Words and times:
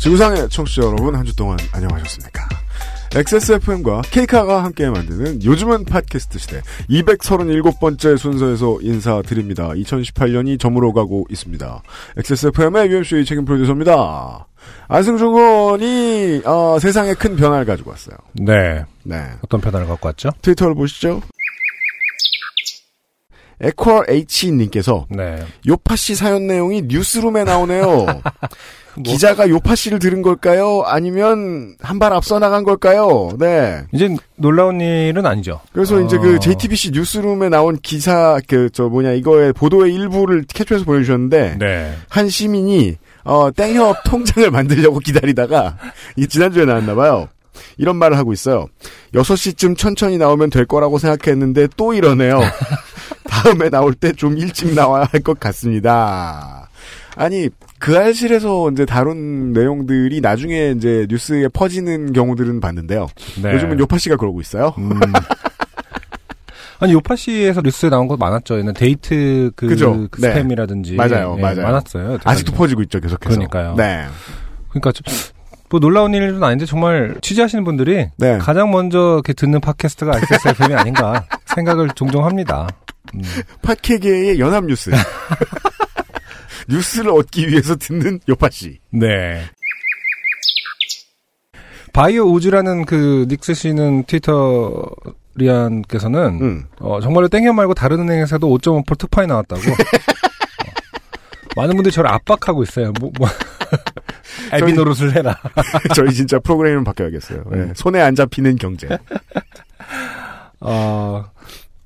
지구상의 0.00 0.48
청취자 0.48 0.82
여러분 0.82 1.14
한 1.14 1.24
주 1.26 1.36
동안 1.36 1.58
안녕하셨습니까? 1.72 2.48
XSFM과 3.14 4.02
케이카가 4.10 4.62
함께 4.64 4.88
만드는 4.88 5.42
요즘은 5.44 5.84
팟캐스트 5.84 6.38
시대 6.38 6.62
237번째 6.88 8.16
순서에서 8.16 8.78
인사드립니다. 8.80 9.68
2018년이 9.70 10.58
저물어 10.60 10.92
가고 10.92 11.26
있습니다. 11.28 11.82
XSFM의 12.16 12.88
UMC 12.90 13.24
책임 13.24 13.44
프로듀서입니다. 13.44 14.46
안승준 14.88 15.26
의원이 15.26 16.42
어, 16.44 16.78
세상에 16.80 17.12
큰 17.14 17.36
변화를 17.36 17.66
가지고 17.66 17.90
왔어요. 17.90 18.16
네. 18.34 18.84
네. 19.02 19.24
어떤 19.42 19.60
변화를 19.60 19.86
갖고 19.88 20.06
왔죠? 20.08 20.30
트위터를 20.40 20.74
보시죠. 20.76 21.20
에퀄 23.60 24.04
H님께서 24.08 25.06
네. 25.10 25.42
요파 25.66 25.96
씨 25.96 26.14
사연 26.14 26.46
내용이 26.46 26.82
뉴스룸에 26.86 27.44
나오네요. 27.44 27.84
뭐- 28.96 29.02
기자가 29.04 29.48
요파 29.48 29.74
씨를 29.76 29.98
들은 30.00 30.20
걸까요? 30.22 30.82
아니면 30.84 31.76
한 31.80 31.98
발 32.00 32.12
앞서 32.12 32.38
나간 32.38 32.64
걸까요? 32.64 33.30
네. 33.38 33.82
이제 33.92 34.14
놀라운 34.36 34.80
일은 34.80 35.26
아니죠. 35.26 35.60
그래서 35.72 35.96
어. 35.96 36.00
이제 36.00 36.16
그 36.18 36.38
JTBC 36.40 36.90
뉴스룸에 36.92 37.48
나온 37.50 37.78
기사 37.82 38.40
그 38.48 38.68
저 38.72 38.88
뭐냐 38.88 39.12
이거의 39.12 39.52
보도의 39.52 39.94
일부를 39.94 40.44
캡처해서 40.48 40.84
보내주셨는데 40.86 41.56
네. 41.58 41.94
한 42.08 42.28
시민이 42.28 42.96
어 43.24 43.50
땡협 43.54 44.02
통장을 44.08 44.50
만들려고 44.50 44.98
기다리다가 44.98 45.76
이 46.16 46.26
지난주에 46.26 46.64
나왔나 46.64 46.94
봐요. 46.94 47.28
이런 47.76 47.96
말을 47.96 48.16
하고 48.16 48.32
있어요. 48.32 48.66
6시쯤 49.14 49.76
천천히 49.76 50.16
나오면 50.18 50.50
될 50.50 50.64
거라고 50.66 50.98
생각했는데 50.98 51.68
또 51.76 51.92
이러네요. 51.92 52.40
다음에 53.30 53.70
나올 53.70 53.94
때 53.94 54.12
좀 54.12 54.36
일찍 54.36 54.74
나와야 54.74 55.06
할 55.10 55.22
것 55.22 55.38
같습니다. 55.40 56.68
아니, 57.16 57.48
그 57.78 57.96
알실에서 57.98 58.70
이제 58.70 58.84
다룬 58.86 59.52
내용들이 59.52 60.20
나중에 60.20 60.74
이제 60.76 61.06
뉴스에 61.08 61.48
퍼지는 61.48 62.12
경우들은 62.12 62.60
봤는데요. 62.60 63.08
네. 63.42 63.52
요즘은 63.54 63.78
요파 63.80 63.98
씨가 63.98 64.16
그러고 64.16 64.40
있어요. 64.40 64.74
음. 64.78 64.90
아니 66.82 66.94
요파시에서 66.94 67.60
뉴스에 67.62 67.90
나온 67.90 68.08
거 68.08 68.16
많았죠. 68.16 68.58
얘는 68.58 68.72
데이트 68.72 69.50
그, 69.54 69.66
그죠? 69.66 70.08
그 70.10 70.20
네. 70.22 70.32
스팸이라든지 70.34 70.94
맞아요, 70.94 71.34
예, 71.36 71.42
맞아요. 71.42 71.62
많았어요. 71.62 72.18
아직도 72.24 72.52
퍼지고 72.52 72.80
있죠, 72.82 73.00
계속해서. 73.00 73.34
그러니까요. 73.34 73.74
네. 73.76 74.06
그러니까 74.70 74.92
좀, 74.92 75.02
뭐 75.68 75.78
놀라운 75.78 76.14
일은 76.14 76.42
아닌데 76.42 76.64
정말 76.64 77.16
취재하시는 77.20 77.64
분들이 77.64 78.08
네. 78.16 78.38
가장 78.38 78.70
먼저 78.70 79.20
듣는 79.36 79.60
팟캐스트가 79.60 80.16
XSFM이 80.16 80.74
아닌가 80.74 81.26
생각을 81.54 81.90
종종 81.94 82.24
합니다. 82.24 82.66
음. 83.14 83.22
팟캐계의 83.62 84.38
연합뉴스. 84.40 84.90
뉴스를 86.68 87.10
얻기 87.10 87.48
위해서 87.48 87.76
듣는 87.76 88.20
요파 88.28 88.50
씨. 88.50 88.78
네. 88.90 89.42
바이오 91.92 92.24
우즈라는 92.32 92.84
그 92.84 93.26
닉스 93.28 93.54
씨는 93.54 94.04
트위터 94.04 94.84
리안께서는 95.34 96.40
음. 96.40 96.64
어, 96.78 97.00
정말로 97.00 97.28
땡겨 97.28 97.52
말고 97.52 97.74
다른 97.74 98.00
은행에서도 98.00 98.46
5.5% 98.58 98.98
특파이 98.98 99.26
나왔다고. 99.26 99.60
어. 99.60 99.74
많은 101.56 101.74
분들이 101.74 101.92
저를 101.92 102.10
압박하고 102.10 102.62
있어요. 102.62 102.92
뭐, 103.00 103.10
뭐. 103.18 103.28
애비 104.52 104.72
노릇을 104.72 105.14
해라. 105.14 105.38
저희 105.94 106.12
진짜 106.12 106.38
프로그램을 106.38 106.84
바꿔야겠어요. 106.84 107.44
네. 107.50 107.58
음. 107.58 107.72
손에 107.74 108.00
안 108.00 108.14
잡히는 108.14 108.56
경제. 108.56 108.88
어, 110.60 111.24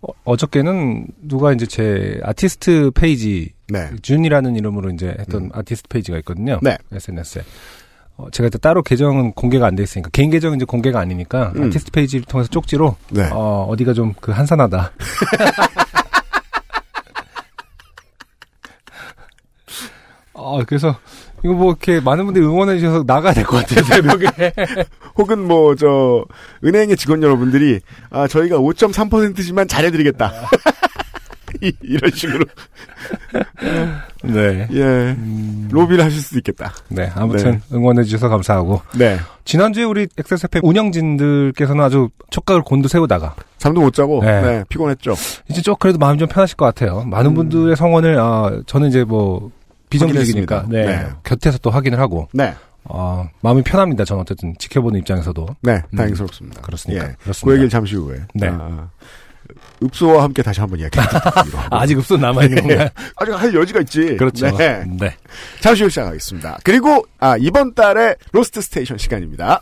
어, 0.06 0.12
어저께는 0.24 1.06
누가 1.22 1.52
이제 1.52 1.66
제 1.66 2.20
아티스트 2.22 2.90
페이지 2.94 3.52
네. 3.68 3.90
준이라는 4.02 4.56
이름으로 4.56 4.90
이제 4.90 5.14
했던 5.18 5.44
음. 5.44 5.50
아티스트 5.52 5.88
페이지가 5.88 6.18
있거든요. 6.18 6.58
네. 6.62 6.76
SNS에. 6.92 7.42
어, 8.16 8.28
제가 8.30 8.46
일단 8.46 8.60
따로 8.60 8.82
계정은 8.82 9.32
공개가 9.32 9.66
안 9.66 9.74
돼 9.74 9.82
있으니까 9.82 10.08
개인 10.12 10.30
계정은 10.30 10.56
이제 10.56 10.64
공개가 10.64 11.00
아니니까 11.00 11.52
음. 11.56 11.64
아티스트 11.64 11.90
페이지를 11.90 12.24
통해서 12.26 12.48
쪽지로 12.50 12.96
네. 13.10 13.28
어, 13.32 13.66
어디가 13.70 13.92
좀 13.92 14.14
그 14.20 14.30
한산하다. 14.32 14.92
어, 20.34 20.62
그래서 20.64 20.96
이거 21.44 21.52
뭐 21.52 21.70
이렇게 21.70 22.00
많은 22.00 22.24
분들이 22.24 22.44
응원해 22.44 22.78
주셔서 22.78 23.04
나가야 23.06 23.34
될 23.34 23.44
것 23.44 23.58
같아요 23.58 23.84
새벽에. 23.86 24.52
혹은 25.16 25.46
뭐, 25.46 25.74
저, 25.76 26.24
은행의 26.64 26.96
직원 26.96 27.22
여러분들이, 27.22 27.80
아, 28.10 28.26
저희가 28.26 28.56
5.3%지만 28.58 29.68
잘해드리겠다. 29.68 30.32
이, 31.62 31.70
이런 31.82 32.10
식으로, 32.10 32.44
네. 34.24 34.66
예, 34.72 34.82
음, 34.82 35.68
로비를 35.70 36.04
하실 36.04 36.20
수도 36.20 36.38
있겠다. 36.38 36.72
네. 36.88 37.12
아무튼 37.14 37.60
응원해 37.72 38.02
주셔서 38.02 38.28
감사하고 38.28 38.80
네. 38.96 39.18
지난주에 39.44 39.84
우리 39.84 40.08
XSFM 40.18 40.62
운영진들께서는 40.64 41.84
아주 41.84 42.08
촉각을 42.30 42.62
곤두세우다가 42.62 43.36
잠도 43.58 43.82
못 43.82 43.94
자고, 43.94 44.20
네. 44.24 44.40
네, 44.42 44.64
피곤했죠. 44.68 45.14
이제 45.48 45.62
좀 45.62 45.76
그래도 45.78 45.98
마음이 45.98 46.18
좀 46.18 46.26
편하실 46.26 46.56
것 46.56 46.64
같아요. 46.64 47.04
많은 47.04 47.30
음. 47.30 47.34
분들의 47.34 47.76
성원을 47.76 48.18
아 48.18 48.50
저는 48.66 48.88
이제 48.88 49.04
뭐 49.04 49.50
비정규직이니까. 49.94 50.66
네, 50.68 50.86
네. 50.86 51.06
곁에서 51.22 51.58
또 51.58 51.70
확인을 51.70 51.98
하고 51.98 52.28
네. 52.32 52.54
아 52.84 53.28
마음이 53.40 53.62
편합니다. 53.62 54.04
저는 54.04 54.22
어쨌든 54.22 54.54
지켜보는 54.58 55.00
입장에서도 55.00 55.46
네, 55.62 55.82
음. 55.90 55.96
다행스럽습니다. 55.96 56.60
그렇습니까? 56.62 57.08
예. 57.08 57.14
그렇습니다. 57.22 57.44
그 57.46 57.52
얘기를 57.52 57.68
잠시 57.70 57.96
후에. 57.96 58.20
네. 58.34 58.48
아, 58.50 58.88
읍소와 59.82 60.22
함께 60.22 60.42
다시 60.42 60.60
한번 60.60 60.78
하고. 60.80 61.58
아직 61.70 61.98
읍소 61.98 62.16
남아 62.16 62.44
있는 62.44 62.62
건가요? 62.62 62.88
아직 63.16 63.32
할 63.32 63.54
여지가 63.54 63.80
있지. 63.80 64.16
그렇죠. 64.16 64.56
네. 64.56 64.84
네. 64.86 65.14
잠시 65.60 65.82
후 65.82 65.90
시작하겠습니다. 65.90 66.58
그리고, 66.64 67.04
아, 67.18 67.36
이번 67.38 67.74
달에 67.74 68.14
로스트 68.32 68.62
스테이션 68.62 68.96
시간입니다. 68.98 69.60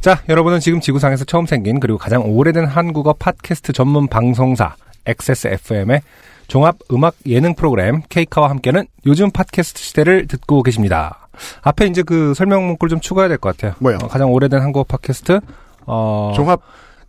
자, 0.00 0.20
여러분은 0.28 0.60
지금 0.60 0.80
지구상에서 0.80 1.24
처음 1.24 1.46
생긴 1.46 1.78
그리고 1.80 1.98
가장 1.98 2.22
오래된 2.24 2.66
한국어 2.66 3.12
팟캐스트 3.14 3.72
전문 3.72 4.08
방송사 4.08 4.74
XSFM의 5.06 6.02
종합 6.46 6.76
음악 6.92 7.14
예능 7.26 7.54
프로그램 7.54 8.02
케이카와 8.08 8.50
함께하는 8.50 8.86
요즘 9.06 9.30
팟캐스트 9.30 9.82
시대를 9.82 10.26
듣고 10.26 10.62
계십니다. 10.62 11.28
앞에 11.62 11.86
이제 11.86 12.02
그 12.02 12.32
설명 12.34 12.66
문구를 12.66 12.90
좀 12.90 13.00
추가해야 13.00 13.28
될 13.28 13.38
것 13.38 13.56
같아요. 13.56 13.74
뭐요? 13.80 13.98
어, 14.02 14.06
가장 14.08 14.30
오래된 14.32 14.60
한국어 14.60 14.84
팟캐스트 14.84 15.40
어, 15.86 16.32
종합, 16.36 16.60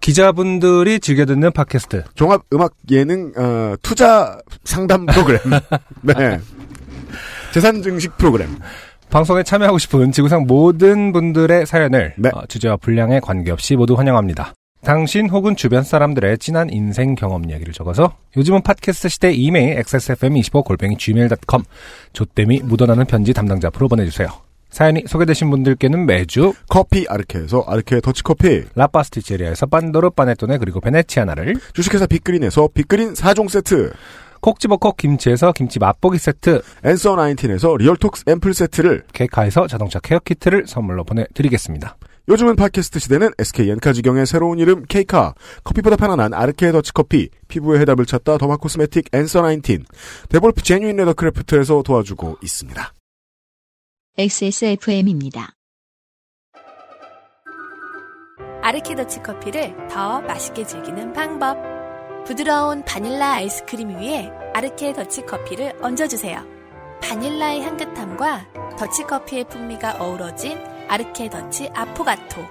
기자분들이 0.02 1.00
즐겨 1.00 1.26
듣는 1.26 1.52
팟캐스트. 1.52 2.04
종합 2.16 2.42
음악 2.54 2.74
예능, 2.92 3.32
어, 3.38 3.76
투자 3.82 4.38
상담 4.64 5.06
프로그램. 5.06 5.40
네. 6.02 6.40
재산 7.54 7.82
증식 7.82 8.18
프로그램. 8.18 8.58
방송에 9.10 9.44
참여하고 9.44 9.78
싶은 9.78 10.12
지구상 10.12 10.46
모든 10.48 11.14
분들의 11.14 11.66
사연을 11.66 12.16
네. 12.18 12.30
어, 12.34 12.46
주제와 12.48 12.78
분량에 12.78 13.20
관계없이 13.20 13.76
모두 13.76 13.94
환영합니다. 13.94 14.54
당신 14.86 15.28
혹은 15.32 15.56
주변 15.56 15.82
사람들의 15.82 16.38
진한 16.38 16.70
인생 16.70 17.16
경험 17.16 17.50
이야기를 17.50 17.74
적어서 17.74 18.16
요즘은 18.38 18.62
팟캐스트 18.62 19.10
시대 19.10 19.34
이메일 19.34 19.82
xsfm25골뱅이 19.82 21.00
gmail.com 21.00 21.64
조땜이 22.14 22.60
묻어나는 22.64 23.06
편지 23.06 23.34
담당자 23.34 23.70
앞으로 23.70 23.88
보내주세요. 23.88 24.28
사연이 24.70 25.04
소개되신 25.08 25.50
분들께는 25.50 26.06
매주 26.06 26.54
커피 26.70 27.08
아르케에서 27.10 27.66
아르케 27.68 28.00
더치커피. 28.00 28.66
라파스티체리아에서 28.76 29.66
판도르 29.66 30.12
파네토네 30.12 30.60
그리고 30.60 30.80
베네치아나를 30.82 31.56
주식회사 31.74 32.06
빅그린에서 32.06 32.70
빅그린 32.72 33.14
4종 33.14 33.50
세트. 33.50 33.92
콕 34.40 34.60
집어 34.60 34.78
콕 34.78 34.98
김치에서 34.98 35.52
김치 35.54 35.80
맛보기 35.80 36.20
세트 36.20 36.62
앤서 36.84 37.16
19에서 37.16 37.76
리얼톡스 37.80 38.26
앰플 38.28 38.54
세트를. 38.54 39.06
케이카에서 39.14 39.66
자동차 39.66 40.00
케어 40.00 40.20
키트를 40.20 40.68
선물로 40.68 41.06
보내드리겠습니다. 41.06 41.98
요즘은 42.28 42.56
팟캐스트 42.56 42.98
시대는 42.98 43.32
SK엔카직영의 43.38 44.26
새로운 44.26 44.58
이름 44.58 44.84
K카, 44.84 45.36
커피보다 45.64 45.96
편안한 45.96 46.34
아르케 46.34 46.72
더치커피, 46.72 47.30
피부의 47.48 47.80
해답을 47.82 48.08
찾다 48.08 48.40
derma 48.40 48.58
cosmetic 48.58 49.14
앤서 49.14 49.44
19, 49.44 49.84
데볼프 50.30 50.64
genuine 50.64 50.96
leathercraft에서 50.98 51.84
도와주고 51.84 52.40
있습니다. 52.42 52.94
XSFM입니다. 54.18 55.52
아르케 58.64 58.96
더치 58.96 59.22
커피를 59.22 59.76
더 59.88 60.22
맛있게 60.22 60.66
즐기는 60.66 61.14
방법. 61.14 61.58
부드러운 62.26 62.84
바닐라 62.86 63.34
아이스크림 63.34 64.00
위에 64.00 64.32
아르케 64.56 64.94
더치 64.94 65.28
커피를 65.28 65.78
얹어주세요. 65.80 66.44
바닐라의 67.04 67.62
향긋함과 67.62 68.76
더치 68.80 69.04
커피의 69.04 69.48
풍미가 69.48 69.98
어우러진 70.00 70.58
아르케 70.88 71.30
더치 71.30 71.70
아포가토. 71.74 72.42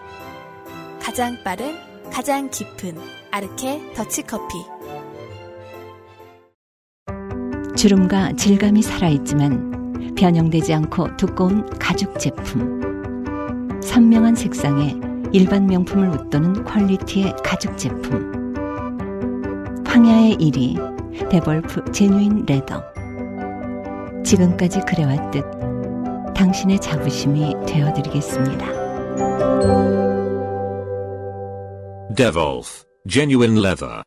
가장 1.00 1.36
빠른, 1.44 1.74
가장 2.10 2.50
깊은 2.50 2.98
아르케 3.30 3.92
더치 3.94 4.22
커피. 4.22 4.54
주름과 7.76 8.32
질감이 8.32 8.82
살아있지만 8.82 10.14
변형되지 10.16 10.74
않고 10.74 11.16
두꺼운 11.16 11.68
가죽 11.78 12.18
제품. 12.18 13.80
선명한 13.82 14.34
색상에 14.34 14.96
일반 15.32 15.66
명품을 15.66 16.08
웃도는 16.08 16.64
퀄리티의 16.64 17.34
가죽 17.44 17.76
제품. 17.76 18.54
황야의 19.86 20.36
1위 20.36 21.28
데볼프 21.28 21.92
genuine 21.92 22.46
leather. 22.46 22.82
지금까지 24.24 24.80
그래왔듯 24.80 25.53
당신의 26.34 26.80
자부심이 26.80 27.54
되어드리겠습니다. 27.66 28.66
Devolf, 32.14 32.84
genuine 33.08 33.58
leather. 33.58 34.02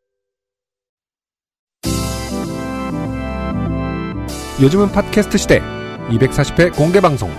요즘은 4.62 4.92
팟캐스트 4.92 5.38
시대 5.38 5.62
240회 6.10 6.76
공개 6.76 7.00
방송 7.00 7.30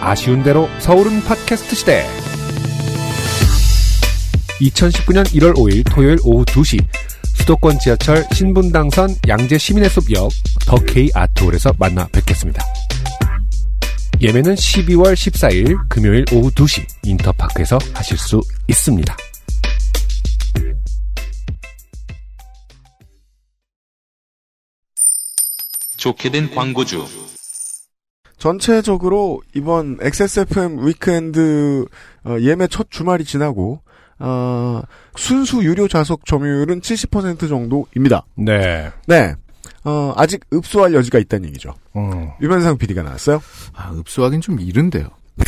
아쉬운 0.00 0.42
대로 0.42 0.68
서울은 0.80 1.22
팟캐스트 1.22 1.74
시대 1.74 2.06
2019년 4.60 5.24
1월 5.26 5.54
5일 5.54 5.84
토요일 5.90 6.18
오후 6.24 6.44
2시 6.44 6.84
수도권 7.36 7.78
지하철 7.78 8.24
신분당선 8.32 9.10
양재 9.28 9.56
시민의 9.56 9.88
숲역 9.88 10.30
더 10.66 10.76
K 10.76 11.10
아트홀에서 11.14 11.72
만나 11.78 12.06
뵙겠습니다. 12.08 12.62
예매는 14.20 14.54
12월 14.54 15.12
14일 15.12 15.76
금요일 15.90 16.24
오후 16.32 16.50
2시 16.50 16.86
인터파크에서 17.04 17.78
하실 17.92 18.16
수 18.16 18.40
있습니다. 18.66 19.14
좋게 25.98 26.30
된 26.30 26.50
광고주. 26.54 27.04
전체적으로 28.38 29.42
이번 29.54 29.98
XSFM 30.00 30.86
weekend 30.86 31.84
어, 32.24 32.36
예매 32.40 32.68
첫 32.68 32.90
주말이 32.90 33.24
지나고 33.24 33.80
어, 34.18 34.80
순수 35.16 35.62
유료 35.62 35.88
좌석 35.88 36.24
점유율은 36.24 36.80
70% 36.80 37.48
정도입니다. 37.48 38.24
네. 38.36 38.90
네. 39.06 39.34
어, 39.88 40.12
아직 40.16 40.40
읍소할 40.52 40.92
여지가 40.94 41.18
있다는 41.20 41.48
얘기죠. 41.48 41.74
음. 41.94 42.28
유명상 42.42 42.76
PD가 42.76 43.02
나왔어요. 43.02 43.40
아, 43.74 43.92
읍소하긴 43.96 44.40
좀 44.40 44.58
이른데요. 44.60 45.08
네. 45.36 45.44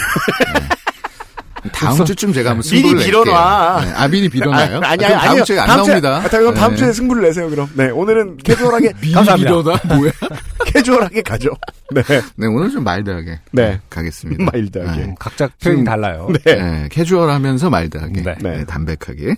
다음 1.73 1.99
읍소- 1.99 2.07
주쯤 2.07 2.33
제가 2.33 2.51
한번 2.51 2.63
미리 2.63 2.81
승부를 2.83 3.01
낼게요. 3.03 3.25
빌어놔. 3.25 3.85
네, 3.85 3.93
아, 3.97 4.09
미리 4.09 4.29
빌어놔요? 4.29 4.77
아, 4.79 4.89
아니, 4.91 5.05
아, 5.05 5.09
다음 5.19 5.31
아니요. 5.33 5.45
주에 5.45 5.59
안 5.59 5.67
다음 5.67 5.77
나옵니다. 5.79 6.17
아, 6.25 6.29
그럼 6.29 6.55
다음 6.55 6.71
네. 6.71 6.77
주에 6.77 6.93
승부를 6.93 7.23
내세요, 7.25 7.51
그럼. 7.51 7.69
네, 7.75 7.91
오늘은 7.91 8.37
캐주얼하게, 8.39 8.93
미리 9.01 9.13
감사합니다. 9.13 9.51
빌어놔? 9.51 9.81
뭐야? 9.97 10.13
캐주얼하게 10.67 11.23
가죠. 11.23 11.51
네. 11.93 12.03
네, 12.37 12.47
오늘 12.47 12.71
좀 12.71 12.85
마일드하게. 12.85 13.41
네. 13.53 13.81
가겠습니다. 13.91 14.45
마일드하게. 14.53 15.01
음, 15.03 15.15
각자 15.19 15.49
표현이 15.61 15.83
달라요. 15.85 16.29
네. 16.45 16.55
네, 16.55 16.89
캐주얼하면서 16.93 17.71
마일드하게. 17.71 18.23
네. 18.23 18.37
네, 18.41 18.57
네. 18.59 18.65
담백하게. 18.65 19.35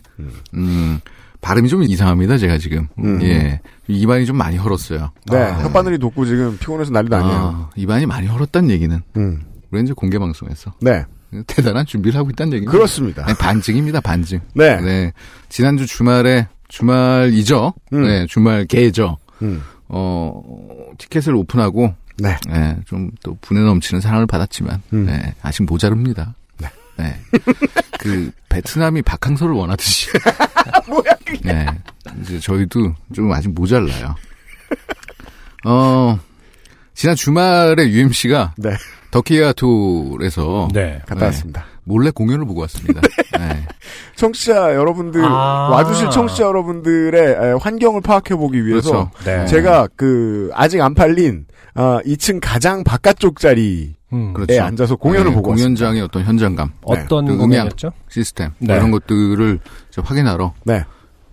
음. 0.55 1.01
발음이 1.41 1.69
좀 1.69 1.83
이상합니다, 1.83 2.39
제가 2.39 2.59
지금. 2.59 2.89
음. 2.99 3.21
예. 3.23 3.61
입안이 3.89 4.27
좀 4.27 4.37
많이 4.37 4.57
헐었어요. 4.57 5.11
네. 5.31 5.39
아, 5.39 5.63
혓바늘이 5.63 6.01
돋고 6.01 6.25
지금 6.25 6.57
피곤해서 6.59 6.91
난리도 6.91 7.17
아니에요. 7.17 7.35
아, 7.35 7.71
입안이 7.77 8.07
많이 8.07 8.27
헐었다는 8.27 8.71
얘기는 8.71 9.01
음. 9.17 9.43
우리 9.71 9.83
이제 9.83 9.93
공개 9.93 10.19
방송에서 10.19 10.75
네. 10.81 11.05
대단한 11.47 11.87
준비를 11.87 12.19
하고 12.19 12.31
있다는 12.31 12.53
얘기입니다. 12.55 12.73
그렇습니다. 12.73 13.25
네, 13.25 13.35
반증입니다, 13.35 14.01
반증. 14.01 14.41
네. 14.55 15.13
지난주 15.49 15.87
주말에 15.87 16.49
주말이죠. 16.69 17.73
음. 17.93 18.03
네, 18.03 18.27
주말 18.27 18.65
개죠. 18.67 19.19
음. 19.43 19.63
어, 19.89 20.43
티켓을 20.99 21.35
오픈하고 21.35 21.95
네. 22.19 22.37
네, 22.49 22.77
좀또 22.87 23.39
분에 23.41 23.61
넘치는 23.61 24.01
사랑을 24.01 24.27
받았지만 24.27 24.83
음. 24.93 25.07
네, 25.07 25.35
아직 25.43 25.65
모자릅니다. 25.65 26.35
네. 26.97 27.17
그 28.01 28.31
베트남이 28.49 29.03
박항서를 29.03 29.55
원하듯이 29.55 30.09
뭐야, 30.89 31.03
네. 31.43 31.67
이제 32.21 32.41
저희도 32.41 32.95
좀 33.15 33.31
아직 33.33 33.49
모자라요. 33.51 34.15
어, 35.67 36.19
지난 36.95 37.15
주말에 37.15 37.89
UMC가 37.89 38.55
네. 38.57 38.71
더키아톨에서 39.11 40.69
네. 40.73 41.03
갔다 41.07 41.27
왔습니다. 41.27 41.65
몰래 41.85 42.11
공연을 42.11 42.47
보고 42.47 42.61
왔습니다. 42.63 43.01
네. 43.39 43.67
청취자 44.17 44.75
여러분들, 44.75 45.23
아. 45.25 45.69
와주실 45.71 46.11
청취자 46.11 46.45
여러분들의 46.45 47.21
에, 47.23 47.53
환경을 47.61 48.01
파악해 48.01 48.35
보기 48.37 48.65
위해서 48.65 49.11
그렇죠. 49.11 49.25
네. 49.25 49.47
제가 49.47 49.89
그 49.97 50.51
아직 50.55 50.81
안 50.81 50.95
팔린 50.95 51.47
아, 51.81 51.99
2층 52.05 52.41
가장 52.43 52.85
바깥쪽 52.85 53.41
자리에 53.41 53.95
음. 54.13 54.35
그렇죠. 54.35 54.63
앉아서 54.63 54.97
공연을 54.97 55.31
네, 55.31 55.35
보고 55.35 55.51
왔습니다. 55.51 55.67
공연장의 55.87 56.03
어떤 56.03 56.25
현장감, 56.25 56.71
어떤 56.83 57.25
그 57.25 57.33
음향. 57.33 57.39
공연이었죠? 57.39 57.93
시스템 58.11 58.51
네. 58.59 58.75
이런 58.75 58.91
것들을 58.91 59.59
저 59.91 60.03
확인하러 60.03 60.53
네. 60.65 60.85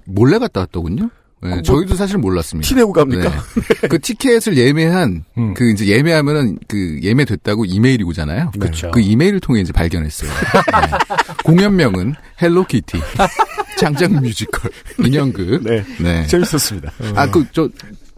몰래 0.06 0.38
갔다 0.40 0.62
왔더군요. 0.62 1.10
네, 1.42 1.52
어, 1.52 1.56
뭐, 1.56 1.62
저희도 1.62 1.96
사실 1.96 2.18
몰랐습니다. 2.18 2.66
티 2.66 2.76
내고 2.76 2.94
갑니까? 2.94 3.30
네. 3.30 3.88
그 3.90 4.00
티켓을 4.00 4.58
예매한 4.58 5.26
음. 5.38 5.54
그 5.54 5.70
이제 5.70 5.86
예매하면은 5.86 6.60
그 6.70 6.98
예매됐다고 7.04 7.66
이메일이 7.66 8.06
오잖아요. 8.06 8.52
그렇죠. 8.58 8.90
그 8.92 9.02
이메일을 9.02 9.42
통해 9.42 9.60
이제 9.60 9.74
발견했어요. 9.74 10.32
네. 10.32 10.98
공연명은 11.44 12.16
헬로키티 12.42 13.00
장작 13.78 14.14
뮤지컬 14.14 14.72
인형극. 15.04 15.62
네. 15.64 15.84
네. 16.00 16.26
재밌었습니다. 16.26 16.92
아그 17.16 17.46
저 17.52 17.70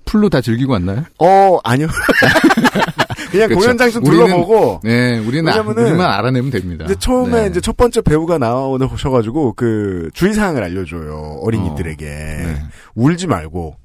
full로 0.09 0.27
다 0.27 0.41
즐기고 0.41 0.73
왔나요? 0.73 1.03
어, 1.19 1.59
아니요. 1.63 1.87
그냥 3.31 3.47
그렇죠. 3.47 3.55
공연장 3.61 3.91
좀 3.91 4.03
우리는- 4.03 4.25
둘러보고 4.25 4.79
네, 4.83 5.19
우리는 5.19 5.47
아, 5.53 5.61
우리만 5.61 6.01
알아내면 6.01 6.49
됩니다. 6.49 6.85
이제 6.85 6.95
처음에 6.95 7.41
네. 7.43 7.47
이제 7.49 7.61
첫 7.61 7.77
번째 7.77 8.01
배우가 8.01 8.39
나오셔가지고 8.39 9.53
그 9.53 10.09
주의사항을 10.13 10.63
알려줘요 10.63 11.39
어린이들에게 11.43 12.05
네. 12.05 12.63
울지 12.95 13.27
말고 13.27 13.75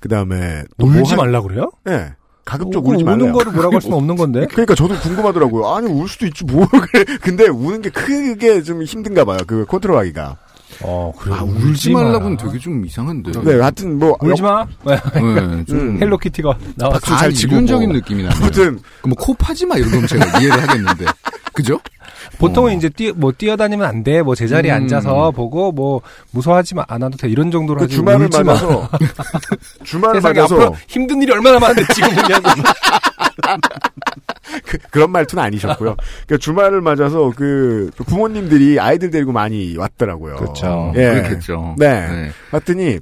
그 0.00 0.08
다음에 0.08 0.64
울지 0.78 1.14
말라 1.14 1.42
그래요? 1.42 1.70
네 1.84 2.10
가급적 2.44 2.84
어, 2.84 2.88
울지 2.90 3.04
우는 3.04 3.18
말래요. 3.18 3.32
거를 3.32 3.52
뭐라고 3.52 3.74
할 3.76 3.80
수는 3.82 3.96
없는 3.96 4.16
건데. 4.16 4.46
그러니까 4.50 4.74
저도 4.74 4.96
궁금하더라고요. 4.98 5.74
아니 5.76 5.86
울 5.88 6.08
수도 6.08 6.26
있지 6.26 6.44
뭐 6.44 6.66
그래. 6.66 7.04
근데 7.22 7.46
우는 7.46 7.82
게 7.82 7.90
크게 7.90 8.62
좀 8.62 8.82
힘든가 8.82 9.24
봐요. 9.24 9.38
그 9.46 9.64
컨트롤하기가. 9.66 10.38
어, 10.80 11.12
그래. 11.18 11.34
아, 11.34 11.42
울지 11.42 11.90
말라고는 11.90 12.36
되게 12.36 12.58
좀 12.58 12.84
이상한데. 12.84 13.32
네, 13.42 13.60
하여튼 13.60 13.98
뭐 13.98 14.16
울지 14.20 14.42
마. 14.42 14.64
네, 14.84 14.96
좀 15.68 15.78
음. 15.78 15.98
헬로키티가 16.00 16.58
나왔어. 16.76 16.98
박수 16.98 17.18
잘 17.18 17.32
치고 17.32 17.54
이륜적인 17.54 17.88
뭐. 17.90 17.96
느낌이 17.98 18.22
나네요. 18.22 18.40
아무튼 18.42 18.78
뭐코 19.04 19.34
파지 19.34 19.66
마 19.66 19.76
이런 19.76 19.90
거면 19.90 20.06
제가 20.06 20.38
이해를 20.40 20.62
하겠는데. 20.68 21.04
그죠? 21.52 21.78
보통은 22.38 22.72
어. 22.72 22.74
이제 22.74 22.88
뛰, 22.88 23.12
뭐 23.12 23.30
뛰어다니면 23.32 23.86
안 23.86 24.02
돼. 24.02 24.22
뭐 24.22 24.34
제자리에 24.34 24.72
음. 24.72 24.76
앉아서 24.76 25.30
보고 25.32 25.70
뭐 25.70 26.00
무서워하지 26.30 26.74
마, 26.74 26.84
않아도 26.88 27.16
돼. 27.18 27.28
이런 27.28 27.50
정도로 27.50 27.78
그 27.78 27.84
하지. 27.84 27.96
주말을. 27.96 28.28
맞아서 28.44 28.88
주말을 29.84 30.20
맞아서 30.20 30.54
앞으로 30.54 30.76
힘든 30.88 31.20
일이 31.22 31.30
얼마나 31.32 31.58
많은데 31.58 31.84
지금 31.94 32.08
그냥 32.14 32.42
그, 32.42 32.50
그 34.90 34.98
런 34.98 35.10
말투는 35.10 35.42
아니셨고요. 35.42 35.96
그러니까 36.26 36.36
주말을 36.38 36.80
맞아서 36.80 37.32
그 37.34 37.90
부모님들이 37.96 38.78
아이들 38.78 39.10
데리고 39.10 39.32
많이 39.32 39.76
왔더라고요. 39.76 40.36
그렇죠. 40.36 40.92
예. 40.96 41.14
그렇겠죠. 41.22 41.76
네. 41.78 42.30
봤더니 42.50 42.98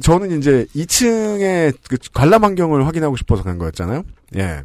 저는 0.00 0.38
이제 0.38 0.66
2층의 0.76 1.74
그 1.88 1.96
관람 2.12 2.44
환경을 2.44 2.86
확인하고 2.86 3.16
싶어서 3.16 3.42
간 3.42 3.58
거였잖아요. 3.58 4.02
예. 4.36 4.62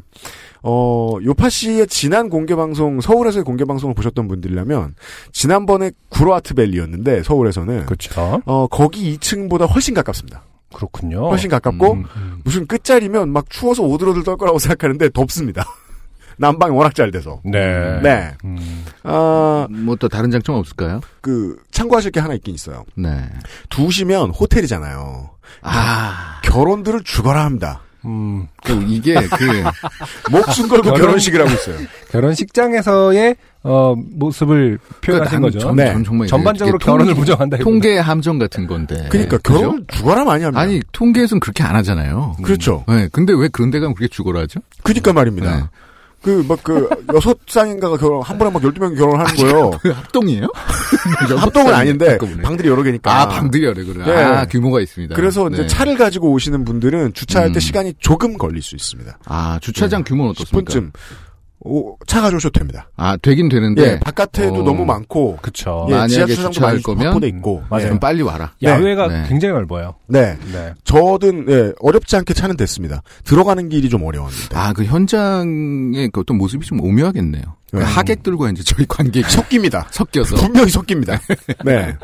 어, 0.62 1.16
요파 1.22 1.50
씨의 1.50 1.86
지난 1.88 2.30
공개 2.30 2.54
방송, 2.54 3.00
서울에서의 3.00 3.44
공개 3.44 3.66
방송을 3.66 3.94
보셨던 3.94 4.28
분들이라면, 4.28 4.94
지난번에 5.30 5.90
구로아트밸리였는데, 6.08 7.22
서울에서는. 7.22 7.84
그렇죠. 7.84 8.40
어, 8.46 8.66
거기 8.68 9.14
2층보다 9.18 9.70
훨씬 9.70 9.92
가깝습니다. 9.92 10.42
그렇군요. 10.72 11.28
훨씬 11.28 11.50
가깝고, 11.50 11.92
음, 11.92 12.40
무슨 12.44 12.66
끝자리면 12.66 13.28
막 13.28 13.50
추워서 13.50 13.82
오들오들 13.82 14.24
떨 14.24 14.38
거라고 14.38 14.58
생각하는데 14.58 15.10
덥습니다. 15.10 15.66
난방이 16.38 16.74
워낙 16.76 16.94
잘 16.94 17.10
돼서. 17.10 17.40
네. 17.44 18.00
네. 18.02 18.32
음. 18.44 18.84
아, 19.02 19.66
뭐 19.70 19.96
또 19.96 20.08
다른 20.08 20.30
장점 20.30 20.56
없을까요? 20.56 21.00
그, 21.20 21.56
참고하실 21.70 22.10
게 22.10 22.20
하나 22.20 22.34
있긴 22.34 22.54
있어요. 22.54 22.84
네. 22.96 23.28
두시면 23.70 24.30
호텔이잖아요. 24.30 25.30
아, 25.62 26.40
결혼들을 26.42 27.02
죽어라 27.04 27.44
합니다. 27.44 27.80
음. 28.06 28.46
그 28.62 28.72
이게 28.86 29.14
그 29.14 29.62
목숨 30.30 30.68
걸고 30.68 30.82
결혼- 30.90 31.00
결혼식을 31.00 31.40
하고 31.40 31.50
있어요. 31.52 31.76
결혼식장에서의 32.10 33.36
어, 33.62 33.94
모습을 33.96 34.78
표현하신 35.00 35.36
난 35.36 35.42
거죠. 35.42 35.58
전- 35.58 35.76
네. 35.76 35.90
전 35.90 36.04
정말 36.04 36.28
전반적으로 36.28 36.76
결혼을 36.78 37.14
부정한다. 37.14 37.56
통계 37.58 37.98
함정 37.98 38.38
같은 38.38 38.66
건데. 38.66 39.06
그러니까 39.10 39.38
그죠? 39.38 39.58
결혼 39.58 39.78
을 39.78 39.84
죽어라 39.88 40.24
많이 40.24 40.44
합니다. 40.44 40.60
아니 40.60 40.82
통계에서는 40.92 41.40
그렇게 41.40 41.62
안 41.62 41.74
하잖아요. 41.76 42.36
그렇죠. 42.42 42.84
네, 42.88 43.08
근데 43.10 43.32
왜 43.32 43.48
그런 43.48 43.70
데 43.70 43.80
가면 43.80 43.94
그렇게 43.94 44.12
죽어라 44.12 44.40
하죠? 44.40 44.60
그니까 44.82 45.14
말입니다. 45.14 45.56
네. 45.56 45.62
그, 46.24 46.44
막, 46.48 46.58
그, 46.62 46.88
여섯 47.14 47.38
쌍인가가 47.46 47.98
결혼, 47.98 48.22
한 48.22 48.38
번에 48.38 48.50
막 48.50 48.62
12명이 48.62 48.96
결혼하는 48.96 49.34
거예요. 49.36 49.70
그 49.82 49.90
합동이에요? 49.90 50.46
합동은 51.36 51.74
아닌데, 51.74 52.08
한꺼번에. 52.10 52.42
방들이 52.42 52.68
여러 52.68 52.82
개니까. 52.82 53.14
아, 53.14 53.28
방들이 53.28 53.64
여래 53.66 53.84
그래. 53.84 54.04
네. 54.04 54.12
아, 54.12 54.46
규모가 54.46 54.80
있습니다. 54.80 55.14
그래서 55.14 55.48
이제 55.50 55.62
네. 55.62 55.66
차를 55.68 55.98
가지고 55.98 56.30
오시는 56.32 56.64
분들은 56.64 57.12
주차할 57.12 57.52
때 57.52 57.58
음. 57.58 57.60
시간이 57.60 57.94
조금 57.98 58.38
걸릴 58.38 58.62
수 58.62 58.74
있습니다. 58.74 59.18
아, 59.26 59.58
주차장 59.60 60.02
규모는 60.02 60.30
어떻습니까? 60.30 60.72
10분쯤. 60.72 60.92
오, 61.64 61.96
차 62.06 62.20
가져오셔도 62.20 62.58
됩니다. 62.58 62.90
아, 62.96 63.16
되긴 63.16 63.48
되는데. 63.48 63.82
예, 63.82 63.98
바깥에도 63.98 64.60
어. 64.60 64.62
너무 64.62 64.84
많고, 64.84 65.38
그쵸. 65.40 65.86
예, 65.88 65.94
만약에 65.94 66.34
주차할 66.34 66.74
많이 66.74 66.82
거면 66.82 67.22
있고. 67.24 67.62
맞아요. 67.70 67.88
좀 67.88 67.98
빨리 67.98 68.20
와라. 68.22 68.52
야외가 68.62 69.08
네. 69.08 69.24
굉장히 69.28 69.54
넓어요. 69.54 69.94
네. 70.06 70.36
네. 70.52 70.74
저든, 70.84 71.46
예, 71.48 71.72
어렵지 71.80 72.16
않게 72.16 72.34
차는 72.34 72.58
됐습니다. 72.58 73.02
들어가는 73.24 73.68
길이 73.70 73.88
좀 73.88 74.02
어려웠는데. 74.02 74.54
아, 74.54 74.74
그 74.74 74.84
현장의 74.84 76.10
그 76.12 76.20
어떤 76.20 76.36
모습이 76.36 76.66
좀 76.66 76.80
오묘하겠네요. 76.80 77.42
그 77.74 77.80
음. 77.80 77.84
하객들과 77.84 78.50
이제 78.50 78.62
저희 78.62 78.86
관객이 78.88 79.26
섞입니다. 79.30 79.86
섞여서. 79.90 80.36
분명히 80.36 80.70
섞입니다. 80.70 81.18
네. 81.64 81.96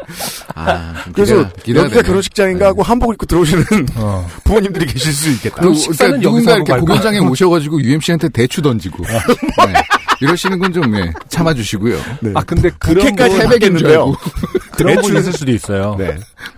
아, 0.54 0.94
좀 1.04 1.12
그래서 1.12 1.48
기대가- 1.62 1.84
여기가. 1.84 2.02
결혼식장인가 2.02 2.58
네. 2.58 2.64
하고 2.66 2.82
한복 2.82 3.12
입고 3.14 3.26
들어오시는 3.26 3.64
어. 3.96 4.26
부모님들이 4.44 4.86
계실 4.86 5.12
수 5.12 5.30
있겠다. 5.30 5.62
그, 5.62 5.74
식사는 5.74 6.20
그러니까 6.20 6.28
여기서 6.28 6.30
누군가 6.40 6.54
이렇게 6.56 6.72
말고. 6.72 6.86
공연장에 6.86 7.18
오셔가지고 7.20 7.82
UMC한테 7.82 8.28
대추 8.30 8.62
던지고. 8.62 9.04
네. 9.06 9.18
이러시는 10.22 10.58
건 10.58 10.70
좀, 10.70 10.90
네, 10.90 11.10
참아주시고요. 11.30 11.96
네. 12.20 12.32
아, 12.34 12.42
근데 12.42 12.68
그런 12.78 13.14
그렇게까지 13.16 13.40
알고. 13.40 14.14
그런 14.76 15.00
분 15.00 15.16
있을 15.16 15.32
수도 15.32 15.50
있어요. 15.50 15.94
네. 15.98 16.14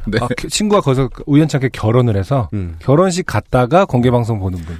네. 0.06 0.18
아, 0.20 0.26
그 0.36 0.48
친구가 0.48 0.80
거기서 0.80 1.08
우연찮게 1.26 1.68
결혼을 1.72 2.16
해서 2.16 2.48
음. 2.54 2.74
결혼식 2.80 3.24
갔다가 3.26 3.84
공개 3.84 4.10
방송 4.10 4.40
보는 4.40 4.58
분. 4.64 4.76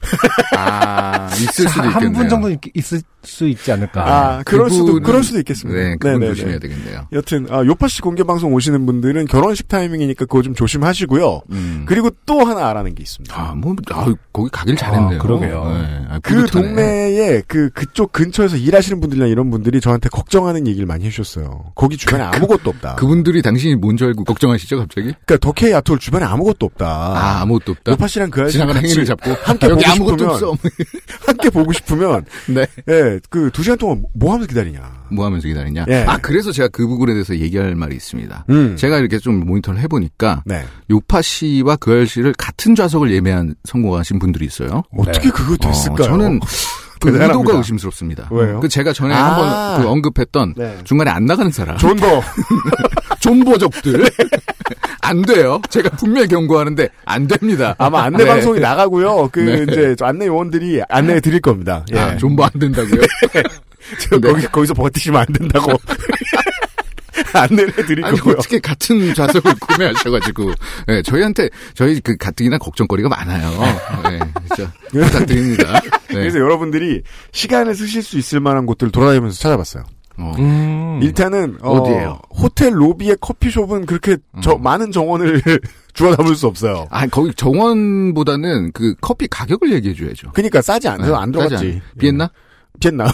아, 0.57 1.29
있을 1.35 1.69
수도 1.69 1.87
있겠네요. 1.89 1.91
한 1.91 2.13
분 2.13 2.29
정도 2.29 2.51
있, 2.51 2.59
있을 2.75 3.01
수 3.23 3.47
있지 3.47 3.71
않을까. 3.71 4.03
아, 4.05 4.22
그럴 4.45 4.71
수도, 4.71 5.01
그럴 5.01 5.23
수도 5.23 5.39
있겠습니다. 5.39 5.79
네, 5.81 5.91
그건 5.97 6.13
네네네. 6.21 6.35
조심해야 6.35 6.59
되겠네요. 6.59 7.07
여튼, 7.13 7.47
아, 7.51 7.65
요파 7.65 7.89
씨 7.89 8.01
공개 8.01 8.23
방송 8.25 8.53
오시는 8.55 8.85
분들은 8.87 9.27
결혼식 9.27 9.69
타이밍이니까 9.69 10.25
그거 10.27 10.43
좀 10.43 10.55
조심하시고요. 10.55 11.43
음. 11.51 11.85
그리고 11.87 12.11
또 12.27 12.41
하나 12.41 12.69
알아는 12.71 12.95
게 12.95 13.03
있습니다. 13.03 13.35
아, 13.39 13.55
뭐, 13.55 13.77
아, 13.93 14.13
거기 14.33 14.51
가길 14.51 14.77
잘했네요. 14.77 15.19
아, 15.21 15.23
그러게요. 15.23 15.65
네. 15.73 16.05
아, 16.09 16.19
그. 16.23 16.47
동네에 16.47 17.43
그, 17.47 17.71
그쪽 17.71 18.13
근처에서 18.13 18.57
일하시는 18.57 19.01
분들이나 19.01 19.27
이런 19.27 19.51
분들이 19.51 19.81
저한테 19.81 20.09
걱정하는 20.09 20.67
얘기를 20.67 20.87
많이 20.87 21.05
해주셨어요. 21.05 21.73
거기 21.75 21.97
주변에 21.97 22.25
아무것도 22.25 22.71
없다. 22.71 22.97
그분들이 22.97 23.43
당신이 23.43 23.77
뭔지 23.77 24.05
알고 24.05 24.25
걱정하시죠, 24.25 24.79
갑자기? 24.79 25.15
그러니까 25.25 25.37
덕혜 25.39 25.73
야톨 25.73 25.99
주변에 25.99 26.25
아무것도 26.25 26.67
없다. 26.67 26.87
아, 26.87 27.41
아무것도 27.43 27.73
없다. 27.73 27.93
요파 27.93 28.07
씨랑 28.09 28.31
그 28.31 28.41
아저씨 28.43 28.55
지나가는 28.55 28.83
행위를 28.83 29.05
잡고. 29.05 29.31
함께 29.45 29.69
여기 29.69 29.85
보고 29.85 30.11
아무것도 30.11 30.17
싶으면 30.19 30.31
없어. 30.35 30.57
함께 31.27 31.51
보고 31.51 31.73
싶으면 31.73 32.25
네. 32.49 32.67
예, 32.89 33.21
그 33.31 33.51
두 33.53 33.63
시간 33.63 33.79
동안 33.79 34.03
뭐 34.15 34.33
하면서 34.33 34.49
기다리냐. 34.49 34.81
뭐 35.11 35.25
하면서 35.27 35.47
기다리냐? 35.49 35.87
예. 35.89 36.05
아, 36.07 36.19
그래서 36.19 36.53
제가 36.53 36.69
그 36.69 36.87
부분에 36.87 37.13
대해서 37.13 37.37
얘기할 37.37 37.75
말이 37.75 37.97
있습니다. 37.97 38.47
음. 38.51 38.77
제가 38.77 38.99
이렇게 38.99 39.19
좀 39.19 39.45
모니터를 39.47 39.81
해보니까, 39.81 40.43
네. 40.45 40.65
요파 40.91 41.23
씨와 41.23 41.77
그 41.77 41.93
아저씨를 41.93 42.35
같은 42.37 42.75
좌석을 42.75 43.13
예매한 43.13 43.55
성공하신 43.65 44.19
분들이 44.19 44.45
있어요. 44.47 44.83
어떻게 44.97 45.31
그거 45.31 45.57
됐을까요? 45.57 46.07
어, 46.07 46.11
저는 46.11 46.41
그 47.01 47.11
대단합니다. 47.11 47.39
의도가 47.41 47.59
의심스럽습니다. 47.59 48.29
왜요? 48.31 48.61
그 48.61 48.69
제가 48.69 48.93
전에 48.93 49.13
아. 49.15 49.35
한번 49.35 49.83
그 49.83 49.89
언급했던 49.89 50.55
네. 50.57 50.79
중간에 50.85 51.11
안 51.11 51.25
나가는 51.27 51.51
사람. 51.51 51.77
존버. 51.79 52.23
존버족들. 53.21 54.05
안 55.03 55.21
돼요. 55.23 55.61
제가 55.69 55.91
분명히 55.97 56.29
경고하는데 56.29 56.89
안 57.05 57.27
됩니다. 57.27 57.75
아마 57.79 58.05
안내 58.05 58.19
네. 58.19 58.25
방송이 58.25 58.61
나가고요. 58.61 59.31
그 59.33 59.41
네. 59.41 59.63
이제 59.65 59.97
저 59.99 60.05
안내 60.07 60.27
요원들이 60.27 60.83
안내해 60.89 61.21
드릴 61.21 61.41
겁니다. 61.41 61.85
예. 61.93 61.99
아, 61.99 62.17
존버 62.17 62.45
안 62.45 62.51
된다고요? 62.59 63.01
저 64.01 64.19
네. 64.21 64.29
거기 64.33 64.47
거기서 64.47 64.75
버티시면 64.75 65.21
안 65.21 65.27
된다고 65.33 65.73
안내를 67.35 67.79
해 67.79 67.85
드릴 67.85 68.05
아니 68.05 68.19
거고요. 68.19 68.37
어떻게 68.39 68.59
같은 68.59 69.15
좌석을 69.15 69.55
구매하셔가지고 69.61 70.53
네, 70.87 71.03
저희한테 71.03 71.49
저희 71.75 72.01
그 72.01 72.17
가뜩이나 72.17 72.59
걱정거리가 72.59 73.09
많아요. 73.09 73.51
네, 74.09 74.19
진짜 74.49 74.73
부탁드립니다. 74.91 75.81
네. 76.09 76.15
그래서 76.15 76.39
여러분들이 76.39 77.03
시간을 77.33 77.75
쓰실 77.75 78.03
수 78.03 78.19
있을 78.19 78.41
만한 78.41 78.67
곳들을 78.67 78.93
돌아다니면서 78.93 79.39
찾아봤어요. 79.39 79.85
어. 80.19 80.33
음. 80.39 81.01
일단은 81.03 81.57
어, 81.63 81.79
어디예요? 81.79 82.21
호텔 82.31 82.79
로비의 82.79 83.17
커피숍은 83.21 83.87
그렇게 83.87 84.19
저 84.43 84.53
음. 84.55 84.63
많은 84.63 84.93
정원을 84.93 85.43
주워 85.95 86.15
담을 86.17 86.35
수 86.35 86.47
없어요. 86.47 86.87
아 86.91 87.07
거기 87.07 87.33
정원보다는 87.35 88.73
그 88.73 88.95
커피 89.01 89.27
가격을 89.29 89.73
얘기해 89.73 89.95
줘야죠. 89.95 90.33
그러니까 90.33 90.61
싸지 90.63 90.89
않, 90.89 91.01
네, 91.01 91.13
안 91.15 91.33
들어갔지. 91.33 91.81
비엔나? 91.99 92.31
비엔나. 92.81 93.05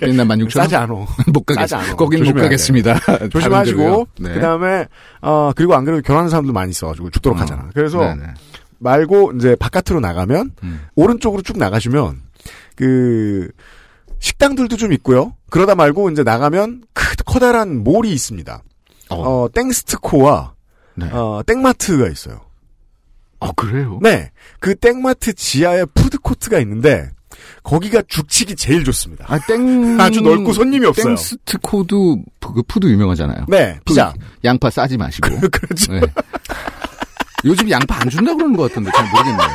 비엔나 0.00 0.24
16,000원? 0.24 0.50
싸지 0.50 0.76
않아. 0.76 0.92
못 1.32 1.44
싸지 1.54 1.74
가겠, 1.74 1.88
않아. 1.88 1.96
거긴 1.96 2.24
못 2.24 2.34
가겠습니다. 2.34 2.98
조심하시고. 3.30 4.08
네. 4.20 4.34
그 4.34 4.40
다음에 4.40 4.86
어 5.20 5.52
그리고 5.56 5.74
안 5.74 5.84
그래도 5.84 6.02
결혼하는 6.02 6.30
사람도 6.30 6.52
많이 6.52 6.70
있어가지고 6.70 7.10
죽도록 7.10 7.38
어. 7.38 7.42
하잖아. 7.42 7.70
그래서 7.74 7.98
네네. 7.98 8.34
말고 8.78 9.32
이제 9.36 9.56
바깥으로 9.56 10.00
나가면 10.00 10.52
음. 10.62 10.80
오른쪽으로 10.94 11.42
쭉 11.42 11.58
나가시면 11.58 12.20
그 12.76 13.50
식당들도 14.20 14.76
좀 14.76 14.92
있고요. 14.92 15.34
그러다 15.50 15.74
말고 15.74 16.10
이제 16.10 16.22
나가면 16.22 16.84
크, 16.92 17.16
커다란 17.24 17.82
몰이 17.82 18.12
있습니다. 18.12 18.62
어. 19.10 19.16
어, 19.44 19.48
땡스트코와 19.52 20.54
네. 20.94 21.08
어, 21.12 21.42
땡마트가 21.46 22.08
있어요. 22.08 22.40
어 23.40 23.50
그래요? 23.52 23.98
네, 24.00 24.30
그 24.60 24.76
땡마트 24.76 25.32
지하에 25.34 25.84
푸드 25.94 26.18
코트가 26.18 26.60
있는데 26.60 27.10
거기가 27.62 28.02
죽치기 28.08 28.56
제일 28.56 28.84
좋습니다. 28.84 29.24
아, 29.28 29.38
땡. 29.46 29.98
아주 30.00 30.20
넓고 30.20 30.52
손님이 30.52 30.86
없어요. 30.86 31.14
땡스트 31.14 31.58
코드, 31.62 31.94
그 32.40 32.62
푸드 32.66 32.86
유명하잖아요. 32.86 33.46
네, 33.48 33.78
피자. 33.84 34.12
그 34.12 34.26
양파 34.44 34.68
싸지 34.70 34.96
마시고. 34.96 35.28
그렇죠. 35.50 35.92
네. 35.92 36.00
요즘 37.44 37.70
양파 37.70 38.00
안 38.00 38.08
준다 38.08 38.34
그러는 38.34 38.56
것 38.56 38.68
같은데 38.68 38.90
잘 38.92 39.08
모르겠네요. 39.10 39.48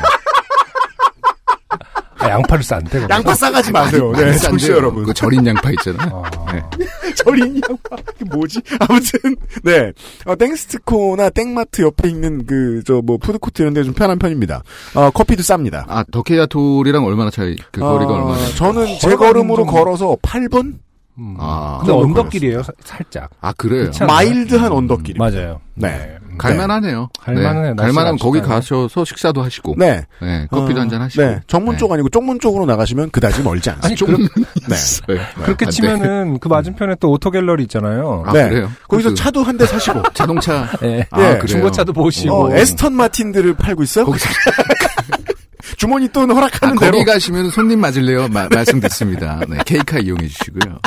아, 2.19 2.29
양파를 2.29 2.63
싼데. 2.63 3.07
양파 3.09 3.33
싸가지 3.35 3.71
마세요. 3.71 4.11
많이 4.11 4.25
네. 4.25 4.37
청취자 4.37 4.73
여러분. 4.73 5.03
그 5.03 5.13
절인 5.13 5.45
양파 5.45 5.69
있잖아요. 5.71 6.09
어. 6.13 6.23
네. 6.51 6.61
절인 7.15 7.61
양파. 7.69 7.95
이게 8.15 8.25
뭐지? 8.25 8.61
아무튼, 8.79 9.35
네. 9.63 9.91
어, 10.25 10.35
땡스트코나 10.35 11.29
땡마트 11.29 11.81
옆에 11.81 12.09
있는 12.09 12.45
그, 12.45 12.81
저, 12.85 13.01
뭐, 13.03 13.17
푸드코트 13.17 13.61
이런 13.61 13.73
데 13.73 13.83
좀 13.83 13.93
편한 13.93 14.17
편입니다. 14.19 14.63
어, 14.95 15.09
커피도 15.11 15.43
쌉니다. 15.43 15.85
아, 15.87 16.03
더케이아트홀이랑 16.11 17.05
얼마나 17.05 17.29
차이, 17.29 17.55
그 17.71 17.79
거리가 17.81 18.11
어, 18.11 18.15
얼마나? 18.15 18.45
저는 18.55 18.97
제 18.99 19.15
걸음으로 19.15 19.63
정도. 19.65 19.71
걸어서 19.71 20.17
8분? 20.21 20.75
음. 21.19 21.35
아. 21.39 21.77
근데 21.79 21.93
언덕길이에요, 21.93 22.61
사- 22.63 22.71
살짝. 22.83 23.29
아, 23.41 23.51
그래요? 23.53 23.89
mild한 24.05 24.71
언덕길. 24.71 25.15
맞아요. 25.17 25.59
네. 25.75 26.17
음. 26.21 26.26
갈만하네요. 26.37 27.09
갈만해요. 27.19 27.73
날씨가 27.73 27.83
갈만하면 27.83 28.17
거기. 28.19 28.41
가셔서 28.41 29.05
식사도 29.05 29.43
하시고. 29.43 29.75
네. 29.77 30.05
네, 30.21 30.47
커피도 30.51 30.79
어, 30.79 30.81
한잔 30.81 31.01
하시고. 31.01 31.21
네. 31.23 31.39
정문 31.47 31.75
네. 31.75 31.79
쪽 31.79 31.91
아니고 31.91 32.09
쪽문 32.09 32.39
쪽으로 32.39 32.65
나가시면 32.65 33.11
그다지 33.11 33.41
멀지 33.43 33.69
않습니다. 33.69 33.87
아니, 33.87 33.95
좀 33.95 34.27
네. 34.67 34.75
있어요. 34.75 35.19
그렇게 35.43 35.65
아, 35.65 35.69
네. 35.69 35.71
치면은 35.71 36.39
그 36.39 36.47
맞은편에 36.47 36.95
또 36.99 37.11
오토 37.11 37.31
갤러리 37.31 37.63
있잖아요. 37.63 38.23
아, 38.25 38.31
네. 38.33 38.49
그래요? 38.49 38.71
거기서 38.87 39.09
그 39.09 39.15
차도 39.15 39.43
한 39.43 39.57
대 39.57 39.65
사시고. 39.65 40.03
자동차. 40.13 40.69
예. 40.83 41.05
아, 41.11 41.19
예, 41.21 41.25
그래요? 41.37 41.45
중고차도 41.47 41.93
보시고. 41.93 42.45
어, 42.49 42.55
애스턴 42.55 42.93
마틴들을 42.93 43.55
팔고 43.55 43.83
있어요? 43.83 44.05
거기서 44.05 44.29
주머니 45.77 46.07
돈 46.07 46.31
아, 46.31 46.33
허락하는 46.33 46.75
거기 46.75 46.91
대로. 46.91 47.03
가시면 47.05 47.49
손님 47.49 47.81
맞을래요? 47.81 48.27
마- 48.29 48.47
말씀 48.49 48.79
듣습니다. 48.79 49.39
네, 49.47 49.57
케이카 49.65 49.99
이용해 49.99 50.27
주시고요. 50.27 50.79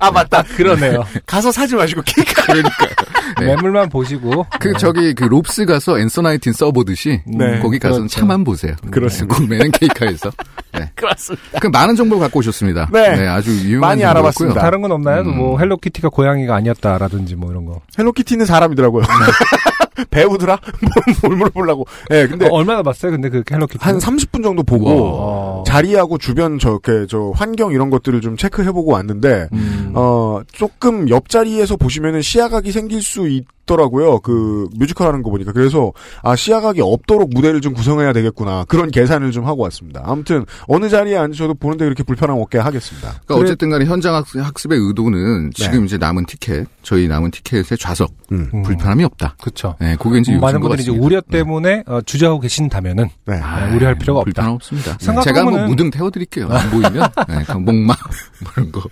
아, 0.00 0.10
맞다. 0.10 0.42
그러네요. 0.42 1.04
가서 1.26 1.50
사지 1.50 1.74
마시고 1.74 2.02
케이카. 2.04 2.34
그러니까요. 2.42 2.88
네. 3.40 3.46
매물만 3.46 3.88
보시고. 3.88 4.46
그 4.60 4.72
저기 4.78 5.14
그 5.14 5.24
롭스 5.24 5.64
가서 5.66 5.98
앤서나인틴 5.98 6.52
써보듯이 6.52 7.22
네, 7.26 7.60
거기 7.60 7.78
가서 7.78 7.94
는 7.98 8.06
그렇죠. 8.06 8.20
차만 8.20 8.44
보세요. 8.44 8.74
그렇습니다. 8.90 9.36
구매는 9.36 9.70
케이카에서. 9.72 10.30
네. 10.72 10.90
그렇습니다. 10.96 11.58
그 11.60 11.66
많은 11.68 11.96
정보를 11.96 12.20
갖고 12.20 12.38
오셨습니다. 12.40 12.88
네. 12.92 13.26
아주 13.26 13.50
유용한 13.50 13.90
많이. 13.90 14.04
알아봤습니다. 14.04 14.60
다른 14.60 14.82
건 14.82 14.92
없나요? 14.92 15.22
음. 15.22 15.36
뭐 15.36 15.58
헬로키티가 15.58 16.08
고양이가 16.10 16.54
아니었다라든지 16.54 17.34
뭐 17.36 17.50
이런 17.50 17.64
거. 17.64 17.80
헬로키티는 17.98 18.46
사람이더라고요. 18.46 19.04
배우더라? 20.10 20.58
뭘, 20.80 21.16
뭘 21.22 21.36
물어보려고. 21.38 21.86
예, 22.10 22.26
근데 22.26 22.46
어, 22.46 22.50
얼마나 22.52 22.82
봤어요? 22.82 23.12
근데 23.12 23.28
그 23.28 23.42
헬로키티 23.50 23.82
한 23.82 23.98
30분 23.98 24.42
정도 24.42 24.62
보고 24.62 24.90
어. 24.90 25.64
자리하고 25.66 26.18
주변 26.18 26.58
저렇게 26.58 27.06
저 27.08 27.32
환경 27.34 27.72
이런 27.72 27.90
것들을 27.90 28.20
좀 28.20 28.36
체크해보고 28.36 28.92
왔는데 28.92 29.48
음. 29.52 29.92
어 29.94 30.40
조금 30.52 31.08
옆자리에서 31.08 31.76
보시면은 31.76 32.22
시야각이 32.22 32.72
생길 32.72 33.02
수 33.02 33.26
있 33.28 33.44
더라고요. 33.66 34.20
그 34.20 34.68
뮤지컬 34.76 35.08
하는 35.08 35.22
거 35.22 35.30
보니까 35.30 35.52
그래서 35.52 35.92
아 36.22 36.36
시야각이 36.36 36.80
없도록 36.80 37.30
무대를 37.34 37.60
좀 37.60 37.74
구성해야 37.74 38.12
되겠구나 38.12 38.64
그런 38.64 38.90
계산을 38.90 39.32
좀 39.32 39.44
하고 39.46 39.62
왔습니다. 39.64 40.02
아무튼 40.04 40.46
어느 40.68 40.88
자리에 40.88 41.16
앉으셔도 41.16 41.54
보는데 41.54 41.84
그렇게 41.84 42.02
불편함 42.02 42.38
없게 42.38 42.58
하겠습니다. 42.58 43.14
그러니까 43.26 43.44
어쨌든 43.44 43.70
간에 43.70 43.84
현장 43.84 44.14
학습, 44.14 44.40
학습의 44.40 44.78
의도는 44.78 45.50
지금 45.54 45.84
이제 45.84 45.98
남은 45.98 46.26
티켓, 46.26 46.66
저희 46.82 47.08
남은 47.08 47.30
티켓의 47.32 47.76
좌석, 47.78 48.12
음. 48.32 48.50
음. 48.54 48.62
불편함이 48.62 49.04
없다. 49.04 49.36
그쵸. 49.42 49.74
네, 49.80 49.96
그게 49.96 50.20
이제 50.20 50.32
많은 50.32 50.46
요즘 50.46 50.60
것 50.60 50.68
분들이 50.68 50.82
이제. 50.82 50.90
우려 50.92 51.20
때문에 51.20 51.82
어, 51.86 52.00
주저하고 52.02 52.40
계신다면은 52.40 53.08
네. 53.26 53.34
네, 53.34 53.74
우려할 53.74 53.96
필요가 53.98 54.20
없다. 54.20 54.42
불편 54.42 54.54
없습니다. 54.54 54.96
네, 54.98 55.20
제가 55.22 55.44
뭐 55.44 55.66
무등 55.66 55.90
태워 55.90 56.10
드릴게요. 56.10 56.48
안 56.50 56.70
보이면 56.70 56.92
네, 57.28 57.54
목마 57.54 57.94
뭐 58.42 58.52
이런 58.56 58.72
거. 58.72 58.82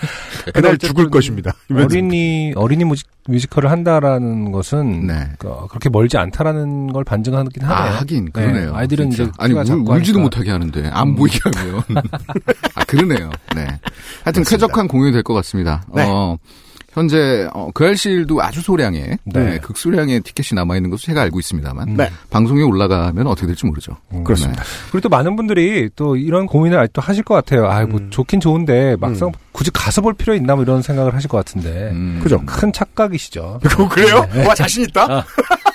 그날 0.54 0.72
어쨌든 0.72 0.88
죽을 0.88 1.10
것입니다. 1.10 1.52
어린이 1.74 2.52
어린이 2.56 2.84
뮤직, 2.84 3.06
뮤지컬을 3.28 3.70
한다라는 3.70 4.52
것은 4.52 5.06
네. 5.06 5.28
어, 5.44 5.66
그렇게 5.68 5.88
멀지 5.88 6.16
않다라는 6.16 6.92
걸 6.92 7.04
반증하긴 7.04 7.64
아 7.64 7.68
하네요. 7.84 7.94
하긴 7.96 8.32
그러네요. 8.32 8.72
네, 8.72 8.76
아이들은 8.78 9.10
진짜. 9.10 9.24
이제 9.24 9.32
아니 9.38 9.54
키가 9.54 9.74
울, 9.74 9.94
하니까. 9.94 10.18
못하게 10.20 10.50
하는데 10.50 10.88
안 10.92 11.14
보이게 11.16 11.38
하면 11.44 11.82
아 12.74 12.84
그러네요. 12.84 13.30
네. 13.54 13.64
하여튼 14.24 14.42
그렇습니다. 14.42 14.50
쾌적한 14.50 14.88
공연이 14.88 15.12
될 15.12 15.22
것 15.22 15.34
같습니다. 15.34 15.82
네. 15.94 16.04
어, 16.08 16.36
현재 16.96 17.46
어, 17.52 17.68
그 17.74 17.84
알실도 17.84 18.42
아주 18.42 18.62
소량의 18.62 19.18
네. 19.24 19.44
네, 19.44 19.58
극소량의 19.58 20.20
티켓이 20.22 20.56
남아 20.56 20.76
있는 20.76 20.88
것으로 20.88 21.12
제가 21.12 21.20
알고 21.20 21.38
있습니다만 21.38 21.94
네. 21.94 22.10
방송에 22.30 22.62
올라가면 22.62 23.26
어떻게 23.26 23.46
될지 23.46 23.66
모르죠. 23.66 23.98
음, 24.14 24.24
그렇습니다. 24.24 24.64
그리고 24.90 25.00
또 25.00 25.08
많은 25.10 25.36
분들이 25.36 25.90
또 25.94 26.16
이런 26.16 26.46
고민을 26.46 26.78
아직도 26.78 27.02
하실 27.02 27.22
것 27.22 27.34
같아요. 27.34 27.66
아, 27.66 27.84
뭐 27.84 28.00
음. 28.00 28.08
좋긴 28.08 28.40
좋은데 28.40 28.96
막상 28.98 29.30
굳이 29.52 29.70
가서 29.72 30.00
볼 30.00 30.14
필요 30.14 30.34
있나 30.34 30.54
뭐 30.54 30.64
이런 30.64 30.80
생각을 30.80 31.14
하실 31.14 31.28
것 31.28 31.36
같은데 31.36 31.90
음, 31.92 32.18
그죠. 32.22 32.42
큰 32.46 32.72
착각이시죠. 32.72 33.60
그 33.62 33.88
그래요? 33.90 34.26
네. 34.32 34.46
와 34.46 34.54
자신 34.54 34.84
있다. 34.84 35.26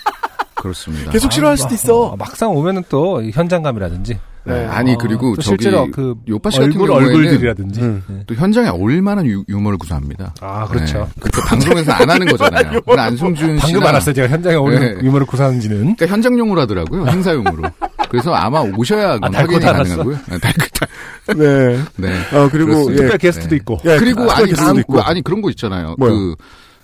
그렇습니다. 0.56 1.12
계속 1.12 1.32
싫어할 1.32 1.56
수도 1.56 1.76
있어. 1.76 2.02
어, 2.02 2.16
막상 2.16 2.50
오면은 2.50 2.84
또 2.90 3.24
현장감이라든지 3.24 4.20
네, 4.44 4.66
아니 4.66 4.98
그리고 4.98 5.36
또 5.36 5.42
저기 5.42 5.64
실제로 5.64 5.90
그 5.92 6.16
요파 6.28 6.50
씨 6.50 6.60
같은 6.60 6.72
얼굴 6.72 6.92
얼굴들이라든지 6.92 7.82
음. 7.82 8.04
네. 8.08 8.24
또 8.26 8.34
현장에 8.34 8.70
어울릴 8.70 9.02
만한 9.02 9.28
유, 9.28 9.44
유머를 9.48 9.78
구사합니다. 9.78 10.34
아 10.42 10.68
그렇죠. 10.68 11.08
네. 11.16 11.30
그 11.32 11.42
방송에서 11.48 11.92
안 11.92 12.10
하는 12.10 12.26
거잖아요. 12.28 12.80
안승준 12.98 13.58
씨 13.60 13.62
방금 13.62 13.86
알았어요. 13.86 14.16
제가 14.16 14.28
현장에 14.28 14.56
오는 14.56 14.80
네. 14.80 15.06
유머를 15.06 15.28
구사하는지는 15.28 15.78
그러니까 15.78 16.08
현장용으로 16.08 16.62
하더라고요. 16.62 17.06
행사용으로. 17.08 17.70
그래서 18.10 18.34
아마 18.34 18.62
오셔야 18.62 19.20
달고 19.20 19.38
확인이? 19.38 19.60
가능하고요. 19.60 20.18
네, 20.30 20.38
달고 20.40 20.66
달. 20.74 20.88
네. 21.38 21.80
네. 21.98 22.38
어 22.38 22.50
그리고 22.52 22.72
그렇습니다. 22.72 22.94
예. 22.94 22.96
특별 22.98 23.18
게스트도 23.20 23.50
네. 23.52 23.56
있고 23.58 23.78
예, 23.86 23.98
그리고 23.98 24.30
아, 24.32 24.38
아니 24.38 24.52
그런 24.52 24.76
있고. 24.78 24.94
거, 24.94 25.02
아니 25.02 25.22
그런 25.22 25.42
거 25.42 25.50
있잖아요. 25.52 25.96
뭐요? 25.98 26.14
그, 26.14 26.36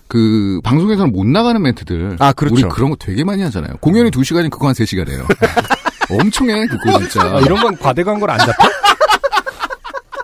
그 0.06 0.60
방송에서는 0.64 1.12
못 1.12 1.26
나가는 1.26 1.60
멘트들. 1.60 2.16
아, 2.18 2.32
그렇죠. 2.32 2.54
우리 2.54 2.62
그런 2.62 2.90
거 2.90 2.96
되게 2.96 3.24
많이 3.24 3.42
하잖아요. 3.42 3.74
공연이 3.80 4.10
2시간이 4.10 4.48
그거 4.50 4.68
한 4.68 4.74
3시간이에요. 4.74 5.26
엄청 6.10 6.48
해, 6.50 6.66
그거 6.66 6.98
진짜. 7.00 7.22
아, 7.22 7.40
이런 7.40 7.60
건 7.60 7.76
과대 7.76 8.02
광고를 8.02 8.32
안 8.34 8.38
잡혀? 8.40 8.52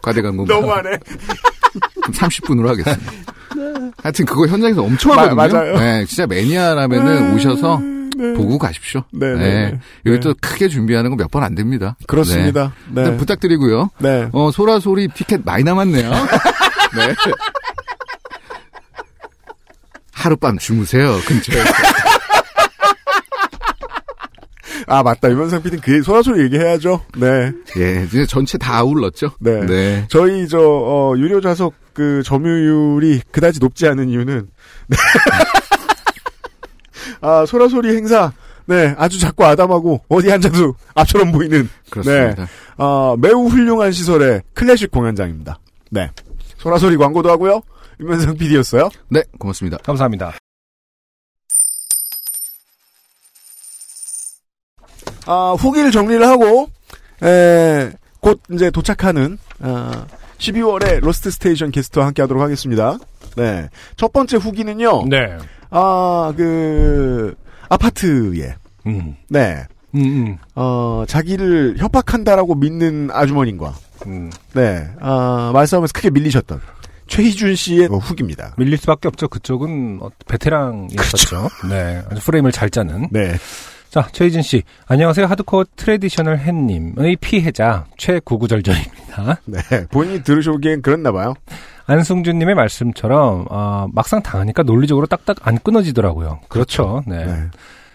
과대광고. 0.03 0.45
너무하네. 0.47 0.91
30분으로 2.13 2.67
하겠습니다. 2.69 3.03
하여튼 4.03 4.25
그거 4.27 4.47
현장에서 4.47 4.83
엄청 4.83 5.15
마- 5.15 5.23
하거든요. 5.23 5.59
맞아요. 5.59 5.79
네, 5.79 6.05
진짜 6.07 6.27
매니아라면은 6.27 7.35
오셔서 7.35 7.81
보고 8.37 8.59
가십시오. 8.59 9.03
네, 9.13 9.27
네, 9.35 9.39
네. 9.39 9.81
여기 10.07 10.17
네. 10.19 10.21
또 10.21 10.35
크게 10.41 10.69
준비하는 10.69 11.11
거 11.11 11.17
몇 11.17 11.31
번 11.31 11.43
안 11.43 11.55
됩니다. 11.55 11.97
그렇습니다. 12.07 12.73
네. 12.91 13.11
네. 13.11 13.17
부탁드리고요. 13.17 13.91
네. 13.99 14.29
어, 14.33 14.51
소라 14.53 14.81
소리 14.81 15.09
티켓 15.09 15.41
많이 15.45 15.65
남았네요. 15.65 16.11
네. 16.97 17.15
하룻밤 20.13 20.59
주무세요, 20.59 21.19
근처에. 21.27 21.63
아 24.87 25.03
맞다. 25.03 25.31
유명상 25.31 25.63
PD는 25.63 25.83
그 25.83 26.03
소라소리 26.03 26.43
얘기해야죠. 26.45 27.01
네. 27.17 27.53
예, 27.79 28.05
이제 28.05 28.27
전체 28.27 28.59
다 28.59 28.77
아울렀죠. 28.79 29.33
네. 29.41 29.65
네. 29.67 30.07
저희 30.09 30.47
저 30.49 30.59
어, 30.61 31.15
유료 31.17 31.41
좌석 31.41 31.75
그 31.93 32.23
점유율이 32.25 33.23
그다지 33.31 33.61
높지 33.61 33.87
않은 33.87 34.09
이유는 34.09 34.49
네. 34.89 34.97
아 37.21 37.47
소라소리 37.47 37.95
행사 37.97 38.33
네 38.67 38.95
아주 38.99 39.21
작고 39.21 39.45
아담하고 39.45 40.03
어디 40.09 40.33
앉아도 40.33 40.75
앞처럼 40.95 41.33
보이는 41.33 41.69
그렇습니다. 41.91 42.49
아 42.77 43.15
매우 43.19 43.47
훌륭한 43.47 43.93
시설의 43.93 44.43
클래식 44.55 44.91
공연장입니다. 44.91 45.59
네 45.91 46.11
소라소리 46.59 46.97
광고도 46.97 47.31
하고요. 47.31 47.63
유명상 48.01 48.37
PD였어요. 48.37 48.89
네, 49.09 49.23
고맙습니다. 49.39 49.79
감사합니다. 49.79 50.35
아, 55.27 55.55
후기를 55.59 55.91
정리를 55.91 56.27
하고, 56.27 56.69
에, 57.23 57.91
곧 58.21 58.41
이제 58.53 58.71
도착하는, 58.71 59.39
아, 59.61 60.07
12월에 60.39 61.01
로스트 61.01 61.31
스테이션 61.31 61.71
게스트와 61.71 62.07
함께 62.07 62.23
하도록 62.23 62.43
하겠습니다. 62.43 62.99
네. 63.37 63.69
첫 63.97 64.13
번째 64.13 64.37
후기는요, 64.37 65.07
네. 65.09 65.19
아, 65.71 66.33
그, 66.37 67.35
아파트에, 67.69 68.55
음. 68.87 69.17
네. 69.29 69.65
음, 69.95 70.01
음. 70.01 70.39
어, 70.55 71.05
자기를 71.07 71.77
협박한다라고 71.79 72.57
믿는 72.57 73.11
아주머님과, 73.13 73.75
음. 74.07 74.31
네. 74.53 74.89
아, 75.01 75.51
말싸움에서 75.55 75.93
크게 75.95 76.11
밀리셨던 76.11 76.61
최희준 77.07 77.55
씨의 77.55 77.89
어, 77.91 77.97
후기입니다. 77.99 78.55
밀릴 78.57 78.79
수밖에 78.79 79.09
없죠. 79.09 79.29
그쪽은 79.29 79.99
어, 80.03 80.11
베테랑이었었죠. 80.27 81.49
네. 81.69 82.03
아주 82.11 82.21
프레임을 82.25 82.51
잘 82.51 82.71
짜는. 82.71 83.09
네. 83.11 83.35
자, 83.95 84.09
최희진 84.11 84.43
씨. 84.43 84.65
안녕하세요. 84.89 85.27
하드코어 85.27 85.67
traditional 85.77 86.39
햇님의 86.39 87.15
피해자 87.21 87.85
최구구절절입니다. 87.97 89.37
네. 89.47 89.61
본인이 89.93 90.25
들으시기엔 90.25 90.83
그랬나 90.83 91.13
봐요. 91.13 91.35
안승준님의 91.87 92.57
말씀처럼 92.57 93.47
어, 93.49 93.87
막상 93.93 94.21
당하니까 94.21 94.65
논리적으로 94.65 95.07
딱딱 95.07 95.47
안 95.47 95.61
끊어지더라고요. 95.61 96.41
그렇죠. 96.49 97.05
네. 97.07 97.25
네. 97.25 97.35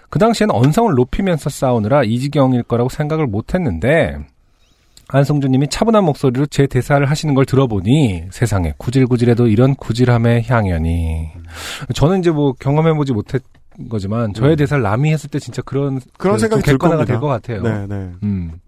그 0.10 0.20
당시에는 0.20 0.56
언성을 0.56 0.94
높이면서 0.94 1.50
싸우느라 1.50 2.06
이 2.06 2.18
지경일 2.18 2.64
거라고 2.64 2.88
생각을 2.88 3.28
못했는데 3.28 4.20
안성준님이 5.10 5.68
차분한 5.68 6.06
목소리로 6.06 6.46
제 6.46 6.66
대사를 6.66 7.06
하시는 7.06 7.34
걸 7.34 7.44
들어보니 7.44 8.28
세상에 8.32 8.74
구질구질해도 8.78 9.48
이런 9.48 9.76
구질함의 9.76 10.46
향연이 10.48 11.32
저는 11.94 12.20
이제 12.20 12.32
뭐 12.32 12.54
경험해보지 12.54 13.12
못했 13.12 13.44
거지만 13.88 14.34
저의 14.34 14.56
음. 14.56 14.58
대사를 14.58 14.82
남이 14.82 15.12
했을 15.12 15.30
때 15.30 15.40
진짜 15.40 15.62
그런 15.62 16.02
그런 16.18 16.36
그 16.36 16.40
생각이 16.42 16.64
좀들 16.64 16.78
겁니다. 16.78 17.06
될것 17.06 17.30
같아요. 17.30 17.62
네, 17.62 17.88
네. 17.88 18.12
음. 18.24 18.60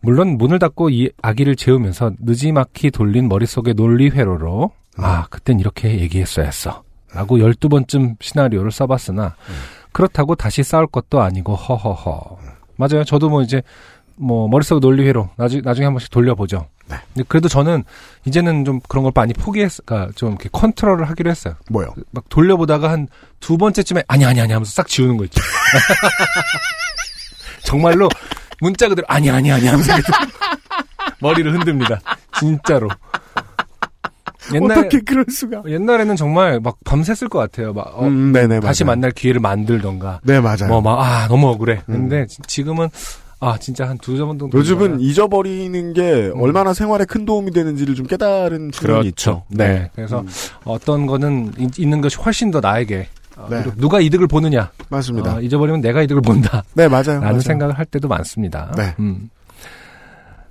물론 0.00 0.38
문을 0.38 0.58
닫고 0.58 0.90
이 0.90 1.10
아기를 1.22 1.56
재우면서 1.56 2.12
느지막히 2.20 2.90
돌린 2.90 3.28
머릿속의 3.28 3.74
논리 3.74 4.08
회로로 4.08 4.70
아 4.96 5.26
그땐 5.30 5.60
이렇게 5.60 6.00
얘기했어야 6.00 6.46
했어 6.46 6.82
라고 7.12 7.38
12번쯤 7.38 8.16
시나리오를 8.20 8.70
써봤으나 8.70 9.34
그렇다고 9.92 10.34
다시 10.34 10.62
싸울 10.62 10.86
것도 10.86 11.22
아니고 11.22 11.54
허허허 11.54 12.38
맞아요 12.76 13.04
저도 13.04 13.28
뭐 13.28 13.42
이제 13.42 13.62
뭐 14.18 14.48
머릿속 14.48 14.80
논리 14.80 15.06
회로 15.06 15.28
나중, 15.36 15.60
나중에 15.62 15.84
한 15.86 15.92
번씩 15.94 16.10
돌려보죠 16.10 16.66
네. 16.88 16.96
그래도 17.28 17.48
저는 17.48 17.84
이제는 18.24 18.64
좀 18.64 18.80
그런 18.88 19.02
걸 19.02 19.12
많이 19.14 19.32
포기했, 19.34 19.70
그러니까 19.84 20.12
좀 20.14 20.30
이렇게 20.30 20.48
컨트롤을 20.52 21.08
하기로 21.10 21.28
했어요. 21.30 21.54
뭐요? 21.70 21.92
막 22.12 22.24
돌려보다가 22.28 22.90
한 22.90 23.08
두 23.40 23.58
번째쯤에 23.58 24.04
아니 24.08 24.24
아니 24.24 24.40
아니 24.40 24.52
하면서 24.52 24.70
싹 24.72 24.86
지우는 24.88 25.16
거 25.18 25.24
있죠. 25.24 25.40
정말로 27.64 28.08
문자 28.60 28.88
그대로 28.88 29.04
아니 29.08 29.30
아니 29.30 29.50
아니 29.52 29.66
하면서 29.66 29.92
머리를 31.20 31.52
흔듭니다. 31.52 32.00
진짜로. 32.38 32.88
어떻게 34.62 35.00
그럴 35.00 35.24
수가? 35.28 35.62
옛날에는 35.66 36.14
정말 36.16 36.60
막 36.60 36.76
밤샜을 36.84 37.28
것 37.28 37.38
같아요. 37.40 37.72
막 37.72 37.88
어, 37.94 38.06
음, 38.06 38.32
네네, 38.32 38.60
다시 38.60 38.84
맞아요. 38.84 38.94
만날 38.96 39.10
기회를 39.10 39.40
만들던가. 39.40 40.20
네, 40.22 40.40
맞아요. 40.40 40.68
뭐막아 40.68 41.26
너무 41.28 41.48
억울해. 41.48 41.82
음. 41.88 42.08
근데 42.08 42.26
지- 42.26 42.38
지금은 42.46 42.88
아 43.38 43.58
진짜 43.58 43.86
한두번 43.88 44.38
정도. 44.38 44.58
요즘은 44.58 45.00
잊어버리는 45.00 45.92
게 45.92 46.32
음. 46.34 46.40
얼마나 46.40 46.72
생활에 46.72 47.04
큰 47.04 47.24
도움이 47.26 47.50
되는지를 47.50 47.94
좀 47.94 48.06
깨달은 48.06 48.70
측면이 48.72 49.08
있죠. 49.08 49.44
네. 49.48 49.90
그래서 49.94 50.20
음, 50.20 50.28
어떤 50.64 51.06
거는 51.06 51.52
이- 51.58 51.68
있는 51.78 52.00
것이 52.00 52.16
훨씬 52.16 52.50
더 52.50 52.60
나에게 52.60 53.08
어, 53.36 53.46
네. 53.50 53.62
그리고 53.62 53.76
누가 53.78 54.00
이득을 54.00 54.26
보느냐. 54.26 54.70
맞습니다. 54.88 55.36
어, 55.36 55.40
잊어버리면 55.42 55.82
내가 55.82 56.00
이득을 56.02 56.22
본다. 56.22 56.64
네, 56.74 56.88
맞아요. 56.88 57.04
라는 57.06 57.20
맞아요. 57.22 57.40
생각을 57.40 57.78
할 57.78 57.84
때도 57.84 58.08
많습니다. 58.08 58.72
네. 58.76 58.94
음. 59.00 59.28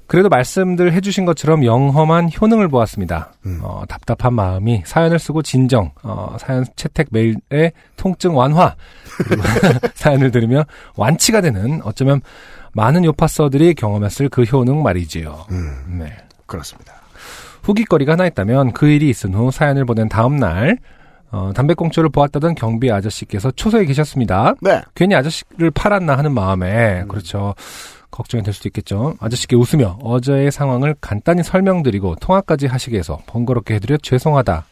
그래도 0.08 0.30
말씀들 0.30 0.94
해주신 0.94 1.26
것처럼 1.26 1.66
영험한 1.66 2.30
효능을 2.40 2.68
보았습니다. 2.68 3.34
음. 3.48 3.60
어, 3.64 3.82
답답한 3.90 4.36
마음이 4.36 4.84
사연을 4.86 5.18
쓰고 5.18 5.42
진정, 5.42 5.90
어, 6.04 6.38
사연 6.40 6.64
채택 6.76 7.08
메일의 7.10 7.72
통증 7.98 8.38
완화, 8.38 8.76
그리고 9.18 9.42
사연을 9.96 10.30
들으며 10.30 10.64
완치가 10.96 11.42
되는 11.42 11.82
어쩌면 11.84 12.22
많은 12.76 13.06
요파서들이 13.06 13.74
경험했을 13.74 14.28
그 14.28 14.44
효능 14.44 14.84
말이지요. 14.84 15.46
음, 15.52 15.98
네. 16.00 16.14
그렇습니다. 16.46 16.94
후기거리가 17.64 18.14
하나 18.14 18.28
있다면 18.28 18.74
그 18.74 18.88
일이 18.88 19.10
있은 19.10 19.34
후 19.34 19.50
사연을 19.50 19.86
보낸 19.86 20.10
다음 20.10 20.36
날 20.36 20.78
어, 21.32 21.52
담배꽁초를 21.56 22.10
보았다던 22.10 22.56
경비 22.56 22.92
아저씨께서 22.92 23.50
초소에 23.52 23.86
계셨습니다. 23.86 24.56
네. 24.62 24.82
괜히 24.94 25.16
아저씨를 25.16 25.72
팔았나 25.72 26.18
하는 26.18 26.34
마음에 26.34 27.06
그렇죠. 27.08 27.56
걱정이 28.12 28.44
될 28.44 28.54
수도 28.54 28.68
있겠죠. 28.70 29.16
아저씨께 29.20 29.56
웃으며 29.56 29.98
어제의 30.02 30.52
상황을 30.52 30.96
간단히 31.00 31.44
설명드리고 31.44 32.16
통화까지 32.16 32.68
하시게 32.68 32.98
해서 32.98 33.22
번거롭게 33.26 33.76
해드려 33.76 33.98
죄송하다. 33.98 34.66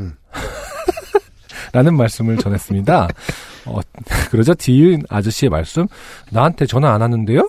음. 0.00 0.14
라는 1.72 1.96
말씀을 1.96 2.38
전했습니다. 2.38 3.08
어, 3.66 3.80
그러자 4.30 4.54
뒤인 4.54 5.02
아저씨의 5.08 5.50
말씀, 5.50 5.86
나한테 6.30 6.66
전화 6.66 6.92
안 6.94 7.02
하는데요? 7.02 7.48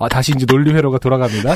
아, 0.00 0.08
다시 0.08 0.32
이제 0.34 0.46
논리 0.46 0.72
회로가 0.72 0.98
돌아갑니다. 0.98 1.54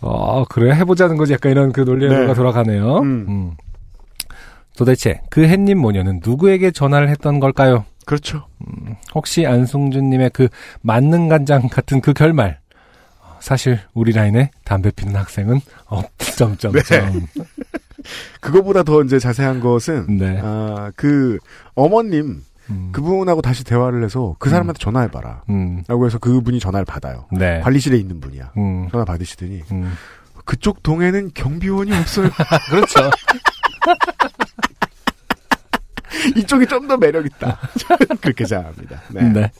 어, 0.00 0.44
그래, 0.44 0.74
해보자는 0.74 1.16
거지. 1.16 1.32
약간 1.32 1.52
이런 1.52 1.72
그 1.72 1.84
논리 1.84 2.06
회로가 2.06 2.28
네. 2.28 2.34
돌아가네요. 2.34 2.98
음. 2.98 3.26
음. 3.28 3.52
도대체 4.76 5.20
그 5.30 5.42
햇님 5.46 5.78
모녀는 5.78 6.20
누구에게 6.24 6.70
전화를 6.70 7.08
했던 7.08 7.40
걸까요? 7.40 7.84
그렇죠. 8.04 8.46
혹시 9.14 9.46
안승준님의 9.46 10.30
그 10.32 10.48
만능 10.80 11.28
간장 11.28 11.68
같은 11.68 12.00
그 12.00 12.12
결말. 12.12 12.60
어, 13.46 13.48
사실 13.48 13.78
우리 13.94 14.12
라인에 14.12 14.50
담배 14.64 14.90
피는 14.90 15.14
학생은 15.14 15.60
없점점점. 15.86 16.72
그거보다 18.40 18.82
더 18.82 19.02
이제 19.02 19.18
자세한 19.18 19.60
것은 19.60 20.18
네. 20.18 20.40
아, 20.42 20.90
그 20.96 21.38
어머님 21.74 22.42
음, 22.70 22.90
그분하고 22.92 23.42
다시 23.42 23.62
대화를 23.64 24.02
해서 24.04 24.34
그 24.40 24.50
사람한테 24.50 24.78
전화해봐라. 24.78 25.44
음, 25.50 25.84
라고 25.86 26.06
해서 26.06 26.18
그분이 26.18 26.58
전화를 26.58 26.84
받아요. 26.84 27.26
네. 27.32 27.60
관리실에 27.60 27.96
있는 27.96 28.20
분이야. 28.20 28.52
음, 28.56 28.88
전화 28.90 29.04
받으시더니 29.04 29.62
음. 29.70 29.94
그쪽 30.44 30.82
동에는 30.82 31.30
경비원이 31.34 31.92
없어요. 31.96 32.28
그렇죠. 32.70 33.10
이쪽이 36.36 36.66
좀 36.66 36.88
더 36.88 36.96
매력 36.96 37.24
있다. 37.26 37.58
그렇게 38.20 38.44
생각합니다. 38.44 39.02
네. 39.10 39.22
네. 39.28 39.50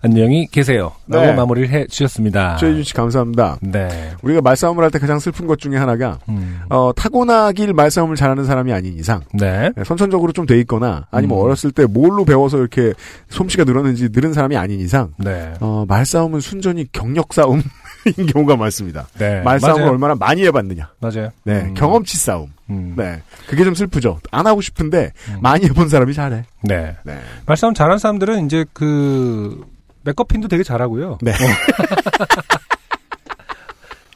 안녕히 0.00 0.46
계세요. 0.46 0.92
라고 1.08 1.26
네. 1.26 1.32
마무리를 1.34 1.68
해 1.70 1.86
주셨습니다. 1.86 2.56
최혜준 2.56 2.84
씨 2.84 2.94
감사합니다. 2.94 3.58
네. 3.60 4.12
우리가 4.22 4.40
말싸움을 4.42 4.84
할 4.84 4.90
때 4.90 4.98
가장 4.98 5.18
슬픈 5.18 5.46
것 5.46 5.58
중에 5.58 5.76
하나가 5.76 6.18
음, 6.28 6.60
어, 6.70 6.92
타고나길 6.94 7.72
말싸움을 7.74 8.16
잘하는 8.16 8.44
사람이 8.44 8.72
아닌 8.72 8.96
이상 8.98 9.20
네. 9.34 9.70
네, 9.76 9.84
선천적으로 9.84 10.32
좀 10.32 10.46
돼 10.46 10.58
있거나 10.60 11.06
아니면 11.10 11.36
음. 11.36 11.42
어렸을 11.42 11.72
때 11.72 11.84
뭘로 11.84 12.24
배워서 12.24 12.58
이렇게 12.58 12.94
솜씨가 13.28 13.64
늘었는지 13.64 14.08
늘은 14.12 14.32
사람이 14.32 14.56
아닌 14.56 14.80
이상 14.80 15.12
네. 15.18 15.52
어, 15.60 15.84
말싸움은 15.86 16.40
순전히 16.40 16.86
경력 16.92 17.34
싸움인 17.34 17.62
경우가 18.32 18.56
많습니다. 18.56 19.06
네. 19.18 19.42
말싸움을 19.42 19.80
맞아요. 19.80 19.92
얼마나 19.92 20.14
많이 20.14 20.42
해봤느냐. 20.44 20.90
맞아요. 21.00 21.30
네, 21.44 21.60
음, 21.62 21.74
경험치 21.74 22.16
싸움. 22.16 22.50
음, 22.70 22.94
네, 22.96 23.20
그게 23.48 23.64
좀 23.64 23.74
슬프죠. 23.74 24.20
안 24.30 24.46
하고 24.46 24.60
싶은데 24.62 25.12
음. 25.28 25.38
많이 25.42 25.64
해본 25.66 25.88
사람이 25.90 26.14
잘해. 26.14 26.44
네. 26.62 26.96
네, 27.04 27.18
말싸움 27.46 27.74
잘하는 27.74 27.98
사람들은 27.98 28.46
이제 28.46 28.64
그 28.72 29.66
맥커핀도 30.02 30.48
되게 30.48 30.62
잘하고요. 30.62 31.18
네. 31.22 31.32
어. 31.32 31.34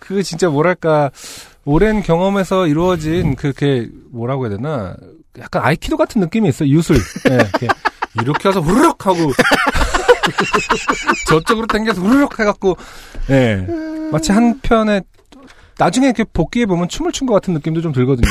그 0.00 0.22
진짜 0.22 0.48
뭐랄까 0.48 1.10
오랜 1.64 2.02
경험에서 2.02 2.66
이루어진 2.66 3.36
그게 3.36 3.88
뭐라고 4.10 4.46
해야 4.46 4.56
되나 4.56 4.96
약간 5.38 5.62
아이키도 5.64 5.96
같은 5.96 6.20
느낌이 6.20 6.48
있어요. 6.48 6.68
유술. 6.68 6.96
네, 7.24 7.34
이렇게, 7.34 7.68
이렇게 8.20 8.48
해서 8.48 8.60
후루룩 8.60 9.06
하고 9.06 9.18
저쪽으로 11.28 11.66
당겨서 11.66 12.00
후루룩 12.00 12.38
해갖고 12.38 12.76
예 13.30 13.66
마치 14.10 14.32
한 14.32 14.60
편에 14.60 15.02
나중에 15.78 16.06
이렇게 16.06 16.24
복귀해 16.24 16.66
보면 16.66 16.88
춤을 16.88 17.12
춘 17.12 17.26
것 17.26 17.34
같은 17.34 17.54
느낌도 17.54 17.80
좀 17.80 17.92
들거든요. 17.92 18.28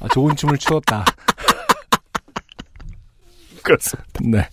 아, 0.00 0.08
좋은 0.12 0.34
춤을 0.34 0.58
추었다. 0.58 1.04
그렇습니다. 3.62 4.08
네. 4.24 4.48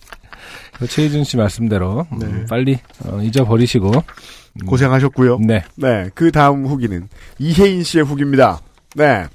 최희준 0.88 1.24
씨 1.24 1.36
말씀대로 1.36 2.06
음, 2.12 2.18
네. 2.18 2.44
빨리 2.48 2.78
어, 3.04 3.20
잊어버리시고 3.22 3.92
고생하셨고요. 4.66 5.38
네. 5.40 5.64
네, 5.76 6.10
그 6.14 6.32
다음 6.32 6.66
후기는 6.66 7.08
이혜인 7.38 7.82
씨의 7.82 8.04
후기입니다. 8.04 8.60
네, 8.94 9.26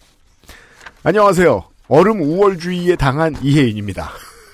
안녕하세요. 1.04 1.64
얼음 1.88 2.22
우월주의에 2.22 2.96
당한 2.96 3.36
이혜인입니다. 3.42 4.12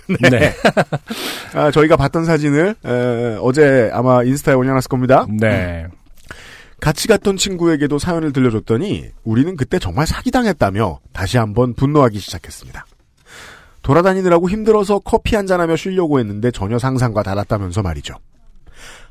네. 0.29 0.53
아, 1.55 1.71
저희가 1.71 1.95
봤던 1.95 2.25
사진을 2.25 2.75
에, 2.85 3.37
어제 3.41 3.89
아마 3.93 4.23
인스타에 4.23 4.53
올려놨을 4.55 4.89
겁니다. 4.89 5.25
네. 5.29 5.87
같이 6.81 7.07
갔던 7.07 7.37
친구에게도 7.37 7.99
사연을 7.99 8.33
들려줬더니 8.33 9.05
우리는 9.23 9.55
그때 9.55 9.77
정말 9.79 10.07
사기당했다며 10.07 10.99
다시 11.13 11.37
한번 11.37 11.73
분노하기 11.75 12.19
시작했습니다. 12.19 12.85
돌아다니느라고 13.81 14.49
힘들어서 14.49 14.99
커피 14.99 15.35
한잔하며 15.35 15.75
쉬려고 15.75 16.19
했는데 16.19 16.51
전혀 16.51 16.77
상상과 16.77 17.23
달랐다면서 17.23 17.81
말이죠. 17.81 18.15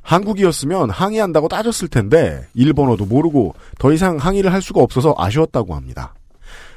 한국이었으면 0.02 0.90
항의한다고 0.90 1.48
따졌을 1.48 1.88
텐데 1.88 2.46
일본어도 2.54 3.04
모르고 3.04 3.54
더 3.78 3.92
이상 3.92 4.16
항의를 4.16 4.52
할 4.52 4.62
수가 4.62 4.80
없어서 4.80 5.14
아쉬웠다고 5.16 5.74
합니다. 5.74 6.14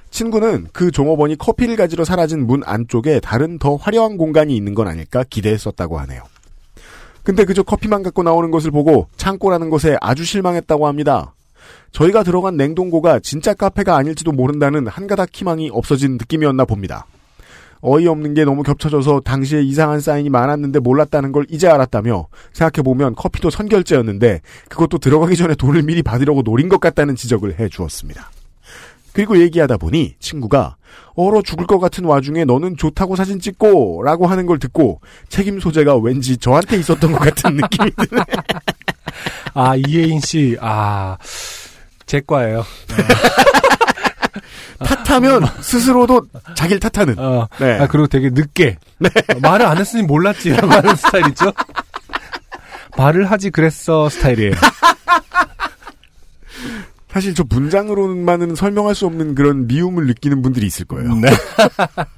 친구는 0.09 0.67
그 0.73 0.91
종업원이 0.91 1.37
커피를 1.37 1.75
가지러 1.75 2.05
사라진 2.05 2.45
문 2.45 2.61
안쪽에 2.63 3.19
다른 3.19 3.57
더 3.57 3.75
화려한 3.75 4.17
공간이 4.17 4.55
있는 4.55 4.75
건 4.75 4.87
아닐까 4.87 5.23
기대했었다고 5.27 5.99
하네요. 6.01 6.21
근데 7.23 7.45
그저 7.45 7.63
커피만 7.63 8.03
갖고 8.03 8.21
나오는 8.21 8.51
것을 8.51 8.69
보고 8.69 9.07
창고라는 9.15 9.69
것에 9.69 9.97
아주 10.01 10.25
실망했다고 10.25 10.87
합니다. 10.87 11.33
저희가 11.91 12.23
들어간 12.23 12.57
냉동고가 12.57 13.19
진짜 13.19 13.53
카페가 13.53 13.95
아닐지도 13.95 14.31
모른다는 14.33 14.87
한가닥 14.87 15.29
희망이 15.33 15.69
없어진 15.71 16.13
느낌이었나 16.13 16.65
봅니다. 16.65 17.05
어이없는 17.83 18.33
게 18.33 18.45
너무 18.45 18.63
겹쳐져서 18.63 19.19
당시에 19.21 19.61
이상한 19.61 19.99
사인이 19.99 20.29
많았는데 20.29 20.79
몰랐다는 20.79 21.31
걸 21.31 21.45
이제 21.49 21.67
알았다며 21.67 22.27
생각해보면 22.53 23.15
커피도 23.15 23.49
선결제였는데 23.49 24.41
그것도 24.69 24.97
들어가기 24.97 25.35
전에 25.35 25.53
돈을 25.55 25.83
미리 25.83 26.01
받으려고 26.01 26.41
노린 26.43 26.69
것 26.69 26.79
같다는 26.79 27.15
지적을 27.15 27.59
해 27.59 27.67
주었습니다. 27.67 28.31
그리고 29.11 29.37
얘기하다 29.37 29.77
보니 29.77 30.15
친구가 30.19 30.77
얼어 31.15 31.43
죽을 31.43 31.67
것 31.67 31.77
같은 31.77 32.05
와중에 32.05 32.45
너는 32.45 32.77
좋다고 32.77 33.15
사진 33.15 33.39
찍고 33.39 34.01
라고 34.03 34.25
하는 34.25 34.47
걸 34.47 34.57
듣고 34.57 35.01
책임 35.29 35.59
소재가 35.59 35.97
왠지 35.97 36.37
저한테 36.37 36.77
있었던 36.77 37.11
것 37.11 37.19
같은 37.19 37.57
느낌이 37.57 37.91
드네. 37.91 38.21
아 39.53 39.75
이혜인 39.75 40.19
씨, 40.19 40.57
아 40.59 41.17
제 42.13 42.21
과예요. 42.27 42.63
탓하면 44.79 45.45
스스로도 45.61 46.27
자기를 46.55 46.79
탓하는. 46.79 47.19
어, 47.19 47.47
네. 47.59 47.79
아 47.79 47.87
그리고 47.87 48.07
되게 48.07 48.29
늦게 48.29 48.77
어, 48.99 49.39
말을 49.41 49.65
안 49.65 49.77
했으니 49.77 50.03
몰랐지라고 50.03 50.71
하는 50.71 50.95
스타일 50.95 51.27
있죠. 51.29 51.51
말을 52.97 53.29
하지 53.29 53.49
그랬어 53.49 54.09
스타일이에요. 54.09 54.53
사실 57.09 57.35
저 57.35 57.43
문장으로만은 57.47 58.55
설명할 58.55 58.95
수 58.95 59.05
없는 59.05 59.35
그런 59.35 59.67
미움을 59.67 60.07
느끼는 60.07 60.41
분들이 60.41 60.65
있을 60.65 60.85
거예요. 60.85 61.13
네. 61.15 61.29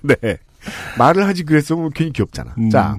네. 0.21 0.37
말을 0.97 1.27
하지 1.27 1.43
그랬으면 1.43 1.91
괜히 1.93 2.13
귀엽잖아. 2.13 2.53
음. 2.57 2.69
자. 2.69 2.95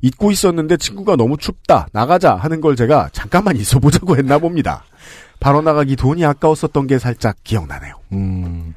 잊고 0.00 0.30
있었는데 0.30 0.76
친구가 0.78 1.16
너무 1.16 1.36
춥다. 1.36 1.86
나가자 1.92 2.34
하는 2.34 2.60
걸 2.60 2.76
제가 2.76 3.08
잠깐만 3.12 3.56
있어 3.56 3.78
보자고 3.78 4.16
했나 4.16 4.38
봅니다. 4.38 4.84
바로 5.42 5.60
나가기 5.60 5.96
돈이 5.96 6.24
아까웠었던 6.24 6.86
게 6.86 6.98
살짝 7.00 7.36
기억나네요. 7.42 7.96
음, 8.12 8.74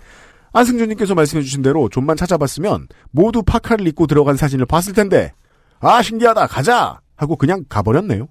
안승준님께서 0.51 1.13
말씀해주신 1.13 1.61
대로 1.61 1.89
좀만 1.89 2.17
찾아봤으면 2.17 2.87
모두 3.11 3.43
파카를 3.43 3.87
입고 3.87 4.07
들어간 4.07 4.35
사진을 4.35 4.65
봤을 4.65 4.93
텐데 4.93 5.31
아 5.79 6.01
신기하다 6.01 6.47
가자 6.47 6.99
하고 7.15 7.35
그냥 7.35 7.65
가버렸네요. 7.69 8.27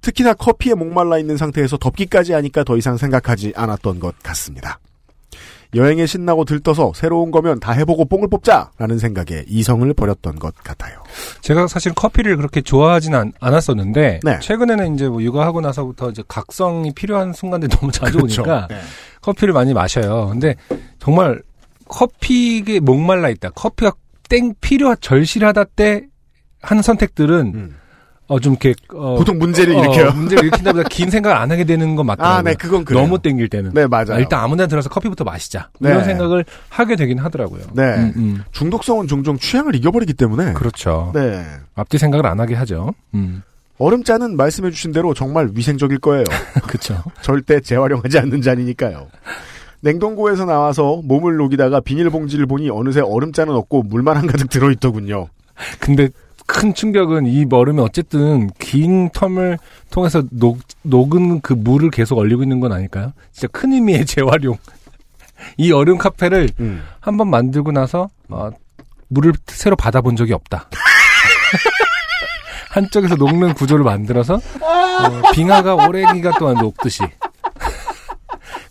특히나 0.00 0.32
커피에 0.32 0.74
목말라 0.74 1.18
있는 1.18 1.36
상태에서 1.36 1.76
덥기까지 1.76 2.32
하니까 2.32 2.64
더 2.64 2.76
이상 2.78 2.96
생각하지 2.96 3.52
않았던 3.54 4.00
것 4.00 4.18
같습니다. 4.22 4.80
여행에 5.74 6.06
신나고 6.06 6.44
들떠서 6.44 6.92
새로운 6.94 7.30
거면 7.30 7.60
다 7.60 7.72
해보고 7.72 8.04
뽕을 8.04 8.28
뽑자라는 8.28 8.98
생각에 8.98 9.44
이성을 9.48 9.92
버렸던 9.94 10.38
것 10.38 10.54
같아요. 10.56 11.02
제가 11.40 11.66
사실 11.66 11.94
커피를 11.94 12.36
그렇게 12.36 12.60
좋아하진 12.60 13.14
않, 13.14 13.32
않았었는데 13.40 14.20
네. 14.22 14.38
최근에는 14.40 14.94
이제 14.94 15.08
뭐 15.08 15.22
육아하고 15.22 15.60
나서부터 15.60 16.10
이제 16.10 16.22
각성이 16.28 16.92
필요한 16.92 17.32
순간들이 17.32 17.74
너무 17.74 17.90
자주 17.90 18.18
오니까 18.18 18.66
네. 18.68 18.80
커피를 19.22 19.54
많이 19.54 19.72
마셔요. 19.72 20.28
근데 20.30 20.56
정말 20.98 21.42
커피에 21.88 22.80
목말라 22.80 23.30
있다. 23.30 23.50
커피가 23.50 23.92
땡 24.28 24.54
필요하 24.60 24.94
절실하다 24.96 25.64
때 25.64 26.02
하는 26.60 26.82
선택들은 26.82 27.52
음. 27.54 27.76
어 28.28 28.38
좀 28.38 28.52
이렇게 28.52 28.74
어, 28.94 29.16
보통 29.16 29.38
문제를 29.38 29.74
어, 29.76 29.80
일으켜요. 29.80 30.12
문제를 30.12 30.44
일으킨다 30.44 30.72
보다 30.72 30.88
긴 30.88 31.10
생각 31.10 31.40
안 31.40 31.50
하게 31.50 31.64
되는 31.64 31.94
건 31.96 32.06
맞더라고요. 32.06 32.38
아, 32.38 32.42
네, 32.42 32.54
그건 32.54 32.84
그래요. 32.84 33.02
너무 33.02 33.18
땡길 33.18 33.48
때는. 33.48 33.72
네, 33.74 33.86
맞아요. 33.86 34.12
아, 34.14 34.18
일단 34.18 34.40
아무데나 34.40 34.66
들어서 34.68 34.88
커피부터 34.88 35.24
마시자. 35.24 35.68
네. 35.80 35.90
이런 35.90 36.04
생각을 36.04 36.44
하게 36.70 36.96
되긴 36.96 37.18
하더라고요. 37.18 37.62
네. 37.74 37.82
음, 37.96 38.12
음. 38.16 38.44
중독성은 38.52 39.06
종종 39.08 39.36
취향을 39.38 39.74
이겨버리기 39.74 40.14
때문에 40.14 40.52
그렇죠. 40.54 41.10
네. 41.14 41.44
앞뒤 41.74 41.98
생각을 41.98 42.26
안 42.26 42.40
하게 42.40 42.54
하죠. 42.54 42.94
음. 43.14 43.42
얼음잔은 43.78 44.36
말씀해주신 44.36 44.92
대로 44.92 45.12
정말 45.14 45.50
위생적일 45.54 45.98
거예요. 45.98 46.24
그쵸. 46.68 47.02
절대 47.20 47.60
재활용하지 47.60 48.18
않는 48.18 48.40
잔이니까요. 48.40 49.08
냉동고에서 49.80 50.44
나와서 50.44 51.00
몸을 51.04 51.36
녹이다가 51.36 51.80
비닐봉지를 51.80 52.46
보니 52.46 52.70
어느새 52.70 53.00
얼음잔은 53.00 53.52
없고 53.54 53.82
물만 53.82 54.16
한가득 54.16 54.48
들어있더군요. 54.48 55.26
근데 55.80 56.08
큰 56.46 56.74
충격은 56.74 57.26
이 57.26 57.46
얼음이 57.50 57.80
어쨌든 57.80 58.50
긴 58.58 59.10
텀을 59.10 59.58
통해서 59.90 60.22
녹, 60.30 60.58
녹은 60.82 61.40
그 61.40 61.52
물을 61.52 61.90
계속 61.90 62.18
얼리고 62.18 62.42
있는 62.42 62.60
건 62.60 62.72
아닐까요? 62.72 63.12
진짜 63.32 63.48
큰 63.48 63.72
의미의 63.72 64.04
재활용. 64.06 64.56
이 65.56 65.72
얼음 65.72 65.98
카페를 65.98 66.50
음. 66.60 66.82
한번 67.00 67.28
만들고 67.28 67.72
나서 67.72 68.08
어, 68.28 68.50
물을 69.08 69.32
새로 69.46 69.76
받아본 69.76 70.16
적이 70.16 70.34
없다. 70.34 70.68
한쪽에서 72.70 73.16
녹는 73.16 73.52
구조를 73.54 73.84
만들어서 73.84 74.36
어, 74.36 75.32
빙하가 75.34 75.74
오래 75.86 76.04
기간 76.14 76.32
동안 76.38 76.56
녹듯이 76.56 77.02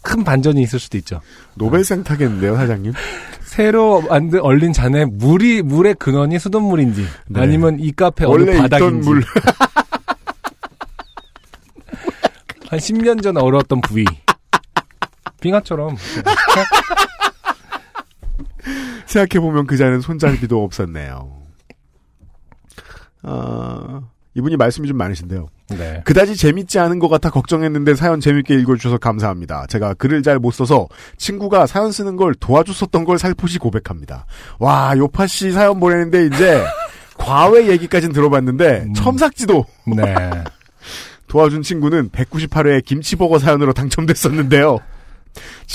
큰 0.01 0.23
반전이 0.23 0.61
있을 0.61 0.79
수도 0.79 0.97
있죠. 0.97 1.21
노벨상 1.55 2.03
타겠는데요, 2.03 2.55
사장님? 2.55 2.93
새로 3.41 4.01
만든 4.01 4.39
얼린 4.41 4.73
잔에 4.73 5.05
물이 5.05 5.61
물의 5.61 5.95
근원이 5.95 6.39
수돗물인지 6.39 7.05
네. 7.27 7.41
아니면 7.41 7.79
이 7.79 7.91
카페 7.91 8.25
원래 8.25 8.57
바닥인지 8.57 9.07
물. 9.07 9.23
한 12.69 12.79
10년 12.79 13.21
전 13.21 13.35
얼었던 13.35 13.81
부위 13.81 14.05
빙하처럼 15.41 15.97
생각해보면 19.05 19.67
그 19.67 19.75
잔은 19.75 19.99
손잡이도 19.99 20.63
없었네요. 20.63 21.41
아, 23.23 24.01
이분이 24.35 24.55
말씀이 24.55 24.87
좀 24.87 24.95
많으신데요. 24.97 25.47
네. 25.77 26.01
그다지 26.05 26.35
재밌지 26.35 26.79
않은 26.79 26.99
것 26.99 27.07
같아 27.07 27.29
걱정했는데 27.29 27.95
사연 27.95 28.19
재밌게 28.19 28.55
읽어주셔서 28.55 28.97
감사합니다. 28.97 29.65
제가 29.67 29.93
글을 29.95 30.23
잘 30.23 30.39
못 30.41 30.51
써서 30.51 30.87
친구가 31.17 31.67
사연 31.67 31.91
쓰는 31.91 32.15
걸 32.15 32.33
도와줬었던 32.33 33.05
걸 33.05 33.19
살포시 33.19 33.59
고백합니다. 33.59 34.25
와, 34.59 34.95
요파 34.97 35.27
씨 35.27 35.51
사연 35.51 35.79
보내는데 35.79 36.25
이제 36.25 36.63
과외 37.17 37.67
얘기까진 37.67 38.11
들어봤는데 38.11 38.85
음. 38.87 38.93
첨삭지도 38.93 39.65
네. 39.95 40.15
도와준 41.27 41.61
친구는 41.61 42.09
198회 42.09 42.83
김치버거 42.83 43.37
사연으로 43.39 43.73
당첨됐었는데요. 43.73 44.79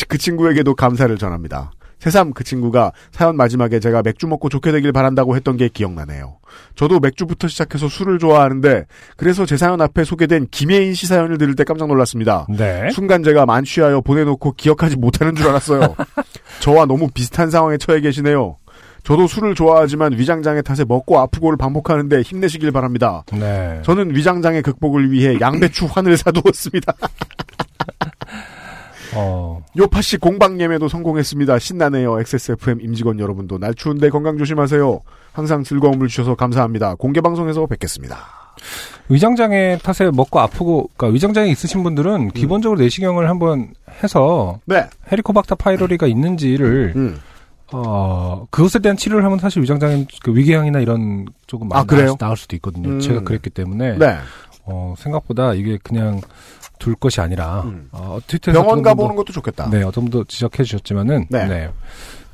그 0.09 0.19
친구에게도 0.19 0.75
감사를 0.75 1.17
전합니다. 1.17 1.71
새삼 1.99 2.33
그 2.33 2.45
친구가 2.45 2.93
사연 3.11 3.37
마지막에 3.37 3.81
제가 3.81 4.03
맥주 4.03 4.27
먹고 4.27 4.49
좋게 4.49 4.73
되길 4.73 4.93
바란다고 4.93 5.35
했던 5.37 5.57
게 5.57 5.69
기억나네요. 5.69 6.39
저도 6.75 7.01
맥주부터 7.01 7.49
시작해서 7.49 7.89
술을 7.89 8.19
좋아하는데 8.19 8.85
그래서 9.17 9.47
제 9.47 9.57
사연 9.57 9.81
앞에 9.81 10.05
소개된 10.05 10.49
김혜인 10.51 10.95
씨 10.95 11.07
사연을 11.07 11.39
들을 11.39 11.55
때 11.55 11.65
깜짝 11.65 11.89
놀랐습니다. 11.89 12.47
네. 12.49 12.91
순간 12.91 13.23
제가 13.23 13.47
만취하여 13.47 14.03
보내놓고 14.03 14.53
기억하지 14.53 14.97
못하는 14.97 15.35
줄 15.35 15.49
알았어요. 15.49 15.97
저와 16.61 16.87
너무 16.87 17.09
비슷한 17.13 17.51
상황에 17.51 17.79
처해 17.79 18.01
계시네요. 18.01 18.57
저도 19.07 19.29
술을 19.29 19.55
좋아하지만 19.55 20.15
위장장애 20.15 20.63
탓에 20.63 20.85
먹고 20.85 21.21
아프고를 21.21 21.57
반복하는데 21.57 22.23
힘내시길 22.23 22.73
바랍니다. 22.73 23.23
네. 23.33 23.81
저는 23.85 24.15
위장장애 24.17 24.63
극복을 24.63 25.13
위해 25.13 25.39
양배추 25.41 25.87
환을 25.91 26.17
사두었습니다. 26.17 26.93
어, 29.17 29.65
요파씨 29.77 30.19
공방 30.19 30.61
예매도 30.61 30.89
성공했습니다. 30.89 31.59
신나네요. 31.59 32.21
XSFM 32.21 32.81
임직원 32.83 33.19
여러분도 33.19 33.59
날 33.59 33.75
추운데 33.75 34.11
건강 34.11 34.37
조심하세요. 34.39 35.01
항상 35.33 35.63
즐거움을 35.65 36.09
주셔서 36.09 36.35
감사합니다. 36.35 36.95
공개 36.97 37.21
방송에서 37.21 37.67
뵙겠습니다. 37.67 38.19
위장장애 39.09 39.79
탓에 39.83 40.11
먹고 40.11 40.41
아프고, 40.41 40.91
그러니까 40.97 41.15
위장장애 41.15 41.49
있으신 41.51 41.81
음. 41.81 41.85
분들은 41.85 42.31
기본적으로 42.31 42.79
내시경을 42.81 43.29
한번 43.29 43.73
해서 44.03 44.59
네. 44.65 44.87
헤리코박터 45.13 45.55
파이로리가 45.57 46.07
있는지를 46.07 46.93
음. 46.97 47.21
어 47.73 48.47
그것에 48.51 48.79
대한 48.79 48.97
치료를 48.97 49.25
하면 49.25 49.39
사실 49.41 49.61
위장장애 49.61 50.07
그 50.23 50.35
위궤양이나 50.35 50.79
이런 50.79 51.27
조금 51.49 51.67
아, 51.73 51.77
많이 51.79 51.87
그래요? 51.89 52.05
나을, 52.07 52.11
수- 52.13 52.19
나을 52.19 52.37
수도 52.37 52.57
있거든요. 52.57 52.89
음. 52.91 53.01
제가 53.01 53.23
그랬기 53.23 53.51
때문에 53.51 53.99
네. 53.99 54.17
어 54.67 54.95
생각보다 54.99 55.55
이게 55.55 55.79
그냥 55.83 56.21
둘 56.79 56.95
것이 56.95 57.21
아니라 57.21 57.63
음. 57.63 57.89
어, 57.93 58.19
트위터에서 58.27 58.61
병원 58.61 58.83
가보는 58.83 59.17
것도 59.17 59.33
좋겠다. 59.33 59.71
네 59.71 59.83
어떤 59.83 60.05
분도 60.05 60.25
지적해 60.25 60.63
주셨지만은 60.65 61.27
네. 61.31 61.47
네. 61.47 61.71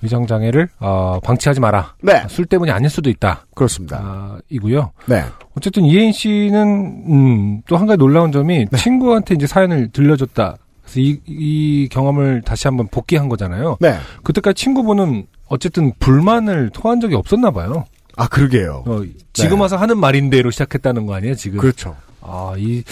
위장 0.01 0.27
장애를 0.27 0.69
어, 0.81 1.21
방치하지 1.23 1.61
마라. 1.61 1.95
네. 2.03 2.25
술 2.29 2.45
때문이 2.47 2.73
아닐 2.73 2.91
수도 2.91 3.09
있다. 3.09 3.47
그렇습니다. 3.55 3.99
아, 4.03 4.39
이고요. 4.49 4.91
네. 5.07 5.25
어쨌든 5.57 5.85
이혜인 5.85 6.11
씨는 6.13 7.05
음, 7.09 7.63
또 7.69 7.77
한 7.77 7.87
가지 7.87 7.99
놀라운 7.99 8.33
점이 8.33 8.67
네. 8.69 8.77
친구한테 8.79 9.35
이제 9.37 9.47
사연을 9.47 9.91
들려줬다. 9.93 10.57
그래서 10.83 10.99
이, 11.01 11.21
이 11.27 11.89
경험을 11.93 12.43
다시 12.45 12.67
한번 12.67 12.89
복귀한 12.89 13.29
거잖아요. 13.29 13.77
네. 13.81 13.97
그때까지 14.25 14.61
친구분은 14.61 15.27
어쨌든 15.47 15.93
불만을 16.01 16.71
토한 16.75 16.99
적이 17.01 17.15
없었나 17.15 17.53
봐요. 17.53 17.85
아, 18.17 18.27
그러게요. 18.27 18.83
어, 18.87 19.03
지금 19.33 19.59
네. 19.59 19.63
와서 19.63 19.77
하는 19.77 19.99
말인대로 19.99 20.51
시작했다는 20.51 21.07
거 21.07 21.15
아니에요, 21.15 21.37
지금? 21.37 21.61
그렇죠. 21.61 21.95
아, 22.23 22.55
이 22.57 22.83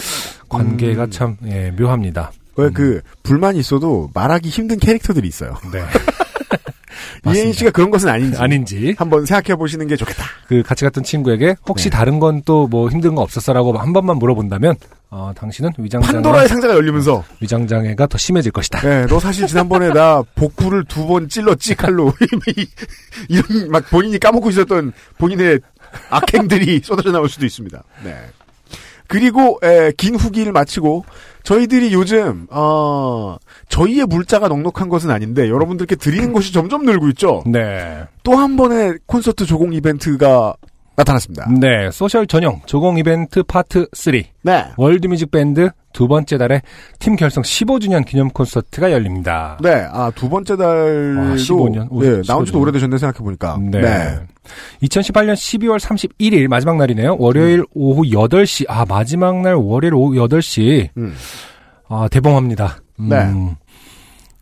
관계가 0.49 1.05
음. 1.05 1.11
참 1.11 1.37
예, 1.45 1.71
묘합니다. 1.71 2.31
왜 2.57 2.67
음. 2.67 2.73
그, 2.73 3.01
불만이 3.23 3.59
있어도 3.59 4.09
말하기 4.13 4.49
힘든 4.49 4.77
캐릭터들이 4.77 5.27
있어요. 5.27 5.55
네. 5.71 5.81
이혜인. 7.31 7.53
씨가 7.53 7.69
그런 7.71 7.91
것은 7.91 8.09
아닌지. 8.09 8.37
아닌지 8.37 8.95
한번 8.97 9.25
생각해 9.25 9.55
보시는 9.55 9.85
게 9.87 9.95
좋겠다. 9.95 10.23
그 10.47 10.63
같이 10.63 10.83
갔던 10.85 11.03
친구에게 11.03 11.55
혹시 11.67 11.89
네. 11.89 11.95
다른 11.97 12.19
건 12.19 12.41
또 12.41 12.67
뭐 12.67 12.89
힘든 12.89 13.13
거 13.15 13.21
없었어라고 13.21 13.77
한 13.77 13.93
번만 13.93 14.17
물어본다면 14.17 14.75
어, 15.11 15.31
당신은 15.35 15.71
위장장애 15.77 16.13
판도라의 16.13 16.47
상자가 16.47 16.73
열리면서, 16.73 17.23
위장장애가 17.41 18.07
더 18.07 18.17
심해질 18.17 18.51
것이다. 18.53 18.79
네, 18.81 19.05
너 19.07 19.19
사실 19.19 19.45
지난번에 19.45 19.89
나 19.89 20.23
복부를 20.35 20.85
두 20.85 21.05
번 21.05 21.27
찔렀지, 21.27 21.75
칼로. 21.75 22.13
이런, 23.27 23.69
막 23.69 23.83
본인이 23.89 24.17
까먹고 24.17 24.49
있었던 24.51 24.93
본인의 25.17 25.59
악행들이 26.09 26.79
쏟아져 26.83 27.11
나올 27.11 27.27
수도 27.27 27.45
있습니다. 27.45 27.83
네. 28.05 28.15
그리고, 29.11 29.59
에, 29.61 29.91
긴 29.97 30.15
후기를 30.15 30.51
마치고, 30.53 31.03
저희들이 31.43 31.93
요즘, 31.93 32.47
어, 32.49 33.37
저희의 33.67 34.05
물자가 34.05 34.47
넉넉한 34.47 34.87
것은 34.89 35.09
아닌데, 35.11 35.49
여러분들께 35.49 35.95
드리는 35.97 36.31
것이 36.33 36.53
점점 36.53 36.85
늘고 36.85 37.09
있죠? 37.09 37.43
네. 37.45 38.05
또 38.23 38.35
한 38.35 38.55
번의 38.55 38.99
콘서트 39.07 39.45
조공 39.45 39.73
이벤트가 39.73 40.55
나타났습니다. 40.95 41.49
네, 41.59 41.89
social 41.91 42.27
전용 42.27 42.61
조공 42.65 42.97
이벤트 42.97 43.43
파트 43.43 43.87
3. 43.93 44.21
네. 44.43 44.65
world 44.77 45.04
music 45.04 45.31
밴드 45.31 45.69
두 45.93 46.07
번째 46.07 46.37
달에 46.37 46.61
팀 46.99 47.15
결성 47.15 47.43
15주년 47.43 48.05
기념 48.05 48.29
콘서트가 48.29 48.91
열립니다. 48.91 49.57
네, 49.61 49.85
아, 49.91 50.11
두 50.15 50.29
번째 50.29 50.55
달도. 50.55 51.21
아, 51.21 51.35
15년? 51.35 51.87
오, 51.89 52.05
예, 52.05 52.21
나온 52.27 52.45
지도 52.45 52.59
15년. 52.59 52.61
오래되셨네, 52.61 52.97
생각해 52.97 53.23
보니까. 53.23 53.57
네. 53.61 54.19
2018년 54.83 55.33
12월 55.33 55.79
31일 55.79 56.47
마지막 56.47 56.77
날이네요. 56.77 57.17
월요일 57.19 57.65
오후 57.73 58.03
8시. 58.03 58.65
아, 58.69 58.85
마지막 58.87 59.41
날 59.41 59.55
월요일 59.55 59.93
오후 59.95 60.13
8시. 60.15 60.89
음. 60.97 61.13
아, 61.89 62.07
대범합니다. 62.09 62.77
음, 62.99 63.09
네. 63.09 63.17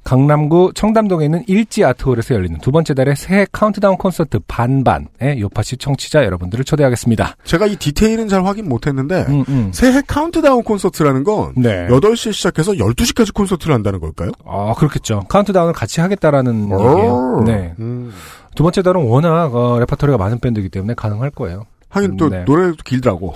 강남구 0.10 0.72
청담동에 0.74 1.26
있는 1.26 1.44
일지 1.46 1.86
아트홀에서 1.86 2.34
열리는 2.34 2.58
두 2.62 2.72
번째 2.72 2.96
달의 2.96 3.16
새해 3.16 3.46
카운트다운 3.52 3.96
콘서트 3.96 4.40
반반에 4.48 5.40
요파시 5.40 5.78
청취자 5.78 6.26
여러분들을 6.26 6.66
초대하겠습니다. 6.66 7.36
제가 7.44 7.68
이 7.68 7.76
디테일은 7.76 8.28
잘 8.28 8.44
확인 8.44 8.68
못했는데, 8.68 9.28
음, 9.30 9.46
음. 9.48 9.72
새해 9.72 10.02
카운트다운 10.02 10.64
콘서트라는 10.64 11.24
건, 11.24 11.54
네. 11.56 11.86
8시에 11.90 12.34
시작해서 12.34 12.72
12시까지 12.72 13.36
콘서트를 13.36 13.76
한다는 13.76 14.00
걸까요? 14.00 14.32
아, 14.48 14.74
그렇겠죠. 14.76 15.26
카운트다운을 15.30 15.74
같이 15.74 16.02
하겠다라는 16.02 16.64
얘기예요. 16.64 17.44
네. 17.46 17.76
음. 17.78 18.12
두 18.56 18.64
번째 18.64 18.82
달은 18.82 19.04
워낙 19.04 19.54
어, 19.54 19.78
레퍼토리가 19.80 20.18
많은 20.18 20.40
밴드이기 20.40 20.70
때문에 20.70 20.96
가능할 20.96 21.30
거예요. 21.30 21.68
하긴 21.90 22.18
또 22.18 22.30
네. 22.30 22.46
노래도 22.46 22.78
길더라고. 22.84 23.36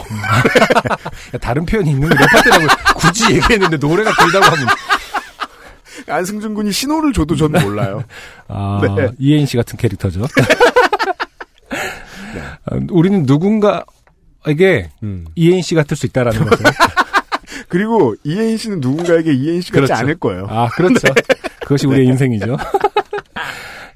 야, 1.35 1.37
다른 1.39 1.67
표현이 1.67 1.91
있는 1.91 2.09
게 2.09 2.15
레퍼토리라고 2.15 2.65
굳이 2.97 3.35
얘기했는데 3.35 3.77
노래가 3.77 4.11
길다고 4.11 4.45
하면 4.45 4.67
안승준 6.07 6.53
군이 6.53 6.71
신호를 6.71 7.13
줘도 7.13 7.35
전 7.35 7.51
몰라요. 7.51 8.03
아, 8.47 8.81
네. 8.97 9.09
이혜인 9.19 9.45
씨 9.45 9.57
같은 9.57 9.77
캐릭터죠. 9.77 10.25
아, 12.65 12.75
우리는 12.91 13.23
누군가에게 13.23 14.89
음. 15.03 15.25
이혜인 15.35 15.61
씨 15.61 15.75
같을 15.75 15.95
수 15.97 16.05
있다라는 16.05 16.45
거죠. 16.45 16.63
그리고 17.69 18.15
이혜인 18.23 18.57
씨는 18.57 18.79
누군가에게 18.81 19.33
이혜인 19.33 19.61
씨 19.61 19.71
같지 19.71 19.85
그렇죠. 19.87 19.93
않을 19.95 20.15
거예요. 20.19 20.47
아, 20.49 20.67
그렇죠. 20.69 21.07
그것이 21.61 21.87
우리의 21.87 22.07
인생이죠. 22.07 22.57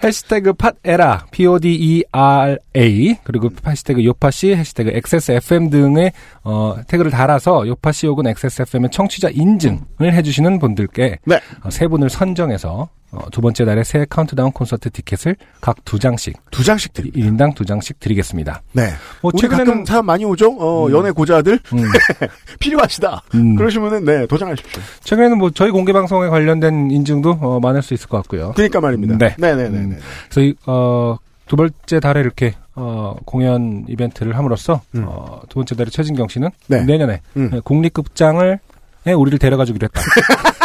해시태그 0.04 0.54
팟에라, 0.54 1.26
P-O-D-E-R-A, 1.32 3.16
그리고 3.24 3.50
해시태그 3.66 4.04
요파씨, 4.04 4.56
해시태그 4.56 4.92
XSFM 4.94 5.70
등의, 5.70 6.12
어, 6.44 6.76
태그를 6.88 7.12
달아서 7.12 7.68
요파씨 7.68 8.08
혹은 8.08 8.28
XSFM의 8.28 8.92
청취자 8.92 9.30
인증을 9.30 10.14
해주시는 10.14 10.60
분들께, 10.60 11.20
네. 11.26 11.40
어, 11.64 11.70
세 11.70 11.88
분을 11.88 12.10
선정해서, 12.10 12.90
어, 13.18 13.30
두 13.32 13.42
번째 13.42 13.66
달에 13.66 13.84
새 13.84 14.06
카운트다운 14.10 14.52
콘서트 14.52 14.92
티켓을 14.92 15.36
각 15.60 15.78
두 15.86 16.00
장씩, 16.00 16.36
두 16.52 16.64
장씩 16.64 16.94
드립니다. 16.94 17.18
1인당 17.20 17.56
두 17.56 17.66
장씩 17.66 18.00
드리겠습니다. 18.00 18.62
네. 18.74 18.90
뭐 19.22 19.32
최근에는 19.32 19.86
사람 19.86 20.06
많이 20.06 20.26
오죠? 20.26 20.56
어, 20.60 20.88
음. 20.88 20.92
연애 20.92 21.12
고자들 21.12 21.60
음, 21.74 21.84
필요하시다. 22.60 23.24
음, 23.36 23.56
그러시면은 23.56 24.04
네 24.04 24.26
도전하십시오. 24.28 24.82
최근에는 25.04 25.38
뭐 25.38 25.50
저희 25.52 25.72
공개 25.72 25.94
방송에 25.94 26.28
관련된 26.28 26.92
인증도 26.92 27.40
어, 27.42 27.60
많을 27.62 27.82
수 27.82 27.94
있을 27.94 28.08
것 28.10 28.18
같고요. 28.18 28.52
그러니까 28.54 28.82
말입니다. 28.82 29.18
네. 29.18 29.36
네 29.38 29.56
네네. 29.56 29.78
음. 29.78 30.00
그래서 30.30 30.42
이, 30.42 30.54
어, 30.66 31.18
두 31.48 31.56
번째 31.56 32.00
달에 32.02 32.20
이렇게 32.20 32.54
어, 32.76 33.16
공연 33.26 33.86
이벤트를 33.88 34.38
함으로써 34.38 34.82
음. 34.96 35.06
어, 35.08 35.40
두 35.48 35.56
번째 35.56 35.76
달에 35.76 35.90
최진경 35.90 36.28
씨는 36.28 36.50
네. 36.68 36.84
내년에 36.84 37.22
음. 37.38 37.50
네, 37.54 37.60
국립극장을 37.64 38.60
에 39.06 39.14
우리를 39.14 39.40
데려가 39.40 39.64
주기로 39.64 39.86
했다. 39.88 40.02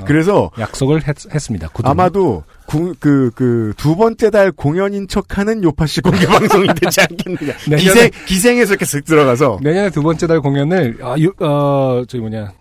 어, 0.00 0.04
그래서 0.04 0.50
약속을 0.58 1.02
했, 1.06 1.16
습니다. 1.40 1.68
아마도 1.84 2.44
그그두 2.66 3.96
번째 3.96 4.30
달 4.30 4.52
공연인 4.52 5.08
척하는 5.08 5.62
요파 5.62 5.86
씨 5.86 6.00
공개 6.00 6.26
방송이 6.26 6.68
되지 6.80 7.00
않겠느냐. 7.00 7.52
기생 7.78 8.10
기생에서 8.26 8.72
이렇게 8.74 8.84
쓱 8.84 9.04
들어가서. 9.04 9.58
내년에 9.62 9.90
두 9.90 10.02
번째 10.02 10.26
달 10.26 10.40
공연을 10.40 10.98
아, 11.02 11.14
유, 11.18 11.32
어, 11.40 12.02
저기 12.08 12.20
뭐냐 12.20 12.52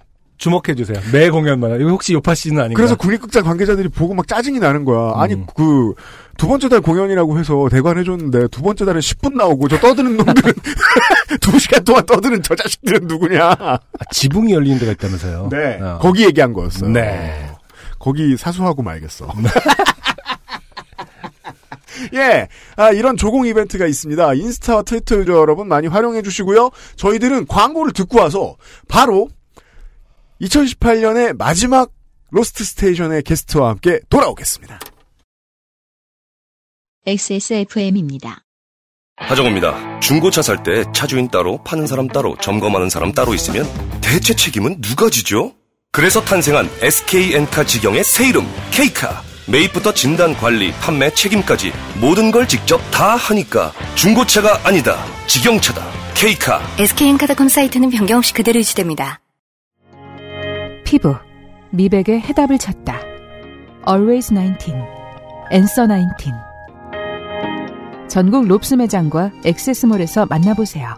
주목해 0.42 0.74
주세요. 0.76 0.98
매 1.14 1.30
공연마다. 1.30 1.76
이거 1.76 1.92
혹시 1.92 2.14
요파 2.14 2.34
씨는 2.34 2.60
아닌가? 2.60 2.76
그래서 2.76 2.96
국립극장 2.96 3.44
관계자들이 3.44 3.90
보고 3.90 4.16
막 4.16 4.28
짜증이 4.28 4.58
나는 4.60 4.86
거야. 4.86 5.14
아니 5.16 5.36
음. 5.36 5.46
그두 5.46 6.48
번째 6.48 6.68
달 6.68 6.82
공연이라고 6.82 7.38
해서 7.38 7.68
대관 7.70 8.00
해줬는데 8.00 8.48
두 8.48 8.64
번째 8.64 8.86
달에 8.86 9.00
10분 9.00 9.36
나오고 9.36 9.68
저 9.68 9.80
떠드는 9.80 10.18
놈들은 10.18 10.54
두 11.42 11.60
시간 11.60 11.84
동안 11.84 12.04
떠드는 12.08 12.42
저 12.42 12.56
자식들은 12.56 13.08
누구냐. 13.08 13.52
아, 13.60 13.78
지붕이 14.12 14.52
열리는 14.52 14.80
데가 14.80 14.94
있다면서요. 14.94 15.50
네. 15.52 15.80
어. 15.80 16.00
거기 16.02 16.26
얘기한 16.26 16.54
거였어요. 16.54 16.90
네. 16.90 17.52
거기 18.00 18.36
사수하고 18.36 18.82
말겠어. 18.82 19.32
예, 22.16 22.48
아, 22.78 22.90
이런 22.90 23.16
조공 23.16 23.46
이벤트가 23.46 23.86
있습니다. 23.86 24.34
인스타와 24.34 24.82
트위터 24.82 25.18
여러분 25.18 25.68
많이 25.68 25.86
활용해 25.86 26.24
주시고요. 26.24 26.72
저희들은 26.96 27.46
광고를 27.46 27.94
듣고 27.94 28.20
와서 28.20 28.56
바로 28.88 29.28
2018년의 30.42 31.38
마지막 31.38 31.92
로스트 32.32 32.64
스테이션의 32.64 33.24
게스트와 33.24 33.70
함께 33.70 34.00
돌아오겠습니다. 34.10 34.80
XSFM입니다. 37.06 38.44
하정우입니다. 39.18 40.00
중고차 40.00 40.42
살 40.42 40.64
때 40.64 40.84
차주인 40.94 41.28
따로 41.30 41.62
파는 41.64 41.86
사람 41.88 42.08
따로 42.08 42.36
점검하는 42.42 42.90
사람 42.90 43.12
따로 43.12 43.34
있으면 43.34 43.66
대체 44.02 44.34
책임은 44.36 44.82
누가 44.82 45.10
지죠? 45.10 45.54
그래서 45.92 46.22
탄생한 46.22 46.70
SK엔카 46.82 47.66
직영의 47.66 48.04
새 48.04 48.30
이름 48.30 48.46
K카 48.72 49.22
매입부터 49.48 49.94
진단 49.94 50.34
관리 50.36 50.72
판매 50.74 51.14
책임까지 51.14 51.72
모든 52.00 52.32
걸 52.32 52.48
직접 52.48 52.78
다 52.92 53.16
하니까 53.16 53.74
중고차가 53.96 54.66
아니다 54.66 55.04
직영차다 55.28 55.86
K카 56.16 56.62
SK엔카닷컴 56.80 57.50
사이트는 57.50 57.90
변경 57.90 58.20
없이 58.20 58.34
그대로 58.34 58.60
유지됩니다. 58.60 59.20
피부, 60.92 61.16
미백의 61.70 62.20
해답을 62.20 62.58
찾다. 62.58 63.00
Always 63.88 64.34
19, 64.34 64.74
Answer 65.50 65.88
19. 65.88 66.32
전국 68.10 68.46
롭스 68.46 68.74
매장과 68.74 69.32
액세스몰에서 69.46 70.26
만나보세요. 70.26 70.96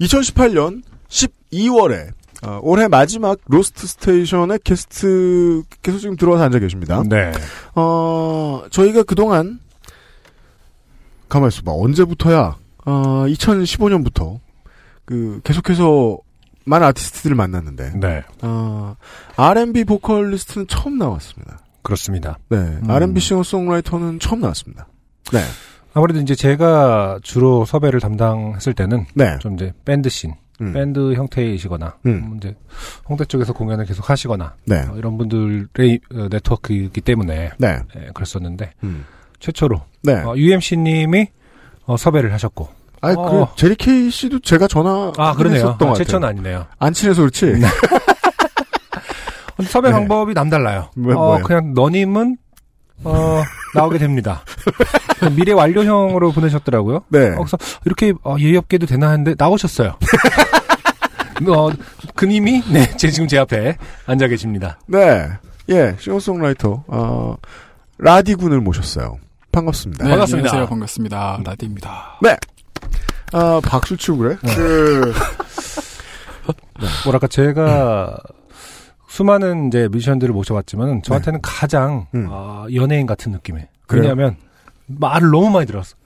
2018년 0.00 0.82
12월에 1.06 2.10
어, 2.42 2.58
올해 2.60 2.88
마지막 2.88 3.38
로스트 3.46 3.86
스테이션의 3.86 4.58
게스트께서 4.64 5.98
지금 5.98 6.16
들어와서 6.16 6.42
앉아 6.42 6.58
계십니다. 6.58 7.04
네. 7.08 7.30
어, 7.76 8.64
저희가 8.68 9.04
그동안, 9.04 9.60
가만히 11.28 11.50
있어봐. 11.50 11.70
언제부터야, 11.70 12.56
어, 12.84 13.26
2015년부터, 13.28 14.40
그, 15.04 15.40
계속해서 15.44 16.18
많은 16.70 16.86
아티스트들을 16.86 17.36
만났는데, 17.36 17.92
네. 17.96 18.22
어, 18.42 18.96
R&B 19.36 19.84
보컬리스트는 19.84 20.66
처음 20.68 20.98
나왔습니다. 20.98 21.58
그렇습니다. 21.82 22.38
네. 22.48 22.78
R&B 22.86 23.20
싱어송라이터는 23.20 24.20
처음 24.20 24.40
나왔습니다. 24.40 24.86
네. 25.32 25.40
아무래도 25.92 26.20
이제 26.20 26.34
제가 26.34 27.18
주로 27.22 27.64
섭외를 27.64 28.00
담당했을 28.00 28.74
때는 28.74 29.06
네. 29.14 29.38
좀 29.40 29.54
이제 29.54 29.72
밴드 29.84 30.08
씬, 30.08 30.34
음. 30.60 30.72
밴드 30.72 31.14
형태이시거나 31.14 31.96
음. 32.06 32.10
음, 32.10 32.36
이제 32.36 32.54
홍대 33.08 33.24
쪽에서 33.24 33.52
공연을 33.52 33.86
계속 33.86 34.08
하시거나 34.08 34.54
네. 34.66 34.80
어, 34.88 34.94
이런 34.96 35.16
분들의 35.18 36.00
어, 36.14 36.28
네트워크이기 36.30 37.00
때문에 37.00 37.50
네. 37.58 37.78
예, 37.96 38.10
그랬었는데 38.14 38.72
음. 38.84 39.04
최초로 39.40 39.80
네. 40.02 40.14
어, 40.22 40.36
UMC님이 40.36 41.28
어, 41.86 41.96
섭외를 41.96 42.32
하셨고 42.32 42.68
아, 43.02 43.12
어. 43.12 43.48
그, 43.48 43.56
제리 43.56 43.74
케이 43.74 44.10
씨도 44.10 44.40
제가 44.40 44.66
전화. 44.68 45.12
아 45.16 45.34
그러네요. 45.34 45.76
아, 45.78 45.78
같아요. 45.78 46.26
아니네요. 46.26 46.66
안 46.78 46.92
친해서 46.92 47.22
그렇지? 47.22 47.46
근데 49.56 49.70
섭외 49.70 49.88
네. 49.88 49.92
방법이 49.92 50.34
남달라요. 50.34 50.90
뭐, 50.96 51.14
어? 51.14 51.38
그냥 51.42 51.74
너님은 51.74 52.36
어, 53.04 53.42
나오게 53.74 53.98
됩니다. 53.98 54.42
미래 55.36 55.52
완료형으로 55.52 56.32
보내셨더라고요. 56.32 57.04
네. 57.08 57.30
어, 57.30 57.36
그래서 57.36 57.56
이렇게 57.84 58.12
어, 58.24 58.36
예의 58.38 58.56
없게도 58.56 58.86
되나 58.86 59.10
했는데 59.10 59.34
나오셨어요. 59.38 59.96
어, 61.48 61.70
그님이 62.14 62.62
네, 62.70 62.90
제 62.96 63.10
지금 63.10 63.26
제 63.26 63.38
앞에 63.38 63.76
앉아 64.06 64.28
계십니다. 64.28 64.78
네. 64.86 65.26
예, 65.70 65.96
싱어송라이터, 65.98 66.84
어, 66.88 67.36
라디 67.98 68.34
군을 68.34 68.60
모셨어요. 68.60 69.18
반갑습니다. 69.52 70.04
네. 70.04 70.10
반갑습니다. 70.10 70.48
안녕하세요. 70.48 70.68
반갑습니다. 70.68 71.40
라디입니다. 71.44 72.18
네. 72.22 72.36
아, 73.32 73.60
박수 73.64 73.96
치고 73.96 74.18
그래? 74.18 74.36
그, 74.42 75.12
뭐랄까 77.04 77.26
제가 77.28 78.18
수많은 79.08 79.68
이제 79.68 79.88
뮤지션들을 79.88 80.32
모셔봤지만 80.32 81.02
저한테는 81.02 81.40
가장 81.42 82.06
음. 82.14 82.26
아, 82.30 82.66
연예인 82.74 83.06
같은 83.06 83.32
느낌이에요. 83.32 83.66
그래요? 83.86 84.02
왜냐하면 84.02 84.36
말을 84.86 85.30
너무 85.30 85.50
많이 85.50 85.66
들었어. 85.66 85.96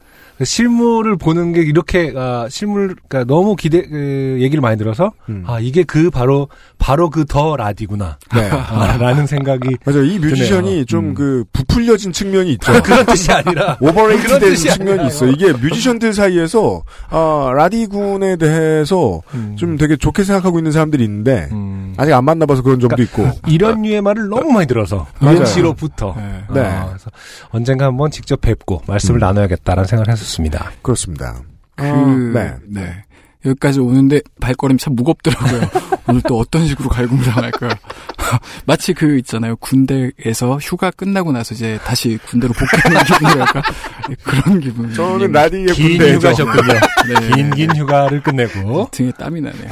실물을 0.43 1.17
보는 1.17 1.53
게 1.53 1.61
이렇게 1.63 2.13
아, 2.17 2.47
실물 2.51 2.95
그러니까 3.09 3.25
너무 3.33 3.55
기대 3.57 3.83
그, 3.83 4.39
얘기를 4.41 4.61
많이 4.61 4.77
들어서 4.79 5.13
음. 5.29 5.45
아 5.47 5.61
이게 5.61 5.83
그 5.83 6.11
바로 6.11 6.49
바로 6.79 7.11
그 7.11 7.25
더 7.35 7.57
라디구나 7.57 8.19
네. 8.35 8.49
아, 8.51 8.97
라는 9.01 9.27
생각이 9.27 9.77
맞아요. 9.85 10.05
이 10.05 10.19
뮤지션이 10.19 10.69
드네요. 10.69 10.85
좀 10.85 11.05
음. 11.11 11.15
그 11.15 11.45
부풀려진 11.53 12.13
측면이 12.13 12.53
있죠. 12.53 12.73
그런 12.83 13.05
뜻이 13.07 13.33
아니라 13.33 13.77
오버레이트된 13.83 14.55
측면이. 14.55 15.07
있어. 15.09 15.27
이게 15.27 15.53
뮤지션들 15.53 16.13
사이에서 16.13 16.83
아, 17.11 17.53
라디군에 17.57 18.37
대해서 18.37 19.21
음. 19.35 19.57
좀 19.59 19.77
되게 19.77 19.97
좋게 19.97 20.23
생각하고 20.23 20.59
있는 20.59 20.71
사람들이 20.71 21.03
있는데 21.05 21.49
음. 21.53 21.95
아직 21.97 22.13
안 22.13 22.25
만나봐서 22.25 22.63
그런 22.63 22.79
점도 22.79 23.03
있고. 23.03 23.29
이런 23.49 23.83
류의 23.83 24.03
말을 24.03 24.29
너무 24.29 24.53
많이 24.53 24.67
들어서 24.67 25.07
맞아요. 25.19 25.37
UMC로부터 25.39 26.15
네. 26.17 26.45
네. 26.53 26.61
어, 26.61 26.87
그래서 26.89 27.11
언젠가 27.51 27.87
한번 27.87 28.11
직접 28.11 28.41
뵙고 28.41 28.83
말씀을 28.87 29.19
음. 29.19 29.21
나눠야겠다라는 29.21 29.87
생각을 29.89 30.09
했었습니다. 30.25 30.73
그렇습니다. 30.83 31.41
그, 31.77 31.85
어, 31.87 32.07
네. 32.33 32.55
네. 32.67 33.05
여기까지 33.45 33.81
오는데 33.81 34.21
발걸음이 34.41 34.79
참 34.79 34.95
무겁더라고요. 34.95 35.69
오늘 36.09 36.23
또 36.27 36.39
어떤 36.39 36.67
식으로 36.67 36.89
갈굼을 36.89 37.25
당할까요? 37.25 37.71
마치 38.65 38.95
그 38.95 39.19
있잖아요. 39.19 39.57
군대에서 39.57 40.59
휴가 40.59 40.91
끝나고 40.91 41.33
나서 41.33 41.55
이제 41.55 41.79
다시 41.85 42.19
군대로 42.27 42.55
복귀하는 42.55 43.05
기분이랄까? 43.05 43.63
네, 44.09 44.17
그런 44.23 44.61
기분. 44.61 44.95
저는 44.95 45.31
라디의 45.31 45.67
긴 45.75 45.89
군대에서 45.91 46.17
휴가셨군요. 46.17 46.73
네. 46.73 47.31
긴긴 47.35 47.77
휴가를 47.77 48.23
끝내고 48.23 48.89
등에 48.91 49.13
땀이 49.13 49.41
나네요. 49.43 49.69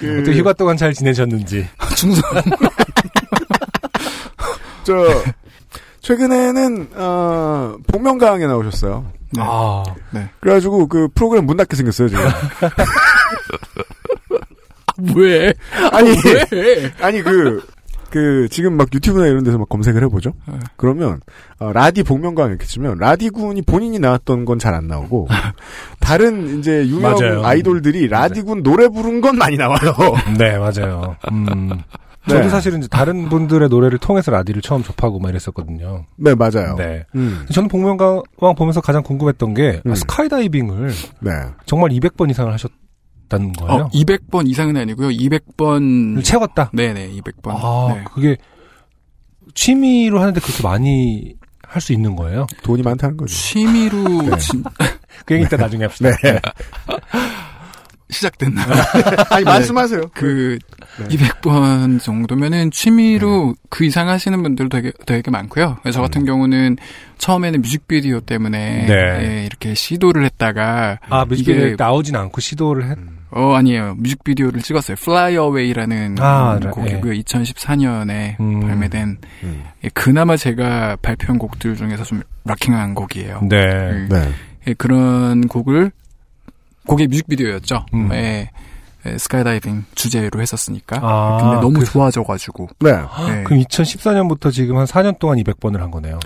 그, 0.00 0.20
어떻게 0.20 0.36
휴가 0.38 0.52
동안 0.52 0.76
잘 0.76 0.92
지내셨는지. 0.92 1.68
충성. 1.94 2.22
저 4.82 5.22
최근에는 6.02 6.88
어, 6.94 7.76
복면가왕에 7.86 8.46
나오셨어요. 8.46 9.06
네. 9.32 9.40
아, 9.42 9.82
그래가지고 10.40 10.88
그 10.88 11.08
프로그램 11.14 11.46
문 11.46 11.56
닫게 11.56 11.74
생겼어요 11.76 12.08
지금. 12.08 12.22
왜? 15.16 15.54
아니 15.90 16.10
왜? 16.52 16.92
아니 17.00 17.22
그. 17.22 17.62
그 18.10 18.46
지금 18.50 18.76
막 18.76 18.92
유튜브나 18.92 19.26
이런 19.26 19.42
데서 19.42 19.56
막 19.56 19.70
검색을 19.70 20.02
해보죠. 20.04 20.34
네. 20.46 20.58
그러면 20.76 21.22
어, 21.58 21.72
라디 21.72 22.02
복면가왕 22.02 22.50
이렇게 22.50 22.66
치면 22.66 22.98
라디군이 22.98 23.62
본인이 23.62 23.98
나왔던 23.98 24.44
건 24.44 24.58
잘 24.58 24.74
안 24.74 24.86
나오고 24.86 25.28
다른 25.98 26.58
이제 26.58 26.86
유명 26.86 27.12
맞아요. 27.18 27.42
아이돌들이 27.42 28.08
라디군 28.08 28.62
노래 28.62 28.88
부른 28.88 29.22
건 29.22 29.38
많이 29.38 29.56
나와요. 29.56 29.94
네, 30.36 30.58
맞아요. 30.58 31.16
음. 31.30 31.70
네. 32.28 32.34
저도 32.34 32.48
사실은 32.50 32.78
이제 32.78 32.88
다른 32.88 33.28
분들의 33.28 33.68
노래를 33.68 33.98
통해서 33.98 34.30
라디를 34.30 34.62
처음 34.62 34.82
접하고 34.84 35.18
막 35.18 35.30
이랬었거든요. 35.30 36.06
네 36.16 36.34
맞아요. 36.34 36.76
네. 36.76 37.04
음, 37.16 37.46
저는 37.52 37.68
복면가왕 37.68 38.54
보면서 38.56 38.80
가장 38.80 39.02
궁금했던 39.02 39.54
게 39.54 39.82
음. 39.84 39.92
아, 39.92 39.94
스카이다이빙을 39.94 40.90
네. 41.20 41.30
정말 41.66 41.90
200번 41.90 42.30
이상을 42.30 42.52
하셨다는 42.52 43.52
거예요? 43.54 43.82
어, 43.84 43.88
200번 43.90 44.48
이상은 44.48 44.76
아니고요. 44.76 45.08
200번 45.08 46.22
채웠다. 46.22 46.70
네 46.72 46.92
네, 46.92 47.10
200번. 47.10 47.56
아, 47.56 47.94
네. 47.94 48.04
그게 48.14 48.36
취미로 49.54 50.20
하는데 50.20 50.40
그렇게 50.40 50.62
많이 50.62 51.34
할 51.66 51.80
수 51.80 51.92
있는 51.94 52.14
거예요? 52.16 52.46
돈이 52.64 52.82
많다는 52.82 53.16
거죠. 53.16 53.34
취미로 53.34 54.36
진- 54.36 54.62
그 55.24 55.34
얘기 55.34 55.44
이따 55.46 55.56
나중에 55.56 55.84
합시다. 55.84 56.10
네. 56.22 56.38
시작됐나? 58.12 58.62
아니, 59.30 59.44
말씀하세요. 59.44 60.02
그 60.14 60.58
네. 60.98 61.08
200번 61.08 62.00
정도면은 62.00 62.70
취미로 62.70 63.54
그 63.70 63.84
이상 63.84 64.08
하시는 64.08 64.42
분들 64.42 64.68
되게 64.68 64.92
되게 65.06 65.30
많고요. 65.30 65.78
저 65.92 66.00
같은 66.02 66.24
경우는 66.24 66.76
처음에는 67.18 67.62
뮤직비디오 67.62 68.20
때문에 68.20 68.82
음. 68.82 68.86
네. 68.86 68.94
예, 68.94 69.46
이렇게 69.46 69.74
시도를 69.74 70.24
했다가 70.24 70.98
아, 71.08 71.24
뮤직비디오에 71.24 71.66
이게 71.68 71.76
나오진 71.78 72.16
않고 72.16 72.40
시도를 72.40 72.90
했, 72.90 72.98
어 73.30 73.54
아니에요. 73.54 73.94
뮤직비디오를 73.98 74.60
찍었어요. 74.60 74.96
Fly 75.00 75.34
Away라는 75.34 76.16
아, 76.18 76.58
네. 76.60 76.68
곡이고요. 76.68 77.14
2014년에 77.22 78.38
음. 78.40 78.60
발매된 78.60 79.18
음. 79.44 79.64
예, 79.84 79.88
그나마 79.94 80.36
제가 80.36 80.96
발표한 81.00 81.38
곡들 81.38 81.76
중에서 81.76 82.04
좀 82.04 82.22
락킹한 82.44 82.94
곡이에요. 82.94 83.40
네. 83.48 83.56
음. 83.66 84.08
네. 84.10 84.28
예, 84.68 84.74
그런 84.74 85.46
곡을 85.48 85.92
곡의 86.86 87.06
뮤직비디오였죠. 87.08 87.86
음. 87.94 88.10
예, 88.12 88.50
예, 89.06 89.18
스카이다이빙 89.18 89.84
주제로 89.94 90.40
했었으니까. 90.40 90.98
아, 91.02 91.38
근데 91.40 91.56
너무 91.56 91.78
그- 91.80 91.84
좋아져가지고. 91.84 92.68
네. 92.80 92.90
예. 92.90 93.42
그럼 93.44 93.60
2014년부터 93.62 94.52
지금 94.52 94.78
한 94.78 94.86
4년 94.86 95.18
동안 95.18 95.38
200번을 95.38 95.78
한 95.78 95.90
거네요. 95.90 96.18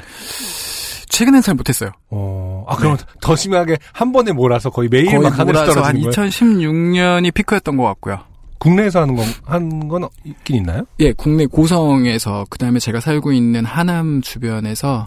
최근엔 1.08 1.40
잘 1.40 1.54
못했어요. 1.54 1.90
어, 2.10 2.64
아, 2.68 2.76
그럼 2.76 2.96
더 3.22 3.36
심하게 3.36 3.78
한 3.92 4.12
번에 4.12 4.32
몰아서 4.32 4.68
거의 4.70 4.88
매일 4.90 5.06
거의 5.06 5.20
막 5.20 5.38
하늘에서 5.38 5.64
한 5.64 5.72
떨어지는 5.74 6.00
거예요? 6.02 6.10
2016년이 6.10 7.32
피크였던 7.34 7.76
것 7.76 7.84
같고요. 7.84 8.18
국내에서 8.58 9.00
하는 9.02 9.14
건, 9.16 9.26
한 9.44 9.88
건 9.88 10.08
있긴 10.24 10.56
있나요? 10.56 10.84
예, 11.00 11.12
국내 11.12 11.46
고성에서 11.46 12.46
그 12.50 12.58
다음에 12.58 12.78
제가 12.80 13.00
살고 13.00 13.32
있는 13.32 13.64
하남 13.64 14.20
주변에서 14.22 15.04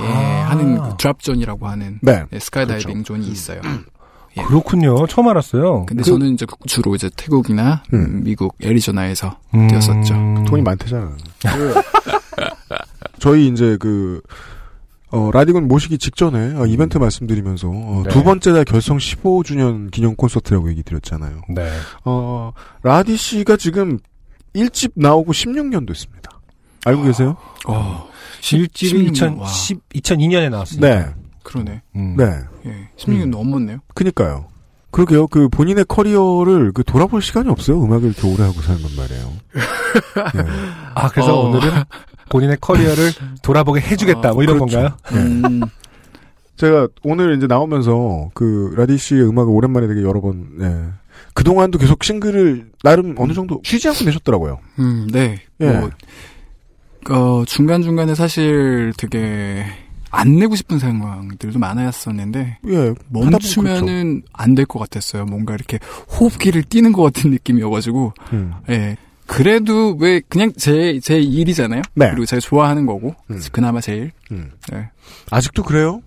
예, 0.00 0.06
아. 0.06 0.46
하는 0.50 0.80
그 0.80 0.96
drop 0.98 1.19
zone이라고 1.19 1.66
하는 1.68 1.98
네. 2.02 2.24
예, 2.32 2.38
스카이다이빙 2.38 3.04
존이 3.04 3.26
있어요. 3.28 3.60
예. 4.36 4.42
그렇군요. 4.42 5.06
처음 5.06 5.28
알았어요. 5.28 5.86
근데 5.86 6.02
그- 6.02 6.10
저는 6.10 6.34
이제 6.34 6.44
주로 6.66 6.94
이제 6.94 7.08
태국이나 7.16 7.82
음. 7.92 7.98
음, 8.00 8.24
미국 8.24 8.56
애리조나에서 8.62 9.38
음. 9.54 9.68
뛰었었죠. 9.68 10.14
돈이 10.48 10.62
많대잖아. 10.62 11.16
그 11.42 11.74
저희 13.20 13.46
이제 13.48 13.76
그, 13.80 14.20
어, 15.10 15.30
라디곤 15.32 15.68
모시기 15.68 15.98
직전에 15.98 16.56
어, 16.56 16.66
이벤트 16.66 16.98
말씀드리면서 16.98 17.68
어, 17.68 18.02
네. 18.04 18.10
두 18.10 18.22
번째 18.24 18.52
달 18.52 18.64
결성 18.64 18.98
15주년 18.98 19.90
기념 19.90 20.16
콘서트라고 20.16 20.68
얘기 20.70 20.82
드렸잖아요. 20.82 21.42
네. 21.50 21.70
어, 22.04 22.52
라디 22.82 23.16
씨가 23.16 23.56
지금 23.56 23.98
1집 24.54 24.92
나오고 24.96 25.32
16년 25.32 25.86
됐습니다. 25.86 26.30
알고 26.84 27.04
계세요? 27.04 27.36
어, 27.66 28.08
1집이 28.40 29.12
16년, 29.12 29.38
와. 29.38 29.46
2010, 29.46 29.80
2002년에 29.94 30.50
나왔습니다. 30.50 30.88
네. 30.88 31.06
그러네. 31.44 31.82
음. 31.94 32.16
네. 32.16 32.24
예, 32.66 32.88
16년 32.96 33.24
음. 33.24 33.30
넘었네요. 33.30 33.78
그니까요. 33.94 34.46
그러게요. 34.90 35.26
그 35.26 35.48
본인의 35.48 35.86
커리어를 35.86 36.72
그 36.72 36.84
돌아볼 36.84 37.20
시간이 37.20 37.48
없어요. 37.48 37.82
음악을 37.82 38.10
이렇게 38.10 38.26
오래 38.28 38.44
하고 38.44 38.60
살면 38.60 38.82
말이에요. 38.96 39.32
네. 40.34 40.52
아, 40.94 41.08
그래서 41.08 41.34
어. 41.34 41.48
오늘은 41.48 41.68
본인의 42.28 42.58
커리어를 42.60 43.10
돌아보게 43.42 43.80
해주겠다, 43.80 44.32
뭐 44.32 44.42
이런 44.42 44.58
그렇죠. 44.58 44.76
건가요? 44.76 44.96
음, 45.12 45.60
제가 46.56 46.88
오늘 47.02 47.36
이제 47.36 47.46
나오면서 47.46 48.30
그 48.34 48.72
라디 48.76 48.96
씨의 48.96 49.28
음악을 49.28 49.52
오랜만에 49.52 49.88
되게 49.88 50.02
여러 50.02 50.20
번, 50.20 50.46
네. 50.58 50.84
그 51.34 51.42
동안도 51.42 51.78
계속 51.78 52.02
싱글을 52.04 52.70
나름 52.82 53.16
어느 53.18 53.32
정도 53.32 53.60
쉬지 53.64 53.88
않고 53.88 54.04
내셨더라고요. 54.04 54.60
음, 54.78 55.08
네. 55.12 55.40
예. 55.60 55.72
뭐, 55.72 55.90
어, 57.10 57.44
중간 57.44 57.82
중간에 57.82 58.14
사실 58.14 58.92
되게 58.96 59.66
안 60.14 60.36
내고 60.38 60.54
싶은 60.54 60.78
상황들도 60.78 61.58
많았었는데, 61.58 62.58
예. 62.68 62.94
멈추면은 63.08 64.22
안 64.32 64.54
될 64.54 64.64
것 64.66 64.78
같았어요. 64.78 65.24
뭔가 65.24 65.54
이렇게 65.54 65.78
호흡기를 66.18 66.62
띄는 66.62 66.92
것 66.92 67.02
같은 67.02 67.30
느낌이어가지고, 67.30 68.12
그렇죠. 68.16 68.36
음. 68.36 68.52
예. 68.70 68.96
그래도 69.26 69.96
왜 69.98 70.20
그냥 70.28 70.52
제, 70.56 71.00
제 71.02 71.18
일이잖아요? 71.18 71.82
네. 71.94 72.10
그리고 72.10 72.26
제가 72.26 72.40
좋아하는 72.40 72.86
거고, 72.86 73.14
음. 73.30 73.40
그나마 73.52 73.80
제일. 73.80 74.12
음. 74.30 74.50
네. 74.70 74.88
아직도 75.30 75.62
그래요? 75.62 76.02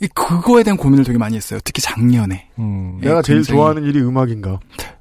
이 0.00 0.06
그거에 0.14 0.62
대한 0.62 0.76
고민을 0.76 1.04
되게 1.04 1.18
많이 1.18 1.36
했어요. 1.36 1.60
특히 1.64 1.82
작년에. 1.82 2.48
음. 2.58 2.98
예, 3.02 3.08
내가 3.08 3.22
제일 3.22 3.42
좋아하는 3.42 3.84
일이 3.84 4.00
음악인가? 4.00 4.60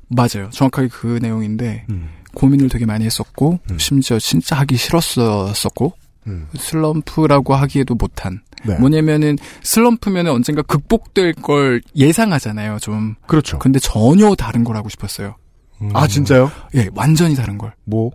맞아요. 0.09 0.49
정확하게 0.51 0.87
그 0.89 1.19
내용인데, 1.21 1.85
음. 1.89 2.09
고민을 2.35 2.67
되게 2.69 2.85
많이 2.85 3.05
했었고, 3.05 3.59
음. 3.69 3.77
심지어 3.79 4.17
진짜 4.19 4.55
하기 4.57 4.75
싫었었고, 4.75 5.93
음. 6.27 6.47
슬럼프라고 6.57 7.55
하기에도 7.55 7.95
못한. 7.95 8.41
네. 8.65 8.77
뭐냐면은 8.79 9.37
슬럼프면은 9.61 10.31
언젠가 10.31 10.61
극복될 10.61 11.33
걸 11.33 11.81
예상하잖아요, 11.95 12.79
좀. 12.79 13.15
그렇죠. 13.27 13.59
근데 13.59 13.79
전혀 13.79 14.33
다른 14.35 14.63
걸 14.63 14.75
하고 14.77 14.89
싶었어요. 14.89 15.35
음. 15.81 15.89
아, 15.93 16.07
진짜요? 16.07 16.51
예, 16.75 16.89
완전히 16.95 17.35
다른 17.35 17.57
걸. 17.57 17.73
뭐? 17.83 18.11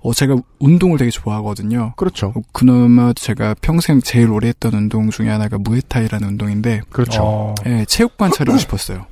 어, 0.00 0.12
제가 0.12 0.36
운동을 0.60 0.98
되게 0.98 1.10
좋아하거든요. 1.10 1.94
그렇죠. 1.96 2.32
어, 2.36 2.40
그나마 2.52 3.12
제가 3.14 3.54
평생 3.60 4.00
제일 4.00 4.30
오래 4.30 4.48
했던 4.48 4.72
운동 4.74 5.10
중에 5.10 5.28
하나가 5.28 5.58
무에타이라는 5.58 6.28
운동인데, 6.28 6.82
그렇죠. 6.90 7.22
어. 7.22 7.54
예, 7.66 7.84
체육관 7.86 8.30
차리고 8.30 8.58
싶었어요. 8.58 9.06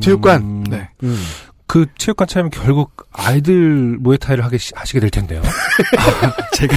체육관? 0.00 0.42
음. 0.42 0.64
네. 0.68 0.88
음. 1.68 1.70
그 1.70 1.86
체육관 1.98 2.26
차리면 2.26 2.50
결국 2.50 3.06
아이들 3.12 3.96
모에타이를 4.00 4.42
하게 4.44 4.56
시- 4.58 4.72
하시게 4.74 5.00
될 5.00 5.10
텐데요. 5.10 5.42
제가. 6.56 6.76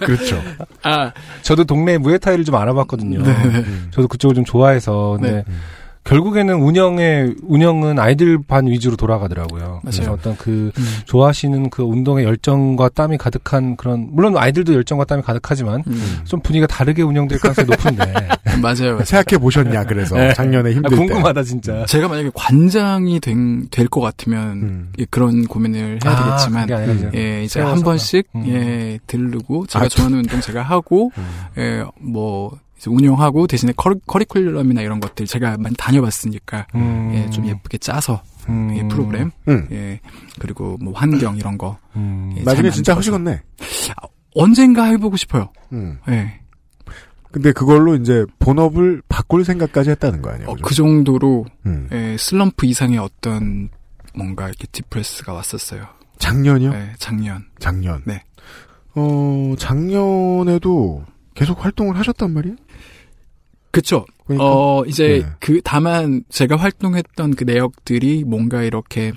그렇죠. 0.00 0.42
아, 0.82 1.12
저도 1.42 1.64
동네 1.64 1.98
무에타이를 1.98 2.44
좀 2.44 2.54
알아봤거든요. 2.56 3.22
네. 3.22 3.30
음. 3.30 3.88
저도 3.92 4.08
그쪽을 4.08 4.34
좀 4.34 4.44
좋아해서 4.44 5.18
근데 5.20 5.32
네. 5.32 5.44
결국에는 6.04 6.54
운영의 6.54 7.36
운영은 7.42 7.98
아이들 7.98 8.38
반 8.42 8.66
위주로 8.66 8.96
돌아가더라고요. 8.96 9.78
그래서 9.82 10.02
맞아요. 10.02 10.14
어떤 10.14 10.36
그 10.36 10.72
음, 10.76 10.84
좋아하시는 11.04 11.70
그 11.70 11.82
운동의 11.82 12.24
열정과 12.24 12.88
땀이 12.88 13.18
가득한 13.18 13.76
그런 13.76 14.08
물론 14.10 14.36
아이들도 14.36 14.74
열정과 14.74 15.04
땀이 15.04 15.22
가득하지만 15.22 15.84
음. 15.86 16.20
좀 16.24 16.40
분위기가 16.40 16.66
다르게 16.66 17.02
운영될 17.02 17.38
가능성이 17.38 17.66
높은데 17.68 18.12
맞아요, 18.60 18.92
맞아요. 18.94 19.04
생각해 19.04 19.40
보셨냐, 19.40 19.84
그래서. 19.84 20.16
네. 20.16 20.32
작년에 20.34 20.70
아, 20.70 20.72
힘들 20.72 20.90
때. 20.90 20.96
궁금하다 20.96 21.42
진짜. 21.44 21.86
제가 21.86 22.08
만약에 22.08 22.30
관장이 22.34 23.20
될 23.20 23.88
것 23.92 24.00
같으면 24.00 24.48
음. 24.62 24.92
예, 24.98 25.04
그런 25.10 25.44
고민을 25.46 25.98
해야 26.04 26.12
아, 26.12 26.24
되겠지만 26.24 26.62
그게 26.62 26.74
아니라 26.74 26.92
이제 26.94 27.10
예, 27.14 27.44
이제. 27.44 27.60
한 27.60 27.80
번씩 27.82 28.26
음. 28.34 28.44
예, 28.48 28.98
들르고 29.06 29.66
제가 29.66 29.84
아, 29.84 29.88
좋아하는 29.88 30.18
운동 30.20 30.40
제가 30.40 30.62
하고 30.62 31.10
음. 31.18 31.26
예, 31.58 31.84
뭐 32.00 32.52
이제 32.52 32.61
운영하고 32.90 33.46
대신에 33.46 33.72
커리, 33.76 33.96
커리큘럼이나 34.06 34.82
이런 34.82 35.00
것들 35.00 35.26
제가 35.26 35.56
많이 35.58 35.74
다녀봤으니까 35.76 36.66
음. 36.74 37.12
예, 37.14 37.30
좀 37.30 37.46
예쁘게 37.46 37.78
짜서 37.78 38.22
음. 38.48 38.74
예, 38.76 38.86
프로그램 38.88 39.30
음. 39.48 39.68
예, 39.70 40.00
그리고 40.38 40.76
뭐 40.80 40.92
환경 40.92 41.36
이런 41.36 41.58
거 41.58 41.78
음. 41.96 42.34
예, 42.36 42.42
나중에 42.42 42.68
잘 42.70 42.72
진짜. 42.76 42.96
하시겠네. 42.96 43.42
언젠가 44.34 44.84
해보고 44.84 45.16
싶어요. 45.16 45.52
음. 45.72 45.98
예, 46.08 46.40
근데 47.30 47.52
그걸로 47.52 47.94
이제 47.96 48.26
본업을 48.38 49.02
바꿀 49.08 49.44
생각까지 49.44 49.90
했다는 49.90 50.20
거 50.22 50.30
아니에요? 50.30 50.50
어? 50.50 50.56
그 50.62 50.74
정도로 50.74 51.46
음. 51.66 51.88
예, 51.92 52.16
슬럼프 52.18 52.66
이상의 52.66 52.98
어떤 52.98 53.70
뭔가 54.14 54.48
이렇게 54.48 54.66
디프레스가 54.70 55.32
왔었어요. 55.32 55.86
작년이요? 56.18 56.72
예, 56.74 56.92
작년. 56.98 57.44
작년. 57.58 58.02
네. 58.04 58.22
어, 58.94 59.54
작년에도 59.58 61.04
계속 61.34 61.64
활동을 61.64 61.98
하셨단 61.98 62.32
말이에요? 62.32 62.56
그쵸. 63.70 64.04
그러니까. 64.26 64.44
어, 64.44 64.84
이제 64.86 65.22
네. 65.24 65.30
그 65.40 65.60
다만 65.64 66.24
제가 66.28 66.56
활동했던 66.56 67.34
그 67.34 67.44
내역들이 67.44 68.24
뭔가 68.24 68.62
이렇게 68.62 69.12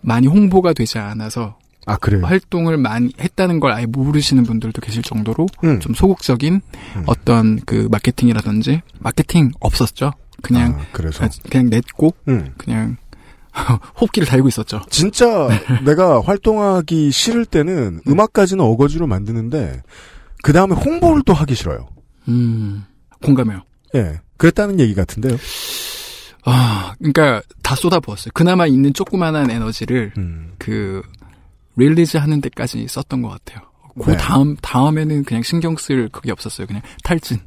많이 0.00 0.26
홍보가 0.26 0.72
되지 0.72 0.98
않아서 0.98 1.56
아, 1.86 1.96
그래요? 1.96 2.24
활동을 2.24 2.76
많이 2.76 3.12
했다는 3.18 3.60
걸 3.60 3.72
아예 3.72 3.86
모르시는 3.86 4.44
분들도 4.44 4.80
계실 4.80 5.02
정도로 5.02 5.46
음. 5.64 5.80
좀 5.80 5.94
소극적인 5.94 6.60
음. 6.96 7.02
어떤 7.06 7.60
그 7.64 7.88
마케팅이라든지 7.90 8.82
마케팅 8.98 9.50
없었죠. 9.60 10.12
그냥 10.42 10.78
아, 10.80 10.84
그래서. 10.92 11.28
그냥 11.48 11.70
냈고 11.70 12.14
음. 12.28 12.52
그냥 12.56 12.96
호흡기를 14.00 14.26
달고 14.26 14.48
있었죠. 14.48 14.82
진짜 14.90 15.48
내가 15.84 16.20
활동하기 16.20 17.10
싫을 17.10 17.46
때는 17.46 18.00
음악까지는 18.08 18.64
어거지로 18.64 19.06
만드는데 19.06 19.82
그 20.42 20.52
다음에 20.52 20.74
홍보를 20.74 21.22
또 21.24 21.32
하기 21.32 21.54
싫어요. 21.54 21.88
음. 22.28 22.84
공감해요. 23.22 23.62
예. 23.94 24.20
그랬다는 24.36 24.80
얘기 24.80 24.94
같은데요. 24.94 25.36
아, 26.44 26.94
그러니까 26.98 27.42
다 27.62 27.76
쏟아부었어요. 27.76 28.32
그나마 28.34 28.66
있는 28.66 28.92
조그만한 28.92 29.50
에너지를 29.50 30.12
음. 30.18 30.54
그 30.58 31.02
release 31.76 32.16
하는 32.16 32.40
데까지 32.40 32.86
썼던 32.88 33.22
것 33.22 33.28
같아요. 33.28 33.68
그 34.02 34.10
네. 34.10 34.16
다음 34.16 34.56
다음에는 34.56 35.24
그냥 35.24 35.42
신경 35.42 35.76
쓸 35.76 36.08
그게 36.08 36.32
없었어요. 36.32 36.66
그냥 36.66 36.82
탈진. 37.04 37.38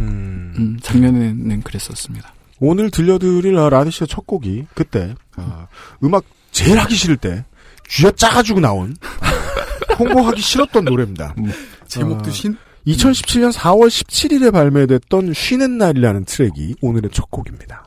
음. 0.00 0.54
음, 0.58 0.78
작년에는 0.82 1.62
그랬었습니다. 1.62 2.32
오늘 2.60 2.90
들려드릴 2.90 3.54
라디쇼 3.54 4.06
첫 4.06 4.26
곡이 4.26 4.66
그때 4.74 5.14
아, 5.36 5.66
음악 6.02 6.24
제일 6.52 6.78
하기 6.78 6.94
싫을 6.94 7.16
때 7.16 7.44
쥐어 7.88 8.12
짜가지고 8.12 8.60
나온 8.60 8.96
아, 9.20 9.94
홍보하기 9.98 10.40
싫었던 10.40 10.84
노래입니다. 10.84 11.34
제목도 11.88 12.30
아, 12.30 12.32
신? 12.32 12.56
2017년 12.86 13.52
4월 13.52 13.88
17일에 13.88 14.52
발매됐던 14.52 15.32
쉬는 15.32 15.78
날이라는 15.78 16.24
트랙이 16.24 16.76
오늘의 16.80 17.10
첫 17.12 17.30
곡입니다. 17.30 17.85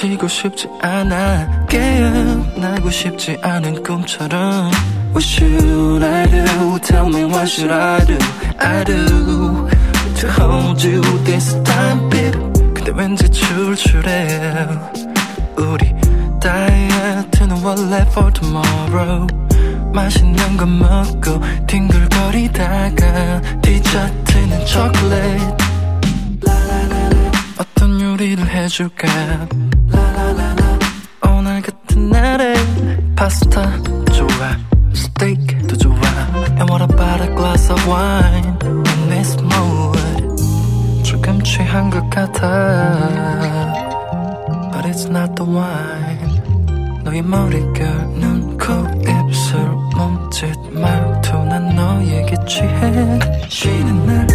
지고 0.00 0.26
싶지 0.28 0.66
않아 0.80 1.66
깨어나고 1.68 2.88
싶지 2.88 3.36
않은 3.42 3.82
꿈처럼 3.82 4.70
What 5.10 5.22
should 5.22 6.02
I 6.02 6.26
do? 6.26 6.78
Tell 6.80 7.06
me 7.06 7.24
what 7.24 7.46
should 7.46 7.70
I 7.70 8.06
do? 8.06 8.16
I 8.58 8.82
do 8.82 9.68
To 10.20 10.28
hold 10.30 10.82
you 10.88 11.02
this 11.24 11.62
time 11.64 12.08
baby 12.08 12.32
근데 12.72 12.92
왠지 12.94 13.28
출출해 13.28 14.66
우리 15.58 15.92
다이어트는 16.40 17.62
원래 17.62 18.00
for 18.08 18.32
tomorrow 18.32 19.26
맛있는 19.92 20.56
거 20.56 20.64
먹고 20.64 21.42
뒹굴거리다가 21.66 23.42
디저트는 23.60 24.64
초콜릿 24.64 25.70
어떤 27.58 28.00
요리를 28.00 28.48
해줄까 28.48 29.46
날에 32.10 32.54
파스타 33.14 33.80
좋아 34.12 34.56
스테이크도 34.92 35.76
좋아 35.76 36.00
And 36.58 36.68
what 36.68 36.82
about 36.82 37.22
a 37.22 37.34
glass 37.34 37.70
of 37.70 37.80
wine 37.88 38.58
in 38.64 39.08
this 39.08 39.36
mood 39.40 41.04
조금 41.04 41.40
취한 41.42 41.88
것 41.90 42.08
같아 42.10 42.48
But 44.72 44.86
it's 44.86 45.08
not 45.08 45.34
the 45.36 45.48
wine 45.48 47.00
너의 47.04 47.22
머릿결 47.22 47.86
눈, 48.18 48.58
코, 48.58 48.72
입술, 49.08 49.60
몸짓, 49.96 50.54
말투 50.72 51.44
난 51.44 51.74
너에게 51.74 52.36
취해 52.46 53.18
쉬는 53.48 54.06
날 54.06 54.26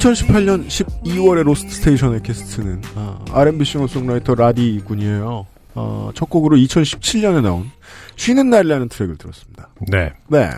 2018년 0.00 0.66
12월의 0.66 1.42
로스트 1.42 1.74
스테이션의 1.74 2.22
게스트는 2.22 2.82
아, 2.94 3.22
R&B 3.32 3.64
싱어송라이터 3.64 4.34
라디 4.34 4.80
군이에요. 4.84 5.46
어, 5.74 6.10
첫 6.14 6.28
곡으로 6.30 6.56
2017년에 6.56 7.42
나온 7.42 7.70
쉬는 8.16 8.50
날이라는 8.50 8.88
트랙을 8.88 9.16
들었습니다. 9.18 9.68
네. 9.88 10.12
네. 10.28 10.50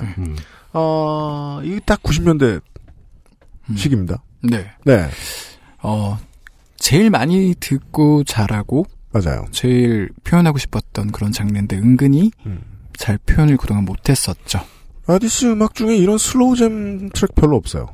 어, 0.72 1.60
이게 1.64 1.80
딱 1.84 2.02
90년대 2.02 2.60
식입니다. 3.76 4.22
네. 4.42 4.70
네. 4.84 5.08
어, 5.82 6.18
제일 6.76 7.10
많이 7.10 7.54
듣고 7.58 8.24
잘하고 8.24 8.86
맞아요. 9.10 9.46
제일 9.50 10.08
표현하고 10.24 10.58
싶었던 10.58 11.10
그런 11.12 11.32
장르인데 11.32 11.76
은근히 11.76 12.30
잘 12.96 13.18
표현을 13.18 13.56
그동안 13.56 13.84
못했었죠. 13.84 14.60
라디 15.06 15.29
씨 15.29 15.46
음악 15.46 15.74
중에 15.74 15.96
이런 15.96 16.16
slow 16.16 16.70
jam 16.70 17.10
트랙 17.10 17.34
별로 17.34 17.56
없어요. 17.56 17.88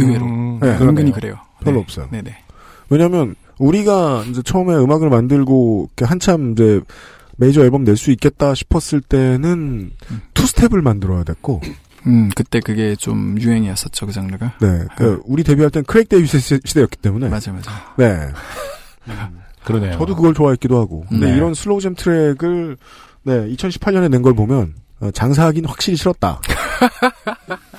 의외로 0.00 0.26
네, 0.60 0.68
은근히. 0.80 1.12
그래요. 1.12 1.36
별로 1.62 1.76
네. 1.78 1.82
없어요. 1.82 2.08
네네. 2.10 2.36
왜냐하면 2.88 3.34
우리가 3.58 4.24
이제 4.28 4.42
처음에 4.42 4.74
음악을 4.74 5.10
만들고 5.10 5.90
이렇게 5.96 6.04
한참 6.08 6.52
이제 6.52 6.80
메이저 7.36 7.62
앨범 7.62 7.84
낼 7.84 7.96
수 7.96 8.10
있겠다 8.10 8.54
싶었을 8.54 9.00
때는 9.00 9.92
two 10.34 10.46
step을 10.46 10.82
만들어야 10.82 11.24
됐고, 11.24 11.60
음 12.06 12.30
그때 12.34 12.60
그게 12.60 12.96
좀 12.96 13.36
유행이었었죠 13.40 14.06
그 14.06 14.12
장르가. 14.12 14.54
네, 14.60 14.84
그 14.96 15.20
우리 15.24 15.42
데뷔할 15.44 15.70
땐 15.70 15.84
Craig 15.84 16.08
David 16.08 16.38
시- 16.40 16.60
시대였기 16.64 16.96
때문에, 16.98 17.28
맞아 17.28 17.52
맞아. 17.52 17.70
네, 17.96 18.28
그러네요. 19.64 19.92
저도 19.98 20.16
그걸 20.16 20.34
좋아했기도 20.34 20.78
하고, 20.80 21.04
근데 21.08 21.30
네. 21.30 21.36
이런 21.36 21.54
slow 21.54 21.77
jam 21.77 21.94
트랙을 21.94 22.76
네 23.22 23.32
2018년에 23.54 24.08
낸 24.10 24.22
걸 24.22 24.34
보면 24.34 24.74
어, 25.00 25.10
장사하기는 25.10 25.68
확실히 25.68 25.96
싫었다. 25.96 26.40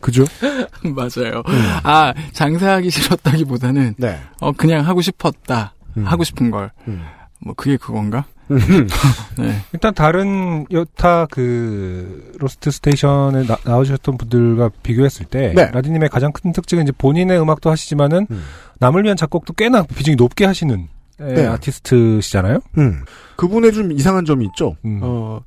그죠? 0.00 0.24
맞아요. 0.82 1.42
아 1.82 2.12
장사하기 2.32 2.90
싫었다기보다는 2.90 3.94
네. 3.98 4.18
어 4.40 4.52
그냥 4.52 4.86
하고 4.86 5.00
싶었다. 5.00 5.74
음. 5.96 6.04
하고 6.04 6.24
싶은 6.24 6.50
걸. 6.50 6.70
음. 6.88 7.02
뭐 7.40 7.54
그게 7.54 7.76
그건가? 7.76 8.24
네. 9.38 9.60
일단 9.72 9.94
다른 9.94 10.66
여타 10.72 11.26
그 11.26 12.32
로스트 12.38 12.70
스테이션에 12.70 13.46
나, 13.46 13.56
나오셨던 13.64 14.18
분들과 14.18 14.70
비교했을 14.82 15.26
때 15.26 15.52
네. 15.54 15.70
라디님의 15.70 16.08
가장 16.08 16.32
큰 16.32 16.52
특징은 16.52 16.82
이제 16.84 16.92
본인의 16.96 17.40
음악도 17.40 17.70
하시지만은 17.70 18.26
음. 18.30 18.42
남을 18.80 19.04
위한 19.04 19.16
작곡도 19.16 19.52
꽤나 19.52 19.82
비중이 19.84 20.16
높게 20.16 20.44
하시는 20.46 20.88
에, 21.20 21.34
네. 21.34 21.46
아티스트시잖아요. 21.46 22.58
음. 22.78 23.04
그분의 23.36 23.72
좀 23.72 23.92
이상한 23.92 24.24
점이 24.24 24.46
있죠. 24.46 24.76
음. 24.84 25.00
어, 25.02 25.42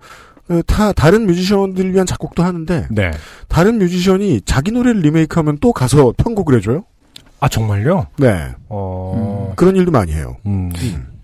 어, 0.50 0.62
타, 0.68 0.92
다른 0.92 1.26
뮤지션들을 1.26 1.94
위한 1.94 2.06
작곡도 2.06 2.44
하는데, 2.44 2.88
네. 2.92 3.12
다른 3.48 3.80
뮤지션이 3.80 4.42
자기 4.46 4.72
노래를 4.72 5.02
리메이크하면 5.02 5.60
또 5.62 5.72
가서 5.74 6.14
편곡을 6.18 6.58
해줘요? 6.58 6.84
아 7.44 7.50
정말요? 7.50 8.08
네. 8.18 8.54
어. 8.70 9.52
그런 9.58 9.76
일도 9.76 9.92
많이 9.92 10.14
해요. 10.14 10.38
음. 10.46 10.72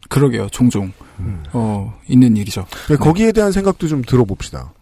그러게요. 0.09 0.49
종종 0.49 0.91
음. 1.19 1.43
어 1.53 1.97
있는 2.09 2.35
일이죠. 2.35 2.65
네, 2.89 2.97
거기에 2.97 3.31
대한 3.31 3.53
생각도 3.53 3.87
좀 3.87 4.01
들어봅시다. 4.01 4.73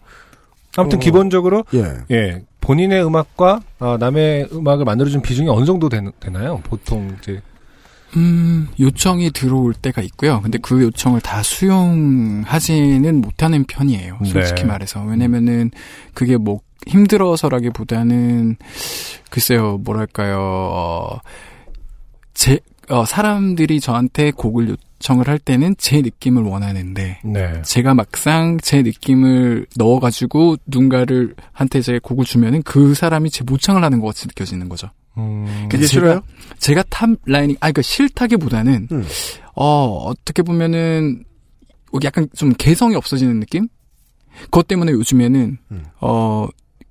아무튼 0.76 0.98
어. 0.98 1.00
기본적으로 1.00 1.64
예. 1.74 1.98
예 2.10 2.42
본인의 2.60 3.04
음악과 3.04 3.60
어, 3.78 3.96
남의 3.98 4.48
음악을 4.52 4.84
만들어준 4.84 5.22
비중이 5.22 5.48
어느 5.48 5.64
정도 5.64 5.88
되, 5.88 6.02
되나요? 6.18 6.60
보통 6.64 7.16
이제 7.20 7.40
음, 8.16 8.68
요청이 8.80 9.30
들어올 9.32 9.74
때가 9.74 10.02
있고요. 10.02 10.40
근데 10.40 10.58
그 10.58 10.82
요청을 10.82 11.20
다 11.20 11.42
수용하지는 11.42 13.20
못하는 13.20 13.64
편이에요. 13.64 14.18
솔직히 14.24 14.62
네. 14.62 14.68
말해서. 14.68 15.02
왜냐면은 15.04 15.70
그게 16.14 16.36
뭐 16.36 16.60
힘들어서라기보다는 16.86 18.56
글쎄요, 19.30 19.78
뭐랄까요. 19.78 20.38
어, 20.40 21.18
제, 22.34 22.60
어, 22.88 23.04
사람들이 23.04 23.80
저한테 23.80 24.30
곡을 24.30 24.68
요청을 25.00 25.28
할 25.28 25.38
때는 25.38 25.74
제 25.76 26.00
느낌을 26.00 26.44
원하는데 26.44 27.20
네. 27.24 27.62
제가 27.62 27.94
막상 27.94 28.58
제 28.62 28.82
느낌을 28.82 29.66
넣어가지고 29.76 30.56
누군가를 30.66 31.34
한테 31.52 31.82
제 31.82 31.98
곡을 31.98 32.24
주면은 32.24 32.62
그 32.62 32.94
사람이 32.94 33.30
제 33.30 33.44
모창을 33.44 33.84
하는 33.84 34.00
것 34.00 34.06
같이 34.06 34.26
느껴지는 34.26 34.68
거죠. 34.68 34.88
음. 35.18 35.66
그게 35.70 35.84
제가- 35.84 35.88
싫어요? 35.88 36.22
제가 36.58 36.82
top 36.90 37.10
lining, 37.26 37.56
아, 37.60 37.66
그니까 37.66 37.82
싫다기보다는, 37.82 38.88
음. 38.92 39.04
어, 39.54 40.04
어떻게 40.06 40.42
보면은, 40.42 41.24
약간 42.04 42.28
좀 42.36 42.52
개성이 42.56 42.94
없어지는 42.96 43.40
느낌? 43.40 43.68
그것 44.44 44.68
때문에 44.68 44.92
요즘에는, 44.92 45.58
음. 45.72 45.84
어, 46.00 46.46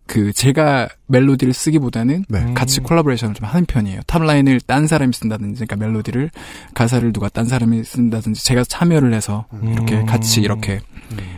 그, 0.06 0.32
제가 0.32 0.88
멜로디를 1.08 1.54
쓰기보다는 1.54 2.26
네. 2.30 2.54
같이 2.54 2.80
콜라보레이션을 2.80 3.36
좀 3.36 3.46
하는 3.46 3.66
편이에요. 3.66 4.00
topline을 4.08 4.62
딴 4.62 4.88
사람이 4.88 5.12
쓴다든지, 5.14 5.66
그러니까 5.66 5.76
멜로디를, 5.86 6.32
가사를 6.74 7.12
누가 7.12 7.28
딴 7.30 7.46
사람이 7.46 7.84
쓴다든지, 7.84 8.44
제가 8.46 8.64
참여를 8.64 9.14
해서, 9.14 9.46
이렇게 9.62 9.96
음. 9.98 10.06
같이 10.06 10.42
이렇게, 10.42 10.80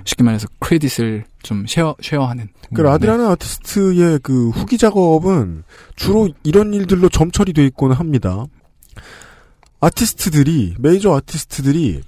쉽게 0.05 0.23
말해서 0.23 0.47
credit을 0.59 1.25
좀 1.43 1.65
쉐어, 1.67 1.95
쉐어하는. 2.01 2.49
그 2.73 2.81
라디라는 2.81 3.25
아티스트의 3.27 4.19
그 4.23 4.49
후기 4.49 4.77
작업은 4.77 5.63
주로 5.95 6.29
이런 6.43 6.73
일들로 6.73 7.09
점철이 7.09 7.53
돼 7.53 7.65
있곤 7.65 7.91
합니다. 7.91 8.45
아티스트들이 9.79 10.75
메이저 10.79 11.15
아티스트들이 11.15 12.01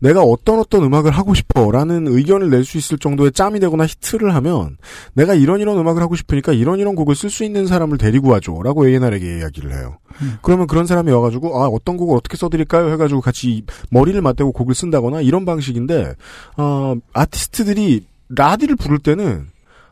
내가 0.00 0.22
어떤 0.22 0.58
어떤 0.60 0.84
음악을 0.84 1.10
하고 1.10 1.34
싶어라는 1.34 2.06
의견을 2.06 2.50
낼 2.50 2.64
수 2.64 2.78
있을 2.78 2.98
정도의 2.98 3.32
짬이 3.32 3.58
되거나 3.60 3.86
히트를 3.86 4.34
하면 4.34 4.76
내가 5.14 5.34
이런 5.34 5.60
이런 5.60 5.78
음악을 5.78 6.02
하고 6.02 6.14
싶으니까 6.16 6.52
이런 6.52 6.78
이런 6.78 6.94
곡을 6.94 7.14
쓸 7.14 7.30
수 7.30 7.44
있는 7.44 7.66
사람을 7.66 7.98
데리고 7.98 8.28
와줘라고 8.30 8.86
A&R에게 8.88 9.38
이야기를 9.38 9.72
해요. 9.72 9.96
그러면 10.42 10.66
그런 10.66 10.86
사람이 10.86 11.10
와가지고 11.10 11.62
아 11.62 11.66
어떤 11.68 11.96
곡을 11.96 12.16
어떻게 12.16 12.36
써드릴까요 12.36 12.90
해가지고 12.92 13.20
같이 13.20 13.64
머리를 13.90 14.20
맞대고 14.20 14.52
곡을 14.52 14.74
쓴다거나 14.74 15.20
이런 15.22 15.44
방식인데 15.44 16.14
어, 16.56 16.94
아티스트들이 17.12 18.04
라디를 18.28 18.76
부를 18.76 18.98
때는 18.98 19.46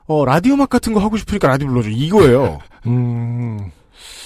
어, 0.07 0.25
라디오 0.25 0.55
음악 0.55 0.69
같은 0.71 0.93
거 0.93 1.01
하고 1.01 1.17
싶으니까 1.17 1.49
라디 1.49 1.65
불러줘. 1.65 1.89
이거예요. 1.91 2.59
음. 2.87 3.71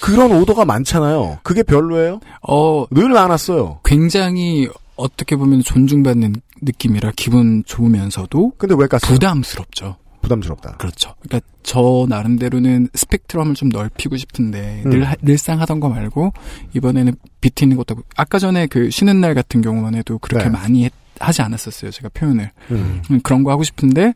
그런 0.02 0.32
오더가 0.32 0.64
많잖아요. 0.64 1.38
그게 1.42 1.62
별로예요? 1.62 2.20
어, 2.46 2.86
늘 2.90 3.08
많았어요. 3.10 3.80
굉장히 3.84 4.68
어떻게 5.00 5.36
보면 5.36 5.62
존중받는 5.62 6.34
느낌이라 6.62 7.12
기분 7.16 7.62
좋으면서도 7.64 8.52
근데 8.58 8.74
왜 8.78 8.86
깠어요? 8.86 9.06
부담스럽죠. 9.06 9.96
부담스럽다. 10.22 10.76
그렇죠. 10.76 11.14
그러니까 11.22 11.46
저 11.62 12.04
나름대로는 12.08 12.88
스펙트럼을 12.94 13.54
좀 13.54 13.70
넓히고 13.70 14.16
싶은데 14.18 14.82
음. 14.84 14.90
늘 14.90 15.04
하- 15.08 15.14
늘상 15.22 15.60
하던 15.62 15.80
거 15.80 15.88
말고 15.88 16.32
이번에는 16.74 17.14
비트 17.40 17.64
있는 17.64 17.78
것도 17.78 17.96
아까 18.16 18.38
전에 18.38 18.66
그 18.66 18.90
쉬는 18.90 19.20
날 19.20 19.34
같은 19.34 19.62
경우만 19.62 19.94
해도 19.94 20.18
그렇게 20.18 20.44
네. 20.44 20.50
많이 20.50 20.84
했- 20.84 20.92
하지 21.18 21.40
않았었어요. 21.42 21.90
제가 21.90 22.10
표현을 22.12 22.50
음. 22.70 23.02
음, 23.10 23.20
그런 23.22 23.42
거 23.44 23.50
하고 23.50 23.62
싶은데 23.62 24.12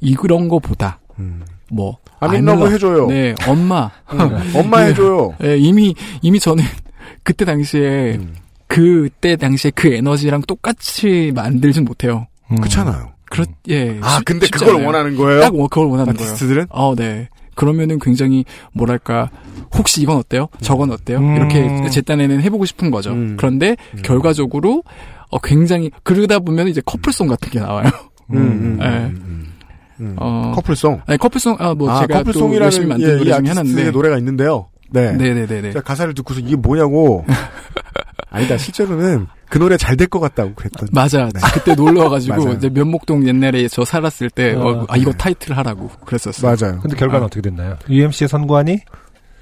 이런 0.00 0.48
거보다 0.48 1.00
음. 1.18 1.42
뭐 1.70 1.98
in 2.22 2.46
해줘요. 2.48 3.06
네, 3.08 3.34
엄마. 3.46 3.90
음. 4.12 4.52
엄마 4.54 4.80
해줘요. 4.80 5.34
네, 5.40 5.56
이미 5.58 5.94
이미 6.22 6.38
저는 6.40 6.62
그때 7.24 7.44
당시에 7.44 8.16
음. 8.16 8.34
그때 8.72 9.36
당시에 9.36 9.70
그 9.74 9.92
에너지랑 9.92 10.42
똑같이 10.42 11.30
만들진 11.34 11.84
못해요. 11.84 12.26
음. 12.50 12.56
그렇잖아요. 12.56 13.10
그렇 13.30 13.44
예. 13.68 13.98
아, 14.02 14.16
쉽- 14.16 14.24
근데 14.24 14.46
그걸 14.48 14.76
않아요. 14.76 14.86
원하는 14.86 15.16
거예요? 15.16 15.40
딱 15.40 15.54
워- 15.54 15.68
그걸 15.68 15.86
원하는 15.88 16.14
거예요. 16.14 16.30
아티스트들은? 16.32 16.66
어, 16.70 16.94
네. 16.94 17.28
그러면은 17.54 17.98
굉장히 17.98 18.44
뭐랄까 18.72 19.28
혹시 19.76 20.00
이건 20.02 20.16
어때요? 20.16 20.48
저건 20.62 20.90
어때요? 20.90 21.18
음. 21.18 21.36
이렇게 21.36 21.90
제 21.90 22.00
딴에는 22.00 22.40
해보고 22.40 22.64
싶은 22.64 22.90
거죠. 22.90 23.10
음. 23.12 23.36
그런데 23.38 23.76
결과적으로 24.02 24.82
어, 25.30 25.38
굉장히 25.38 25.90
그러다 26.02 26.38
보면 26.38 26.68
이제 26.68 26.80
커플송 26.84 27.26
같은 27.28 27.50
게 27.50 27.60
나와요. 27.60 27.88
음, 28.32 28.36
음, 28.36 28.76
네. 28.80 28.86
음, 28.86 29.52
음. 30.00 30.16
어, 30.18 30.52
커플송. 30.54 31.02
아니 31.06 31.18
커플송 31.18 31.56
아뭐 31.58 31.90
아, 31.90 32.00
제가 32.00 32.18
또 32.20 32.24
커플송이라는 32.24 32.64
열심히 32.64 32.86
만든 32.86 33.06
예, 33.06 33.12
노래 33.18 33.30
이 33.30 33.34
중에 33.34 33.48
하나인데. 33.48 33.90
노래가 33.90 34.16
있는데요. 34.18 34.68
네. 34.90 35.12
네네네네. 35.12 35.72
제가 35.72 35.82
가사를 35.82 36.12
듣고서 36.14 36.40
이게 36.40 36.56
뭐냐고. 36.56 37.24
아니다, 38.32 38.56
실제로는 38.58 39.26
그 39.48 39.58
노래 39.58 39.76
잘 39.76 39.96
될 39.96 40.08
것 40.08 40.18
같다고 40.20 40.54
그랬더니. 40.54 40.90
맞아. 40.92 41.28
그때 41.54 41.74
놀러 41.74 42.04
와가지고. 42.04 42.52
이제 42.54 42.68
면목동 42.70 43.26
옛날에 43.28 43.68
저 43.68 43.84
살았을 43.84 44.30
때 44.30 44.54
어, 44.54 44.86
아 44.88 44.96
이거 44.96 45.12
타이틀 45.12 45.56
하라고 45.56 45.88
그랬었어요. 46.06 46.56
맞아요. 46.56 46.80
근데 46.80 46.96
결과는 46.96 47.22
아. 47.22 47.26
어떻게 47.26 47.42
됐나요? 47.42 47.76
UMC의 47.88 48.28
선관이 48.28 48.78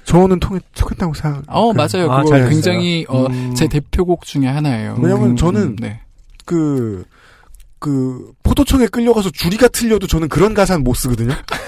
저는 0.03 0.39
통했, 0.39 0.61
통했다고 0.75 1.13
생각. 1.13 1.43
어 1.47 1.71
맞아요. 1.73 2.11
아, 2.11 2.23
그거 2.23 2.29
잘 2.37 2.49
굉장히. 2.49 3.05
어, 3.07 3.27
음. 3.27 3.53
제 3.55 3.67
대표곡 3.67 4.25
중에 4.25 4.47
하나예요. 4.47 4.97
왜냐면 4.99 5.31
음, 5.31 5.35
저는 5.35 5.75
네. 5.77 6.01
그, 6.45 7.05
그, 7.79 8.31
포도청에 8.43 8.87
끌려가서 8.87 9.29
줄이가 9.29 9.67
틀려도 9.69 10.07
저는 10.07 10.27
그런 10.27 10.53
가사는 10.53 10.83
못 10.83 10.95
쓰거든요. 10.95 11.33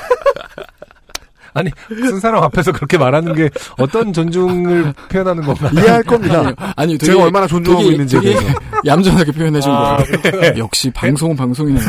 아니 1.53 1.69
쓴 1.89 2.19
사람 2.19 2.43
앞에서 2.43 2.71
그렇게 2.71 2.97
말하는 2.97 3.33
게 3.35 3.49
어떤 3.77 4.11
존중을 4.13 4.93
표현하는 5.09 5.43
건가? 5.43 5.69
이해할 5.73 6.03
겁니다. 6.03 6.39
아니요. 6.39 6.53
아니 6.75 6.97
되게, 6.97 7.11
제가 7.11 7.23
얼마나 7.23 7.47
존중하고 7.47 7.83
되게, 7.83 7.93
있는지에 7.93 8.19
되게 8.21 8.39
대해서. 8.39 8.59
얌전하게 8.85 9.31
표현해 9.31 9.61
준 9.61 9.71
아, 9.71 9.97
거예요. 9.97 10.53
역시 10.57 10.89
방송은 10.91 11.35
방송이네. 11.35 11.79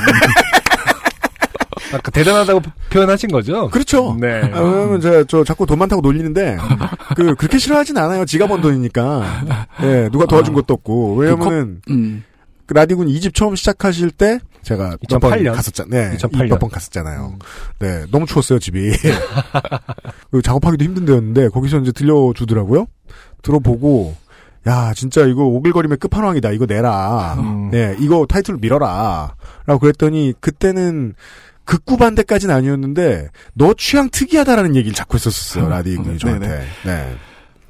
아까 1.93 2.11
대단하다고 2.11 2.61
표현하신 2.91 3.31
거죠? 3.31 3.69
그렇죠. 3.71 4.17
네. 4.21 4.41
아, 4.53 4.61
왜냐면 4.61 5.01
제가 5.01 5.25
저 5.29 5.45
자꾸 5.45 5.65
돈 5.65 5.79
많다고 5.79 6.03
놀리는데 6.03 6.57
그 7.17 7.35
그렇게 7.37 7.59
싫어하진 7.59 7.97
않아요. 7.97 8.25
지가 8.25 8.47
번 8.49 8.61
돈이니까. 8.61 9.45
예, 9.83 10.09
누가 10.11 10.27
도와준 10.27 10.55
것도 10.55 10.75
없고. 10.75 11.15
왜냐면은 11.17 11.81
음. 11.91 12.25
그 12.67 12.75
라디군 12.75 13.07
2집 13.09 13.35
처음 13.35 13.55
시작하실 13.55 14.11
때 14.11 14.41
제가 14.65 14.97
2008 15.03 15.43
년. 15.43 15.55
갔었잖아요. 15.55 16.09
네, 16.09 16.15
2008 16.17 16.39
년. 16.41 16.49
몇번 16.55 16.71
갔었잖아요. 16.71 17.39
네, 17.79 18.05
너무 18.11 18.27
추웠어요 18.27 18.59
집이. 18.59 18.93
그 20.31 20.43
작업하기도 20.43 20.85
힘든 20.85 21.05
데였는데 21.05 21.49
거기서 21.49 21.79
이제 21.79 21.93
들려주더라고요. 21.93 22.87
들어보고 23.43 24.17
야 24.67 24.93
진짜 24.95 25.27
이거 25.27 25.45
오글거림의 25.45 25.99
끝판왕이다. 25.99 26.51
이거 26.53 26.67
내라. 26.67 27.35
음. 27.39 27.71
네, 27.71 27.95
이거 28.01 28.27
타이틀 28.27 28.57
밀어라. 28.61 29.35
라고 29.67 29.81
그랬더니 29.81 30.33
그때는 30.41 31.15
극구 31.67 31.97
반대까지는 31.97 32.55
아니었는데 32.55 33.29
너 33.55 33.75
취향 33.75 34.11
특이하다라는 34.11 34.77
얘기를 34.77 34.95
자꾸 34.95 35.17
했었어요 35.17 35.69
라디 35.69 35.97
군이 35.97 36.19
저한테. 36.19 36.67
네. 36.85 37.17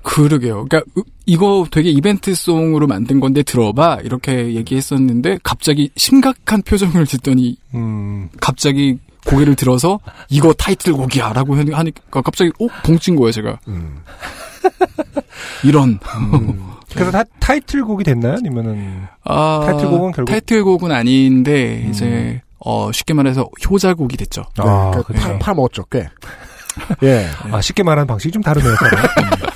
그러게요. 0.05 0.66
그러니까 0.68 0.82
으- 0.98 1.02
이거 1.26 1.66
되게 1.70 1.90
이벤트송으로 1.90 2.86
만든 2.86 3.18
건데 3.18 3.42
들어봐 3.42 3.98
이렇게 4.05 4.55
얘기했었는데 4.55 5.38
갑자기 5.42 5.90
심각한 5.96 6.62
표정을 6.62 7.07
짓더니 7.07 7.57
음. 7.74 8.28
갑자기 8.40 8.98
고개를 9.26 9.57
들어서 9.57 9.98
이거 10.28 10.52
타이틀곡이야라고 10.52 11.57
하니- 11.57 11.72
하니까 11.72 12.20
갑자기 12.22 12.50
어 12.61 12.66
봉친 12.84 13.16
거예요 13.16 13.32
제가. 13.32 13.59
음. 13.68 13.96
이런. 15.64 15.98
그래서 16.94 17.11
타, 17.11 17.24
타이틀곡이 17.40 18.05
됐나요? 18.05 18.34
아니면은 18.34 19.02
아, 19.24 19.62
타이틀곡은 19.66 20.12
결국- 20.12 20.30
타이틀곡은 20.30 20.92
아닌데 20.92 21.82
음. 21.86 21.90
이제 21.90 22.40
어 22.59 22.92
쉽게 22.92 23.14
말해서 23.14 23.48
효자곡이 23.68 24.16
됐죠. 24.18 24.44
아, 24.59 24.90
그 24.94 25.02
그렇죠. 25.02 25.26
팔, 25.28 25.38
팔 25.38 25.55
먹었죠 25.55 25.84
꽤. 25.90 26.09
예. 27.02 27.26
아, 27.50 27.61
쉽게 27.61 27.82
말하는 27.82 28.07
방식이 28.07 28.32
좀 28.32 28.42
다르네요. 28.42 28.74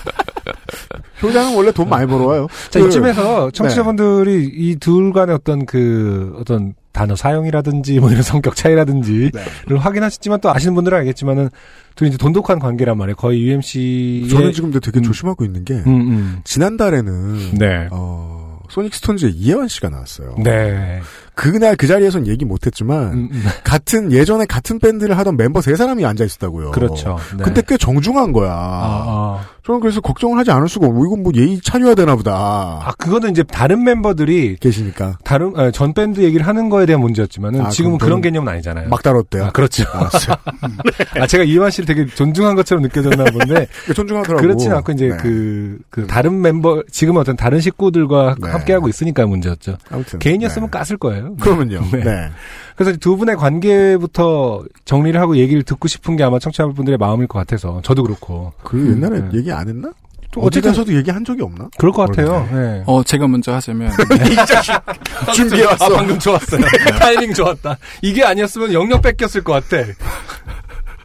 효장은 1.23 1.57
원래 1.57 1.73
돈 1.73 1.89
많이 1.89 2.07
벌어와요. 2.07 2.47
자, 2.71 2.81
그- 2.81 2.87
이쯤에서 2.89 3.51
청취자분들이 3.51 4.45
이둘 4.47 5.13
간의 5.13 5.35
어떤 5.35 5.67
그, 5.67 6.35
어떤 6.39 6.75
단어 6.93 7.15
사용이라든지 7.15 8.01
뭐 8.01 8.11
이런 8.11 8.23
성격 8.23 8.57
차이라든지를 8.57 9.31
네. 9.33 9.75
확인하셨지만 9.77 10.41
또 10.41 10.51
아시는 10.51 10.75
분들은 10.75 10.99
알겠지만은 10.99 11.49
둘이 11.95 12.09
이제 12.09 12.19
돈독한 12.19 12.59
관계란 12.59 12.97
말이에요. 12.99 13.15
거의 13.17 13.43
UMC의 13.43 14.29
저는 14.29 14.53
지금 14.53 14.71
되게 14.73 15.01
조심하고 15.01 15.45
있는 15.45 15.65
게 15.65 15.75
음, 15.75 15.87
음. 15.87 16.41
지난달에는 16.45 17.55
네. 17.55 17.89
어, 17.93 18.59
소닉 18.69 18.95
스톤즈의 18.95 19.33
이용원 19.33 19.69
씨가 19.69 19.89
나왔어요. 19.91 20.37
네. 20.43 21.01
그날 21.35 21.77
그 21.77 21.87
자리에선 21.87 22.27
얘기 22.27 22.45
못했지만 22.45 23.13
음, 23.13 23.29
음. 23.33 23.45
같은 23.65 24.11
예전에 24.13 24.45
같은 24.47 24.79
밴드를 24.81 25.17
하던 25.19 25.37
멤버 25.37 25.61
세 25.61 25.77
사람이 25.77 26.05
앉아 26.05 26.25
있었다고요. 26.25 26.73
그렇죠. 26.73 27.17
네. 27.37 27.45
근데 27.45 27.63
꽤 27.67 27.77
정중한 27.77 28.33
거야. 28.33 28.51
아, 28.53 29.41
저는 29.69 29.83
그래서 29.83 30.01
걱정을 30.01 30.39
하지 30.39 30.51
않을 30.51 30.67
수가 30.67 30.87
없고 30.87 31.05
이건 31.05 31.23
뭐 31.23 31.31
예의 31.37 31.61
차려야 31.61 31.95
되나 31.95 32.17
보다. 32.17 32.33
아, 32.33 32.91
그거는 32.97 33.33
이제 33.33 33.43
다른 33.43 33.85
멤버들이 33.85 34.57
계시니까 34.57 35.19
다른 35.25 35.53
아, 35.57 35.71
전 35.71 35.93
밴드 35.93 36.23
얘기를 36.23 36.47
하는 36.47 36.71
거에 36.71 36.87
대한 36.87 37.03
문제였지만은 37.03 37.61
아, 37.61 37.69
지금은 37.69 37.99
그런 37.99 38.23
개념은 38.23 38.51
아니잖아요. 38.51 38.89
막 38.89 39.03
다뤘대요. 39.03 39.45
아, 39.45 39.51
그렇죠. 39.51 39.85
알았어요. 39.93 40.37
아, 41.21 41.27
제가 41.27 41.45
이용원 41.45 41.71
씨를 41.71 41.85
되게 41.85 42.07
존중한 42.07 42.57
것처럼 42.57 42.83
느껴졌나 42.83 43.25
본데 43.25 43.69
존중하더라고. 43.95 44.41
그렇진 44.41 44.73
않고 44.73 44.93
이제 44.93 45.09
네. 45.09 45.17
그, 45.19 45.79
그 45.91 46.07
다른 46.07 46.41
멤버 46.41 46.83
지금 46.91 47.19
어떤 47.19 47.37
다른 47.37 47.61
식구들과 47.61 48.37
네. 48.41 48.49
함께 48.49 48.73
하고 48.73 48.89
있으니까 48.89 49.27
문제였죠. 49.27 49.77
아무튼 49.91 50.19
개인이었으면 50.19 50.71
깠을 50.71 50.99
거예요. 50.99 51.37
그러면요. 51.37 51.83
네. 51.93 52.31
네. 52.79 52.85
그래서 52.85 52.99
두 52.99 53.17
분의 53.17 53.37
관계부터 53.37 54.65
정리를 54.85 55.21
하고 55.21 55.37
얘기를 55.37 55.63
듣고 55.63 55.89
싶은 55.89 56.17
게 56.17 56.23
아마 56.23 56.39
청취자분들의 56.39 56.97
마음일 56.99 57.27
것 57.27 57.39
같아서 57.39 57.81
저도 57.83 58.05
그렇고 58.05 58.53
그 58.63 58.91
옛날에 58.91 59.21
네. 59.21 59.39
얘기 59.39 59.53
안 59.53 59.69
했나? 59.69 59.91
어쨌든 60.37 60.71
가서도 60.71 60.95
얘기 60.95 61.11
한 61.11 61.25
적이 61.25 61.43
없나? 61.43 61.69
그럴 61.79 61.93
것 61.93 62.07
같아요. 62.07 62.47
네. 62.53 62.83
어, 62.87 63.03
제가 63.03 63.27
먼저 63.27 63.53
하자면. 63.55 63.91
준비해 65.35 65.65
왔어. 65.65 65.87
아, 65.87 65.89
방금 65.89 66.19
좋았어요. 66.19 66.61
타이밍 67.01 67.33
좋았다. 67.33 67.79
이게 68.03 68.25
아니었으면 68.25 68.73
영역 68.73 69.03
뺏겼을 69.03 69.43
것 69.43 69.53
같아. 69.53 69.85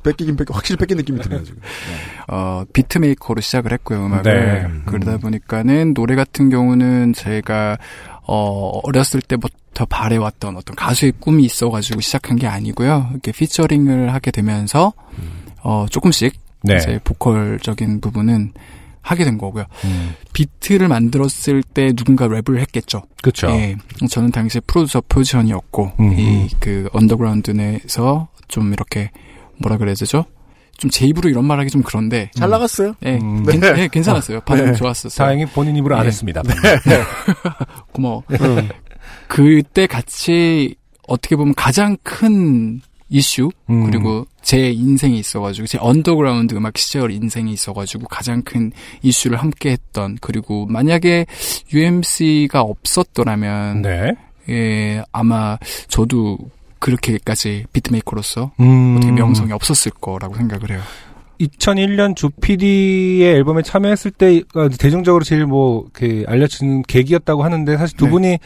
뺏기긴 0.03 0.35
뺏기 0.35 0.51
확실히 0.53 0.77
뺏긴 0.77 0.97
느낌이 0.97 1.21
드네요 1.21 1.43
지금. 1.43 1.61
어, 2.27 2.65
비트메이커로 2.73 3.41
시작을 3.41 3.71
했고요, 3.71 4.05
음악을. 4.05 4.23
네. 4.23 4.81
그러다 4.85 5.17
보니까는 5.17 5.93
노래 5.93 6.15
같은 6.15 6.49
경우는 6.49 7.13
제가, 7.13 7.77
어, 8.25 8.79
어렸을 8.83 9.21
때부터 9.21 9.85
바래왔던 9.85 10.55
어떤 10.57 10.75
가수의 10.75 11.13
꿈이 11.19 11.43
있어가지고 11.45 12.01
시작한 12.01 12.37
게 12.37 12.47
아니고요. 12.47 13.09
이렇게 13.11 13.31
featuring을 13.31 14.13
하게 14.13 14.31
되면서, 14.31 14.93
어, 15.61 15.85
조금씩, 15.89 16.33
네. 16.63 16.77
이제 16.77 16.99
보컬적인 17.03 17.99
부분은 18.01 18.53
하게 19.01 19.25
된 19.25 19.37
거고요. 19.37 19.65
음. 19.83 20.15
비트를 20.31 20.87
만들었을 20.87 21.61
때 21.73 21.91
누군가 21.91 22.27
랩을 22.27 22.59
했겠죠. 22.59 23.03
그렇죠. 23.21 23.49
예. 23.49 23.75
저는 24.09 24.31
당시에 24.31 24.61
프로듀서 24.65 25.01
포지션이었고, 25.09 25.91
음. 25.99 26.13
이, 26.17 26.47
그, 26.59 26.87
언더그라운드 26.93 27.51
내에서 27.51 28.29
좀 28.47 28.71
이렇게, 28.71 29.11
뭐라 29.57 29.77
그래야 29.77 29.95
되죠? 29.95 30.25
좀 30.77 30.89
제 30.89 31.05
입으로 31.05 31.29
이런 31.29 31.45
말 31.45 31.59
하기 31.59 31.69
좀 31.69 31.81
그런데. 31.81 32.29
잘 32.35 32.49
나갔어요. 32.49 32.93
예, 33.05 33.17
음. 33.17 33.45
괜, 33.45 33.59
네. 33.59 33.73
예, 33.77 33.87
괜찮았어요. 33.87 34.41
반응 34.41 34.65
네. 34.65 34.73
좋았었어요. 34.73 35.25
다행히 35.25 35.45
본인 35.45 35.75
입으로 35.75 35.95
안 35.95 36.01
네. 36.03 36.07
했습니다. 36.07 36.41
고마워. 37.91 38.23
음. 38.31 38.69
그때 39.27 39.87
같이 39.87 40.75
어떻게 41.07 41.35
보면 41.35 41.53
가장 41.55 41.97
큰 42.03 42.81
이슈 43.09 43.49
음. 43.69 43.85
그리고 43.85 44.25
제 44.41 44.71
인생이 44.71 45.19
있어가지고 45.19 45.67
제 45.67 45.77
언더그라운드 45.79 46.55
음악 46.55 46.77
시절 46.77 47.11
인생이 47.11 47.51
있어가지고 47.53 48.07
가장 48.07 48.41
큰 48.41 48.71
이슈를 49.01 49.39
함께했던 49.39 50.17
그리고 50.19 50.65
만약에 50.65 51.25
UMC가 51.71 52.61
없었더라면 52.61 53.81
네. 53.83 54.13
예 54.49 55.03
아마 55.11 55.57
저도 55.87 56.37
그렇게까지 56.83 57.65
beatmaker로서 57.71 58.51
음. 58.59 58.95
어떻게 58.97 59.11
명성이 59.13 59.53
없었을 59.53 59.91
거라고 60.01 60.35
생각을 60.35 60.71
해요. 60.71 60.81
2001년 61.39 62.15
조PD의 62.15 63.33
앨범에 63.35 63.61
참여했을 63.63 64.11
때가 64.11 64.69
대중적으로 64.69 65.23
제일 65.23 65.45
뭐, 65.45 65.85
그, 65.93 66.23
알려진 66.27 66.83
계기였다고 66.83 67.43
하는데, 67.43 67.77
사실 67.77 67.97
두 67.97 68.05
네. 68.05 68.11
분이 68.11 68.39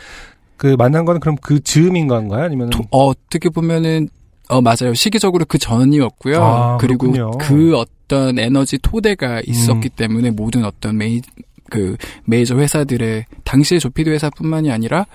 그 0.56 0.76
만난 0.78 1.06
건 1.06 1.20
그럼 1.20 1.36
그 1.42 1.60
즈음인 1.60 2.08
건가요? 2.08 2.44
아니면 2.46 2.70
도- 2.70 2.84
어, 2.92 3.08
어떻게 3.08 3.50
보면은 3.50 4.10
어 4.50 4.62
맞아요 4.62 4.94
시기적으로 4.96 5.46
그 5.46 5.58
전이었고요. 5.58 6.42
아, 6.44 6.78
그리고 6.78 7.12
그렇군요. 7.12 7.38
그 7.38 7.78
어떤 7.78 8.40
에너지 8.40 8.78
토대가 8.80 9.42
있었기 9.46 9.90
때문에 9.90 10.32
모든 10.32 10.64
어떤 10.66 10.98
메이 10.98 11.22
그 11.70 11.98
메이저 12.26 12.58
회사들의 12.58 13.26
당시에 13.44 13.80
조피드 13.80 14.10
회사뿐만이 14.10 14.72
아니라 14.72 15.06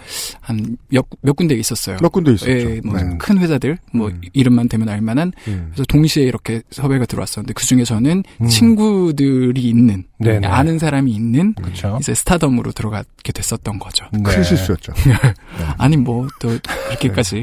한 0.41 0.77
몇 0.91 1.07
몇 1.23 1.37
군데 1.37 1.55
있었어요. 1.55 1.97
몇 2.01 2.11
군데 2.11 2.33
있었죠. 2.33 2.51
예, 2.51 2.81
뭐 2.85 2.97
네. 3.01 3.17
큰 3.19 3.39
회사들 3.39 3.79
뭐 3.93 4.09
음. 4.09 4.21
이름만 4.33 4.69
대면 4.69 4.89
알만한 4.89 5.33
음. 5.49 5.69
그래서 5.73 5.85
동시에 5.89 6.25
이렇게 6.25 6.63
섭외가 6.71 7.07
들어왔었는데 7.07 7.53
그 7.55 7.65
중에 7.65 7.85
저는 7.85 8.23
음. 8.41 8.47
친구들이 8.47 9.61
있는 9.63 10.05
네네. 10.19 10.47
아는 10.47 10.79
사람이 10.79 11.11
있는 11.13 11.55
그렇죠. 11.55 11.99
이제 12.01 12.15
스타덤으로 12.15 12.73
들어가게 12.73 13.33
됐었던 13.33 13.79
거죠. 13.79 14.07
네. 14.13 14.23
큰 14.23 14.43
실수였죠. 14.43 14.93
아니 15.79 15.97
뭐또 15.97 16.59
그렇게까지 16.87 17.37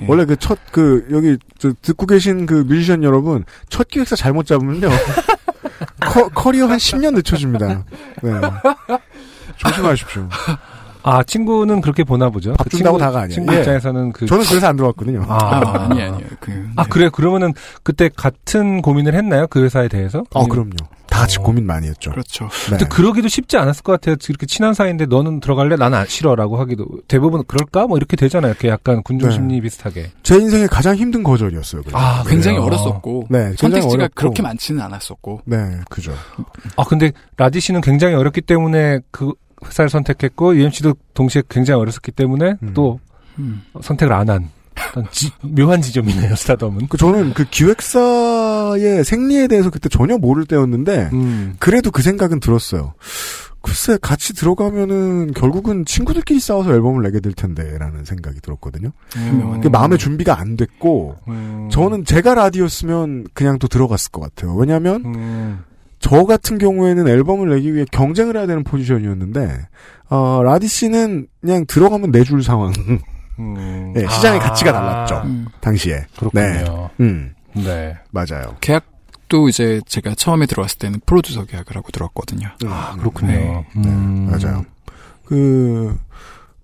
예. 0.00 0.04
원래 0.06 0.24
그 0.24 0.36
첫그 0.36 1.08
여기 1.12 1.36
저 1.58 1.72
듣고 1.82 2.06
계신 2.06 2.46
그 2.46 2.54
뮤지션 2.66 3.02
여러분 3.04 3.44
첫 3.68 3.88
기획사 3.88 4.16
잘못 4.16 4.46
잡으면요 4.46 4.88
커, 6.10 6.28
커리어 6.28 6.66
한 6.66 6.78
10년 6.78 7.14
늦춰집니다. 7.14 7.84
네. 8.22 8.32
조심하십시오. 9.56 10.28
아, 11.02 11.22
친구는 11.22 11.80
그렇게 11.80 12.04
보나 12.04 12.30
보죠. 12.30 12.52
밥 12.54 12.64
그 12.64 12.70
준다고 12.70 12.98
친구- 12.98 13.04
다가 13.04 13.18
아니에요. 13.22 13.34
친구 13.34 13.54
예. 13.54 13.58
입장에서는 13.58 14.12
그. 14.12 14.26
저는 14.26 14.44
그래서 14.44 14.66
안 14.66 14.76
들어왔거든요. 14.76 15.24
아, 15.28 15.34
아, 15.44 15.86
아니 15.90 16.02
아니요. 16.02 16.26
그 16.40 16.68
아, 16.76 16.84
그래. 16.84 17.08
그러면은 17.12 17.52
그때 17.82 18.08
같은 18.14 18.82
고민을 18.82 19.14
했나요? 19.14 19.46
그 19.48 19.62
회사에 19.62 19.88
대해서? 19.88 20.24
어, 20.32 20.46
그럼요. 20.46 20.70
다 21.08 21.20
같이 21.22 21.38
고민 21.38 21.66
많이 21.66 21.88
했죠. 21.88 22.12
그렇죠. 22.12 22.44
네. 22.66 22.70
근데 22.70 22.84
그러기도 22.86 23.26
쉽지 23.26 23.56
않았을 23.56 23.82
것 23.82 23.90
같아요. 23.92 24.14
이렇게 24.28 24.46
친한 24.46 24.74
사이인데 24.74 25.06
너는 25.06 25.40
들어갈래? 25.40 25.74
나는 25.74 25.98
안 25.98 26.06
싫어라고 26.06 26.56
하기도 26.60 26.86
대부분 27.08 27.42
그럴까? 27.48 27.88
뭐 27.88 27.96
이렇게 27.96 28.14
되잖아요. 28.16 28.52
이렇게 28.52 28.68
약간 28.68 29.02
군중 29.02 29.28
네. 29.28 29.34
심리 29.34 29.60
비슷하게. 29.60 30.12
제 30.22 30.36
인생의 30.36 30.68
가장 30.68 30.94
힘든 30.94 31.24
거절이었어요. 31.24 31.82
그래서. 31.82 31.98
아, 31.98 32.22
굉장히 32.28 32.58
그래요? 32.58 32.66
어렸었고 32.68 33.26
네, 33.28 33.38
굉장히 33.38 33.56
선택지가 33.58 33.92
어렵고. 33.94 34.14
그렇게 34.14 34.42
많지는 34.42 34.80
않았었고 34.82 35.40
네, 35.46 35.80
그죠. 35.90 36.12
아, 36.76 36.84
근데 36.84 37.10
라디 37.36 37.58
씨는 37.58 37.80
굉장히 37.80 38.14
어렸기 38.14 38.40
때문에 38.42 39.00
그 39.10 39.32
회사를 39.64 39.88
선택했고 39.88 40.56
UMC도 40.56 40.94
동시에 41.14 41.42
굉장히 41.48 41.80
어렸었기 41.80 42.12
때문에 42.12 42.56
음. 42.62 42.70
또 42.74 43.00
음. 43.38 43.62
선택을 43.82 44.12
안 44.12 44.28
한. 44.30 44.48
어떤 44.90 45.06
지- 45.10 45.30
묘한 45.42 45.82
지점이네요, 45.82 46.34
스타덤은. 46.36 46.88
그 46.88 46.96
저는 46.96 47.34
그 47.34 47.44
기획사의 47.48 49.04
생리에 49.04 49.46
대해서 49.46 49.70
그때 49.70 49.88
전혀 49.88 50.16
모를 50.16 50.46
때였는데 50.46 51.10
음. 51.12 51.54
그래도 51.58 51.90
그 51.90 52.02
생각은 52.02 52.40
들었어요. 52.40 52.94
글쎄 53.62 53.98
같이 54.00 54.32
들어가면은 54.32 55.32
결국은 55.34 55.84
친구들끼리 55.84 56.40
싸워서 56.40 56.72
앨범을 56.72 57.02
내게 57.02 57.20
될 57.20 57.34
텐데 57.34 57.76
라는 57.78 58.06
생각이 58.06 58.40
들었거든요. 58.40 58.90
유명한 59.18 59.60
그 59.60 59.68
마음의 59.68 59.98
준비가 59.98 60.40
안 60.40 60.56
됐고 60.56 61.16
음. 61.28 61.68
저는 61.70 62.06
제가 62.06 62.34
라디오였으면 62.34 63.26
그냥 63.34 63.58
또 63.58 63.68
들어갔을 63.68 64.10
것 64.12 64.22
같아요. 64.22 64.54
왜냐하면 64.54 65.02
음. 65.04 65.58
저 66.00 66.24
같은 66.24 66.58
경우에는 66.58 67.06
앨범을 67.06 67.50
내기 67.50 67.74
위해 67.74 67.84
경쟁을 67.92 68.36
해야 68.36 68.46
되는 68.46 68.64
포지션이었는데 68.64 69.68
어, 70.08 70.42
라디 70.42 70.66
씨는 70.66 71.28
그냥 71.40 71.64
들어가면 71.66 72.10
내줄 72.10 72.42
상황. 72.42 72.72
음. 73.38 73.92
네, 73.94 74.06
시장의 74.08 74.40
아. 74.40 74.42
가치가 74.42 74.72
달랐죠. 74.72 75.22
음. 75.24 75.46
당시에. 75.60 76.04
그렇군요. 76.18 76.42
네. 76.42 76.64
음, 77.00 77.34
네. 77.54 77.96
맞아요. 78.10 78.56
계약도 78.60 79.48
이제 79.48 79.80
제가 79.86 80.14
처음에 80.14 80.46
들어왔을 80.46 80.78
때는 80.78 81.00
프로듀서 81.06 81.44
계약을 81.44 81.76
하고 81.76 81.90
들어왔거든요. 81.92 82.48
아, 82.66 82.96
그렇군요. 82.98 83.32
네. 83.32 83.66
음. 83.76 84.30
맞아요. 84.30 84.64
그, 85.24 85.96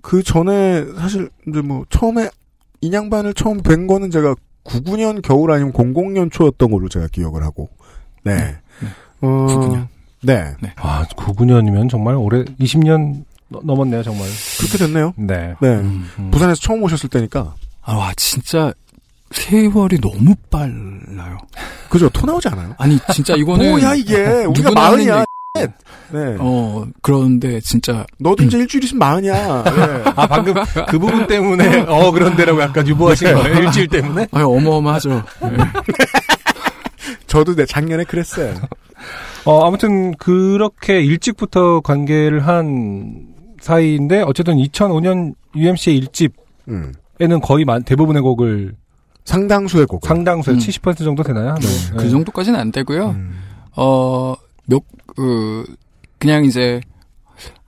그 0.00 0.22
전에 0.22 0.84
사실 0.98 1.30
이제 1.46 1.60
뭐 1.60 1.84
처음에 1.88 2.28
인양반을 2.80 3.34
처음 3.34 3.62
뵌 3.62 3.86
거는 3.86 4.10
제가 4.10 4.34
99년 4.64 5.22
겨울 5.22 5.52
아니면 5.52 5.72
00년 5.72 6.32
초였던 6.32 6.70
걸로 6.70 6.88
제가 6.88 7.06
기억을 7.12 7.42
하고. 7.42 7.68
네. 8.24 8.58
네. 9.20 9.28
어, 9.28 9.46
99년. 9.48 9.86
네. 10.22 10.54
아, 10.76 11.04
99년이면 11.16 11.88
정말 11.90 12.14
올해 12.16 12.44
20년 12.60 13.24
넘었네요, 13.48 14.02
정말. 14.02 14.28
그렇게 14.58 14.78
됐네요. 14.78 15.14
네. 15.16 15.54
네. 15.60 15.68
음. 15.68 16.10
음. 16.18 16.30
부산에서 16.30 16.60
처음 16.60 16.82
오셨을 16.82 17.08
때니까. 17.08 17.54
아, 17.82 17.94
와, 17.94 18.12
진짜 18.16 18.72
세월이 19.30 20.00
너무 20.00 20.34
빨라요. 20.50 21.38
그죠? 21.88 22.08
토 22.10 22.26
나오지 22.26 22.48
않아요? 22.48 22.74
아니, 22.78 22.98
진짜 23.12 23.34
이거는 23.36 23.70
뭐야, 23.70 23.94
이게. 23.94 24.24
우리가 24.46 24.70
마흔이야. 24.72 25.24
네. 26.12 26.36
어, 26.38 26.84
그런데 27.02 27.60
진짜 27.60 28.04
너도 28.18 28.44
이제 28.44 28.58
일주일 28.58 28.84
있으면 28.84 28.98
마흔이야. 28.98 29.64
네. 29.64 30.12
아, 30.14 30.26
방금 30.26 30.54
그 30.88 30.98
부분 30.98 31.26
때문에, 31.26 31.80
어, 31.88 32.10
그런데라고 32.10 32.60
약간 32.60 32.86
유보하신 32.86 33.32
거예요? 33.32 33.58
일주일 33.60 33.88
때문에? 33.88 34.26
아, 34.32 34.42
어마어마하죠. 34.42 35.22
네. 35.42 35.56
저도 37.26 37.54
내 37.54 37.64
작년에 37.64 38.04
그랬어요. 38.04 38.54
어, 39.44 39.66
아무튼 39.66 40.14
그렇게 40.16 41.00
일찍부터 41.00 41.80
관계를 41.80 42.46
한 42.46 43.28
사이인데 43.60 44.22
어쨌든 44.22 44.56
2005년 44.56 45.34
UMC의 45.54 46.00
음. 46.68 46.92
1집에는 47.18 47.40
거의 47.42 47.64
만- 47.64 47.82
대부분의 47.84 48.22
곡을 48.22 48.74
상당수의 49.24 49.86
곡 49.86 50.04
상당수의 50.04 50.56
음. 50.56 50.58
70% 50.60 50.98
정도 50.98 51.22
되나요? 51.22 51.54
네. 51.60 51.66
그 51.96 52.08
정도까지는 52.10 52.58
안 52.58 52.70
되고요. 52.72 53.10
음. 53.10 53.38
어, 53.76 54.34
몇, 54.66 54.82
그, 55.16 55.64
그냥 56.18 56.44
이제, 56.44 56.80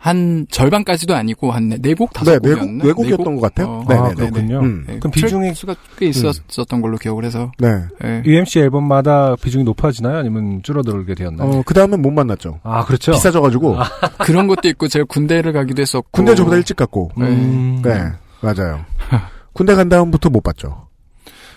한 0.08 0.46
절반까지도 0.50 1.14
아니고, 1.14 1.52
한 1.52 1.68
네 1.68 1.94
곡, 1.94 2.12
다섯 2.12 2.32
네, 2.32 2.38
네 2.40 2.54
곡이었나? 2.54 2.82
곡, 2.82 2.86
네 2.88 2.92
곡이었던 2.92 3.36
것 3.36 3.40
같아요. 3.42 3.66
어, 3.68 3.84
네, 3.88 3.94
아, 3.94 4.08
네, 4.08 4.14
네. 4.14 4.30
그렇군요. 4.30 4.60
음. 4.60 4.84
네, 4.86 4.98
그럼 4.98 5.10
비중이 5.12 5.54
수가 5.54 5.74
꽤 5.98 6.06
있었던 6.06 6.80
걸로 6.80 6.96
기억을 6.96 7.24
해서. 7.24 7.52
네. 7.58 7.68
예. 8.04 8.22
UMC 8.24 8.60
앨범마다 8.60 9.36
비중이 9.36 9.64
높아지나요? 9.64 10.16
아니면 10.18 10.62
줄어들게 10.62 11.14
되었나요? 11.14 11.48
어, 11.48 11.62
그 11.64 11.74
다음에 11.74 11.96
못 11.96 12.10
만났죠. 12.10 12.60
아, 12.62 12.84
그렇죠. 12.84 13.12
비싸져가지고. 13.12 13.76
그런 14.24 14.46
것도 14.48 14.68
있고, 14.68 14.88
제가 14.88 15.04
군대를 15.04 15.52
가기도 15.52 15.82
했었고. 15.82 16.08
군대 16.10 16.34
저보다 16.34 16.56
일찍 16.56 16.76
갔고. 16.76 17.10
음. 17.18 17.82
네, 17.84 18.00
맞아요. 18.40 18.84
군대 19.52 19.74
간 19.74 19.88
다음부터 19.88 20.30
못 20.30 20.42
봤죠. 20.42 20.88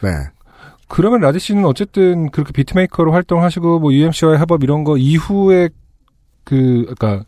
네. 0.01 0.09
그러면 0.87 1.21
라디 1.21 1.39
씨는 1.39 1.63
어쨌든 1.65 2.29
그렇게 2.31 2.51
비트메이커로 2.51 3.13
활동하시고 3.13 3.79
뭐 3.79 3.93
UMC와의 3.93 4.39
협업 4.39 4.61
이런 4.63 4.83
거 4.83 4.97
이후에 4.97 5.69
그 6.43 6.93
그러니까 6.97 7.23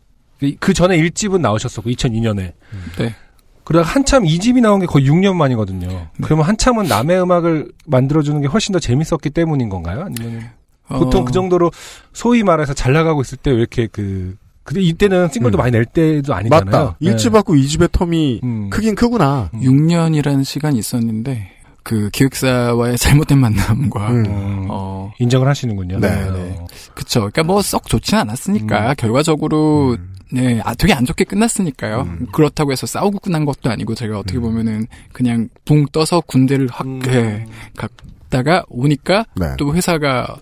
그 0.60 0.74
전에 0.74 0.98
1집은 0.98 1.42
나오셨었고 1.42 1.90
2002년에. 1.90 2.54
네. 2.98 3.16
그러다 3.64 3.88
한참 3.90 4.24
2집이 4.24 4.62
나온 4.62 4.80
게 4.82 4.86
거의 4.86 5.08
6년 5.10 5.36
만이거든요. 5.36 6.08
그러면 6.22 6.46
한참은 6.46 6.86
남의 6.88 7.22
음악을 7.22 7.72
만들어주는 7.86 8.42
게 8.42 8.48
훨씬 8.48 8.74
더 8.74 8.80
재밌었기 8.80 9.30
때문인 9.30 9.70
건가요? 9.70 10.02
아니면 10.06 10.50
보통 10.90 11.22
어, 11.22 11.26
그 11.26 11.32
정도로 11.32 11.72
소위 12.12 12.44
말해서 12.44 12.74
잘 12.74 12.92
나가고 12.94 13.22
있을 13.22 13.38
때 13.38 13.52
왜 13.52 13.58
이렇게 13.58 13.88
그 13.88 14.36
근데 14.64 14.82
이때는 14.82 15.30
싱글도 15.32 15.58
음. 15.58 15.60
많이 15.60 15.72
낼 15.72 15.86
때도 15.86 16.34
아니잖아요. 16.34 16.66
맞다. 16.66 16.98
네. 17.02 17.16
1집하고 17.16 17.48
2집의 17.48 17.88
텀이 17.90 18.44
음. 18.44 18.70
크긴 18.70 18.96
크구나. 18.96 19.50
6년이라는 19.54 20.44
시간이 20.46 20.80
있었는데, 20.80 21.52
그 21.84 22.10
기획사와의 22.12 22.98
잘못된 22.98 23.38
만남과, 23.38 24.12
음. 24.12 24.26
음, 24.26 24.68
어, 24.70 25.12
인정을 25.20 25.48
하시는군요. 25.48 26.00
네, 26.00 26.32
네. 26.32 26.56
그쵸. 26.96 27.20
그러니까 27.20 27.44
뭐 27.44 27.62
썩 27.62 27.88
좋진 27.88 28.18
않았으니까 28.18 28.90
음. 28.92 28.96
결과적으로 28.98 29.92
음. 30.00 30.14
네, 30.32 30.60
아, 30.64 30.74
되게 30.74 30.94
안 30.94 31.06
좋게 31.06 31.26
끝났으니까요. 31.26 32.02
음. 32.02 32.28
그렇다고 32.32 32.72
해서 32.72 32.88
싸우고 32.88 33.20
끝난 33.20 33.46
것도 33.46 33.70
아니고 33.70 33.94
제가 33.96 34.18
어떻게 34.20 34.40
음. 34.40 34.44
보면은 34.44 34.88
그냥 35.12 35.48
붕 35.66 35.86
떠서 35.92 36.22
군대를 36.22 36.68
확 36.72 36.88
음. 36.88 37.02
예, 37.08 37.46
갔다가 37.78 38.64
오니까 38.70 39.26
네. 39.36 39.56
또 39.60 39.76
회사가 39.76 40.38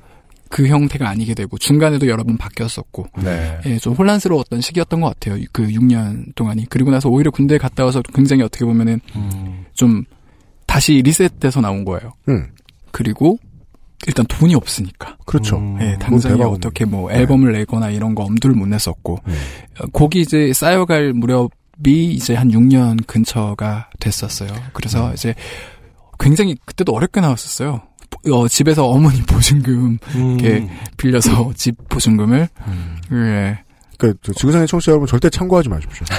그 0.50 0.68
형태가 0.68 1.08
아니게 1.10 1.34
되고 1.34 1.58
중간에도 1.58 2.08
여러 2.08 2.24
번 2.24 2.38
바뀌었었고 2.38 3.08
네. 3.24 3.60
예, 3.66 3.78
좀 3.80 3.94
혼란스러웠던 3.94 4.62
시기였던 4.62 5.02
것 5.02 5.08
같아요. 5.20 5.44
그 5.52 5.68
6년 5.68 6.36
동안이. 6.36 6.68
그리고 6.70 6.92
나서 6.92 7.10
오히려 7.10 7.32
군대 7.32 7.58
갔다 7.58 7.84
와서 7.86 8.02
굉장히 8.14 8.44
어떻게 8.44 8.66
보면은 8.66 9.00
음. 9.16 9.66
좀 9.74 10.04
다시 10.72 11.02
리셋돼서 11.02 11.60
나온 11.60 11.84
거예요. 11.84 12.14
음. 12.30 12.48
그리고 12.92 13.38
일단 14.08 14.26
돈이 14.26 14.56
없으니까. 14.56 15.18
그렇죠. 15.26 15.58
음. 15.58 15.78
예, 15.82 15.98
당장에 16.00 16.42
어떻게 16.44 16.86
뭐 16.86 17.12
네. 17.12 17.20
앨범을 17.20 17.52
내거나 17.52 17.90
이런 17.90 18.16
거 18.16 18.24
엄두를 18.24 18.56
못 18.56 18.68
냈었고 18.68 19.20
음. 19.28 19.34
어, 19.82 19.88
곡이 19.92 20.22
이제 20.22 20.54
쌓여갈 20.54 21.12
무렵이 21.12 22.14
이제 22.14 22.36
한 22.36 22.48
6년 22.52 23.06
근처가 23.06 23.90
됐었어요. 24.00 24.50
그래서 24.72 25.10
음. 25.10 25.14
이제 25.14 25.36
굉장히 26.18 26.56
그때도 26.66 26.94
어렵게 26.94 27.20
나왔었어요. 27.20 27.82
어, 28.32 28.48
집에서 28.48 28.88
어머니 28.88 29.22
보증금 29.28 29.98
음. 30.16 30.40
이렇게 30.40 30.70
빌려서 30.96 31.52
집 31.56 31.76
보증금을 31.90 32.48
예. 33.12 33.60
그, 33.98 34.14
저 34.22 34.32
지구상의 34.32 34.68
청취자 34.70 34.94
여러분 34.94 35.06
절대 35.06 35.30
참고하지 35.30 35.68
마십시오. 35.68 36.06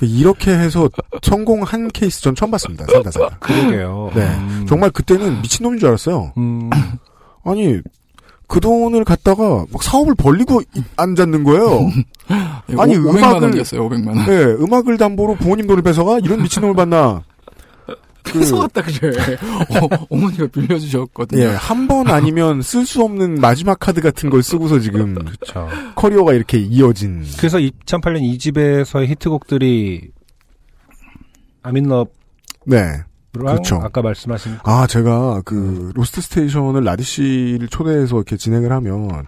이렇게 0.00 0.50
해서 0.52 0.88
성공한 1.22 1.88
케이스 1.90 2.20
전 2.20 2.34
처음 2.34 2.50
봤습니다. 2.50 2.84
살다 2.90 3.10
살다. 3.10 3.36
그러게요. 3.40 4.10
네. 4.14 4.22
음. 4.22 4.66
정말 4.68 4.90
그때는 4.90 5.40
미친놈인 5.42 5.78
줄 5.78 5.88
알았어요. 5.88 6.32
음. 6.36 6.70
아니, 7.44 7.78
그 8.46 8.60
돈을 8.60 9.04
갖다가 9.04 9.64
막 9.72 9.82
사업을 9.82 10.14
벌리고 10.14 10.60
이- 10.74 10.82
앉았는 10.96 11.44
거예요. 11.44 11.90
아니, 12.78 12.96
오, 12.96 13.02
500만 13.04 13.20
음악을- 13.20 13.42
원이었어요. 13.42 13.88
500만 13.88 14.06
원. 14.08 14.26
네, 14.26 14.34
음악을 14.64 14.98
담보로 14.98 15.36
부모님 15.36 15.66
돈을 15.66 15.82
뺏어가? 15.82 16.18
이런 16.18 16.42
미친놈을 16.42 16.74
봤나? 16.74 17.22
그, 18.34 18.40
뺏어갔다 18.40 18.82
그래. 18.82 19.36
어, 19.80 20.06
어머니가 20.10 20.46
빌려주셨거든요. 20.48 21.40
예, 21.42 21.46
한 21.46 21.88
번 21.88 22.08
아니면 22.08 22.62
쓸 22.62 22.84
수 22.86 23.02
없는 23.02 23.36
마지막 23.36 23.78
카드 23.78 24.00
같은 24.00 24.30
걸 24.30 24.42
쓰고서 24.42 24.78
지금 24.80 25.14
그렇죠. 25.24 25.68
커리어가 25.96 26.32
이렇게 26.34 26.58
이어진. 26.58 27.24
그래서 27.38 27.58
2008년 27.58 28.22
2집에서의 28.22 29.08
히트곡들이 29.08 30.10
I'm 31.62 31.72
in 31.72 31.79
Love랑 31.79 32.06
네. 32.66 33.02
그렇죠. 33.32 33.76
아까 33.82 34.00
말씀하신 34.02 34.58
아, 34.62 34.86
제가 34.86 35.42
그 35.44 35.90
로스트 35.94 36.20
스테이션을 36.20 36.84
라디 36.84 37.02
씨를 37.02 37.68
초대해서 37.68 38.16
이렇게 38.16 38.36
진행을 38.36 38.70
하면 38.70 39.26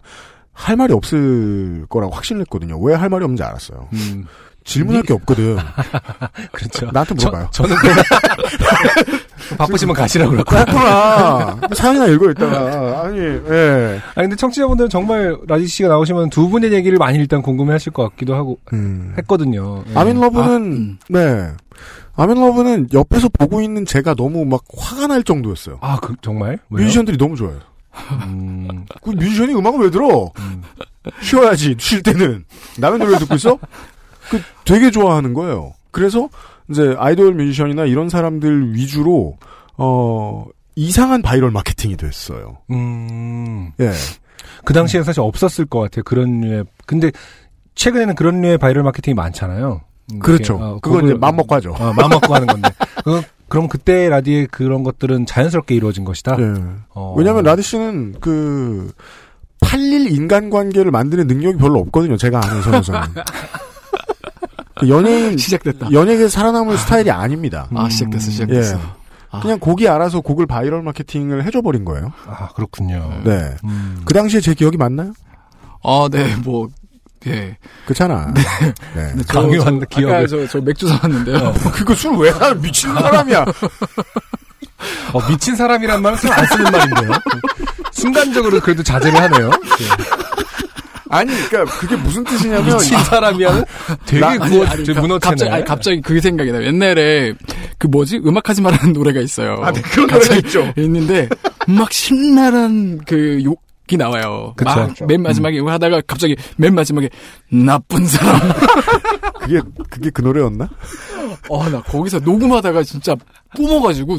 할 0.53 0.77
말이 0.77 0.93
없을 0.93 1.87
거라고 1.89 2.13
확신을 2.15 2.43
했거든요. 2.43 2.79
왜 2.81 2.95
할 2.95 3.09
말이 3.09 3.25
없는지 3.25 3.43
알았어요. 3.43 3.89
음, 3.93 4.25
질문할 4.67 5.03
게 5.03 5.15
없거든. 5.15 5.57
그렇죠. 6.53 6.91
나한테 6.93 7.15
물어봐요. 7.15 7.49
저, 7.53 7.67
는 7.67 7.77
바쁘시면 9.57 9.95
가시라고 9.95 10.33
거야. 10.45 10.65
그렇구나. 10.65 11.61
사연이나 11.75 12.07
읽어 12.07 12.31
있다가 12.33 13.05
아니, 13.05 13.19
예. 13.19 14.01
아 14.17 14.21
근데 14.21 14.35
청취자분들은 14.35 14.91
정말 14.91 15.37
라디 15.47 15.69
씨가 15.69 15.89
나오시면 15.89 16.31
두 16.31 16.49
분의 16.49 16.73
얘기를 16.73 16.99
많이 16.99 17.17
일단 17.17 17.43
궁금해 17.43 17.73
하실 17.73 17.93
것 17.93 18.03
같기도 18.11 18.35
하고 18.35 18.59
음. 18.73 19.15
했거든요. 19.19 19.85
예. 19.89 19.93
I'm 19.95 20.10
in 20.10 20.21
Love는 20.21 20.49
아, 20.49 20.57
음. 20.57 20.99
네. 21.09 21.53
I'm 22.17 22.31
in 22.31 22.41
Love는 22.41 22.89
옆에서 22.93 23.29
보고 23.29 23.61
있는 23.61 23.87
제가 23.87 24.15
너무 24.15 24.45
막 24.45 24.63
화가 24.77 25.07
날 25.07 25.23
정도였어요. 25.23 25.79
아, 25.81 25.99
그, 26.01 26.15
정말? 26.23 26.59
왜요? 26.71 26.85
뮤지션들이 26.85 27.17
너무 27.17 27.37
좋아요. 27.37 27.61
음, 28.27 28.85
그 29.03 29.11
뮤지션이 29.11 29.55
음악을 29.55 29.81
왜 29.81 29.91
들어? 29.91 30.31
음. 30.39 30.63
쉬어야지. 31.23 31.77
쉴 31.79 32.03
때는 32.03 32.45
남의 32.79 32.99
노래 32.99 33.19
듣고 33.19 33.37
있어? 33.37 33.59
그 34.31 34.41
되게 34.65 34.91
좋아하는 34.91 35.35
거예요. 35.35 35.75
그래서 35.91 36.29
이제 36.71 36.95
아이돌 36.99 37.35
뮤지션이나 37.35 37.85
이런 37.85 38.09
사람들 38.09 38.75
위주로 38.75 39.37
어 39.77 40.45
이상한 40.75 41.23
바이럴 41.23 41.51
마케팅이 41.51 41.97
됐어요. 41.97 42.59
음. 42.71 43.73
예. 43.81 43.93
그 44.65 44.73
당시엔 44.75 45.05
사실 45.05 45.21
없었을 45.21 45.67
것 45.67 45.81
같아요. 45.81 46.03
그런 46.05 46.41
류의. 46.41 46.65
근데 46.87 47.11
최근에는 47.75 48.15
그런 48.15 48.41
류의 48.41 48.59
바이럴 48.59 48.83
마케팅이 48.83 49.15
많잖아요. 49.15 49.81
음, 50.13 50.19
그렇죠. 50.19 50.57
어, 50.57 50.79
그건 50.81 51.05
이제 51.05 51.15
맘 51.15 51.37
먹고 51.37 51.55
하죠. 51.57 51.73
어, 51.73 51.93
마음 51.95 52.11
먹고 52.11 52.35
하는 52.35 52.47
건데. 52.47 52.69
그, 53.05 53.23
그럼 53.49 53.69
그때 53.69 54.09
라디의 54.09 54.49
그런 54.49 54.83
것들은 54.83 55.27
자연스럽게 55.27 55.75
이루어진 55.75 56.05
것이다. 56.05 56.37
예. 56.39 56.55
어. 56.91 57.15
왜냐하면 57.17 57.45
라디 57.45 57.63
씨는 57.63 58.17
그 58.21 58.93
팔릴 59.61 60.13
인간관계를 60.13 60.91
만드는 60.91 61.27
능력이 61.27 61.59
별로 61.59 61.81
없거든요. 61.81 62.17
제가 62.17 62.41
아는 62.45 62.63
선에서는. 62.63 63.01
그 64.77 64.89
연예인 64.89 65.37
시작됐다. 65.39 65.91
연예계 65.93 66.29
살아남을 66.29 66.77
스타일이 66.79 67.11
아닙니다. 67.11 67.69
아, 67.75 67.89
시작됐어, 67.89 68.31
시작됐어. 68.31 68.77
예. 68.77 68.81
아. 69.31 69.41
그냥 69.41 69.59
곡이 69.59 69.89
알아서 69.89 70.21
곡을 70.21 70.47
바이럴 70.47 70.83
마케팅을 70.83 71.45
해줘 71.45 71.61
버린 71.63 71.85
거예요. 71.85 72.13
아, 72.27 72.49
그렇군요. 72.55 73.21
네. 73.25 73.57
음. 73.65 74.03
그 74.05 74.15
당시에 74.15 74.41
제 74.41 74.55
기억이 74.55 74.77
맞나요? 74.77 75.13
아, 75.83 76.09
네, 76.11 76.35
뭐, 76.45 76.69
예. 77.27 77.57
그렇잖아. 77.85 78.33
네. 78.95 79.13
저, 79.27 79.41
강요한 79.41 79.81
저, 79.81 79.85
아까 79.85 79.87
기억을. 79.87 80.27
저, 80.29 80.47
저 80.47 80.61
맥주 80.61 80.87
사왔는데요. 80.89 81.53
그거 81.75 81.95
술 81.95 82.13
왜 82.17 82.31
사? 82.33 82.55
미친 82.55 82.93
사람이야. 82.95 83.45
어, 85.13 85.27
미친 85.29 85.57
사람이란 85.57 86.03
말은 86.03 86.19
잘안 86.19 86.47
쓰는 86.47 86.71
말인데요. 86.71 87.11
순간적으로 87.93 88.61
그래도 88.61 88.83
자제를 88.83 89.21
하네요. 89.23 89.51
아니, 91.09 91.31
그러니까 91.49 91.79
그게 91.79 91.97
무슨 91.97 92.25
뜻이냐면 92.25 92.77
미친 92.77 92.99
사람이야는 92.99 93.65
되게 94.07 94.21
나- 94.21 94.37
구워, 94.39 94.65
아니, 94.67 94.85
되게 94.85 95.01
문어체네. 95.01 95.19
갑자기, 95.31 95.51
아니, 95.51 95.65
갑자기 95.65 96.01
그게 96.01 96.21
생각이 96.21 96.51
나요. 96.53 96.65
옛날에, 96.65 97.35
그 97.79 97.87
뭐지? 97.87 98.21
음악하지 98.25 98.63
말라는 98.63 98.93
노래가 98.93 99.21
있어요. 99.21 99.61
아, 99.63 99.71
네, 99.73 99.81
그런 99.83 100.07
노래가 100.09 100.35
있죠. 100.37 100.73
있는데, 100.77 101.29
막 101.69 101.93
신나는 101.93 102.99
그욕 103.07 103.61
이 103.89 103.97
나와요. 103.97 104.53
그쵸. 104.57 104.71
막맨 105.01 105.23
마지막에 105.23 105.57
이거 105.57 105.71
하다가 105.71 106.03
갑자기 106.07 106.35
맨 106.57 106.75
마지막에 106.75 107.09
나쁜 107.51 108.05
사람. 108.07 108.41
그게 109.41 109.61
그게 109.89 110.11
그 110.11 110.23
노래였나? 110.23 110.69
어, 111.49 111.69
나 111.69 111.81
거기서 111.83 112.19
녹음하다가 112.21 112.83
진짜 112.83 113.15
뿜어가지고, 113.55 114.19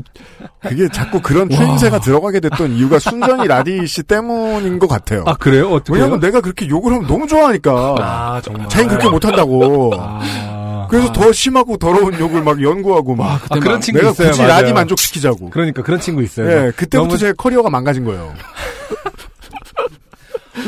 그게 0.62 0.88
자꾸 0.94 1.22
그런 1.22 1.50
추임새가 1.50 2.00
들어가게 2.00 2.40
됐던 2.40 2.72
이유가 2.74 2.98
순전히 3.00 3.48
라디 3.48 3.86
씨 3.88 4.04
때문인 4.04 4.80
것 4.80 4.88
같아요. 4.88 5.24
아, 5.28 5.34
그래요? 5.34 5.70
어떻게? 5.72 5.98
왜냐면 6.00 6.20
내가 6.22 6.40
그렇게 6.40 6.68
욕을 6.70 6.94
하면 6.94 7.08
너무 7.08 7.28
좋아하니까. 7.28 7.96
아, 8.00 8.42
정말. 8.42 8.70
자기 8.70 8.88
그렇게 8.88 9.10
못한다고. 9.10 9.92
아, 9.98 10.88
그래서 10.90 11.12
더 11.12 11.32
심하고 11.34 11.76
더러운 11.78 12.18
욕을 12.18 12.42
막 12.44 12.62
연구하고 12.62 13.16
막. 13.16 13.42
아, 13.50 13.60
그런 13.60 13.82
친구 13.82 14.00
내가 14.00 14.12
있어요. 14.12 14.30
굳이 14.30 14.42
맞아요. 14.44 14.62
라디 14.62 14.74
만족시키자고. 14.74 15.50
그러니까 15.50 15.82
그런 15.84 16.00
친구 16.00 16.24
있어요. 16.24 16.50
예, 16.50 16.72
그때부터 16.72 16.98
너무- 17.08 17.18
제 17.18 17.34
커리어가 17.34 17.70
망가진 17.70 18.06
거예요. 18.06 18.34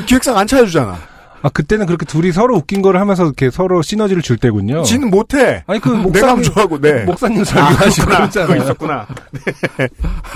기획사가 0.06 0.40
안 0.40 0.48
차려주잖아. 0.48 0.98
아 1.42 1.48
그때는 1.50 1.86
그렇게 1.86 2.06
둘이 2.06 2.34
서로 2.34 2.58
웃긴 2.58 2.82
거를 2.82 3.00
하면서 3.00 3.24
이렇게 3.24 3.50
서로 3.50 3.82
시너지를 3.82 4.22
줄 4.22 4.36
때군요. 4.38 4.84
지는 4.84 5.10
못해. 5.10 5.64
아니 5.68 5.80
그 5.80 5.90
내가 5.90 6.02
목사님 6.36 6.44
좋아하고 6.44 6.82
네. 6.82 7.04
목사님 7.06 7.44
아. 7.56 7.76
그랬잖아요. 7.78 8.48
그거 8.48 8.56
있었구나. 8.64 9.08
네. 9.32 9.88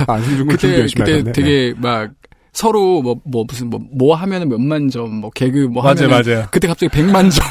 아, 0.07 0.13
안승준 0.13 0.47
군 0.47 0.55
그때 0.55 0.85
그때 0.95 1.11
하셨네. 1.11 1.31
되게 1.33 1.73
막 1.77 2.11
서로 2.53 3.01
뭐 3.01 3.15
뭐 3.25 3.43
무슨 3.47 3.69
뭐 3.69 3.81
뭐 3.91 4.15
하면은 4.15 4.47
몇만 4.47 4.89
점, 4.91 5.13
뭐 5.15 5.29
개그 5.31 5.67
뭐 5.71 5.83
맞아요, 5.83 6.05
하면 6.07 6.23
맞아요. 6.25 6.45
그때 6.51 6.67
갑자기 6.69 6.89
100만 6.95 7.29
점. 7.31 7.43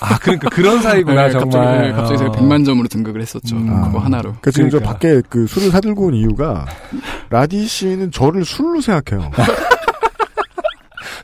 아 0.00 0.16
그러니까 0.18 0.50
그런 0.50 0.80
사이구나 0.80 1.26
네, 1.28 1.32
갑자기, 1.32 1.50
정말. 1.50 1.82
네, 1.82 1.92
갑자기 1.92 2.18
제가 2.18 2.30
어. 2.30 2.34
100만 2.34 2.64
점으로 2.64 2.86
등극을 2.86 3.20
했었죠. 3.22 3.56
그거 3.56 3.98
하나로. 3.98 4.34
그 4.40 4.52
지금 4.52 4.70
저 4.70 4.78
그러니까. 4.78 4.92
밖에 4.92 5.20
그 5.28 5.46
술을 5.48 5.70
사들고 5.70 6.06
온 6.08 6.14
이유가 6.14 6.66
라디 7.30 7.66
씨는 7.66 8.12
저를 8.12 8.44
술로 8.44 8.80
생각해요. 8.80 9.30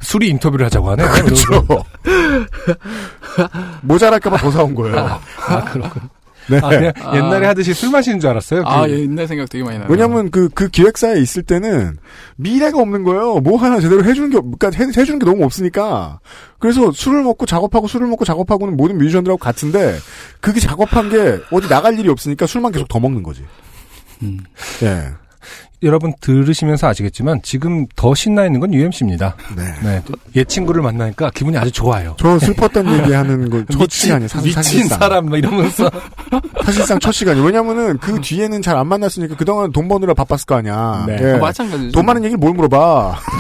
술이 0.01 0.29
인터뷰를 0.29 0.67
하자고 0.67 0.91
하네. 0.91 1.05
그렇죠. 1.09 1.67
모자랄까봐 3.83 4.37
더 4.39 4.51
사온 4.51 4.75
거예요. 4.75 4.97
아 5.47 5.65
그렇군. 5.65 6.03
네. 6.49 6.59
아, 6.59 6.69
그냥 6.69 6.93
옛날에 7.15 7.47
하듯이 7.47 7.73
술 7.75 7.91
마시는 7.91 8.19
줄 8.19 8.29
알았어요. 8.31 8.63
아, 8.67 8.85
그- 8.87 8.99
옛날 9.03 9.29
생각 9.29 9.49
되게 9.49 9.63
많이 9.63 9.79
나요. 9.79 9.87
왜냐면 9.89 10.31
그, 10.33 10.49
그 10.49 10.67
기획사에 10.69 11.21
있을 11.21 11.45
때는 11.45 11.97
미래가 12.37 12.79
없는 12.81 13.05
거예요. 13.05 13.37
뭐 13.39 13.57
하나 13.57 13.79
제대로 13.79 14.03
해주는 14.03 14.31
게, 14.31 14.39
없- 14.39 14.59
그러니까 14.59 14.83
해, 14.83 14.89
해주는 14.89 15.19
게 15.21 15.27
너무 15.27 15.45
없으니까. 15.45 16.19
그래서 16.59 16.91
술을 16.91 17.23
먹고 17.23 17.47
작업하고 17.47 17.87
술을 17.87 18.09
먹고 18.09 18.25
작업하고는 18.25 18.77
모든 18.77 18.99
뮤지션들하고 18.99 19.39
같은데, 19.39 19.97
그게 20.41 20.59
작업한 20.59 21.09
게 21.11 21.39
어디 21.53 21.69
나갈 21.69 21.97
일이 21.97 22.09
없으니까 22.09 22.47
술만 22.47 22.73
계속 22.73 22.89
더 22.89 22.99
먹는 22.99 23.23
거지. 23.23 23.45
음. 24.23 24.41
예. 24.83 25.09
여러분 25.83 26.13
들으시면서 26.21 26.89
아시겠지만 26.89 27.41
지금 27.43 27.87
더 27.97 28.15
신나 28.15 28.45
있는 28.45 28.61
건 28.61 28.75
UMC입니다. 28.75 29.35
네. 29.83 30.03
옛 30.37 30.47
친구를 30.49 30.83
만나니까 30.83 31.31
기분이 31.35 31.57
아주 31.57 31.71
좋아요. 31.73 32.15
저 32.19 32.39
슬펐던 32.39 32.93
얘기 33.01 33.13
하는 33.13 33.49
거, 33.49 33.65
첫 33.73 33.91
시간이 33.91 34.29
사, 34.29 34.39
미친 34.39 34.53
사실상. 34.53 34.99
사람 34.99 35.27
막 35.31 35.39
이러면서 35.39 35.91
사실상 36.65 36.99
첫 36.99 37.13
시간이. 37.13 37.41
왜냐면은 37.41 37.97
그 37.99 38.21
뒤에는 38.21 38.61
잘 38.63 38.77
안 38.77 38.87
만났으니까 38.89 39.37
그동안 39.37 39.73
돈 39.73 39.89
버느라 39.89 40.15
바빴을 40.15 40.45
거 40.47 40.55
아니야. 40.57 41.05
네. 41.07 41.19
예. 41.21 41.33
어, 41.33 41.39
마찬가지죠. 41.39 41.93
돈 41.93 42.07
많은 42.07 42.25
얘기를 42.25 42.39
뭘 42.39 42.53
물어봐. 42.55 43.19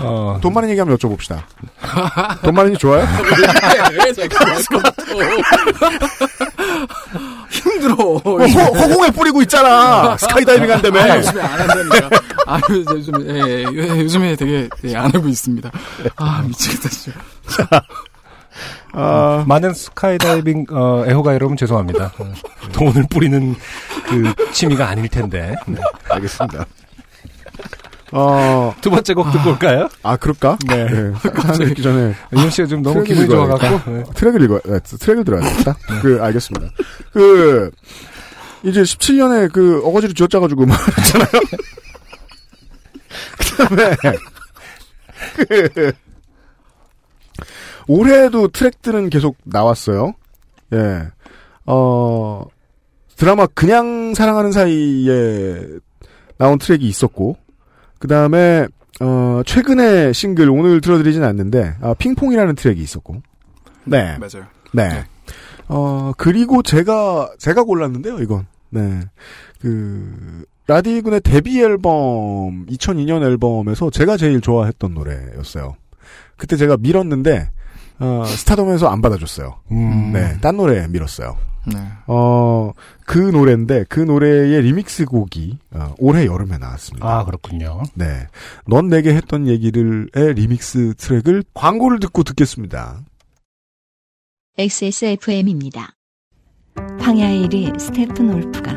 어, 0.00 0.38
돈 0.42 0.52
많은 0.54 0.68
얘기 0.70 0.78
한번 0.80 0.96
여쭤봅시다. 0.96 1.40
돈 2.42 2.54
많은 2.54 2.70
얘기 2.70 2.78
좋아요? 2.78 3.06
왜. 5.16 5.28
힘들어. 7.78 7.94
뭐 7.96 8.20
허, 8.20 8.62
허공에 8.80 9.10
뿌리고 9.10 9.42
있잖아. 9.42 10.16
스카이다이빙 10.16 10.70
한다며. 10.70 11.00
아, 11.00 11.16
요즘에 11.16 11.42
안 11.42 11.60
한다니까. 11.60 12.10
아, 12.46 12.60
요즘, 12.70 13.28
예, 13.28 13.64
예, 13.72 14.00
요즘에 14.00 14.36
되게, 14.36 14.68
예, 14.84 14.96
안 14.96 15.06
하고 15.14 15.28
있습니다. 15.28 15.70
아, 16.16 16.42
미치겠다, 16.46 16.88
진짜. 16.88 17.18
아, 18.92 19.44
많은 19.46 19.74
스카이다이빙 19.74 20.66
어, 20.70 21.04
애호가 21.06 21.34
여러분 21.34 21.56
죄송합니다. 21.56 22.12
어, 22.18 22.32
돈을 22.72 23.06
뿌리는 23.10 23.54
그 24.06 24.52
취미가 24.52 24.88
아닐 24.88 25.08
텐데. 25.08 25.54
네. 25.66 25.80
알겠습니다. 26.08 26.64
어, 28.12 28.74
두 28.80 28.90
번째 28.90 29.14
곡 29.14 29.30
듣고 29.30 29.50
올까요? 29.50 29.88
아, 30.02 30.16
그럴까? 30.16 30.58
네. 30.66 30.86
하나 31.34 31.64
읽기 31.64 31.82
전에. 31.82 32.14
이현 32.34 32.50
씨가 32.50 32.68
좀 32.68 32.82
너무 32.82 33.02
기분이. 33.02 33.28
좋아갖고 33.28 33.90
네. 33.90 34.04
트랙을 34.14 34.42
읽어, 34.42 34.60
네, 34.64 34.80
트랙을 34.80 35.24
들어야겠다. 35.24 35.76
그, 36.02 36.18
알겠습니다. 36.22 36.72
그, 37.12 37.70
이제 38.64 38.82
17년에 38.82 39.52
그 39.52 39.80
어거지로 39.84 40.12
쥐어짜가지고 40.14 40.66
말했잖아요. 40.66 41.28
그 43.38 43.56
다음에, 43.56 43.96
그, 45.36 45.92
올해도 47.86 48.48
트랙들은 48.48 49.10
계속 49.10 49.36
나왔어요. 49.44 50.14
예. 50.74 51.08
어, 51.66 52.44
드라마 53.16 53.46
그냥 53.46 54.14
사랑하는 54.14 54.52
사이에 54.52 55.60
나온 56.36 56.58
트랙이 56.58 56.84
있었고, 56.86 57.36
그 57.98 58.08
다음에, 58.08 58.66
어, 59.00 59.42
최근에 59.44 60.12
싱글, 60.12 60.50
오늘 60.50 60.80
들어드리진 60.80 61.22
않는데, 61.22 61.76
아, 61.80 61.94
핑퐁이라는 61.94 62.54
트랙이 62.54 62.80
있었고. 62.80 63.22
네. 63.84 64.18
맞아요. 64.18 64.46
네. 64.72 65.04
어, 65.68 66.12
그리고 66.16 66.62
제가, 66.62 67.32
제가 67.38 67.64
골랐는데요, 67.64 68.18
이건. 68.20 68.46
네. 68.70 69.00
그, 69.60 70.44
라디군의 70.66 71.22
데뷔 71.22 71.60
앨범, 71.62 72.66
2002년 72.66 73.22
앨범에서 73.22 73.90
제가 73.90 74.16
제일 74.16 74.40
좋아했던 74.40 74.94
노래였어요. 74.94 75.76
그때 76.36 76.56
제가 76.56 76.76
밀었는데, 76.76 77.50
어, 78.00 78.24
스타덤에서 78.26 78.88
안 78.88 79.02
받아줬어요. 79.02 79.56
음. 79.72 80.12
네. 80.12 80.38
딴 80.40 80.56
노래에 80.56 80.86
밀었어요. 80.88 81.36
네. 81.72 81.80
어, 82.06 82.72
그 83.04 83.18
노래인데, 83.18 83.84
그 83.88 84.00
노래의 84.00 84.62
리믹스 84.62 85.06
곡이, 85.06 85.58
어, 85.72 85.94
올해 85.98 86.26
여름에 86.26 86.58
나왔습니다. 86.58 87.06
아 87.06 87.24
그렇군요. 87.24 87.82
네. 87.94 88.26
넌 88.66 88.88
내게 88.88 89.14
했던 89.14 89.46
얘기를의 89.46 90.34
리믹스 90.34 90.94
트랙을 90.96 91.44
광고를 91.54 92.00
듣고 92.00 92.22
듣겠습니다. 92.22 93.00
XSFM입니다. 94.58 95.94
황야의 97.00 97.48
이리 97.48 97.78
스테픈 97.78 98.34
울프가 98.34 98.74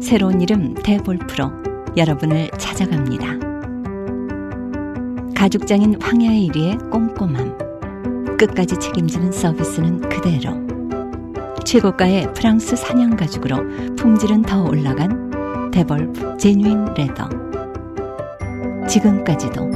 새로운 0.00 0.40
이름 0.40 0.74
대볼프로 0.74 1.50
여러분을 1.96 2.50
찾아갑니다. 2.58 3.54
가죽장인 5.36 6.00
황야의 6.00 6.48
1위의 6.48 6.90
꼼꼼함. 6.90 8.36
끝까지 8.36 8.78
책임지는 8.78 9.30
서비스는 9.30 10.08
그대로. 10.08 10.73
최고가의 11.64 12.32
프랑스 12.34 12.76
사냥 12.76 13.16
가죽으로 13.16 13.56
품질은 13.96 14.42
더 14.42 14.62
올라간 14.64 15.70
데볼프 15.70 16.36
제뉴인 16.36 16.94
레더. 16.94 17.28
지금까지도 18.86 19.70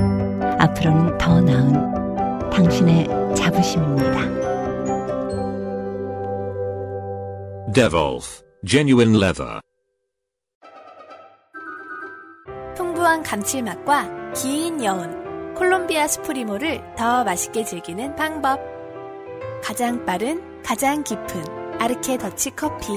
앞으로는 0.59 1.19
더 1.19 1.41
나은 1.41 2.51
당신의 2.51 3.09
자부심입니다. 3.35 4.29
Devolf 7.73 8.43
Genuine 8.67 9.17
Leather. 9.17 9.61
풍부한 12.77 13.23
감칠맛과 13.23 14.33
긴 14.35 14.85
여운, 14.85 15.55
콜롬비아 15.55 16.07
스프리모를 16.07 16.83
더 16.97 17.25
맛있게 17.25 17.65
즐기는 17.65 18.15
방법. 18.15 18.61
가장 19.63 20.05
빠른, 20.05 20.63
가장 20.63 21.03
깊은 21.03 21.58
아르케 21.79 22.19
더치 22.19 22.51
커피. 22.57 22.93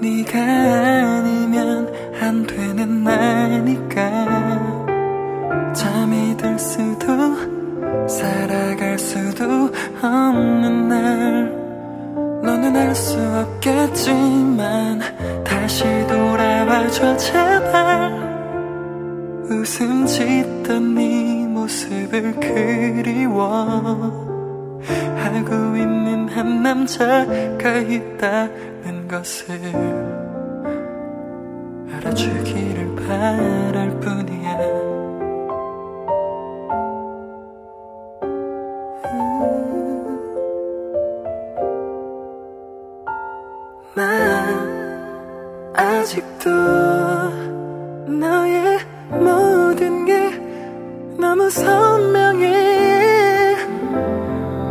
네가 0.00 0.38
아니면 0.38 1.92
안 2.20 2.46
되는 2.46 3.04
나니까. 3.04 4.00
잠이 5.74 6.36
들 6.36 6.58
수도 6.58 7.06
살아갈 8.08 8.98
수도 8.98 9.70
없는 10.02 10.88
날. 10.88 11.60
너는 12.42 12.74
알 12.76 12.94
수 12.94 13.18
없겠지만 13.20 15.00
다시 15.44 15.84
돌아와줘 16.06 17.16
제발. 17.18 18.30
웃음 19.50 20.06
짓던 20.06 20.94
네 20.94 21.46
모습을 21.46 22.36
그리워. 22.40 23.40
하고 25.16 25.76
있는 25.76 26.28
한 26.28 26.62
남자가 26.62 27.76
있다는 27.78 28.99
것을 29.10 29.60
알아주기를 31.92 32.94
바랄 32.94 33.90
뿐이야. 33.98 34.56
난 43.96 45.74
아직도 45.74 46.48
너의 48.06 48.78
모든 49.10 50.04
게 50.04 50.30
너무 51.18 51.50
선명해. 51.50 52.46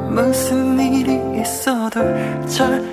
무슨 0.10 0.80
일이 0.80 1.42
있어도 1.42 2.00
절 2.48 2.89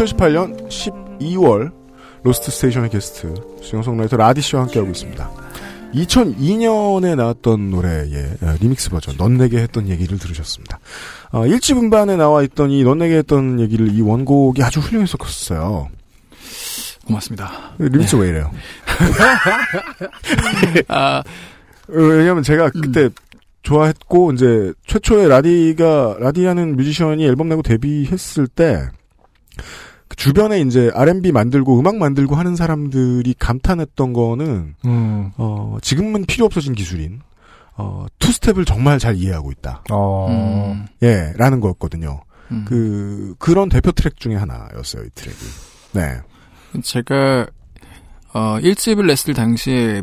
2018년 0.00 0.68
12월 0.68 1.72
로스트 2.22 2.50
스테이션의 2.50 2.90
게스트 2.90 3.34
싱어송라이터 3.62 4.16
라디 4.16 4.40
씨와 4.40 4.62
함께하고 4.62 4.90
있습니다. 4.90 5.30
2002년에 5.94 7.16
나왔던 7.16 7.70
노래의 7.70 8.36
리믹스 8.60 8.90
버전 8.90 9.16
넌 9.16 9.36
내게 9.36 9.58
했던 9.58 9.88
얘기를 9.88 10.18
들으셨습니다. 10.18 10.78
어, 11.32 11.42
1집 11.42 11.76
음반에 11.76 12.16
나와 12.16 12.42
있던 12.44 12.70
이넌 12.70 12.98
내게 12.98 13.16
했던 13.16 13.60
얘기를 13.60 13.92
이 13.92 14.00
원곡이 14.00 14.62
아주 14.62 14.80
훌륭했었어요. 14.80 15.88
고맙습니다. 17.06 17.72
리믹스 17.78 18.16
왜 18.16 18.28
이래요? 18.28 18.50
아, 20.88 21.22
왜냐면 21.88 22.42
제가 22.42 22.70
그때 22.70 23.10
좋아했고 23.62 24.32
이제 24.32 24.72
최초의 24.86 25.28
라디가 25.28 26.16
라디하는 26.20 26.76
뮤지션이 26.76 27.26
앨범 27.26 27.48
내고 27.48 27.62
데뷔했을 27.62 28.46
때그 28.46 28.92
주변에 30.16 30.60
이제 30.60 30.90
R&B 30.94 31.32
만들고 31.32 31.78
음악 31.78 31.96
만들고 31.96 32.34
하는 32.34 32.56
사람들이 32.56 33.34
감탄했던 33.38 34.12
거는 34.12 34.74
음. 34.84 35.30
어, 35.36 35.78
지금은 35.82 36.24
필요 36.26 36.44
없어진 36.46 36.74
기술인 36.74 37.20
어, 37.76 38.06
투스텝을 38.18 38.64
정말 38.64 38.98
잘 38.98 39.16
이해하고 39.16 39.50
있다. 39.52 39.84
어. 39.90 40.26
음. 40.28 40.86
예, 41.02 41.32
라는 41.36 41.60
거였거든요. 41.60 42.20
음. 42.50 42.64
그 42.68 43.34
그런 43.38 43.68
대표 43.68 43.92
트랙 43.92 44.16
중에 44.18 44.34
하나였어요, 44.34 45.04
이 45.04 45.08
트랙이. 45.14 45.36
네. 45.92 46.18
제가 46.82 47.46
어 48.32 48.58
1집을 48.60 49.06
냈을 49.06 49.34
당시에 49.34 50.02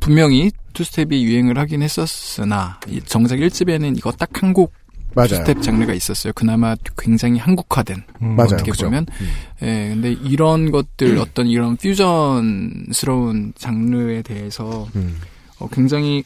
분명히 0.00 0.50
투스텝이 0.72 1.24
유행을 1.24 1.58
하긴 1.58 1.82
했었으나 1.82 2.80
이 2.88 3.00
정작 3.02 3.36
1집에는 3.36 3.96
이거 3.96 4.10
딱 4.12 4.42
한 4.42 4.52
곡 4.54 4.72
맞아요. 5.18 5.28
투스텝 5.44 5.62
장르가 5.62 5.94
있었어요. 5.94 6.32
그나마 6.34 6.76
굉장히 6.96 7.38
한국화된 7.38 8.02
음. 8.22 8.36
맞아요, 8.36 8.54
어떻게 8.54 8.70
그죠. 8.70 8.86
보면 8.86 9.06
음. 9.20 9.26
예, 9.62 9.88
근데 9.92 10.12
이런 10.12 10.70
것들 10.70 11.18
어떤 11.18 11.46
이런 11.46 11.76
퓨전스러운 11.76 13.52
장르에 13.56 14.22
대해서 14.22 14.88
음. 14.94 15.16
어, 15.58 15.68
굉장히 15.68 16.24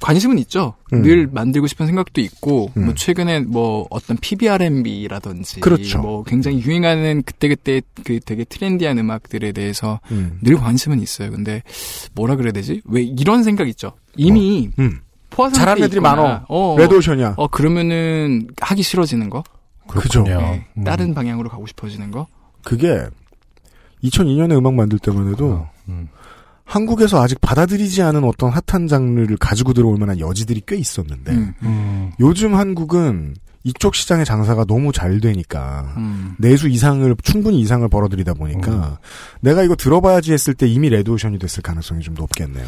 관심은 0.00 0.38
있죠. 0.40 0.74
음. 0.92 1.02
늘 1.02 1.26
만들고 1.26 1.66
싶은 1.66 1.86
생각도 1.86 2.20
있고, 2.20 2.70
음. 2.76 2.86
뭐 2.86 2.94
최근에 2.94 3.40
뭐 3.40 3.86
어떤 3.90 4.16
PBR&B라든지, 4.16 5.60
그렇죠. 5.60 6.00
뭐 6.00 6.24
굉장히 6.24 6.60
유행하는 6.62 7.22
그때그때 7.22 7.82
그 8.04 8.20
되게 8.20 8.44
트렌디한 8.44 8.98
음악들에 8.98 9.52
대해서 9.52 10.00
음. 10.10 10.38
늘 10.40 10.56
관심은 10.56 11.00
있어요. 11.00 11.30
근데 11.30 11.62
뭐라 12.14 12.36
그래야 12.36 12.52
되지? 12.52 12.80
왜 12.84 13.02
이런 13.02 13.42
생각 13.42 13.68
있죠? 13.68 13.92
이미 14.16 14.70
음. 14.78 15.00
포화 15.32 15.48
상태에 15.48 15.60
잘하는 15.60 15.84
애들이 15.84 16.00
많어. 16.00 16.44
어, 16.48 16.76
레드오션이야. 16.78 17.34
어 17.36 17.48
그러면은 17.48 18.48
하기 18.60 18.82
싫어지는 18.82 19.30
거, 19.30 19.42
그죠. 19.88 20.22
네, 20.22 20.66
음. 20.76 20.84
다른 20.84 21.14
방향으로 21.14 21.48
가고 21.48 21.66
싶어지는 21.66 22.10
거. 22.10 22.26
그게 22.62 23.06
2002년에 24.04 24.56
음악 24.56 24.74
만들 24.74 24.98
때만 24.98 25.28
해도 25.28 25.66
음. 25.88 26.08
한국에서 26.64 27.20
아직 27.22 27.40
받아들이지 27.40 28.02
않은 28.02 28.24
어떤 28.24 28.50
핫한 28.50 28.86
장르를 28.86 29.36
가지고 29.36 29.72
들어올 29.72 29.98
만한 29.98 30.20
여지들이 30.20 30.62
꽤 30.66 30.76
있었는데 30.76 31.32
음, 31.32 31.54
음. 31.62 32.12
요즘 32.20 32.54
한국은 32.54 33.34
이쪽 33.64 33.94
시장의 33.94 34.24
장사가 34.24 34.64
너무 34.64 34.92
잘 34.92 35.20
되니까 35.20 35.92
음. 35.96 36.34
내수 36.38 36.68
이상을 36.68 37.14
충분히 37.22 37.60
이상을 37.60 37.86
벌어들이다 37.88 38.34
보니까 38.34 38.70
음. 38.72 38.96
내가 39.40 39.62
이거 39.62 39.76
들어봐야지 39.76 40.32
했을 40.32 40.54
때 40.54 40.66
이미 40.66 40.88
레드오션이 40.88 41.38
됐을 41.38 41.62
가능성이 41.62 42.00
좀 42.00 42.14
높겠네요. 42.14 42.66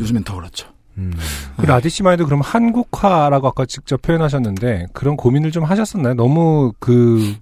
요즘엔 0.00 0.24
더 0.24 0.36
그렇죠. 0.36 0.68
음. 0.98 1.12
그 1.56 1.66
라디 1.66 1.88
씨만 1.90 2.14
해도 2.14 2.24
그럼 2.24 2.40
한국화라고 2.40 3.48
아까 3.48 3.66
직접 3.66 4.00
표현하셨는데 4.02 4.86
그런 4.92 5.16
고민을 5.16 5.50
좀 5.50 5.64
하셨었나요? 5.64 6.14
너무 6.14 6.72
그 6.78 7.34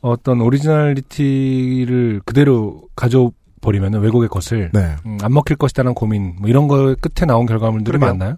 어떤 0.00 0.40
originality를 0.40 2.22
그대로 2.24 2.82
가져 2.96 3.30
버리면 3.60 3.94
외국의 4.00 4.28
것을 4.28 4.70
네. 4.72 4.94
음, 5.04 5.18
안 5.22 5.32
먹힐 5.32 5.56
것이다라는 5.56 5.94
고민 5.94 6.34
뭐 6.38 6.48
이런 6.48 6.66
거 6.68 6.94
끝에 7.00 7.26
나온 7.26 7.46
결과물들이 7.46 7.98
그러게요. 7.98 8.18
많나요? 8.18 8.36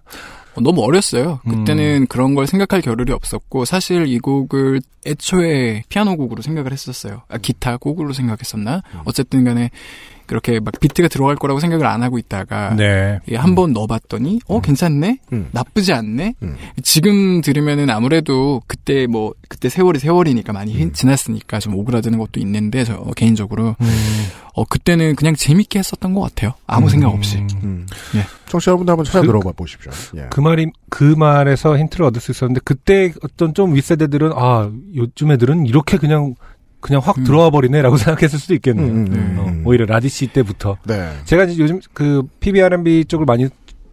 어, 0.55 0.61
너무 0.61 0.83
어렸어요. 0.83 1.41
음. 1.47 1.59
그때는 1.59 2.07
그런 2.09 2.35
걸 2.35 2.47
생각할 2.47 2.83
겨를이 2.83 3.13
없었고 3.13 3.65
사실 3.65 4.07
이 4.07 4.19
곡을 4.19 4.81
애초에 5.07 5.85
피아노 5.89 6.17
곡으로 6.17 6.43
생각을 6.43 6.73
했었어요. 6.73 7.23
아, 7.29 7.39
기타 7.39 7.77
곡으로 7.77 8.13
생각했었나? 8.13 8.83
음. 8.95 9.01
어쨌든 9.05 9.45
간에 9.45 9.71
그렇게 10.33 10.61
막 10.61 10.73
비트가 10.81 11.09
들어갈 11.09 11.37
거라고 11.37 11.61
생각을 11.61 11.85
안 11.85 12.03
하고 12.03 12.17
있다가 12.17 12.75
네. 12.75 13.19
한번 13.35 13.75
넣어봤더니 13.75 14.41
어 14.49 14.63
괜찮네, 14.63 15.19
음. 15.35 15.49
나쁘지 15.53 15.93
않네. 15.93 16.37
음. 16.43 16.57
지금 16.83 17.43
들으면은 17.43 17.91
아무래도 17.91 18.63
그때 18.67 19.07
뭐 19.07 19.35
그때 19.51 19.69
세월이 19.69 19.99
세월이니까 19.99 20.55
많이 20.55 20.83
음. 20.83 20.93
지났으니까 20.95 21.59
좀 21.59 21.75
오그라드는 21.75 22.19
것도 22.19 22.41
있는데 22.41 22.85
저 22.85 22.99
개인적으로 23.15 23.77
음. 23.79 24.27
어 24.55 24.65
그때는 24.65 25.17
그냥 25.17 25.35
재밌게 25.37 25.79
했었던 25.81 26.15
것 26.15 26.23
같아요. 26.23 26.55
아무 26.67 26.89
생각 26.89 27.09
없이. 27.13 27.37
음. 27.63 27.87
예. 28.15 28.25
청취자 28.47 28.71
여러분들 28.71 28.93
한번 28.93 29.05
찾아 29.05 29.21
그- 29.21 29.27
들어봐 29.27 29.53
보십시오. 29.53 29.93
예. 30.17 30.29
그 30.31 30.41
말이 30.41 30.67
그 30.89 31.05
말에서 31.05 31.77
힌트를 31.77 32.07
얻을 32.07 32.23
수 32.23 32.31
있었는데 32.31 32.63
그때 32.65 33.13
어떤 33.23 33.53
좀 33.53 33.75
윗세대들은 33.75 34.33
아 34.35 34.71
요즘 34.95 35.31
애들은 35.31 35.67
이렇게 35.67 35.99
그냥 35.99 36.35
그냥 36.83 37.01
확 37.03 37.17
음. 37.17 37.25
들어와 37.25 37.49
버리네라고 37.49 37.97
생각했을 37.97 38.39
수도 38.39 38.55
있겠네요. 38.55 38.87
음, 38.87 39.07
음, 39.07 39.13
음, 39.15 39.39
어, 39.39 39.45
음. 39.47 39.63
오히려 39.65 39.87
라디 39.87 40.11
씨 40.11 40.27
때부터 40.27 40.77
네. 40.85 41.11
제가 41.25 41.45
이제 41.45 41.63
요즘 41.63 41.81
그 41.95 42.23
PBR&B 42.41 43.07
쪽을 43.07 43.25
많이 43.25 43.49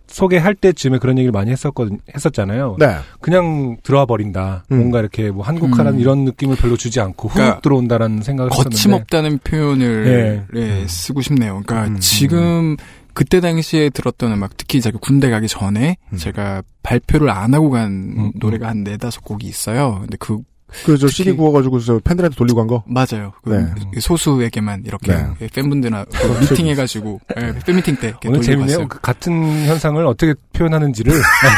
소개할 0.07 0.55
때쯤에 0.55 0.97
그런 0.97 1.19
얘기를 1.19 1.31
많이 1.31 1.51
했었거든 1.51 1.99
했었잖아요. 2.13 2.77
네. 2.79 2.97
그냥 3.21 3.77
들어와 3.83 4.05
버린다. 4.05 4.65
음. 4.71 4.77
뭔가 4.77 4.99
이렇게 4.99 5.29
뭐 5.29 5.45
한국화라는 5.45 5.99
음. 5.99 6.01
이런 6.01 6.25
느낌을 6.25 6.55
별로 6.57 6.75
주지 6.75 6.99
않고 6.99 7.29
훅 7.29 7.35
그러니까 7.35 7.61
들어온다라는 7.61 8.23
생각을 8.23 8.49
거침없다는 8.49 9.37
표현을 9.43 10.47
예. 10.55 10.59
예, 10.59 10.87
쓰고 10.87 11.21
싶네요. 11.21 11.61
그러니까 11.63 11.93
음. 11.93 11.99
지금 11.99 12.75
그때 13.13 13.39
당시에 13.39 13.89
들었던 13.89 14.31
음악, 14.31 14.57
특히 14.57 14.81
제가 14.81 14.97
군대 14.99 15.29
가기 15.29 15.47
전에 15.47 15.97
음. 16.11 16.17
제가 16.17 16.63
발표를 16.83 17.29
안 17.29 17.53
하고 17.53 17.69
간 17.69 18.13
음, 18.17 18.31
노래가 18.35 18.67
한 18.67 18.83
네다섯 18.83 19.23
곡이 19.23 19.45
있어요. 19.45 19.99
근데 20.01 20.17
그 20.19 20.39
그저 20.85 21.07
CD 21.07 21.31
구워가지고 21.33 21.79
저 21.79 21.99
팬들한테 21.99 22.35
돌리고 22.35 22.61
한 22.61 22.67
거. 22.67 22.83
맞아요. 22.87 23.33
그 23.43 23.49
네. 23.49 23.99
소수에게만 23.99 24.83
이렇게 24.85 25.13
네. 25.13 25.27
예, 25.41 25.47
팬분들나 25.47 26.05
그 26.05 26.39
미팅 26.39 26.67
해가지고 26.67 27.19
예, 27.37 27.53
팬미팅 27.65 27.97
때 27.97 28.09
이렇게 28.09 28.29
오늘 28.29 28.41
재밌네요. 28.41 28.87
그 28.87 28.99
같은 29.01 29.33
현상을 29.65 30.05
어떻게 30.05 30.33
표현하는지를 30.53 31.13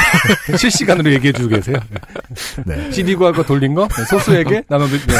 실시간으로 0.57 1.11
얘기해 1.13 1.33
주고 1.33 1.49
계세요. 1.49 1.77
네. 2.65 2.91
CD 2.91 3.15
구할 3.15 3.33
거 3.33 3.43
돌린 3.43 3.73
거 3.73 3.87
소수에게 4.09 4.63
나눠드. 4.69 4.93
네. 5.07 5.15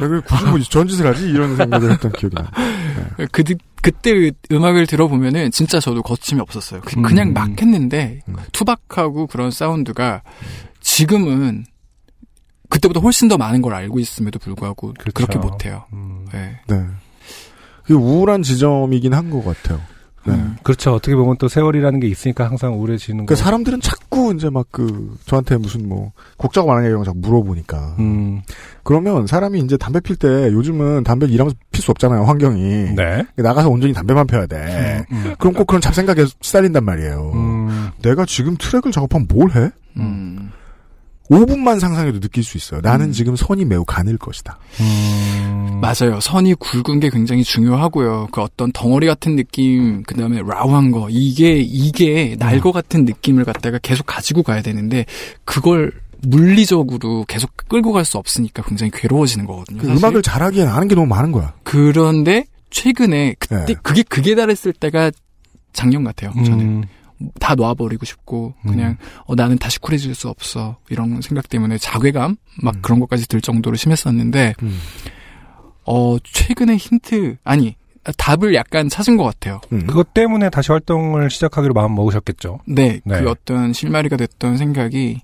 왜 0.00 0.20
굳이 0.20 0.44
뭐 0.44 0.58
전짓을 0.58 1.06
하지 1.06 1.28
이런 1.28 1.56
생각을 1.56 1.92
했던 1.92 2.12
기억이 2.12 2.34
나. 2.34 2.50
그 3.32 3.42
그때 3.82 4.30
음악을 4.52 4.86
들어보면은 4.86 5.50
진짜 5.52 5.80
저도 5.80 6.02
거침이 6.02 6.40
없었어요. 6.40 6.82
그, 6.84 7.00
그냥 7.00 7.28
음. 7.28 7.34
막 7.34 7.48
했는데 7.60 8.20
투박하고 8.52 9.26
그런 9.26 9.50
사운드가 9.50 10.22
지금은 10.80 11.64
그때보다 12.68 13.00
훨씬 13.00 13.28
더 13.28 13.36
많은 13.36 13.62
걸 13.62 13.74
알고 13.74 13.98
있음에도 13.98 14.38
불구하고 14.38 14.94
그렇게 14.98 15.38
못해요. 15.38 15.84
네. 16.32 16.60
네. 16.68 16.84
그 17.84 17.94
우울한 17.94 18.42
지점이긴 18.42 19.12
한 19.14 19.30
것 19.30 19.44
같아요. 19.44 19.80
네. 20.26 20.34
그렇죠. 20.62 20.92
어떻게 20.94 21.16
보면 21.16 21.38
또 21.38 21.48
세월이라는 21.48 21.98
게 21.98 22.06
있으니까 22.06 22.44
항상 22.46 22.74
우울해지는 22.78 23.24
그 23.26 23.34
거. 23.34 23.40
사람들은 23.40 23.80
자꾸 23.80 24.34
이제 24.36 24.50
막 24.50 24.66
그 24.70 25.16
저한테 25.24 25.56
무슨 25.56 25.88
뭐 25.88 26.12
곡 26.36 26.52
작업 26.52 26.70
안 26.70 26.76
하냐 26.78 26.88
이런 26.88 26.98
거 27.00 27.04
자꾸 27.06 27.18
물어보니까. 27.20 27.96
음. 27.98 28.42
그러면 28.84 29.26
사람이 29.26 29.58
이제 29.60 29.76
담배 29.78 29.98
필 30.00 30.16
때 30.16 30.28
요즘은 30.52 31.04
담배 31.04 31.26
일하면서 31.26 31.56
필 31.72 31.82
수 31.82 31.90
없잖아요 31.90 32.24
환경이. 32.24 32.94
네. 32.94 33.24
나가서 33.36 33.70
온전히 33.70 33.94
담배만 33.94 34.26
펴야 34.26 34.46
돼. 34.46 35.06
음. 35.10 35.34
그럼 35.38 35.54
꼭 35.54 35.66
그런 35.66 35.80
잡생각에 35.80 36.26
시달린단 36.40 36.84
말이에요. 36.84 37.32
내가 38.02 38.26
지금 38.26 38.56
트랙을 38.58 38.92
작업하면 38.92 39.26
뭘 39.28 39.50
해? 39.56 39.70
음. 39.96 40.50
5분만 41.30 41.78
상상해도 41.78 42.18
느낄 42.20 42.42
수 42.42 42.56
있어요. 42.56 42.80
나는 42.82 43.06
음. 43.06 43.12
지금 43.12 43.36
선이 43.36 43.64
매우 43.64 43.84
가늘 43.84 44.18
것이다. 44.18 44.58
맞아요. 45.80 46.18
선이 46.20 46.54
굵은 46.54 47.00
게 47.00 47.08
굉장히 47.08 47.44
중요하고요. 47.44 48.28
그 48.32 48.40
어떤 48.42 48.72
덩어리 48.72 49.06
같은 49.06 49.36
느낌, 49.36 50.02
그 50.02 50.14
다음에 50.14 50.42
라우한 50.44 50.90
거, 50.90 51.08
이게, 51.10 51.58
이게 51.58 52.36
날 52.38 52.60
것 52.60 52.72
같은 52.72 53.04
느낌을 53.04 53.44
갖다가 53.44 53.78
계속 53.78 54.04
가지고 54.06 54.42
가야 54.42 54.60
되는데, 54.60 55.06
그걸 55.44 55.92
물리적으로 56.22 57.24
계속 57.26 57.50
끌고 57.68 57.92
갈 57.92 58.04
수 58.04 58.18
없으니까 58.18 58.62
굉장히 58.64 58.90
괴로워지는 58.92 59.46
거거든요. 59.46 59.80
그. 59.82 59.88
음악을 59.88 60.20
잘하기엔 60.22 60.68
아는 60.68 60.88
게 60.88 60.94
너무 60.94 61.06
많은 61.06 61.32
거야. 61.32 61.54
그런데, 61.62 62.44
최근에, 62.70 63.36
그때, 63.38 63.64
네. 63.66 63.74
그게 63.82 64.02
극에 64.02 64.34
달했을 64.34 64.72
때가 64.74 65.10
작년 65.72 66.04
같아요. 66.04 66.32
음. 66.36 66.44
저는. 66.44 66.84
다 67.38 67.54
놓아버리고 67.54 68.04
싶고, 68.04 68.54
그냥, 68.62 68.96
어, 69.26 69.34
나는 69.34 69.58
다시 69.58 69.78
쿨해질 69.78 70.14
수 70.14 70.28
없어. 70.28 70.78
이런 70.88 71.20
생각 71.20 71.48
때문에 71.48 71.76
자괴감? 71.78 72.36
막 72.62 72.76
그런 72.82 72.98
것까지 73.00 73.28
들 73.28 73.40
정도로 73.40 73.76
심했었는데, 73.76 74.54
어, 75.84 76.16
최근에 76.22 76.76
힌트, 76.76 77.36
아니, 77.44 77.76
답을 78.16 78.54
약간 78.54 78.88
찾은 78.88 79.16
것 79.16 79.24
같아요. 79.24 79.60
그것 79.86 80.14
때문에 80.14 80.48
다시 80.50 80.72
활동을 80.72 81.28
시작하기로 81.30 81.74
마음 81.74 81.94
먹으셨겠죠. 81.94 82.60
네, 82.66 83.00
네. 83.04 83.20
그 83.20 83.28
어떤 83.30 83.72
실마리가 83.72 84.16
됐던 84.16 84.56
생각이, 84.56 85.20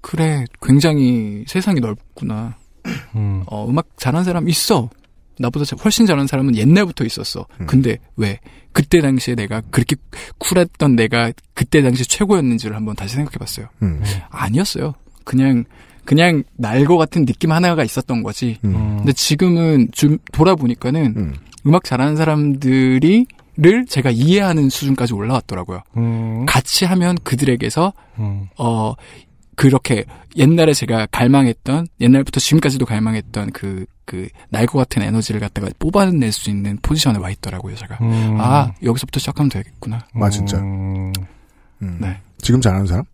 그래, 0.00 0.44
굉장히 0.62 1.44
세상이 1.46 1.80
넓구나. 1.80 2.56
음. 3.14 3.42
어, 3.46 3.66
음악 3.68 3.88
잘하는 3.96 4.24
사람 4.24 4.48
있어. 4.48 4.88
나보다 5.38 5.64
자- 5.64 5.76
훨씬 5.84 6.06
잘하는 6.06 6.26
사람은 6.26 6.56
옛날부터 6.56 7.04
있었어. 7.04 7.46
근데 7.66 7.98
왜? 8.16 8.40
그때 8.78 9.00
당시에 9.00 9.34
내가 9.34 9.60
그렇게 9.72 9.96
쿨했던 10.38 10.94
내가 10.94 11.32
그때 11.52 11.82
당시 11.82 12.06
최고였는지를 12.06 12.76
한번 12.76 12.94
다시 12.94 13.16
생각해봤어요. 13.16 13.66
음. 13.82 14.00
아니었어요. 14.30 14.94
그냥 15.24 15.64
그냥 16.04 16.44
날것 16.54 16.96
같은 16.96 17.26
느낌 17.26 17.50
하나가 17.50 17.82
있었던 17.82 18.22
거지. 18.22 18.58
근데 18.62 19.12
지금은 19.12 19.88
좀 19.90 20.18
돌아보니까는 20.30 21.14
음. 21.16 21.74
악 21.74 21.82
잘하는 21.82 22.14
사람들이 22.14 23.26
를 23.60 23.84
제가 23.86 24.10
이해하는 24.12 24.68
수준까지 24.68 25.14
올라왔더라고요. 25.14 25.82
음. 25.96 26.46
같이 26.46 26.84
하면 26.84 27.16
그들에게서 27.24 27.92
음. 28.20 28.46
어 28.56 28.94
그렇게 29.58 30.04
옛날에 30.36 30.72
제가 30.72 31.06
갈망했던 31.10 31.88
옛날부터 32.00 32.38
지금까지도 32.40 32.86
갈망했던 32.86 33.50
그 33.50 33.86
그 34.08 34.28
날 34.50 34.66
것 34.66 34.78
같은 34.78 35.02
에너지를 35.02 35.38
갖다가 35.38 35.68
뽑아낼 35.78 36.32
수 36.32 36.48
있는 36.48 36.78
포지션에 36.80 37.18
와 37.18 37.28
있더라고요, 37.28 37.76
제가. 37.76 37.98
음. 38.00 38.36
아, 38.40 38.72
여기서부터 38.82 39.20
시작하면 39.20 39.50
되겠구나. 39.50 40.06
아 40.14 40.30
진짜. 40.30 40.56
음. 40.58 41.12
네. 41.78 42.16
지금 42.38 42.60
잘하는 42.60 42.86
사람? 42.86 43.04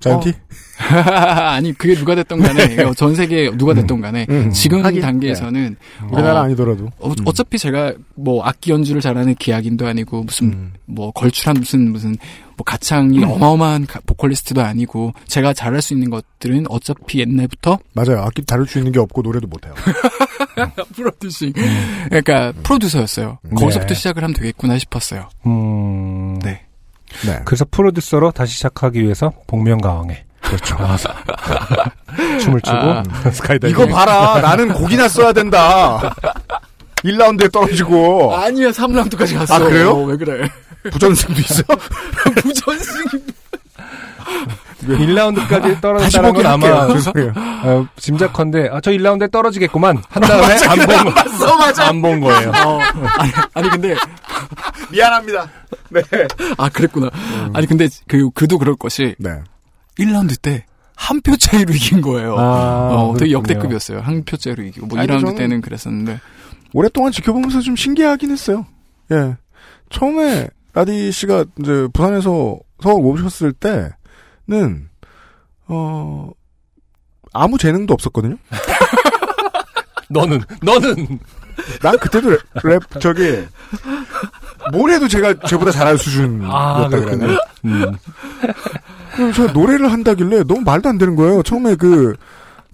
자이언티? 0.00 0.32
아니, 0.80 1.72
그게 1.72 1.94
누가 1.94 2.14
됐던 2.14 2.40
간에, 2.40 2.82
어, 2.82 2.92
전 2.94 3.14
세계 3.14 3.50
누가 3.56 3.72
됐던 3.74 4.00
간에, 4.00 4.26
음. 4.28 4.50
지금 4.50 4.84
하긴, 4.84 5.00
단계에서는. 5.00 5.76
네. 6.00 6.06
우리나라 6.10 6.42
아니더라도. 6.42 6.90
어, 6.98 7.12
어차피 7.24 7.58
제가 7.58 7.94
뭐 8.14 8.42
악기 8.44 8.70
연주를 8.72 9.00
잘하는 9.00 9.34
기악인도 9.36 9.86
아니고, 9.86 10.24
무슨, 10.24 10.52
음. 10.52 10.72
뭐 10.86 11.10
걸출한 11.12 11.56
무슨, 11.58 11.92
무슨, 11.92 12.16
뭐 12.56 12.64
가창이 12.64 13.22
어마어마한 13.24 13.86
가- 13.86 14.00
보컬리스트도 14.06 14.62
아니고, 14.62 15.12
제가 15.26 15.52
잘할 15.52 15.82
수 15.82 15.92
있는 15.94 16.10
것들은 16.10 16.66
어차피 16.68 17.20
옛날부터 17.20 17.78
맞아요. 17.94 18.22
악기 18.22 18.44
다룰 18.44 18.66
수 18.66 18.78
있는 18.78 18.92
게 18.92 19.00
없고 19.00 19.22
노래도 19.22 19.46
못해요. 19.46 19.74
프로듀싱. 20.94 21.52
그러니까 22.08 22.52
프로듀서였어요. 22.62 23.38
거기서부터 23.56 23.88
네. 23.88 23.94
시작을 23.94 24.22
하면 24.22 24.34
되겠구나 24.34 24.78
싶었어요. 24.78 25.28
음. 25.46 26.38
네. 26.40 26.62
네. 27.26 27.40
그래서 27.44 27.64
프로듀서로 27.70 28.30
다시 28.32 28.54
시작하기 28.54 29.00
위해서 29.02 29.32
복면가왕에 29.46 30.24
그렇죠. 30.40 30.76
춤을 32.40 32.60
추고 32.60 32.76
아. 32.76 33.02
스카이다이빙. 33.32 33.70
이거 33.70 33.86
봐라. 33.94 34.40
나는 34.40 34.72
곡이나 34.72 35.08
써야 35.08 35.32
된다. 35.32 36.14
1라운드에 37.04 37.50
떨어지고. 37.52 38.34
아니야, 38.34 38.70
3라운드까지 38.70 39.36
갔어. 39.36 39.54
아, 39.54 39.58
그래요? 39.58 39.90
어, 39.90 40.04
왜 40.04 40.16
그래? 40.16 40.48
부전승도 40.90 41.40
있어? 41.40 41.62
부전승이. 42.42 43.22
1라운드까지 44.84 45.62
다시 45.62 45.80
떨어졌다는 45.80 46.32
건 46.34 46.46
아마. 46.46 46.66
어, 47.64 47.86
짐작컨대 47.96 48.68
아, 48.70 48.80
저 48.82 48.90
1라운드에 48.90 49.30
떨어지겠구만 49.30 50.02
한 50.08 50.22
다음에. 50.22 50.54
안본 50.68 51.14
맞어, 51.14 51.56
맞아. 51.56 51.88
안본 51.88 52.20
거예요. 52.20 52.50
어, 52.50 52.78
아니, 53.18 53.32
아니, 53.54 53.68
근데. 53.70 53.94
미안합니다. 54.90 55.48
네. 55.90 56.02
아, 56.58 56.68
그랬구나. 56.68 57.10
아니, 57.54 57.66
근데 57.66 57.88
그, 58.06 58.30
그도 58.30 58.58
그럴 58.58 58.76
것이. 58.76 59.14
네. 59.18 59.30
1라운드 59.98 60.40
때. 60.40 60.66
한 60.96 61.20
표 61.22 61.36
차이로 61.36 61.72
이긴 61.74 62.00
거예요. 62.02 62.36
아, 62.38 62.88
어, 62.92 63.14
되게. 63.18 63.32
역대급이었어요. 63.32 64.00
한 64.00 64.22
표 64.24 64.36
차이로 64.36 64.62
이기고. 64.64 64.86
뭐 64.86 64.98
아니, 64.98 65.08
2라운드 65.08 65.24
저는- 65.32 65.36
때는 65.38 65.60
그랬었는데. 65.60 66.20
오랫동안 66.72 67.10
지켜보면서 67.12 67.60
좀 67.60 67.74
신기하긴 67.76 68.30
했어요. 68.30 68.66
예. 69.12 69.36
처음에 69.90 70.48
라디 70.74 71.12
씨가 71.12 71.44
이제 71.60 71.88
부산에서 71.92 72.58
서울 72.82 73.06
오셨을 73.06 73.52
때는 73.52 74.88
어 75.68 76.30
아무 77.32 77.56
재능도 77.58 77.94
없었거든요. 77.94 78.36
너는 80.10 80.42
너는 80.62 81.18
난 81.80 81.98
그때도 81.98 82.30
랩, 82.30 82.40
랩 82.64 82.82
저기 83.00 83.44
뭘 84.72 84.90
해도 84.90 85.08
제가 85.08 85.40
저보다 85.40 85.70
잘할 85.70 85.96
수준이었다 85.96 86.54
아. 86.54 86.88
그러네. 86.88 87.36
음. 87.64 87.96
그럼 89.14 89.32
저 89.32 89.46
노래를 89.46 89.92
한다길래 89.92 90.44
너무 90.44 90.60
말도 90.62 90.88
안 90.88 90.98
되는 90.98 91.14
거예요. 91.16 91.42
처음에 91.42 91.76
그, 91.76 92.16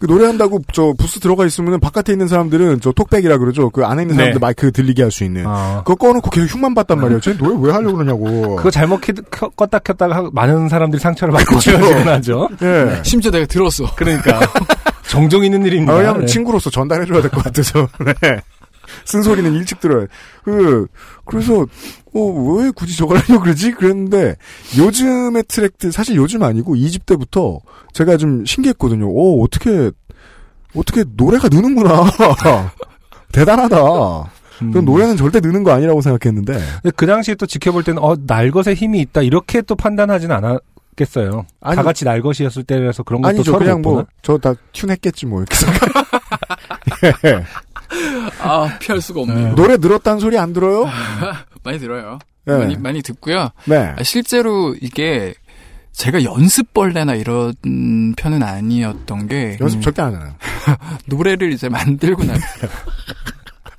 그 0.01 0.06
노래한다고 0.06 0.62
저 0.72 0.94
부스 0.98 1.20
들어가 1.20 1.44
있으면 1.44 1.78
바깥에 1.78 2.10
있는 2.12 2.27
사람들은 2.27 2.81
저 2.81 2.90
talkback이라 2.90 3.36
그러죠. 3.36 3.68
그 3.68 3.85
안에 3.85 4.02
있는 4.02 4.16
사람들 4.16 4.40
네. 4.40 4.44
마이크 4.44 4.72
들리게 4.72 5.02
할 5.02 5.10
수 5.10 5.24
있는. 5.24 5.44
아. 5.47 5.82
그거 5.85 5.94
꺼놓고 5.94 6.31
계속 6.31 6.55
흉만 6.56 6.74
봤단 6.74 6.98
말이에요. 7.01 7.20
쟤 7.20 7.36
노래 7.36 7.55
왜 7.60 7.70
하려고 7.72 7.97
그러냐고. 7.98 8.56
그거 8.56 8.70
잘못 8.70 9.01
키, 9.02 9.12
켜- 9.31 9.51
껐다 9.51 9.85
켰다가 9.85 10.31
많은 10.32 10.68
사람들이 10.70 11.01
상처를 11.01 11.32
받고 11.35 11.51
그렇죠. 11.59 11.72
그러지곤 11.78 12.09
하죠. 12.09 12.48
예. 12.62 13.02
심지어 13.05 13.31
내가 13.31 13.44
들었어. 13.47 13.94
그러니까 13.94 14.40
정종 15.06 15.44
있는 15.44 15.64
일입니다. 15.66 15.93
아, 15.93 15.97
왜냐면 15.97 16.20
네. 16.22 16.27
친구로서 16.27 16.70
전달해줘야 16.70 17.20
될 17.20 17.31
것 17.31 17.44
같아서. 17.44 17.86
네. 18.22 18.40
쓴소리는 19.05 19.52
일찍 19.55 19.81
들어요. 19.81 20.06
그, 20.44 20.86
그래서, 21.24 21.66
어, 22.14 22.20
왜 22.59 22.70
굳이 22.70 22.97
저걸 22.97 23.18
하려고 23.18 23.44
그러지? 23.44 23.72
그랬는데, 23.72 24.36
요즘의 24.78 25.44
트랙들, 25.48 25.93
사실 25.93 26.16
요즘 26.16 26.43
아니고, 26.43 26.74
2집 26.74 27.06
때부터 27.06 27.60
제가 27.93 28.16
좀 28.16 28.44
신기했거든요. 28.44 29.06
오, 29.09 29.43
어떻게, 29.44 29.90
어떻게 30.74 31.05
노래가 31.16 31.48
느는구나. 31.48 32.05
대단하다. 33.32 33.77
음. 34.62 34.85
노래는 34.85 35.16
절대 35.16 35.40
느는 35.40 35.62
거 35.62 35.72
아니라고 35.72 36.01
생각했는데. 36.02 36.60
그 36.97 37.06
당시에 37.06 37.35
또 37.36 37.47
지켜볼 37.47 37.82
때는 37.85 38.02
어 38.02 38.14
날것에 38.27 38.74
힘이 38.74 39.01
있다 39.01 39.22
이렇게 39.22 39.62
또 39.62 39.74
판단하진 39.74 40.31
않았겠어요. 40.32 41.47
아니, 41.62 41.77
다 41.77 41.82
같이 41.82 42.05
날것이었을 42.05 42.64
때라서 42.64 43.02
그런 43.02 43.22
것도 43.22 43.28
아니죠. 43.31 43.56
그냥 43.59 43.81
못 43.81 43.93
뭐? 43.93 44.06
저 44.22 44.36
다 44.36 44.52
튠했겠지, 44.74 45.27
뭐, 45.27 45.40
이렇게 45.40 45.55
생각. 45.56 45.81
예. 47.24 47.43
아, 48.40 48.78
피할 48.78 49.00
수가 49.00 49.20
없네요. 49.20 49.54
노래 49.54 49.76
늘었다는 49.76 50.20
소리 50.20 50.38
안 50.38 50.52
들어요? 50.52 50.86
많이 51.62 51.78
들어요. 51.78 52.18
네. 52.44 52.56
많이, 52.56 52.76
많이 52.76 53.02
듣고요. 53.02 53.50
네. 53.64 53.94
아, 53.96 54.02
실제로 54.02 54.74
이게 54.80 55.34
제가 55.92 56.22
연습벌레나 56.24 57.14
이런 57.14 57.54
편은 58.16 58.42
아니었던 58.42 59.28
게 59.28 59.58
연습 59.60 59.78
음, 59.78 59.82
절대 59.82 60.02
안 60.02 60.14
하잖아요. 60.14 60.34
노래를 61.06 61.52
이제 61.52 61.68
만들고 61.68 62.24
나면 62.24 62.40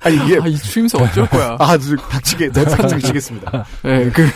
아니 0.00 0.16
이게 0.16 0.38
아, 0.40 0.46
이 0.46 0.56
추임새 0.56 0.98
어쩔 0.98 1.26
거야. 1.28 1.56
아, 1.58 1.78
저 1.78 1.96
닥치게, 1.96 2.52
내 2.52 2.64
닥치겠습니다. 2.64 3.64
네, 3.82 4.10
그, 4.10 4.28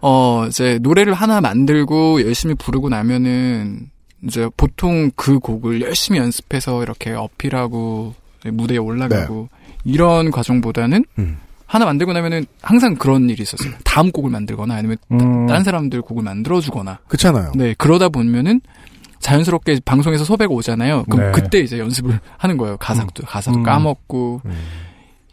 어, 0.00 0.46
이제 0.48 0.78
노래를 0.80 1.14
하나 1.14 1.40
만들고 1.40 2.22
열심히 2.22 2.54
부르고 2.54 2.88
나면은 2.88 3.90
이제 4.24 4.48
보통 4.56 5.10
그 5.14 5.38
곡을 5.38 5.80
열심히 5.80 6.18
연습해서 6.18 6.82
이렇게 6.82 7.12
어필하고 7.12 8.14
무대에 8.44 8.78
올라가고 8.78 9.48
이런 9.84 10.30
과정보다는 10.30 11.04
음. 11.18 11.38
하나 11.66 11.84
만들고 11.84 12.12
나면은 12.12 12.46
항상 12.62 12.94
그런 12.94 13.28
일이 13.28 13.42
있었어요. 13.42 13.74
다음 13.84 14.10
곡을 14.10 14.30
만들거나 14.30 14.74
아니면 14.74 14.96
음. 15.12 15.46
다른 15.46 15.62
사람들 15.64 16.00
곡을 16.02 16.22
만들어주거나. 16.22 17.00
그렇잖아요. 17.08 17.52
네, 17.54 17.74
그러다 17.76 18.08
보면은 18.08 18.60
자연스럽게 19.20 19.80
방송에서 19.84 20.24
섭외가 20.24 20.52
오잖아요. 20.54 21.04
그럼 21.10 21.26
네. 21.26 21.32
그때 21.32 21.58
이제 21.58 21.78
연습을 21.78 22.20
하는 22.38 22.56
거예요. 22.56 22.76
가사도, 22.78 23.24
가사도 23.26 23.58
음. 23.58 23.62
까먹고. 23.64 24.40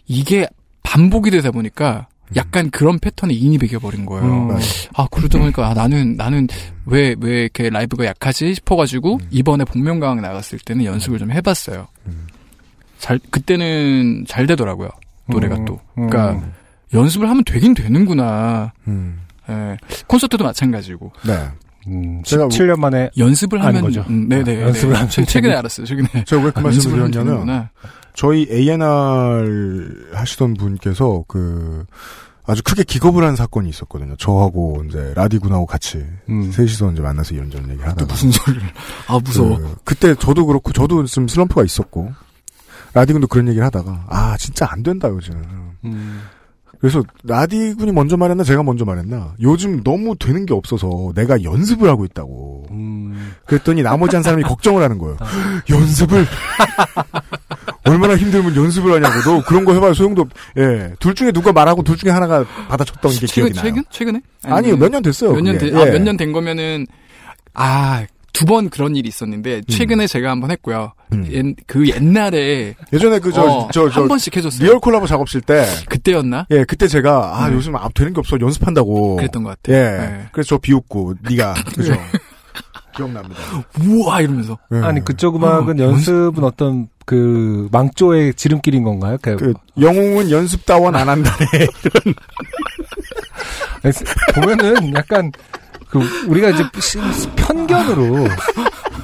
이게 0.07 0.47
반복이 0.83 1.31
되다 1.31 1.51
보니까 1.51 2.07
약간 2.35 2.69
그런 2.71 2.99
패턴에 2.99 3.33
인이 3.33 3.57
배겨버린 3.59 4.05
거예요. 4.05 4.49
음. 4.49 4.57
아, 4.95 5.07
그러다 5.11 5.39
보니까 5.39 5.69
아, 5.69 5.73
나는, 5.73 6.17
나는 6.17 6.47
왜, 6.85 7.15
왜 7.19 7.43
이렇게 7.43 7.69
라이브가 7.69 8.05
약하지 8.05 8.55
싶어가지고 8.55 9.19
이번에 9.29 9.63
복면가왕 9.63 10.21
나갔을 10.21 10.59
때는 10.59 10.85
연습을 10.85 11.19
좀 11.19 11.31
해봤어요. 11.31 11.87
잘, 13.05 13.19
그때는 13.29 14.25
잘 14.27 14.47
되더라고요. 14.47 14.89
노래가 15.27 15.57
음. 15.57 15.65
또. 15.65 15.79
그러니까 15.93 16.41
연습을 16.91 17.29
하면 17.29 17.43
되긴 17.45 17.75
되는구나. 17.75 18.73
음. 18.87 19.19
예. 19.47 19.77
콘서트도 20.07 20.43
마찬가지고. 20.43 21.11
네. 21.27 21.47
음, 21.87 22.23
제가 22.23 22.47
17년 22.47 22.79
만에 22.79 23.11
연습을 23.15 23.63
하면 23.63 23.83
거죠. 23.83 24.03
음, 24.09 24.27
네네. 24.27 24.59
연습을 24.59 24.89
네. 24.93 24.95
하면 24.95 25.09
최- 25.11 25.23
최근에 25.23 25.53
되는- 25.53 25.59
알았어요. 25.59 25.85
최근에. 25.85 26.07
제가 26.25 26.41
왜그 26.41 26.59
아, 26.59 26.63
말씀을 26.63 26.97
연습을 26.97 26.97
하면 26.99 27.11
드렸냐면. 27.11 27.69
저희 28.15 28.47
A&R 28.49 30.09
하시던 30.13 30.55
분께서 30.55 31.23
그, 31.27 31.85
아주 32.47 32.63
크게 32.63 32.83
기겁을 32.83 33.23
한 33.23 33.35
사건이 33.35 33.69
있었거든요. 33.69 34.15
저하고 34.17 34.83
이제 34.87 35.13
라디군하고 35.15 35.65
같이 35.67 36.03
음. 36.29 36.51
셋이서 36.51 36.91
이제 36.93 37.01
만나서 37.01 37.35
이런저런 37.35 37.69
얘기 37.69 37.81
하다가 37.81 38.05
무슨 38.05 38.31
소리를. 38.31 38.63
아, 39.07 39.19
무서워. 39.23 39.57
그, 39.57 39.75
그때 39.83 40.15
저도 40.15 40.45
그렇고 40.47 40.71
저도 40.71 41.05
좀 41.05 41.27
슬럼프가 41.27 41.63
있었고 41.63 42.11
라디군도 42.95 43.27
그런 43.27 43.47
얘기를 43.49 43.63
하다가 43.65 44.05
아 44.07 44.35
진짜 44.39 44.67
안 44.71 44.81
된다 44.81 45.09
요즘. 45.09 45.35
음. 45.83 46.21
그래서 46.79 47.03
라디군이 47.23 47.91
먼저 47.91 48.15
말했나 48.17 48.43
제가 48.43 48.63
먼저 48.63 48.85
말했나 48.85 49.33
요즘 49.41 49.83
너무 49.83 50.15
되는 50.17 50.45
게 50.45 50.53
없어서 50.53 51.11
내가 51.13 51.43
연습을 51.43 51.89
하고 51.89 52.05
있다고. 52.05 52.67
음. 52.71 53.33
그랬더니 53.45 53.83
나머지 53.83 54.15
한 54.15 54.23
사람이 54.23 54.43
걱정을 54.47 54.81
하는 54.81 54.97
거예요. 54.97 55.17
연습을 55.69 56.25
얼마나 57.83 58.15
힘들면 58.15 58.55
연습을 58.55 58.93
하냐고. 58.93 59.21
너 59.21 59.43
그런 59.43 59.65
거 59.65 59.73
해봐야 59.73 59.93
소용도 59.93 60.23
없. 60.23 60.29
예, 60.57 60.93
둘 60.99 61.13
중에 61.15 61.31
누가 61.31 61.51
말하고 61.51 61.83
둘 61.83 61.97
중에 61.97 62.11
하나가 62.11 62.43
받아쳤던 62.69 63.11
게 63.11 63.27
최근, 63.27 63.51
기억이 63.51 63.53
나요. 63.53 63.63
최근? 63.63 63.83
최근에? 63.89 64.21
아니요, 64.43 64.77
몇년 64.77 65.03
됐어요. 65.03 65.33
몇년 65.33 65.57
그게. 65.57 65.71
된, 65.71 65.77
아, 65.79 65.87
예. 65.87 65.91
몇년 65.91 66.17
된 66.17 66.31
거면은, 66.31 66.87
아, 67.53 68.05
두 68.35 68.45
번 68.45 68.69
그런 68.69 68.95
일이 68.95 69.07
있었는데, 69.07 69.61
최근에 69.67 70.07
제가 70.07 70.29
한 70.29 70.41
번 70.41 70.51
했고요. 70.51 70.91
음. 71.13 71.25
옛- 71.31 71.55
그 71.67 71.87
옛날에. 71.89 72.75
예전에 72.91 73.19
그저 73.19 73.41
어, 73.43 73.69
저저한 73.71 74.07
번씩 74.09 74.35
해줬어요. 74.35 74.67
리얼 74.67 74.79
콜라보 74.79 75.07
작업실 75.07 75.41
때 75.41 75.65
그때였나? 75.87 76.45
예, 76.51 76.63
그때 76.65 76.87
제가 76.87 77.41
아 77.41 77.49
네. 77.49 77.55
요즘 77.55 77.75
아, 77.75 77.87
되는 77.95 78.13
게 78.13 78.19
없어 78.19 78.37
연습한다고. 78.39 79.15
그랬던 79.15 79.43
것 79.43 79.57
같아요. 79.61 79.75
예, 79.77 79.97
네. 79.97 80.25
그래서 80.33 80.49
저 80.49 80.57
비웃고 80.57 81.13
네가 81.29 81.53
그죠. 81.75 81.93
기억납니다. 82.95 83.35
우와! 83.85 84.21
이러면서. 84.21 84.57
예. 84.73 84.77
아니 84.79 85.03
그쪽 85.03 85.35
음악은 85.35 85.79
어, 85.79 85.83
연습은 85.83 86.43
어떤 86.45 86.87
그 87.05 87.67
망조의 87.71 88.33
지름길인 88.35 88.83
건가요? 88.83 89.17
그, 89.21 89.35
그 89.35 89.53
영웅은 89.79 90.31
연습 90.31 90.65
다원 90.65 90.95
안 90.95 91.07
한다네. 91.09 91.45
보면은 94.35 94.93
약간 94.93 95.31
그 96.01 96.25
우리가 96.27 96.49
이제 96.49 96.63
시- 96.79 96.97
편견으로 97.35 98.23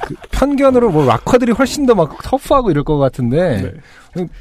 그 0.06 0.14
편견으로 0.30 0.90
뭐 0.90 1.06
락커들이 1.06 1.52
훨씬 1.52 1.86
더 1.86 1.94
막 1.94 2.18
터프하고 2.22 2.70
이럴 2.70 2.84
것 2.84 2.98
같은데 2.98 3.72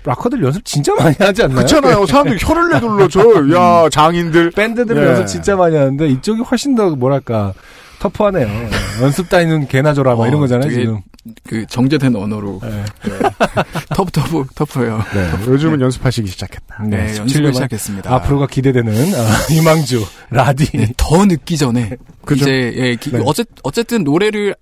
락커들 0.03 0.44
연습 0.44 0.65
진짜 0.65 0.94
많이 0.95 1.15
하지 1.19 1.44
않나요? 1.44 1.57
그렇잖아요. 1.57 2.06
사람들이 2.06 2.38
혀를 2.41 2.69
내둘러 2.69 3.07
줘. 3.07 3.22
야 3.56 3.90
장인들 3.90 4.52
밴드들은 4.52 5.02
예. 5.03 5.07
연습 5.07 5.28
진짜 5.28 5.56
많이 5.56 5.76
하는데 5.76 6.07
이쪽이 6.07 6.41
훨씬 6.41 6.76
더 6.76 6.90
뭐랄까 6.95 7.53
터프하네요. 7.99 8.48
연습 9.02 9.30
따위는 9.30 9.68
개나 9.68 9.94
줘라 9.94 10.15
막 10.15 10.23
어, 10.23 10.28
이런 10.28 10.40
거잖아요 10.40 10.68
되게 10.69 10.82
지금. 10.82 11.02
그 11.48 11.65
정제된 11.68 12.15
언어로. 12.15 12.60
네. 12.64 12.84
터프, 13.95 14.11
터프, 14.11 14.45
터프예요. 14.56 15.03
네, 15.14 15.31
요즘은 15.48 15.80
연습하시기 15.81 16.27
시작했다. 16.27 16.84
네, 16.85 17.07
17년 17.14 17.18
연습을 17.19 17.43
만 17.43 17.53
시작했습니다. 17.53 18.14
앞으로가 18.15 18.48
기대되는 18.48 18.93
아, 19.15 19.27
이망주 19.53 20.03
라디. 20.31 20.65
네, 20.77 20.88
더 20.98 21.26
늦기 21.26 21.57
전에 21.57 21.91
그죠? 22.26 22.43
이제 22.43 22.73
예, 22.76 22.95
기- 22.95 23.11
네. 23.11 23.22
어쨌 23.26 23.45
어쨌든 23.64 24.03
노래를 24.03 24.56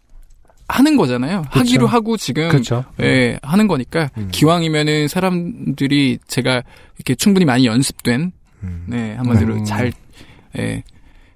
하는 0.68 0.98
거잖아요. 0.98 1.44
하기로 1.50 1.88
하고 1.88 2.16
지금 2.18 2.50
그렇죠. 2.50 2.84
예, 3.02 3.40
하는 3.42 3.68
거니까 3.68 4.10
음. 4.18 4.28
기왕이면은 4.32 5.08
사람들이 5.08 6.20
제가 6.28 6.62
이렇게 6.98 7.16
충분히 7.16 7.46
많이 7.46 7.66
연습된 7.66 8.32
음. 8.64 8.84
네, 8.88 9.16
한마디로 9.16 9.56
음. 9.56 9.66
잘 9.66 9.92
예, 10.58 10.84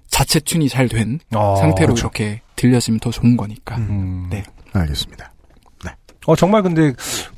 자체 0.08 0.38
튠이 0.38 0.68
잘된 0.70 1.18
어, 1.34 1.56
상태로. 1.58 1.94
이렇게 1.96 2.42
들려지면 2.56 3.00
더 3.00 3.10
좋은 3.10 3.36
거니까. 3.36 3.76
음. 3.78 4.26
네. 4.30 4.44
알겠습니다. 4.74 5.32
어 6.26 6.36
정말 6.36 6.62
근데 6.62 6.92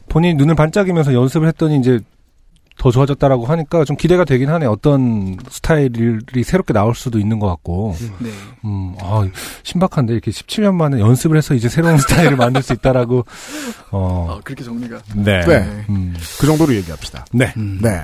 본인이 0.09 0.35
눈을 0.35 0.55
반짝이면서 0.55 1.13
연습을 1.13 1.49
했더니 1.49 1.79
이제 1.79 2.01
더 2.79 2.91
좋아졌다라고 2.91 3.47
하니까 3.47 3.85
좀 3.85 3.97
기대가 3.97 4.25
되긴 4.25 4.51
하네. 4.51 4.67
어떤 4.67 5.39
스타일이 5.49 6.45
새롭게 6.45 6.75
나올 6.75 6.95
수도 6.95 7.19
있는 7.19 7.39
것 7.39 7.49
같고. 7.49 7.97
네. 8.19 8.31
음, 8.65 8.95
아, 9.01 9.27
신박한데 9.63 10.13
이렇게 10.13 10.31
17년 10.31 10.75
만에 10.75 11.01
연습을 11.01 11.39
해서 11.39 11.55
이제 11.55 11.69
새로운 11.71 11.97
스타일을 11.99 12.37
만들 12.37 12.63
수 12.63 12.75
있다라고. 12.75 13.25
어, 13.93 14.27
아, 14.31 14.41
그렇게 14.45 14.63
정리가. 14.63 14.99
네. 15.15 15.41
네. 15.47 15.85
음. 15.89 16.15
그 16.39 16.47
정도로 16.47 16.75
얘기합시다. 16.75 17.25
네. 17.33 17.53
음. 17.57 17.79
네. 17.81 18.03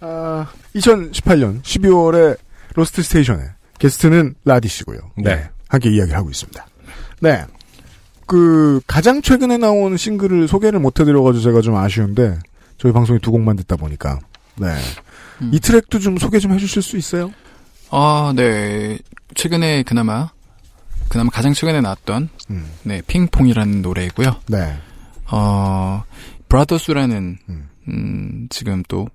아, 0.00 0.46
2018년 0.74 1.62
12월에 1.62 2.38
Lost 2.74 3.02
Station에 3.02 3.42
게스트는 3.78 4.34
라디 4.46 4.68
씨고요. 4.68 4.98
네. 5.18 5.48
함께 5.68 5.90
이야기를 5.90 6.16
하고 6.16 6.30
있습니다. 6.30 6.66
네. 7.20 7.44
그 8.26 8.80
가장 8.86 9.22
최근에 9.22 9.56
나온 9.56 9.96
싱글을 9.96 10.48
소개를 10.48 10.80
못 10.80 10.98
해드려가지고 11.00 11.42
제가 11.42 11.60
좀 11.60 11.76
아쉬운데 11.76 12.38
저희 12.78 12.92
방송이 12.92 13.20
두 13.20 13.30
곡만 13.30 13.56
듣다 13.56 13.76
보니까 13.76 14.18
네. 14.56 14.74
음. 15.42 15.50
이 15.52 15.60
트랙도 15.60 15.98
좀 15.98 16.18
소개 16.18 16.38
좀 16.38 16.52
해주실 16.52 16.82
수 16.82 16.96
있어요? 16.96 17.32
아, 17.90 18.32
네. 18.34 18.98
최근에 19.34 19.84
그나마 19.84 20.30
그나마 21.08 21.30
가장 21.30 21.52
최근에 21.52 21.80
나왔던 21.80 22.28
음. 22.50 22.70
네, 22.82 23.00
핑퐁이라는 23.06 23.82
노래이고요. 23.82 24.36
네. 24.48 24.76
어, 25.30 26.02
브라더스라는 26.48 27.38
음. 27.48 27.68
음, 27.88 28.46
지금 28.50 28.82
또 28.88 29.08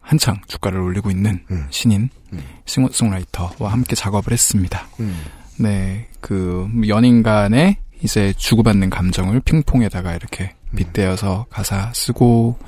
한창 0.00 0.40
주가를 0.46 0.80
올리고 0.80 1.10
있는 1.10 1.40
음. 1.50 1.66
신인 1.70 2.10
음. 2.32 2.42
싱어송라이터와 2.66 3.72
함께 3.72 3.94
작업을 3.94 4.32
했습니다. 4.32 4.86
음. 5.00 5.22
네, 5.58 6.08
그 6.20 6.68
연인 6.88 7.22
간의 7.22 7.76
이제 8.04 8.32
주고받는 8.36 8.90
감정을 8.90 9.40
핑퐁에다가 9.40 10.14
이렇게 10.14 10.54
음. 10.70 10.76
빗대어서 10.76 11.46
가사 11.48 11.90
쓰고 11.94 12.58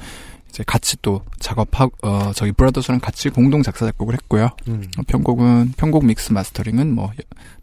이제 0.48 0.64
같이 0.66 0.96
또 1.02 1.22
작업하고 1.38 1.92
어 2.02 2.32
저기 2.34 2.52
브라더스랑 2.52 3.00
같이 3.00 3.28
공동 3.28 3.62
작사 3.62 3.84
작곡을 3.84 4.14
했고요. 4.14 4.48
음. 4.68 4.84
어, 4.98 5.02
편곡은 5.06 5.72
편곡 5.76 6.06
믹스 6.06 6.32
마스터링은 6.32 6.94
뭐 6.94 7.12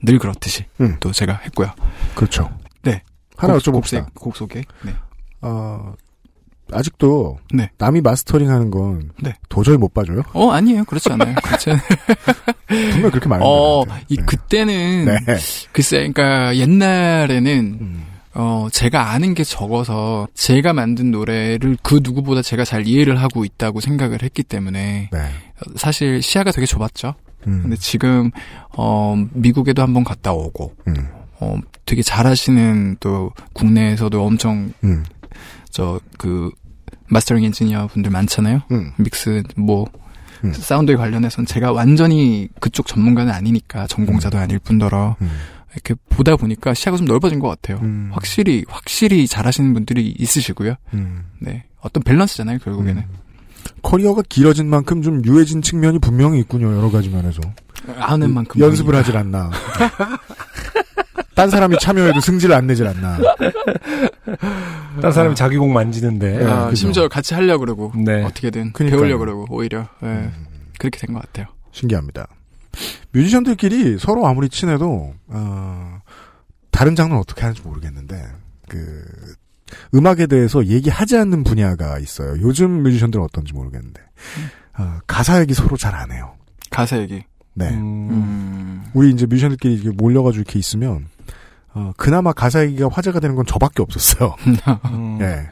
늘 0.05 0.19
그렇듯이 0.19 0.65
음. 0.81 0.97
또 0.99 1.11
제가 1.11 1.39
했고요. 1.45 1.71
그렇죠. 2.13 2.49
네. 2.83 3.01
하나 3.37 3.53
곡, 3.53 3.61
여쭤봅시다. 3.63 3.71
곡, 3.73 3.87
세- 3.87 4.03
곡 4.13 4.35
소개. 4.35 4.61
네. 4.83 4.93
어, 5.41 5.93
아직도 6.73 7.39
네. 7.53 7.69
남이 7.77 8.01
마스터링 8.01 8.49
하는 8.49 8.71
건 8.71 9.11
네. 9.21 9.33
도저히 9.49 9.77
못 9.77 9.93
봐줘요? 9.93 10.23
어 10.33 10.51
아니에요. 10.51 10.83
그렇지 10.85 11.11
않아요. 11.11 11.35
그렇지 11.43 11.71
않아요. 11.71 11.83
분명 12.91 13.11
그렇게 13.11 13.27
말하는 13.29 13.45
어. 13.47 13.83
이 14.09 14.15
그때는 14.17 15.05
네. 15.05 15.37
글쎄, 15.71 15.97
그러니까 15.97 16.55
옛날에는 16.57 17.77
음. 17.81 18.05
어 18.35 18.67
제가 18.71 19.11
아는 19.11 19.35
게 19.35 19.43
적어서 19.43 20.27
제가 20.33 20.73
만든 20.73 21.11
노래를 21.11 21.77
그 21.83 21.99
누구보다 22.01 22.41
제가 22.41 22.65
잘 22.65 22.87
이해를 22.87 23.21
하고 23.21 23.45
있다고 23.45 23.79
생각을 23.79 24.23
했기 24.23 24.41
때문에 24.41 25.09
네. 25.11 25.19
사실 25.75 26.21
시야가 26.21 26.51
되게 26.51 26.65
좁았죠. 26.65 27.13
음. 27.47 27.61
근데 27.63 27.75
지금 27.75 28.31
어 28.75 29.15
미국에도 29.33 29.81
한번 29.81 30.03
갔다 30.03 30.33
오고 30.33 30.73
음. 30.87 30.95
어 31.39 31.57
되게 31.85 32.01
잘하시는 32.01 32.97
또 32.99 33.31
국내에서도 33.53 34.23
엄청 34.25 34.73
음. 34.83 35.03
저그 35.69 36.51
마스터링 37.13 37.43
엔지니어 37.45 37.87
분들 37.87 38.11
많잖아요. 38.11 38.63
음. 38.71 38.91
믹스 38.97 39.43
뭐 39.55 39.85
음. 40.43 40.53
사운드에 40.53 40.95
관련해서는 40.95 41.45
제가 41.45 41.71
완전히 41.71 42.49
그쪽 42.59 42.87
전문가는 42.87 43.31
아니니까 43.31 43.87
전공자도 43.87 44.37
아닐 44.37 44.59
뿐더러 44.59 45.15
음. 45.21 45.31
이렇게 45.73 45.95
보다 46.09 46.35
보니까 46.35 46.73
시야가 46.73 46.97
좀 46.97 47.07
넓어진 47.07 47.39
것 47.39 47.47
같아요. 47.47 47.79
음. 47.81 48.09
확실히 48.11 48.65
확실히 48.67 49.27
잘하시는 49.27 49.73
분들이 49.73 50.13
있으시고요. 50.17 50.75
음. 50.93 51.23
네, 51.39 51.63
어떤 51.79 52.03
밸런스잖아요 52.03 52.59
결국에는. 52.59 53.03
커리어가 53.81 54.23
길어진 54.27 54.69
만큼 54.69 55.01
좀 55.01 55.23
유해진 55.25 55.61
측면이 55.61 55.99
분명히 55.99 56.39
있군요. 56.39 56.75
여러 56.75 56.91
가지 56.91 57.09
면에서. 57.09 57.41
아는 57.97 58.33
만큼 58.33 58.59
연습을. 58.59 58.95
하질 58.95 59.15
않나. 59.17 59.51
딴 61.35 61.49
사람이 61.49 61.77
참여해도 61.79 62.19
승질을 62.19 62.55
안 62.55 62.67
내질 62.67 62.85
않나. 62.87 63.17
딴 65.01 65.11
사람이 65.11 65.35
자기 65.35 65.57
공 65.57 65.73
만지는데. 65.73 66.37
네, 66.39 66.45
아, 66.45 66.65
그죠. 66.65 66.75
심지어 66.75 67.07
같이 67.07 67.33
하려 67.33 67.57
고 67.57 67.61
그러고 67.65 67.91
네. 67.95 68.23
어떻게든 68.23 68.73
그러니까요. 68.73 68.99
음. 68.99 69.01
배우려 69.01 69.17
고 69.17 69.19
그러고 69.25 69.45
오히려 69.49 69.87
예, 70.03 70.31
그렇게 70.79 70.99
된 70.99 71.13
것 71.15 71.21
같아요. 71.23 71.47
신기합니다. 71.71 72.27
뮤지션들끼리 73.11 73.97
서로 73.99 74.25
아무리 74.27 74.49
친해도 74.49 75.13
어, 75.27 75.99
다른 76.71 76.95
장르는 76.95 77.19
어떻게 77.19 77.41
하는지 77.41 77.61
모르겠는데 77.63 78.23
그 78.67 79.03
음악에 79.93 80.27
대해서 80.27 80.65
얘기하지 80.65 81.17
않는 81.17 81.43
분야가 81.43 81.99
있어요. 81.99 82.35
요즘 82.41 82.83
뮤지션들은 82.83 83.23
어떤지 83.23 83.53
모르겠는데 83.53 84.01
어, 84.77 84.99
가사 85.07 85.39
얘기 85.41 85.53
서로 85.53 85.77
잘 85.77 85.93
안 85.95 86.11
해요. 86.11 86.33
가사 86.69 86.97
얘기. 86.99 87.23
네. 87.55 87.69
음. 87.69 88.83
우리 88.95 89.11
이제 89.11 89.25
뮤지션들끼리 89.27 89.75
이렇게 89.75 89.89
몰려가지고 89.95 90.41
이렇게 90.41 90.57
있으면 90.57 91.07
어, 91.75 91.91
그나마 91.97 92.33
가사 92.33 92.63
얘기가 92.65 92.89
화제가 92.89 93.19
되는 93.19 93.35
건 93.35 93.45
저밖에 93.45 93.81
없었어요. 93.81 94.35
음. 94.91 95.17
예. 95.21 95.49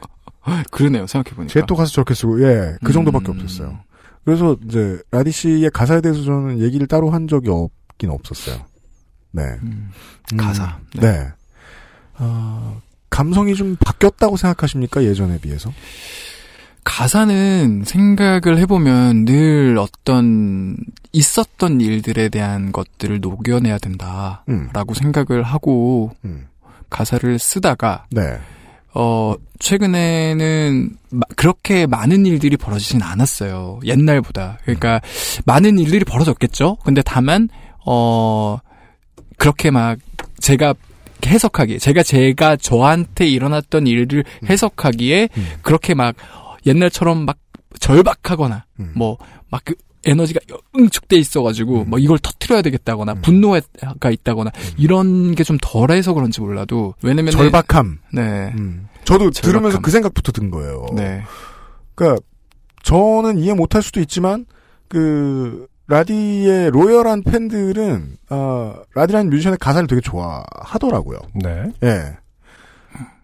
그러네요. 0.70 1.06
생각해 1.06 1.34
보니까. 1.36 1.52
쟤또 1.52 1.76
가서 1.76 1.92
저렇게 1.92 2.14
쓰고 2.14 2.42
예, 2.42 2.76
그 2.84 2.92
정도밖에 2.92 3.32
음. 3.32 3.40
없었어요. 3.40 3.78
그래서 4.24 4.56
이제 4.64 5.00
라디 5.10 5.30
씨의 5.30 5.70
가사에 5.70 6.00
대해서 6.00 6.22
저는 6.22 6.60
얘기를 6.60 6.86
따로 6.86 7.10
한 7.10 7.26
적이 7.28 7.50
없긴 7.50 8.10
없었어요. 8.10 8.64
네. 9.32 9.42
음, 9.62 9.90
가사. 10.36 10.78
네. 11.00 11.28
어, 12.18 12.80
감성이 13.10 13.54
좀 13.54 13.76
바뀌었다고 13.76 14.36
생각하십니까 14.36 15.02
예전에 15.04 15.38
비해서? 15.38 15.72
가사는 16.84 17.84
생각을 17.84 18.58
해보면 18.58 19.24
늘 19.24 19.76
어떤 19.78 20.76
있었던 21.12 21.80
일들에 21.80 22.28
대한 22.28 22.72
것들을 22.72 23.20
녹여내야 23.20 23.78
된다라고 23.78 24.42
음. 24.48 24.68
생각을 24.94 25.42
하고 25.42 26.10
음. 26.24 26.46
가사를 26.90 27.38
쓰다가 27.38 28.06
네. 28.10 28.38
어 28.94 29.34
최근에는 29.58 30.90
마- 31.10 31.26
그렇게 31.36 31.86
많은 31.86 32.26
일들이 32.26 32.56
벌어지진 32.58 33.00
않았어요 33.02 33.80
옛날보다 33.84 34.58
그러니까 34.64 35.00
많은 35.46 35.78
일들이 35.78 36.04
벌어졌겠죠 36.04 36.76
근데 36.84 37.00
다만 37.02 37.48
어 37.86 38.58
그렇게 39.38 39.70
막 39.70 39.98
제가 40.40 40.74
해석하기에 41.24 41.78
제가 41.78 42.02
제가 42.02 42.56
저한테 42.56 43.26
일어났던 43.26 43.86
일을 43.86 44.24
해석하기에 44.50 45.28
그렇게 45.62 45.94
막 45.94 46.14
옛날처럼 46.66 47.24
막 47.24 47.38
절박하거나 47.80 48.66
뭐막 48.94 49.62
그 49.64 49.74
에너지가 50.04 50.40
응축돼 50.76 51.16
있어가지고 51.16 51.84
뭐 51.84 51.98
이걸 51.98 52.18
터트려야 52.18 52.60
되겠다거나 52.62 53.14
분노가 53.22 53.60
있다거나 54.10 54.50
이런 54.76 55.34
게 55.36 55.44
좀 55.44 55.58
덜해서 55.60 56.12
그런지 56.14 56.40
몰라도 56.40 56.94
왜냐면 57.02 57.30
절박함. 57.32 57.98
네. 58.12 58.52
음. 58.58 58.88
저도 59.04 59.30
절박함. 59.30 59.52
들으면서 59.52 59.80
그 59.80 59.90
생각부터 59.90 60.32
든 60.32 60.50
거예요. 60.50 60.86
네. 60.94 61.22
그러니까 61.94 62.20
저는 62.82 63.38
이해 63.38 63.54
못할 63.54 63.80
수도 63.82 64.00
있지만 64.00 64.44
그 64.88 65.66
라디의 65.86 66.70
loyal한 66.70 67.22
팬들은 67.22 68.16
어, 68.30 68.74
라디라는 68.94 69.30
뮤지션의 69.30 69.58
가사를 69.58 69.86
되게 69.86 70.00
좋아하더라고요. 70.00 71.18
네. 71.34 71.70
예. 71.84 72.16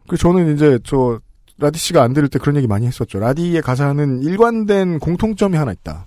그 0.06 0.16
저는 0.16 0.54
이제 0.54 0.78
저 0.84 1.20
라디 1.58 1.78
씨가 1.78 2.02
안 2.02 2.12
들을 2.12 2.28
때 2.28 2.38
그런 2.38 2.56
얘기 2.56 2.66
많이 2.66 2.86
했었죠. 2.86 3.18
라디의 3.18 3.62
가사는 3.62 4.22
일관된 4.22 4.98
공통점이 5.00 5.56
하나 5.56 5.72
있다. 5.72 6.06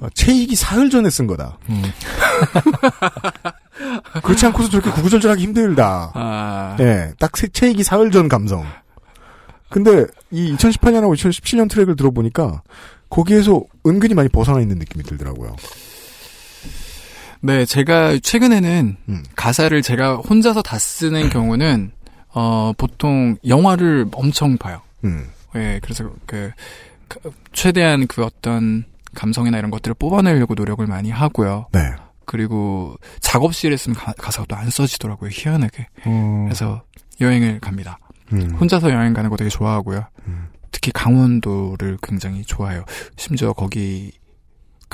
어, 0.00 0.08
차이기 0.14 0.54
사흘 0.54 0.90
전에 0.90 1.10
쓴 1.10 1.26
거다. 1.26 1.58
음. 1.70 1.82
그렇지 4.22 4.46
않고서 4.46 4.68
저렇게 4.68 4.90
구구절절하기 4.90 5.42
힘들다. 5.42 6.12
아. 6.14 6.76
예, 6.80 7.12
딱 7.18 7.36
세- 7.36 7.48
차이기 7.48 7.82
사흘 7.82 8.10
전 8.10 8.28
감성. 8.28 8.64
근데 9.70 10.06
이 10.30 10.54
2018년하고 10.56 11.14
2017년 11.16 11.68
트랙을 11.68 11.96
들어보니까 11.96 12.62
거기에서 13.10 13.62
은근히 13.86 14.14
많이 14.14 14.28
벗어나 14.28 14.60
있는 14.60 14.78
느낌이 14.78 15.04
들더라고요. 15.04 15.56
네, 17.40 17.64
제가 17.66 18.18
최근에는 18.22 18.96
음. 19.08 19.22
가사를 19.36 19.80
제가 19.82 20.16
혼자서 20.16 20.62
다 20.62 20.78
쓰는 20.78 21.28
경우는 21.34 21.90
어 22.34 22.72
보통 22.76 23.36
영화를 23.46 24.06
엄청 24.12 24.56
봐요. 24.58 24.80
음. 25.04 25.28
예, 25.56 25.78
그래서 25.82 26.10
그, 26.26 26.50
그 27.08 27.32
최대한 27.52 28.06
그 28.06 28.24
어떤 28.24 28.84
감성이나 29.14 29.58
이런 29.58 29.70
것들을 29.70 29.94
뽑아내려고 29.94 30.54
노력을 30.54 30.84
많이 30.86 31.10
하고요. 31.10 31.66
네. 31.72 31.80
그리고 32.26 32.96
작업실에 33.20 33.76
쓰면 33.76 33.96
가, 33.96 34.12
가사가 34.14 34.46
또 34.48 34.56
안 34.56 34.70
써지더라고요. 34.70 35.30
희한하게. 35.32 35.86
음. 36.06 36.44
그래서 36.44 36.82
여행을 37.20 37.60
갑니다. 37.60 37.98
음. 38.32 38.56
혼자서 38.58 38.90
여행 38.90 39.12
가는 39.12 39.30
거 39.30 39.36
되게 39.36 39.48
좋아하고요. 39.50 40.04
특히 40.72 40.90
강원도를 40.92 41.98
굉장히 42.02 42.42
좋아해요. 42.42 42.84
심지어 43.16 43.52
거기 43.52 44.10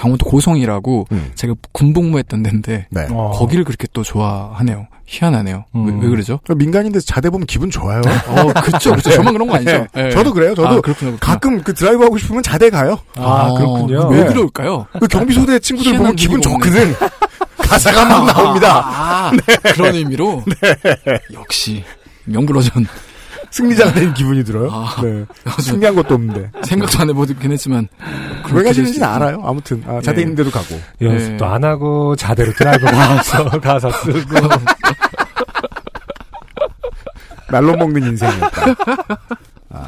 강원도 0.01 0.25
고성이라고 0.25 1.07
제가 1.35 1.55
군복무했던 1.73 2.43
데인데 2.43 2.87
네. 2.91 3.07
어. 3.11 3.33
거기를 3.35 3.65
그렇게 3.65 3.87
또 3.93 4.03
좋아하네요. 4.03 4.87
희한하네요. 5.07 5.65
왜, 5.75 5.93
왜 6.01 6.09
그러죠? 6.09 6.39
민간인데서 6.57 7.05
자대 7.05 7.29
보면 7.31 7.47
기분 7.47 7.69
좋아요. 7.71 8.01
어, 8.29 8.53
그쵸, 8.63 8.95
그쵸. 8.95 9.11
저만 9.11 9.35
그런 9.35 9.49
거 9.49 9.57
아니죠? 9.57 9.87
네. 9.93 10.07
예. 10.07 10.11
저도 10.11 10.33
그래요. 10.33 10.55
저도 10.55 10.69
아, 10.69 10.81
그렇구나, 10.81 11.11
그렇구나. 11.11 11.17
가끔 11.21 11.63
그 11.63 11.75
드라이브 11.75 12.03
하고 12.03 12.17
싶으면 12.17 12.43
자대 12.43 12.71
가요. 12.71 12.99
아, 13.17 13.53
그렇군요. 13.57 14.09
왜 14.09 14.25
그럴까요? 14.25 14.87
그 14.99 15.07
경비소대 15.09 15.59
친구들 15.59 15.97
보면 15.99 16.17
기분 16.17 16.41
좋거든. 16.41 16.95
가사가 17.59 18.05
막 18.05 18.25
나옵니다. 18.27 18.83
아, 18.85 19.33
네. 19.33 19.57
그런 19.73 19.95
의미로? 19.97 20.43
역시, 21.35 21.85
명불허전. 22.25 22.87
승리자가 23.51 23.93
된 23.93 24.15
기분이 24.15 24.45
들어요. 24.45 24.71
아, 24.71 24.97
네. 25.03 25.25
승리한 25.61 25.95
것도 25.95 26.15
없는데. 26.15 26.51
생각도 26.63 27.01
안 27.01 27.09
해보긴 27.11 27.53
했지만. 27.53 27.89
왜 28.53 28.63
가시는지는 28.63 29.07
알아요. 29.07 29.43
아무튼 29.45 29.83
아, 29.87 30.01
자대 30.03 30.19
예. 30.19 30.23
있는 30.23 30.37
대로 30.37 30.51
가고. 30.51 30.81
연습도 31.01 31.45
안 31.47 31.65
하고 31.65 32.15
자대로 32.17 32.53
드라이브 32.53 32.85
가서 32.91 33.61
가사 33.61 33.91
쓰고 33.91 34.21
날로 37.51 37.77
먹는 37.77 38.03
인생이었다. 38.03 38.63
아. 39.71 39.87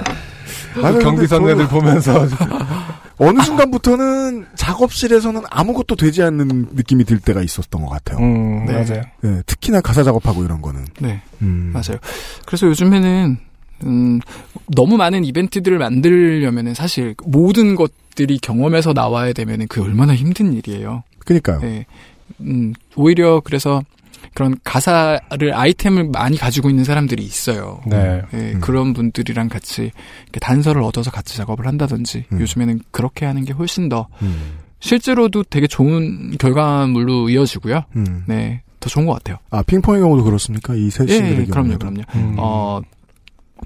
근데 0.74 1.06
애들 1.06 1.28
저는 1.28 1.68
보면서 1.68 2.26
어느 3.18 3.40
순간부터는 3.42 4.46
작업실에서는 4.56 5.42
아무것도 5.50 5.96
되지 5.96 6.22
않는 6.22 6.70
느낌이 6.72 7.04
들 7.04 7.20
때가 7.20 7.42
있었던 7.42 7.82
것 7.82 7.88
같아요. 7.90 8.18
음, 8.18 8.64
네. 8.66 8.72
맞아요. 8.72 9.02
네, 9.20 9.42
특히나 9.46 9.80
가사 9.80 10.02
작업하고 10.02 10.42
이런 10.44 10.60
거는. 10.62 10.86
네. 10.98 11.22
음. 11.42 11.70
맞아요. 11.72 11.98
그래서 12.46 12.66
요즘에는, 12.66 13.38
음, 13.84 14.20
너무 14.68 14.96
많은 14.96 15.24
이벤트들을 15.24 15.78
만들려면은 15.78 16.74
사실 16.74 17.14
모든 17.24 17.74
것들이 17.74 18.38
경험에서 18.38 18.92
나와야 18.92 19.32
되면은 19.32 19.68
그 19.68 19.82
얼마나 19.82 20.14
힘든 20.14 20.52
일이에요. 20.52 21.02
그니까요. 21.20 21.60
네. 21.60 21.86
음, 22.40 22.72
오히려 22.96 23.40
그래서 23.40 23.82
그런 24.34 24.56
가사를 24.64 25.52
아이템을 25.52 26.04
많이 26.12 26.36
가지고 26.36 26.70
있는 26.70 26.84
사람들이 26.84 27.22
있어요. 27.22 27.80
네. 27.86 28.22
예, 28.32 28.54
그런 28.60 28.94
분들이랑 28.94 29.48
같이 29.48 29.90
단서를 30.40 30.82
얻어서 30.82 31.10
같이 31.10 31.36
작업을 31.36 31.66
한다든지 31.66 32.24
요즘에는 32.32 32.80
그렇게 32.90 33.26
하는 33.26 33.44
게 33.44 33.52
훨씬 33.52 33.88
더 33.88 34.08
음. 34.22 34.58
실제로도 34.80 35.44
되게 35.44 35.66
좋은 35.66 36.36
결과물로 36.38 37.28
이어지고요. 37.28 37.84
음. 37.96 38.24
네, 38.26 38.62
더 38.80 38.88
좋은 38.88 39.06
것 39.06 39.12
같아요. 39.14 39.36
아 39.50 39.62
핑퐁의 39.62 40.00
경우도 40.00 40.24
그렇습니까? 40.24 40.74
이세 40.74 41.04
예, 41.08 41.14
싱글의 41.14 41.40
예, 41.40 41.44
그럼요, 41.46 41.78
경우에도? 41.78 41.78
그럼요. 41.78 42.02
음. 42.14 42.36
어, 42.38 42.80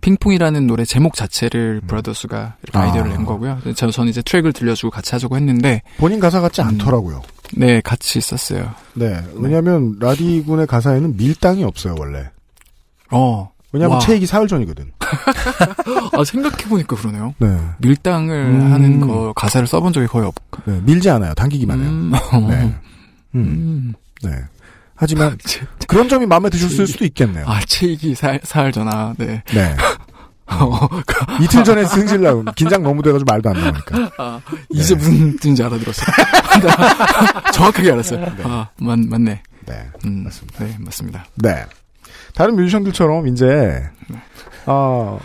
핑퐁이라는 0.01 0.67
노래 0.67 0.85
제목 0.85 1.15
자체를 1.15 1.81
브라더스가 1.87 2.57
이렇게 2.63 2.79
아. 2.79 2.83
아이디어를 2.83 3.11
낸 3.13 3.25
거고요. 3.25 3.59
저, 3.75 3.91
저는 3.91 4.11
이제 4.11 4.23
트랙을 4.23 4.53
들려주고 4.53 4.91
같이 4.91 5.15
하자고 5.15 5.37
했는데. 5.37 5.83
본인 5.99 6.21
가사 6.21 6.41
같지 6.41 6.63
않더라고요. 6.63 7.23
네, 7.55 7.81
같이 7.81 8.21
썼어요. 8.21 8.71
네. 8.95 9.23
왜냐하면 9.35 9.97
라디 10.01 10.43
군의 10.47 10.67
가사에는 10.67 11.17
밀당이 11.17 11.65
없어요 11.65 11.95
원래. 11.99 12.31
어. 13.11 13.51
왜냐하면 13.73 13.97
와. 13.97 14.01
체익이 14.01 14.27
사흘 14.27 14.49
전이거든. 14.49 14.93
아, 15.01 16.25
생각해보니까 16.25 16.97
그러네요. 16.97 17.35
네. 17.39 17.59
밀당을 17.79 18.35
음. 18.35 18.73
하는 18.73 19.01
거, 19.01 19.33
가사를 19.35 19.67
써본 19.67 19.93
적이 19.93 20.07
거의 20.07 20.27
없고. 20.27 20.63
네, 20.71 20.81
밀지 20.85 21.11
않아요. 21.11 21.35
당기기만 21.35 21.81
해요. 21.81 21.89
음. 21.89 22.13
네. 22.49 22.75
음. 23.35 23.95
네. 24.23 24.31
하지만 24.97 25.39
그런 25.87 26.09
점이 26.09 26.27
마음에 26.27 26.51
드셨을 26.51 26.87
수도 26.87 27.05
있겠네요. 27.05 27.45
아, 27.47 27.61
체익이 27.61 28.15
사, 28.15 28.39
사흘 28.43 28.73
네. 29.19 29.43
네. 29.53 29.77
어, 30.49 30.89
이틀 31.43 31.65
전에 31.65 31.85
승질 31.85 32.23
나고 32.23 32.45
긴장 32.55 32.83
너무 32.83 33.03
돼가지고 33.03 33.31
말도 33.31 33.51
안 33.51 33.61
나오니까. 33.61 34.11
아, 34.17 34.41
이제 34.71 34.95
무슨 34.95 35.37
뜻인지 35.37 35.63
알아들었어요. 35.63 36.07
정확하게 37.53 37.93
알았어요. 37.93 38.27
아, 38.45 38.69
맞, 38.79 38.99
맞네. 38.99 39.43
네. 39.67 39.91
음, 40.05 40.25
맞습니다. 40.25 40.65
네, 40.65 40.77
맞습니다. 40.79 41.27
네. 41.35 41.65
다른 42.35 42.55
뮤지션들처럼 42.55 43.27
이제 43.29 43.83
어 44.67 45.19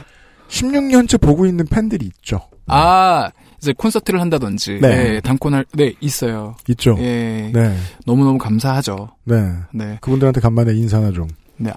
16년째 0.49 1.21
보고 1.21 1.45
있는 1.45 1.65
팬들이 1.65 2.05
있죠. 2.05 2.41
아, 2.67 3.29
이제 3.61 3.73
콘서트를 3.73 4.19
한다든지, 4.19 4.79
네. 4.81 4.89
네, 4.89 5.19
단콘할, 5.21 5.65
네, 5.73 5.93
있어요. 6.01 6.55
있죠. 6.69 6.95
예. 6.99 7.51
네. 7.53 7.77
너무 8.07 8.25
너무 8.25 8.37
감사하죠. 8.39 9.09
네. 9.23 9.35
네. 9.71 9.99
그분들한테 10.01 10.41
간만에 10.41 10.73
인사나 10.73 11.11
좀. 11.11 11.27
네. 11.57 11.71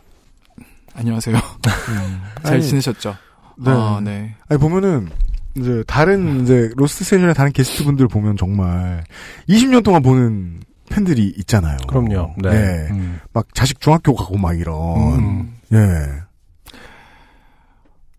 안녕하세요. 0.94 1.36
잘 2.42 2.54
아니, 2.54 2.62
지내셨죠? 2.62 3.14
네. 3.58 3.70
아, 3.70 4.00
네. 4.02 4.34
아니 4.48 4.58
보면은 4.58 5.10
이제 5.56 5.84
다른 5.86 6.42
이제 6.42 6.70
로스트 6.74 7.04
세션의 7.04 7.34
다른 7.34 7.52
게스트분들 7.52 8.08
보면 8.08 8.36
정말 8.38 9.04
20년 9.48 9.84
동안 9.84 10.02
보는 10.02 10.60
팬들이 10.88 11.34
있잖아요. 11.38 11.76
그럼요. 11.86 12.34
네. 12.42 12.88
음. 12.90 13.20
막 13.32 13.46
자식 13.54 13.80
중학교 13.80 14.14
가고 14.14 14.38
막 14.38 14.58
이런. 14.58 14.74
음. 15.18 15.56
예. 15.72 15.78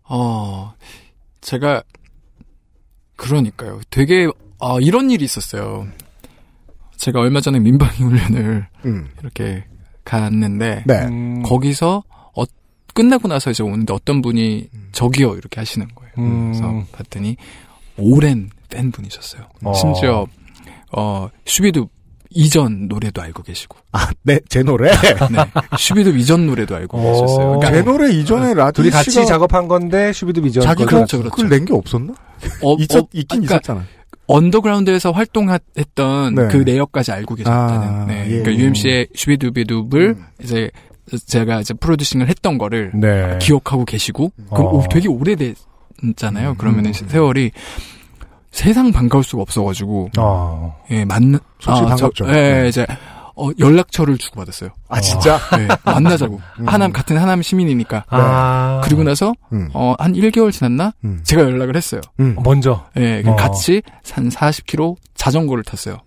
어, 0.08 0.72
제가, 1.40 1.82
그러니까요. 3.16 3.80
되게, 3.90 4.28
아, 4.60 4.78
이런 4.80 5.10
일이 5.10 5.24
있었어요. 5.24 5.86
제가 6.96 7.20
얼마 7.20 7.40
전에 7.40 7.58
민방위 7.58 7.96
훈련을 7.98 8.66
음. 8.84 9.08
이렇게 9.20 9.64
갔는데, 10.04 10.84
네. 10.86 11.04
음. 11.06 11.42
거기서, 11.42 12.02
어, 12.34 12.44
끝나고 12.94 13.28
나서 13.28 13.50
이제 13.50 13.62
오는데 13.62 13.92
어떤 13.92 14.22
분이 14.22 14.68
저기요, 14.92 15.34
이렇게 15.34 15.60
하시는 15.60 15.86
거예요. 15.94 16.12
음. 16.18 16.52
그래서 16.52 16.86
봤더니, 16.92 17.36
오랜 17.98 18.50
팬분이셨어요. 18.70 19.48
어. 19.64 19.72
심지어, 19.74 20.26
어, 20.92 21.28
슈비드 21.44 21.86
이전 22.36 22.86
노래도 22.88 23.22
알고 23.22 23.42
계시고. 23.42 23.78
아, 23.92 24.10
네, 24.22 24.38
제 24.48 24.62
노래. 24.62 24.90
네. 25.32 25.38
슈비드 25.78 26.10
이전 26.18 26.46
노래도 26.46 26.76
알고 26.76 26.98
계셨어요. 27.00 27.58
그러니까 27.58 27.72
제 27.72 27.82
노래 27.82 28.12
이전에 28.12 28.54
라디 28.54 28.76
둘이 28.82 28.90
같이 28.90 29.10
씨가 29.10 29.24
작업한 29.24 29.66
건데 29.68 30.12
슈비드 30.12 30.42
이전 30.42 30.62
자기가 30.62 30.88
그렇죠, 30.90 31.18
그렇죠. 31.18 31.34
그걸 31.34 31.48
낸 31.48 31.64
게 31.64 31.72
없었나? 31.72 32.12
어, 32.62 32.76
있었, 32.78 32.98
어, 32.98 33.08
있긴 33.12 33.40
그러니까 33.40 33.54
있었잖아. 33.56 33.84
언더그라운드에서 34.28 35.12
활동했던 35.12 36.34
네. 36.34 36.48
그 36.48 36.58
내역까지 36.58 37.12
알고 37.12 37.34
계셨다는. 37.36 37.88
아, 37.88 38.04
네. 38.06 38.24
예. 38.26 38.38
그러니까 38.42 38.54
UMC의 38.62 39.08
슈비두비둡을 39.14 40.08
음. 40.18 40.24
이제 40.42 40.70
제가 41.26 41.60
이제 41.60 41.72
프로듀싱을 41.74 42.28
했던 42.28 42.58
거를 42.58 42.90
네. 42.94 43.38
기억하고 43.40 43.84
계시고 43.84 44.32
그 44.50 44.62
어. 44.62 44.82
되게 44.90 45.08
오래됐잖아요. 45.08 46.50
음. 46.50 46.54
그러면은 46.56 46.92
세월이 46.92 47.52
세상 48.50 48.92
반가울 48.92 49.22
수가 49.24 49.42
없어가지고 49.42 50.10
어. 50.18 50.76
예 50.90 51.04
맞는 51.04 51.38
솔직히 51.58 51.86
아, 51.92 51.96
저- 51.96 52.08
반갑죠. 52.10 52.28
예 52.28 52.62
네. 52.62 52.68
이제 52.68 52.86
어, 53.38 53.50
연락처를 53.58 54.16
주고 54.16 54.36
받았어요. 54.40 54.70
아, 54.88 54.98
진짜? 54.98 55.38
네, 55.58 55.68
만나자고 55.84 56.40
음. 56.58 56.66
하남 56.68 56.90
같은 56.90 57.18
하남 57.18 57.42
시민이니까. 57.42 58.04
아. 58.08 58.80
그리고 58.82 59.02
나서 59.02 59.34
음. 59.52 59.68
어, 59.74 59.94
한 59.98 60.14
1개월 60.14 60.50
지났나? 60.50 60.92
음. 61.04 61.20
제가 61.22 61.42
연락을 61.42 61.76
했어요. 61.76 62.00
음. 62.18 62.34
먼저. 62.42 62.86
예, 62.96 63.22
어. 63.26 63.36
같이 63.36 63.82
한 64.10 64.30
40km 64.30 64.96
자전거를 65.16 65.64
탔어요. 65.64 65.98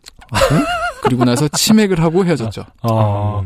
그리고 1.03 1.23
나서 1.23 1.47
치맥을 1.49 2.01
하고 2.01 2.25
헤어졌죠. 2.25 2.65
어. 2.81 3.43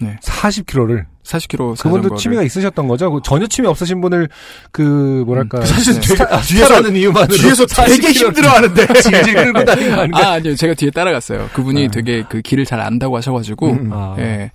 네. 0.00 0.18
40km를. 0.22 1.04
40km 1.30 1.56
그분도 1.56 1.76
자전거를. 1.76 2.16
취미가 2.18 2.42
있으셨던 2.42 2.88
거죠? 2.88 3.10
그 3.12 3.20
전혀 3.24 3.46
취미 3.46 3.68
없으신 3.68 4.00
분을 4.00 4.28
그 4.72 5.22
뭐랄까 5.26 5.64
사실 5.64 5.94
되게 5.94 6.06
스타, 6.08 6.26
뒤에서- 6.38 6.42
스타라는 6.64 6.96
이유만으로 6.96 7.36
뒤에서 7.36 7.66
되게 7.66 7.96
40km 7.96 8.02
를 8.02 8.26
힘들어하는데. 8.28 8.86
질질 9.02 9.34
끌고 9.34 9.64
다니는 9.64 9.94
거 9.96 10.00
아닌가? 10.02 10.18
아, 10.28 10.32
아니요. 10.32 10.54
제가 10.56 10.74
뒤에 10.74 10.90
따라갔어요. 10.90 11.48
그분이 11.54 11.88
되게 11.88 12.22
그 12.28 12.40
길을 12.42 12.64
잘 12.64 12.80
안다고 12.80 13.16
하셔가지고, 13.16 13.70
음. 13.70 13.90
아. 13.92 14.16
예. 14.18 14.50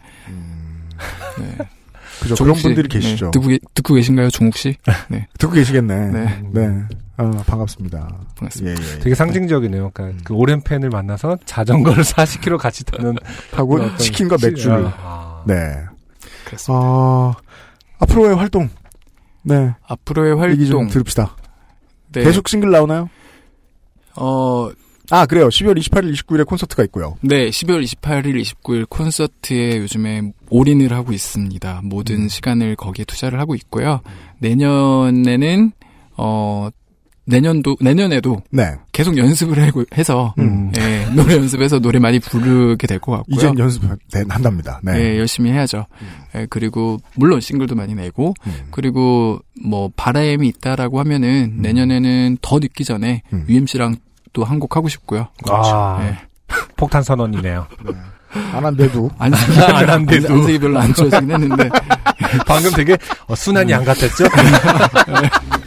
그죠. 2.21 2.35
종욱 2.35 2.53
그런 2.53 2.55
씨, 2.55 2.63
분들이 2.63 2.87
네, 2.87 2.99
계시죠. 2.99 3.31
듣고, 3.31 3.47
계- 3.49 3.59
듣고 3.73 3.93
계신가요, 3.95 4.29
종욱 4.29 4.55
씨? 4.57 4.75
네. 5.09 5.27
듣고 5.37 5.53
계시겠네. 5.53 5.95
네. 6.11 6.39
네. 6.53 6.81
어, 7.17 7.31
반갑습니다. 7.45 8.07
반갑습니다. 8.37 8.81
예, 8.81 8.93
예. 8.95 8.99
되게 8.99 9.15
상징적이네요. 9.15 9.91
그러니까 9.93 10.19
그 10.23 10.33
오랜 10.33 10.61
팬을 10.61 10.89
만나서 10.89 11.37
자전거를 11.45 12.03
40km 12.03 12.57
같이 12.57 12.83
타는 12.85 13.15
하고 13.51 13.95
치킨과 13.97 14.37
맥주를. 14.41 14.87
아. 14.97 15.41
네. 15.45 15.55
그렇습니다. 16.45 16.85
어, 16.85 17.33
앞으로의 17.99 18.35
활동. 18.35 18.69
네. 19.43 19.73
앞으로의 19.87 20.51
얘기 20.51 20.67
좀 20.67 20.79
활동. 20.81 20.93
들읍시다. 20.93 21.35
네. 22.13 22.23
계속 22.23 22.47
싱글 22.47 22.71
나오나요? 22.71 23.09
어, 24.15 24.69
아, 25.11 25.25
그래요. 25.25 25.49
12월 25.49 25.77
28일, 25.77 26.13
29일에 26.13 26.45
콘서트가 26.47 26.83
있고요. 26.85 27.15
네, 27.21 27.49
12월 27.49 27.83
28일, 27.83 28.41
29일 28.41 28.89
콘서트에 28.89 29.77
요즘에 29.77 30.31
올인을 30.49 30.91
하고 30.93 31.11
있습니다. 31.11 31.81
모든 31.83 32.23
음. 32.23 32.27
시간을 32.27 32.75
거기에 32.75 33.05
투자를 33.05 33.39
하고 33.39 33.53
있고요. 33.55 34.01
내년에는 34.39 35.71
어 36.17 36.69
내년도 37.27 37.75
내년에도 37.81 38.41
네. 38.51 38.75
계속 38.91 39.17
연습을 39.17 39.61
하고 39.65 39.83
해서 39.97 40.33
음. 40.37 40.71
예, 40.77 41.07
노래 41.15 41.35
연습해서 41.35 41.79
노래 41.79 41.97
많이 41.99 42.19
부르게 42.19 42.85
될 42.87 42.99
것 42.99 43.11
같고요. 43.13 43.35
이젠 43.35 43.57
연습 43.57 43.83
네, 44.13 44.23
한답니다. 44.29 44.79
네. 44.83 44.93
예, 44.99 45.17
열심히 45.19 45.51
해야죠. 45.51 45.85
예, 46.35 46.45
그리고 46.49 46.99
물론 47.15 47.41
싱글도 47.41 47.75
많이 47.75 47.95
내고 47.95 48.33
음. 48.45 48.53
그리고 48.71 49.39
뭐 49.63 49.89
바람이 49.95 50.47
있다라고 50.47 50.99
하면은 50.99 51.55
내년에는 51.57 52.37
더 52.41 52.59
늦기 52.59 52.83
전에 52.85 53.21
음. 53.33 53.45
UMC랑 53.49 53.95
또 54.33 54.43
한 54.43 54.59
곡 54.59 54.75
하고 54.75 54.87
싶고요. 54.89 55.27
아. 55.49 55.99
예. 56.01 56.17
폭탄 56.77 57.01
선언이네요. 57.01 57.65
안 58.53 58.65
한데도. 58.65 59.09
안색이 59.17 59.59
안 59.61 59.75
별로, 59.79 59.91
한데도. 59.93 60.33
안색이 60.33 60.59
별로 60.59 60.79
안 60.79 60.93
좋아지긴 60.93 61.31
했는데 61.31 61.69
방금 62.45 62.69
되게 62.71 62.97
어, 63.27 63.33
순환이 63.35 63.73
안 63.73 63.83
같았죠? 63.85 64.25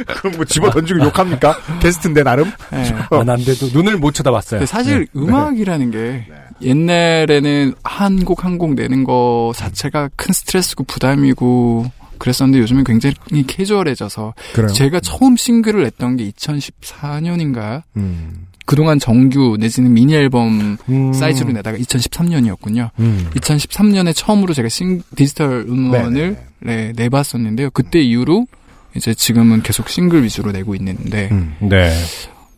그럼 0.06 0.36
뭐 0.36 0.44
집어 0.44 0.70
던지고 0.70 1.00
욕합니까? 1.04 1.56
게스트인데 1.80 2.22
나름? 2.22 2.50
예. 2.72 2.94
안 3.16 3.28
한데도 3.28 3.68
눈을 3.72 3.98
못 3.98 4.12
쳐다봤어요. 4.14 4.66
사실 4.66 5.06
네. 5.12 5.20
음악이라는 5.20 5.90
게 5.90 6.26
옛날에는 6.62 7.74
한 7.82 8.24
곡 8.24 8.44
한 8.44 8.58
곡 8.58 8.74
내는 8.74 9.04
거 9.04 9.52
자체가 9.56 10.10
큰 10.16 10.32
스트레스고 10.32 10.84
부담이고 10.84 11.86
그랬었는데 12.18 12.58
요즘은 12.60 12.84
굉장히 12.84 13.14
캐주얼해져서 13.46 14.34
그래요. 14.52 14.68
제가 14.68 15.00
처음 15.00 15.36
싱글을 15.36 15.84
냈던 15.84 16.16
게 16.18 16.30
2014년인가 16.30 17.82
음. 17.96 18.46
그동안 18.66 18.98
정규 18.98 19.56
내지는 19.58 19.92
미니 19.94 20.14
앨범 20.14 20.76
음. 20.88 21.12
사이즈로 21.12 21.50
내다가 21.52 21.76
2013년이었군요. 21.78 22.90
음. 23.00 23.30
2013년에 23.34 24.14
처음으로 24.14 24.52
제가 24.54 24.68
싱, 24.68 25.02
디지털 25.16 25.64
음원을 25.68 26.36
네, 26.60 26.92
내봤었는데요. 26.94 27.70
그때 27.70 28.00
이후로 28.00 28.46
이제 28.94 29.14
지금은 29.14 29.62
계속 29.62 29.88
싱글 29.88 30.24
위주로 30.24 30.52
내고 30.52 30.74
있는데 30.74 31.28
음. 31.30 31.56
네. 31.60 31.92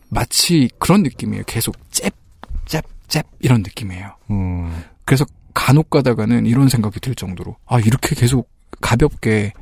마치 0.09 0.69
그런 0.79 1.03
느낌이에요. 1.03 1.43
계속 1.45 1.75
잽, 1.91 2.13
잽, 2.65 2.83
잽 3.07 3.25
이런 3.39 3.61
느낌이에요. 3.61 4.15
음. 4.31 4.83
그래서 5.05 5.25
간혹 5.53 5.89
가다가는 5.89 6.45
이런 6.45 6.69
생각이 6.69 6.99
들 6.99 7.15
정도로 7.15 7.57
아 7.65 7.79
이렇게 7.79 8.15
계속 8.15 8.49
가볍게 8.81 9.53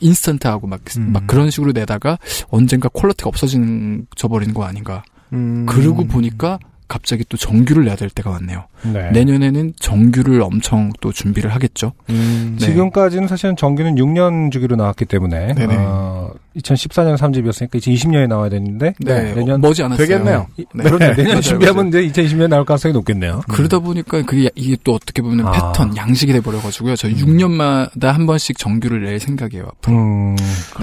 인스턴트하고 0.00 0.66
막, 0.66 0.80
음. 0.98 1.12
막 1.12 1.26
그런 1.26 1.50
식으로 1.50 1.72
내다가 1.72 2.18
언젠가 2.48 2.88
quality가 2.88 3.28
없어지는 3.28 4.06
져버리는 4.16 4.52
거 4.54 4.64
아닌가. 4.64 5.02
음. 5.32 5.66
그러고 5.66 6.06
보니까 6.06 6.58
갑자기 6.88 7.24
또 7.28 7.36
정규를 7.36 7.84
내야 7.84 7.96
될 7.96 8.10
때가 8.10 8.30
왔네요. 8.30 8.66
네. 8.92 9.10
내년에는 9.10 9.72
정규를 9.78 10.42
엄청 10.42 10.92
또 11.00 11.12
준비를 11.12 11.54
하겠죠. 11.54 11.92
음. 12.10 12.56
네. 12.58 12.66
지금까지는 12.66 13.28
사실은 13.28 13.56
정규는 13.56 13.96
6년 13.96 14.50
주기로 14.50 14.76
나왔기 14.76 15.04
때문에. 15.04 15.54
어, 15.78 16.30
2014년 16.56 17.16
3집이었으니까 17.16 17.72
2020년에 17.74 18.26
나와야 18.28 18.48
되는데 18.48 18.94
네, 19.00 19.34
내년 19.34 19.60
머지 19.60 19.82
않았어요. 19.82 20.06
되겠네요. 20.06 20.46
네. 20.56 20.64
그런데 20.84 21.14
내년 21.14 21.26
맞아요, 21.26 21.40
준비하면 21.42 21.88
이제 21.88 22.08
2020년 22.08 22.48
나올 22.48 22.64
가능성이 22.64 22.94
높겠네요. 22.94 23.42
그러다 23.48 23.78
보니까 23.78 24.22
그게 24.22 24.50
이게 24.54 24.76
또 24.82 24.94
어떻게 24.94 25.22
보면 25.22 25.46
아. 25.46 25.50
패턴, 25.72 25.96
양식이 25.96 26.32
돼 26.32 26.40
버려 26.40 26.58
가지고 26.58 26.96
저 26.96 27.08
6년마다 27.08 28.06
한 28.06 28.26
번씩 28.26 28.58
정규를 28.58 29.04
낼 29.04 29.20
생각이에요. 29.20 29.66
앞으로. 29.66 29.96
음, 29.96 30.36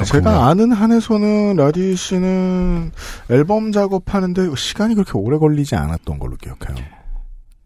제가 0.06 0.48
아는 0.48 0.72
한에서는 0.72 1.56
라디 1.56 1.96
씨는 1.96 2.92
앨범 3.32 3.72
작업하는데 3.72 4.50
시간이 4.56 4.94
그렇게 4.96 5.12
오래 5.16 5.38
걸리지 5.38 5.76
않았던 5.76 6.20
걸로 6.20 6.36
기억해요. 6.36 6.76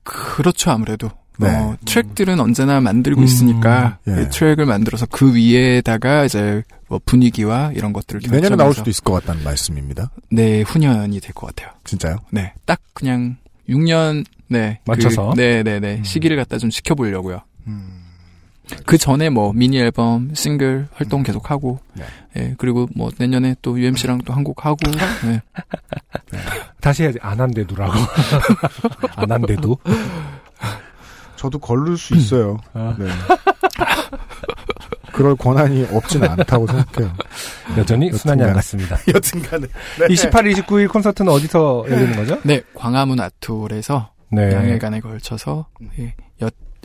그렇죠, 0.08 0.72
아무래도. 0.72 1.10
네. 1.40 1.50
어, 1.50 1.78
트랙들은 1.86 2.40
언제나 2.40 2.80
만들고 2.82 3.22
음, 3.22 3.24
있으니까 3.26 4.00
예. 4.08 4.24
이 4.24 4.30
트랙을 4.30 4.66
만들어서 4.66 5.06
그 5.12 5.36
위에다가 5.36 6.26
이제 6.26 6.64
뭐 6.88 7.00
분위기와 7.06 7.72
이런 7.76 7.94
것들을 7.94 8.22
내년에 8.32 8.56
나올 8.56 8.74
수도 8.74 8.90
있을 8.90 9.04
것 9.04 9.14
같다는 9.14 9.44
말씀입니다. 9.44 10.10
네, 10.32 10.62
후년이 10.62 11.20
될 11.20 11.34
것 11.34 11.48
같아요. 11.56 11.76
진짜요? 11.84 12.18
네, 12.32 12.54
딱 12.66 12.80
그냥 12.94 13.38
6년 13.70 14.26
네 14.48 14.80
맞춰서? 14.86 15.30
그, 15.32 15.36
네, 15.40 15.62
네, 15.62 15.80
네 15.80 16.02
시기를 16.04 16.38
갖다 16.38 16.58
좀 16.58 16.70
지켜보려고요. 16.72 17.42
음. 17.68 17.97
그 18.86 18.98
전에 18.98 19.30
뭐 19.30 19.54
미니 19.54 19.78
앨범, 19.80 20.34
싱글 20.34 20.88
활동 20.94 21.24
계속 21.24 21.50
하고, 21.52 21.80
네. 21.94 22.04
예 22.36 22.56
그리고 22.58 22.88
뭐 22.96 23.10
내년에 23.18 23.56
또 23.62 23.80
UMC랑 23.80 24.20
또 24.20 24.34
한 24.34 24.44
곡 24.44 24.66
하고, 24.66 24.78
네. 25.26 25.42
다시 26.82 27.04
해야지 27.04 27.18
안 27.22 27.40
한데도라고 27.40 27.94
안 29.16 29.32
한데도 29.32 29.78
저도 31.36 31.60
걸를 31.60 31.98
수 31.98 32.16
있어요. 32.16 32.58
아. 32.74 32.96
네. 32.98 33.08
그럴 35.14 35.36
권한이 35.36 35.88
없지는 35.92 36.30
않다고 36.30 36.68
생각해요. 36.68 37.12
여전히 37.78 38.12
순환이 38.14 38.44
안 38.44 38.54
갔습니다. 38.54 38.98
여튼간에. 39.14 39.66
네. 40.00 40.08
28, 40.12 40.44
29일 40.44 40.90
콘서트는 40.92 41.32
어디서 41.32 41.86
열리는 41.90 42.16
거죠? 42.16 42.40
네, 42.44 42.62
광화문 42.76 43.20
아트홀에서 43.20 44.12
네. 44.30 44.54
양일간에 44.54 45.00
걸쳐서 45.00 45.68
예, 45.98 46.06
여, 46.06 46.10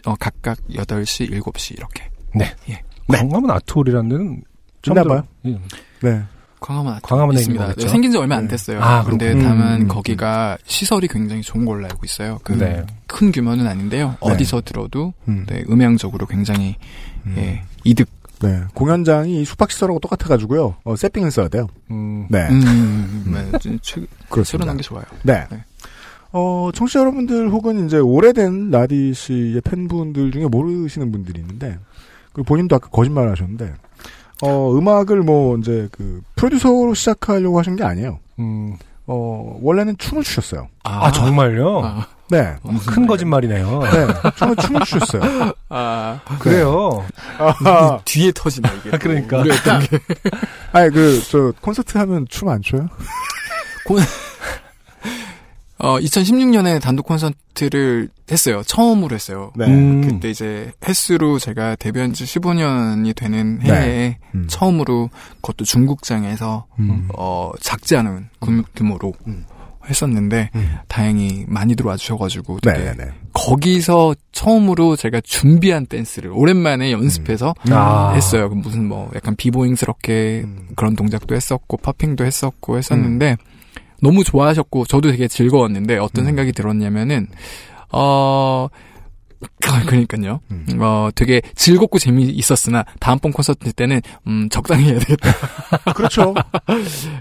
어, 0.07 0.15
각각 0.19 0.59
8시, 0.69 1.31
7시 1.31 1.77
이렇게. 1.77 2.09
네. 2.35 2.55
예. 2.69 2.83
광화문 3.09 3.51
아트홀이라는 3.51 4.09
데는 4.09 4.43
처음 4.83 4.97
있나 4.99 5.09
봐요. 5.09 5.27
예. 5.47 5.61
네. 6.01 6.23
광화문 6.61 6.93
아트 6.93 7.03
광화문에 7.03 7.41
있습니다. 7.41 7.75
네, 7.75 7.89
생긴 7.89 8.13
지 8.13 8.17
얼마 8.17 8.37
안 8.37 8.45
네. 8.45 8.51
됐어요. 8.51 8.81
아, 8.81 9.03
근데 9.03 9.33
그렇군요. 9.33 9.49
다만 9.49 9.81
음. 9.83 9.89
거기가 9.89 10.57
시설이 10.65 11.09
굉장히 11.09 11.43
좋은 11.43 11.65
걸로 11.65 11.85
알고 11.85 12.01
있어요. 12.05 12.39
그 12.45 12.53
네. 12.53 12.85
큰 13.07 13.33
규모는 13.33 13.67
아닌데요. 13.67 14.11
네. 14.11 14.17
어디서 14.21 14.63
들어도 14.63 15.13
음. 15.29 15.45
네, 15.49 15.65
음향적으로 15.69 16.27
굉장히 16.27 16.77
예, 17.37 17.63
이득. 17.85 18.09
네. 18.41 18.61
공연장이 18.75 19.45
숙박시설하고 19.45 20.01
똑같아가지고요. 20.01 20.75
어, 20.83 20.97
세핑을 20.97 21.31
써야 21.31 21.47
돼요. 21.47 21.69
음. 21.93 22.27
네. 22.29 22.49
음, 22.49 23.25
네, 23.53 23.79
최, 23.83 24.01
그렇습니다. 24.29 24.75
게 24.75 24.83
좋아요. 24.83 25.05
네. 25.23 25.47
네. 26.33 26.39
어, 26.39 26.71
청취자 26.75 27.01
여러분들 27.01 27.51
혹은 27.51 27.87
이제 27.87 27.99
오래된 27.99 28.71
라디 28.71 29.13
씨의 29.15 29.61
팬분들 29.61 30.33
중에 30.33 30.47
모르시는 30.47 31.13
분들이 31.13 31.41
있는데, 31.41 31.79
그 32.33 32.43
본인도 32.43 32.77
아까 32.77 32.89
거짓말 32.89 33.29
하셨는데, 33.31 33.75
어, 34.43 34.73
음악을 34.77 35.23
뭐, 35.23 35.57
이제 35.59 35.89
그, 35.93 36.23
프로듀서로 36.37 36.95
시작하려고 36.95 37.59
하신 37.59 37.77
게 37.77 37.85
아니에요. 37.85 38.19
음. 38.39 38.77
어, 39.07 39.59
원래는 39.61 39.99
춤을 39.99 40.23
추셨어요. 40.25 40.69
아, 40.85 41.11
정말요? 41.13 41.85
아, 41.85 42.07
네. 42.31 42.55
큰 42.87 43.07
거짓말이네요. 43.07 43.81
네. 43.83 44.31
춤을, 44.37 44.57
춤을 44.57 44.81
추셨어요. 44.87 45.53
아, 45.69 46.21
그래요. 46.39 47.05
아하. 47.39 48.01
뒤에 48.05 48.33
터지네 48.35 48.69
이게. 48.81 48.91
또. 48.91 48.99
그러니까. 48.99 49.39
우려했던 49.41 49.81
게. 49.81 49.99
아니, 50.73 50.91
그, 50.91 51.21
저, 51.29 51.53
콘서트 51.61 51.99
하면 51.99 52.27
춤 52.31 52.49
안 52.49 52.63
춰요? 52.63 52.89
어, 55.83 55.99
2016년에 55.99 56.81
단독 56.81 57.07
콘서트를 57.07 58.09
했어요. 58.31 58.63
처음으로 58.65 59.15
했어요. 59.15 59.53
네. 59.57 59.67
음. 59.67 60.01
그때 60.01 60.31
이제 60.31 60.71
횟수로 60.87 61.39
제가 61.41 61.75
데뷔한 61.77 62.13
지 62.13 62.25
15년이 62.25 63.17
되는 63.17 63.61
해에 63.63 63.71
네. 63.81 64.19
음. 64.35 64.47
처음으로 64.49 65.11
그것도 65.37 65.65
중국장에서 65.65 66.67
음. 66.79 67.09
어, 67.19 67.51
작지 67.61 67.97
않은 67.97 68.29
규- 68.41 68.63
규모로 68.77 69.13
음. 69.27 69.45
했었는데 69.91 70.51
음. 70.55 70.77
다행히 70.87 71.45
많이들 71.49 71.85
와주셔가지고 71.85 72.61
되게 72.61 72.79
네네네. 72.79 73.11
거기서 73.33 74.15
처음으로 74.31 74.95
제가 74.95 75.21
준비한 75.25 75.87
댄스를 75.87 76.31
오랜만에 76.33 76.93
연습해서 76.93 77.55
음. 77.67 77.73
아. 77.73 78.13
했어요. 78.13 78.49
그 78.49 78.55
무슨 78.55 78.87
뭐 78.87 79.11
약간 79.17 79.35
비보잉스럽게 79.35 80.43
음. 80.45 80.69
그런 80.77 80.95
동작도 80.95 81.35
했었고 81.35 81.79
팝핑도 81.79 82.25
했었고 82.25 82.79
했었는데 82.79 83.37
너무 84.03 84.25
좋아하셨고 84.25 84.85
저도 84.87 85.13
되게 85.13 85.29
즐거웠는데 85.29 85.97
어떤 85.99 86.25
음. 86.25 86.27
생각이 86.27 86.53
들었냐면은 86.53 87.29
어 87.93 88.69
그러니까요. 89.87 90.41
음. 90.51 90.67
어 90.81 91.11
되게 91.15 91.41
즐겁고 91.55 91.99
재미있었으나 91.99 92.85
다음번 93.01 93.33
콘서트 93.33 93.73
때는 93.73 94.01
음 94.27 94.49
적당히 94.51 94.85
해야 94.91 94.99
되겠다. 94.99 95.31
그렇죠. 95.95 96.35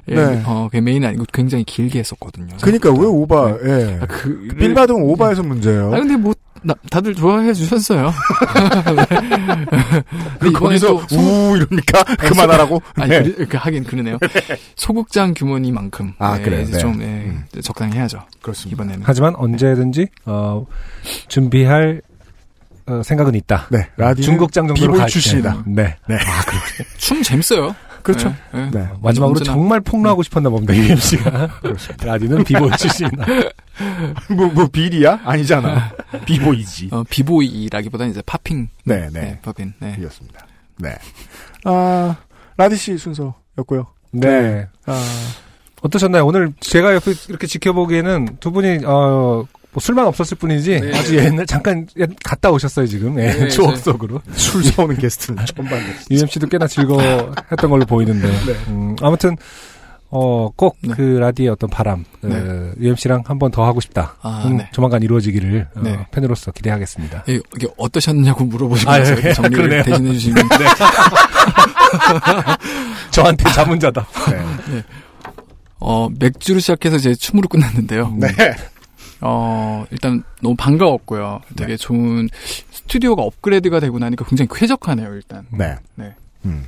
예, 0.09 0.15
네. 0.15 0.43
어, 0.45 0.69
그 0.71 0.77
메인은 0.77 1.07
아니고 1.07 1.25
굉장히 1.31 1.63
길게 1.63 1.99
했었거든요. 1.99 2.57
그니까 2.61 2.91
왜 2.91 3.05
오바, 3.05 3.57
예. 3.63 3.99
아, 4.01 4.05
그, 4.05 4.47
빌 4.57 4.73
받으면 4.73 5.01
오바해서 5.03 5.43
문제예요. 5.43 5.93
아 5.93 5.99
근데 5.99 6.15
뭐 6.15 6.33
나, 6.63 6.75
다들 6.89 7.15
좋아해 7.15 7.53
주셨어요. 7.53 8.13
그 10.39 10.51
거기서 10.51 10.93
우 10.93 11.57
이러니까 11.57 12.03
그만하라고. 12.17 12.81
아니 12.95 13.09
네. 13.09 13.23
그, 13.23 13.47
그 13.47 13.57
하긴 13.57 13.83
그러네요. 13.83 14.17
소극장 14.75 15.33
규모니만큼 15.35 16.13
아, 16.19 16.37
네, 16.37 16.43
그래요? 16.43 16.61
이제 16.61 16.73
네. 16.73 16.77
좀 16.77 16.99
네, 16.99 17.05
음. 17.05 17.43
이제 17.51 17.61
적당히 17.61 17.93
해야죠. 17.97 18.23
그렇습니다. 18.41 18.75
이번에는 18.75 19.03
하지만 19.05 19.35
언제든지 19.35 20.07
어, 20.25 20.65
준비할 21.27 22.01
어, 22.85 23.01
생각은 23.03 23.35
있다. 23.35 23.67
네, 23.71 23.89
라디오 23.97 24.23
중국장 24.23 24.67
정도로 24.67 24.97
때. 24.99 25.05
출신이다. 25.07 25.63
네. 25.67 25.95
네. 26.07 26.17
춤 26.97 27.21
재밌어요. 27.23 27.75
그렇죠. 28.03 28.29
네, 28.53 28.65
네. 28.65 28.69
네. 28.71 28.89
마지막으로 29.01 29.37
언제나- 29.39 29.53
정말 29.53 29.81
폭로하고 29.81 30.23
싶었나 30.23 30.49
봅니다, 30.49 30.75
UMC가. 30.75 31.49
라디는 32.03 32.43
비보이 32.43 32.71
출신이다. 32.77 33.25
뭐, 34.35 34.47
뭐, 34.47 34.67
비리야? 34.67 35.19
아니잖아. 35.23 35.91
B-boy지. 36.25 36.89
어, 36.91 37.03
B-boy라기보다는 37.09 38.11
이제 38.11 38.21
popping. 38.25 38.69
네, 38.85 39.09
네. 39.11 39.21
네, 39.21 39.39
popping. 39.41 39.73
네. 39.79 39.97
이었습니다. 39.99 40.45
네. 40.77 40.95
아, 41.65 42.15
라디 42.57 42.75
씨 42.75 42.97
순서였고요. 42.97 43.87
네. 44.11 44.67
아, 44.85 45.03
어떠셨나요? 45.81 46.25
오늘 46.25 46.53
제가 46.59 46.93
옆에 46.95 47.13
이렇게 47.29 47.47
지켜보기에는 47.47 48.37
두 48.39 48.51
분이, 48.51 48.79
어, 48.85 49.45
뭐 49.73 49.79
술만 49.79 50.05
없었을 50.07 50.37
뿐이지 50.37 50.81
네. 50.81 50.97
아주 50.97 51.15
옛날 51.17 51.45
잠깐 51.45 51.87
옛- 51.97 52.09
갔다 52.23 52.51
오셨어요 52.51 52.85
지금 52.87 53.17
예, 53.19 53.31
네, 53.31 53.47
추억 53.47 53.71
네. 53.71 53.77
속으로 53.77 54.21
술 54.33 54.63
사오는 54.65 54.97
게스트는 54.97 55.45
처음 55.45 55.67
봤네. 55.69 55.85
UMC도 56.11 56.47
꽤나 56.47 56.67
즐거워했던 56.67 57.69
걸로 57.69 57.85
보이는데 57.85 58.27
음, 58.67 58.95
아무튼 59.01 59.37
어, 60.13 60.49
꼭 60.57 60.75
그 60.93 61.01
라디의 61.01 61.47
어떤 61.49 61.69
바람 61.69 62.03
네. 62.21 62.35
어, 62.35 62.73
UMC랑 62.81 63.23
한 63.25 63.39
번 63.39 63.49
더 63.49 63.63
하고 63.65 63.79
싶다 63.79 64.15
아, 64.21 64.43
음, 64.45 64.57
네. 64.57 64.67
조만간 64.73 65.01
이루어지기를 65.03 65.67
어, 65.73 65.79
네. 65.81 66.05
팬으로서 66.11 66.51
기대하겠습니다 66.51 67.23
예, 67.29 67.35
이게 67.55 67.67
어떠셨냐고 67.77 68.43
물어보시고 68.43 68.91
아, 68.91 68.95
아, 68.95 68.99
예, 68.99 69.31
정리를. 69.33 69.83
대신해 69.83 70.11
주시면 70.11 70.49
저한테 73.11 73.49
자문자다 73.51 74.05
네. 74.31 74.83
어, 75.79 76.09
맥주로 76.19 76.59
시작해서 76.59 76.97
이제 76.97 77.15
춤으로 77.15 77.47
끝났는데요. 77.47 78.13
네. 78.19 78.27
어, 79.21 79.85
일단 79.91 80.23
너무 80.41 80.55
반가웠고요. 80.55 81.41
되게 81.55 81.77
좋은 81.77 82.27
스튜디오가 82.71 83.21
업그레이드가 83.21 83.79
되고 83.79 83.99
나니까 83.99 84.25
굉장히 84.25 84.49
쾌적하네요, 84.53 85.13
일단. 85.13 85.45
네. 85.51 85.75
네. 85.95 86.13
음. 86.45 86.65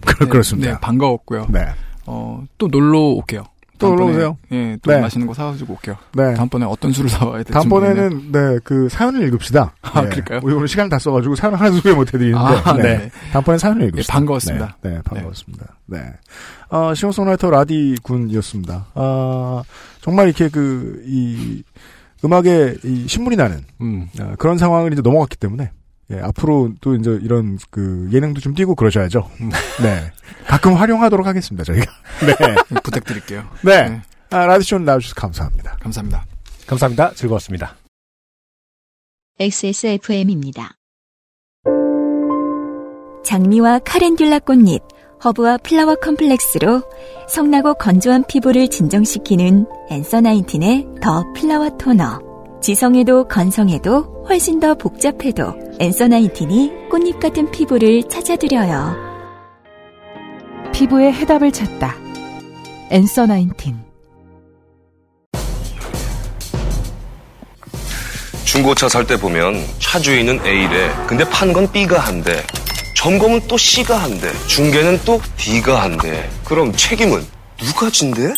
그, 0.04 0.24
네, 0.24 0.30
그렇습니다. 0.30 0.72
네, 0.72 0.80
반가웠고요. 0.80 1.46
네. 1.50 1.66
어, 2.06 2.44
또 2.58 2.68
놀러 2.68 2.98
올게요. 3.00 3.44
또 3.78 3.88
놀러 3.88 3.98
다음번에, 3.98 4.16
오세요. 4.16 4.38
예, 4.52 4.76
또 4.82 4.90
네. 4.90 5.00
맛있는 5.00 5.26
거 5.26 5.34
사가지고 5.34 5.74
올게요. 5.74 5.96
네. 6.14 6.34
다음번에 6.34 6.66
어떤 6.66 6.92
술을 6.92 7.08
사와야 7.08 7.36
될지. 7.38 7.52
다음번에는, 7.52 8.32
네, 8.32 8.58
그, 8.64 8.88
사연을 8.88 9.26
읽읍시다. 9.28 9.74
아, 9.82 10.02
네. 10.02 10.08
그럴까요? 10.08 10.40
우리 10.42 10.54
오늘 10.54 10.68
시간 10.68 10.88
다 10.88 10.98
써가지고 10.98 11.36
사연을 11.36 11.58
하나도 11.58 11.76
소개 11.76 11.92
못 11.92 12.08
해드리는데. 12.08 12.38
아, 12.38 12.72
네. 12.74 12.82
네. 12.82 13.10
다음번에 13.32 13.58
사연을 13.58 13.88
읽읍시다. 13.88 14.12
예, 14.12 14.12
반가웠습니다. 14.12 14.76
네, 14.82 14.90
네, 14.90 15.02
반가웠습니다. 15.02 15.66
네. 15.86 15.98
아, 16.70 16.92
싱어송라이터 16.94 17.50
라디 17.50 17.96
군이었습니다. 18.02 18.86
아, 18.94 19.62
정말 20.00 20.26
이렇게 20.26 20.48
그, 20.48 21.02
이, 21.06 21.62
음악에 22.24 22.76
이 22.84 23.06
신물이 23.06 23.36
나는, 23.36 23.64
음. 23.80 24.08
아, 24.20 24.34
그런 24.38 24.58
상황을 24.58 24.92
이제 24.92 25.02
넘어갔기 25.02 25.36
때문에, 25.36 25.70
예, 26.10 26.20
앞으로 26.20 26.72
또 26.80 26.94
이제 26.94 27.18
이런 27.22 27.58
그 27.70 28.08
예능도 28.12 28.40
좀 28.40 28.54
띄고 28.54 28.74
그러셔야죠. 28.74 29.28
네. 29.82 30.10
가끔 30.46 30.74
활용하도록 30.74 31.26
하겠습니다, 31.26 31.64
저희가. 31.64 31.92
네. 32.26 32.80
부탁드릴게요. 32.82 33.44
네. 33.62 33.88
네. 33.88 34.02
아, 34.30 34.46
라디쇼는 34.46 34.84
나와주셔서 34.86 35.14
감사합니다. 35.14 35.76
감사합니다. 35.80 36.24
감사합니다 36.66 37.12
즐거웠습니다 37.14 37.76
XSFM입니다. 39.38 40.74
장미와 43.24 43.80
카렌듈라 43.80 44.40
꽃잎, 44.40 44.82
허브와 45.24 45.58
플라워 45.58 45.94
컴플렉스로 45.96 46.82
성나고 47.28 47.74
건조한 47.74 48.24
피부를 48.26 48.68
진정시키는 48.68 49.66
앤서 49.90 50.22
나인틴의 50.22 50.86
the 51.02 51.24
flower 51.34 51.70
toner. 51.76 52.27
지성에도 52.60 53.26
건성에도 53.28 54.24
훨씬 54.28 54.60
더 54.60 54.74
복잡해도 54.74 55.54
앤서 55.78 56.08
나인틴이 56.08 56.88
꽃잎 56.90 57.20
같은 57.20 57.50
피부를 57.50 58.02
찾아드려요. 58.08 58.96
피부의 60.72 61.12
해답을 61.12 61.52
찾다. 61.52 61.94
앤서 62.90 63.26
나인틴. 63.26 63.76
중고차 68.44 68.88
살 68.88 69.06
때 69.06 69.16
보면 69.18 69.62
차 69.78 69.98
주인은 70.00 70.40
A래. 70.44 70.90
근데 71.06 71.24
판 71.28 71.52
건 71.52 71.70
B가 71.70 71.98
한대. 72.00 72.42
점검은 72.96 73.42
또 73.46 73.56
C가 73.56 73.96
한대. 74.02 74.32
중개는 74.48 75.00
또 75.04 75.20
D가 75.36 75.82
한대. 75.82 76.28
그럼 76.44 76.72
책임은 76.72 77.24
누가 77.58 77.90
진대? 77.90 78.32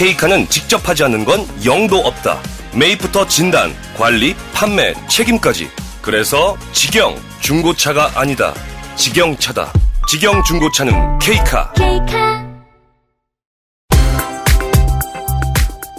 케이카는 0.00 0.48
직접 0.48 0.88
하지 0.88 1.04
않는 1.04 1.26
건 1.26 1.46
영도 1.62 1.98
없다. 1.98 2.40
매입부터 2.74 3.28
진단, 3.28 3.70
관리, 3.98 4.34
판매, 4.54 4.94
책임까지. 5.10 5.68
그래서 6.00 6.56
직영 6.72 7.14
중고차가 7.40 8.10
아니다. 8.14 8.54
직영차다. 8.96 9.70
직영 10.08 10.42
중고차는 10.44 11.18
케이카. 11.18 11.70
케이카. 11.74 12.48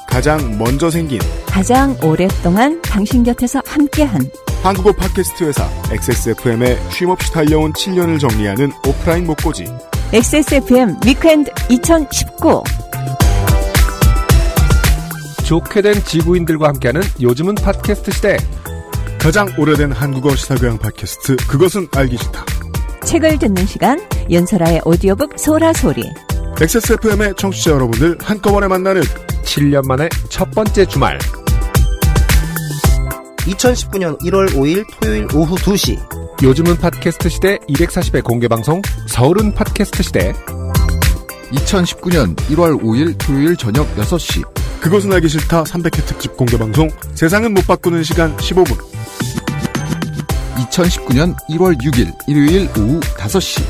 가장 0.07 0.57
먼저 0.57 0.89
생긴 0.89 1.19
가장 1.45 1.95
오랫동안 2.01 2.81
당신 2.81 3.23
곁에서 3.23 3.61
함께한 3.67 4.19
한국어 4.63 4.91
팟캐스트 4.93 5.43
회사 5.43 5.69
XSFM에 5.91 6.77
쉼없이 6.89 7.31
달려온 7.31 7.71
7년을 7.73 8.19
정리하는 8.19 8.71
오프라인 8.87 9.27
모꼬지 9.27 9.65
XSFM 10.11 10.97
Weekend 11.05 11.51
2019 11.69 12.63
좋게 15.51 15.81
된 15.81 16.01
지구인들과 16.05 16.69
함께하는 16.69 17.01
요즘은 17.19 17.55
팟캐스트 17.55 18.11
시대. 18.11 18.37
가장 19.19 19.49
오래된 19.57 19.91
한국어 19.91 20.33
시사교양 20.33 20.77
팟캐스트 20.77 21.35
그것은 21.49 21.89
알기 21.93 22.15
싫다. 22.15 22.45
책을 23.03 23.37
듣는 23.37 23.65
시간 23.65 23.99
윤설아의 24.29 24.83
오디오북 24.85 25.37
소라소리 25.37 26.03
XSFM의 26.57 27.33
청취자 27.35 27.71
여러분들 27.71 28.17
한꺼번에 28.21 28.69
만나는 28.69 29.01
7년 29.43 29.85
만에 29.85 30.07
첫 30.29 30.49
번째 30.51 30.85
주말. 30.85 31.19
2019년 33.39 34.17
1월 34.21 34.53
5일 34.53 34.85
토요일 35.01 35.27
오후 35.35 35.57
2시 35.57 35.99
요즘은 36.43 36.77
팟캐스트 36.77 37.27
시대 37.27 37.57
240회 37.67 38.23
공개 38.23 38.47
방송 38.47 38.81
서울은 39.09 39.53
팟캐스트 39.53 40.01
시대 40.01 40.31
2019년 41.51 42.37
1월 42.37 42.81
5일 42.81 43.17
토요일 43.17 43.57
저녁 43.57 43.93
6시 43.97 44.60
그것은 44.81 45.13
알기 45.13 45.29
싫다. 45.29 45.63
300회 45.63 46.05
특집 46.05 46.35
공개 46.35 46.57
방송. 46.57 46.89
세상은 47.13 47.53
못 47.53 47.65
바꾸는 47.67 48.03
시간 48.03 48.35
15분. 48.37 48.77
2019년 50.57 51.35
1월 51.49 51.79
6일 51.81 52.11
일요일 52.27 52.67
오후 52.77 52.99
5시. 52.99 53.61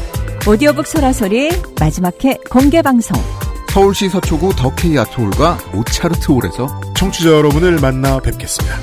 오디오북 0.48 0.88
소라소리 0.88 1.52
마지막 1.80 2.14
회 2.24 2.36
공개 2.50 2.82
방송. 2.82 3.22
서울시 3.70 4.10
서초구 4.10 4.56
더케이 4.56 4.98
아트홀과 4.98 5.58
모차르트 5.74 6.32
홀에서 6.32 6.68
청취자 6.96 7.30
여러분을 7.30 7.80
만나 7.80 8.20
뵙겠습니다. 8.20 8.78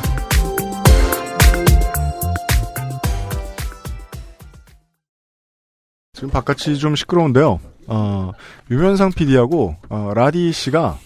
지금 6.13 6.31
바깥이 6.31 6.79
좀 6.79 6.95
시끄러운데요. 6.95 7.61
어, 7.87 8.33
유면상 8.71 9.13
PD하고 9.13 9.77
어, 9.89 10.13
라디 10.15 10.53
씨가 10.53 10.99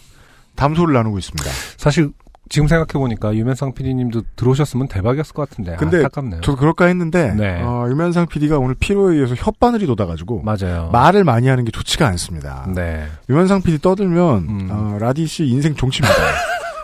담소를 0.57 0.95
나누고 0.95 1.19
있습니다. 1.19 1.51
사실 1.77 2.11
지금 2.49 2.69
생각해보니까 2.69 3.35
유면상 3.35 3.73
PD님도 3.73 4.23
들어오셨으면 4.37 4.89
대박이었을 4.89 5.33
것 5.33 5.49
같은데. 5.49 5.77
근데 5.77 5.99
안타깝네요. 5.99 6.41
저도 6.43 6.59
그럴까 6.59 6.85
했는데 6.87 7.33
네. 7.35 7.63
어, 7.63 7.87
유면상 7.89 8.27
PD가 8.27 8.59
오늘 8.59 8.75
피로에 8.75 9.15
의해서 9.15 9.35
혓바늘이 9.35 9.87
돋아가지고 9.87 10.43
맞아요. 10.43 10.91
말을 10.93 11.25
많이 11.25 11.49
하는 11.49 11.65
게 11.65 11.71
좋지가 11.71 12.07
않습니다. 12.09 12.67
네. 12.75 13.07
유면상 13.31 13.63
PD 13.63 13.79
떠들면 13.79 14.37
음. 14.49 14.69
어, 14.71 14.97
라디 15.01 15.27
씨 15.27 15.47
인생. 15.47 15.75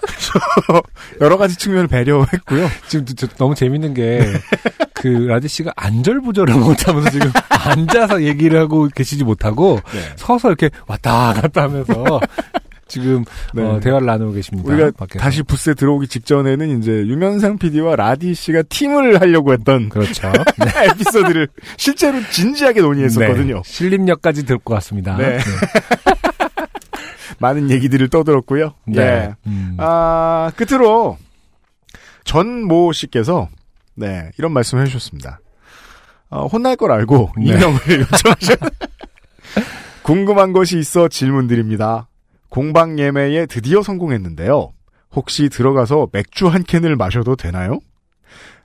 그래서 0.01 0.83
여러 1.21 1.37
가지 1.37 1.57
측면을 1.57 1.87
배려했고요. 1.89 2.69
지금 2.89 3.05
저- 3.05 3.27
너무 3.37 3.55
재밌는 3.55 3.93
게, 3.95 4.27
그, 4.95 5.09
라디 5.09 5.49
씨가 5.49 5.73
안절부절을 5.77 6.55
못하면서 6.55 7.11
지금 7.11 7.31
앉아서 7.51 8.23
얘기를 8.23 8.59
하고 8.59 8.89
계시지 8.95 9.25
못하고, 9.25 9.81
네. 9.93 10.01
서서 10.17 10.49
이렇게 10.49 10.71
왔다 10.87 11.35
갔다 11.35 11.63
하면서, 11.65 12.21
지금, 12.89 13.25
네. 13.55 13.63
어, 13.63 13.79
대화를 13.81 14.07
나누고 14.07 14.33
계십니다. 14.33 14.73
우리가 14.73 14.91
밖에서. 14.97 15.19
다시 15.23 15.43
부스에 15.43 15.75
들어오기 15.75 16.09
직전에는 16.09 16.79
이제 16.79 16.91
유면상 16.91 17.59
PD와 17.59 17.97
라디 17.97 18.35
씨가 18.35 18.63
팀을 18.63 19.21
하려고 19.21 19.53
했던 19.53 19.89
그렇죠. 19.89 20.33
에피소드를 20.91 21.49
실제로 21.77 22.19
진지하게 22.31 22.81
논의했었거든요. 22.81 23.55
네. 23.57 23.63
신림역까지 23.65 24.47
들고 24.47 24.75
왔습니다. 24.75 25.17
네. 25.17 25.39
많은 27.39 27.71
얘기들을 27.71 28.09
떠들었고요. 28.09 28.75
네. 28.87 29.01
예. 29.03 29.35
음. 29.47 29.77
아, 29.79 30.51
끝으로 30.57 31.19
전모 32.25 32.93
씨께서 32.93 33.49
네, 33.95 34.31
이런 34.39 34.53
말씀을 34.53 34.85
해주셨습니다. 34.85 35.41
어, 36.31 36.47
혼날 36.47 36.77
걸 36.77 36.93
알고 36.93 37.33
네. 37.39 37.47
이명을 37.47 37.79
요청하셨 38.01 38.59
궁금한 40.03 40.53
것이 40.53 40.79
있어 40.79 41.09
질문 41.09 41.47
드립니다. 41.47 42.08
공방 42.49 42.99
예매에 42.99 43.47
드디어 43.47 43.83
성공했는데요. 43.83 44.73
혹시 45.13 45.49
들어가서 45.49 46.09
맥주 46.13 46.49
한 46.49 46.63
캔을 46.63 46.97
마셔도 46.97 47.37
되나요? 47.37 47.79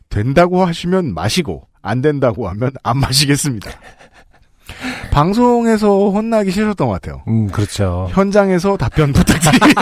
된다고 0.10 0.66
하시면 0.66 1.14
마시고 1.14 1.68
안 1.82 2.02
된다고 2.02 2.48
하면 2.50 2.72
안 2.84 2.98
마시겠습니다. 3.00 3.72
방송에서 5.12 6.10
혼나기 6.10 6.52
싫었던 6.52 6.88
것 6.88 6.94
같아요. 6.94 7.24
음, 7.28 7.48
그렇죠. 7.48 8.08
현장에서 8.12 8.78
답변 8.78 9.12
부탁드립니다. 9.14 9.82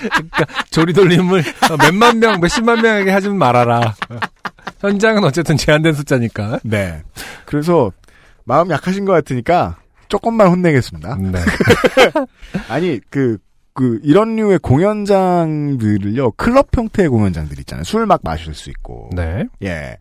그러니까 0.00 0.44
조리 0.70 0.92
돌림을 0.92 1.44
몇만 1.78 2.18
명, 2.18 2.40
몇십만 2.40 2.82
명에게 2.82 3.10
하지 3.10 3.28
말아라. 3.28 3.94
현장은 4.80 5.24
어쨌든 5.24 5.56
제한된 5.56 5.92
숫자니까. 5.94 6.60
네. 6.64 7.02
그래서 7.44 7.92
마음 8.44 8.70
약하신 8.70 9.04
것 9.04 9.12
같으니까 9.12 9.76
조금만 10.10 10.48
혼내겠습니다. 10.48 11.16
네. 11.16 11.38
아니 12.68 13.00
그. 13.08 13.38
그 13.72 14.00
이런 14.02 14.34
류의 14.34 14.58
공연장들을요 14.58 16.32
클럽 16.32 16.76
형태의 16.76 17.08
공연장들 17.08 17.56
있잖아요 17.60 17.84
술 17.84 18.04
막 18.04 18.20
마실 18.24 18.52
수 18.52 18.68
있고 18.68 19.10
네. 19.14 19.46
예 19.62 19.96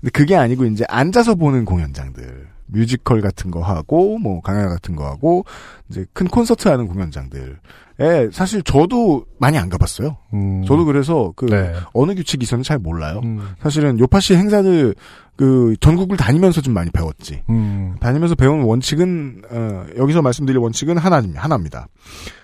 근데 0.00 0.10
그게 0.12 0.34
아니고 0.34 0.64
이제 0.66 0.84
앉아서 0.88 1.36
보는 1.36 1.64
공연장들 1.64 2.48
뮤지컬 2.66 3.20
같은 3.20 3.52
거 3.52 3.62
하고 3.62 4.18
뭐 4.18 4.40
강연 4.40 4.68
같은 4.70 4.96
거 4.96 5.06
하고 5.06 5.44
이제 5.88 6.04
큰 6.12 6.26
콘서트 6.26 6.66
하는 6.66 6.88
공연장들에 6.88 8.30
사실 8.32 8.60
저도 8.64 9.24
많이 9.38 9.56
안 9.56 9.68
가봤어요 9.68 10.16
음. 10.34 10.64
저도 10.66 10.84
그래서 10.84 11.32
그 11.36 11.46
네. 11.46 11.72
어느 11.94 12.14
규칙이 12.16 12.42
있었는지 12.42 12.68
잘 12.68 12.78
몰라요 12.80 13.20
음. 13.22 13.54
사실은 13.62 14.00
요파시 14.00 14.34
행사들 14.34 14.96
그 15.36 15.74
전국을 15.80 16.16
다니면서 16.16 16.60
좀 16.60 16.74
많이 16.74 16.90
배웠지. 16.90 17.42
음. 17.48 17.96
다니면서 18.00 18.34
배운 18.34 18.62
원칙은 18.62 19.42
어, 19.50 19.86
여기서 19.96 20.22
말씀드릴 20.22 20.58
원칙은 20.58 20.98
하나입니다. 20.98 21.42
하나입니다. 21.42 21.88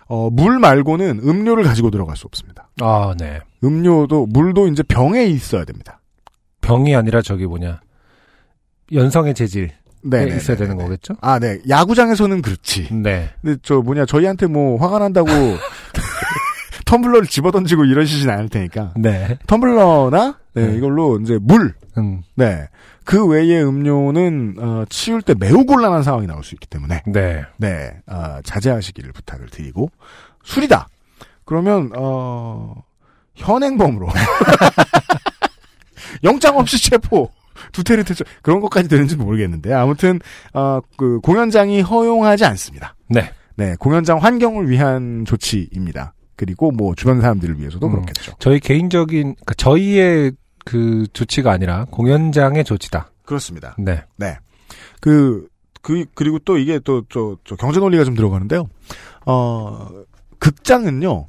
어, 0.07 0.31
물 0.31 0.59
말고는 0.59 1.21
음료를 1.23 1.65
가지고 1.65 1.91
들어갈 1.91 2.17
수 2.17 2.27
없습니다. 2.27 2.71
아, 2.81 3.15
네. 3.19 3.41
음료도 3.63 4.27
물도 4.27 4.69
이제 4.69 4.83
병에 4.83 5.27
있어야 5.27 5.65
됩니다. 5.65 6.01
병이 6.61 6.97
아니라 6.97 7.23
저기 7.23 7.47
뭐냐. 7.47 7.81
연성의 8.93 9.35
재질. 9.35 9.71
네, 10.03 10.23
에 10.23 10.27
네, 10.27 10.37
있어야 10.37 10.57
네, 10.57 10.63
되는 10.65 10.77
네. 10.79 10.85
거겠죠? 10.85 11.15
아, 11.21 11.39
네. 11.39 11.59
야구장에서는 11.69 12.41
그렇지. 12.41 12.89
네. 12.95 13.31
근데 13.43 13.59
저 13.63 13.81
뭐냐 13.81 14.07
저희한테 14.07 14.47
뭐 14.47 14.79
화가 14.79 14.99
난다고 15.01 15.29
텀블러를 16.87 17.29
집어던지고 17.29 17.85
이러시진 17.85 18.31
않을 18.31 18.49
테니까. 18.49 18.95
네. 18.97 19.39
텀블러나 19.47 20.37
네, 20.59 20.69
네. 20.69 20.77
이걸로 20.77 21.19
이제 21.21 21.39
물. 21.41 21.75
음. 21.97 22.23
네. 22.35 22.67
그 23.05 23.27
외의 23.27 23.65
음료는 23.65 24.57
어, 24.59 24.85
치울 24.89 25.23
때 25.23 25.35
매우 25.39 25.65
곤란한 25.65 26.03
상황이 26.03 26.27
나올 26.27 26.45
수 26.45 26.55
있기 26.55 26.67
때문에 26.67 27.03
네. 27.07 27.45
네 27.57 27.97
어, 28.07 28.41
자제하시기를 28.45 29.13
부탁을 29.13 29.49
드리고 29.49 29.91
술이다. 30.45 30.89
그러면 31.45 31.91
어, 31.97 32.75
현행범으로 33.35 34.09
영장 36.25 36.59
없이 36.59 36.83
체포. 36.83 37.31
두테르 37.73 38.05
테처 38.05 38.25
그런 38.43 38.61
것까지 38.61 38.89
되는지는 38.89 39.25
모르겠는데 39.25 39.73
아무튼 39.73 40.21
어, 40.55 40.81
그 40.97 41.19
공연장이 41.21 41.81
허용하지 41.81 42.45
않습니다. 42.45 42.95
네. 43.09 43.31
네, 43.57 43.75
공연장 43.81 44.19
환경을 44.19 44.71
위한 44.71 45.25
조치입니다. 45.25 46.15
그리고 46.37 46.71
뭐 46.71 46.95
주변 46.95 47.21
사람들을 47.21 47.59
위해서도 47.59 47.89
음. 47.89 47.93
그렇겠죠. 47.93 48.35
저희 48.39 48.61
개인적인, 48.61 49.35
그러니까 49.35 49.55
저희의 49.55 50.33
그 50.69 51.07
조치가 51.15 51.51
아니라 51.51 51.87
공연장의 51.91 52.65
조치다. 52.65 53.11
그렇습니다. 53.25 53.75
네. 53.79 54.03
네. 54.17 54.37
그, 55.01 55.49
그, 55.81 56.05
그리고 56.15 56.39
또 56.41 56.59
이게 56.59 56.79
또, 56.85 57.05
저, 57.09 57.37
저 57.45 57.57
경제 57.57 57.81
논리가 57.81 58.05
좀 58.05 58.15
들어가는데요. 58.15 58.69
어, 59.25 59.89
극장은요, 60.39 61.27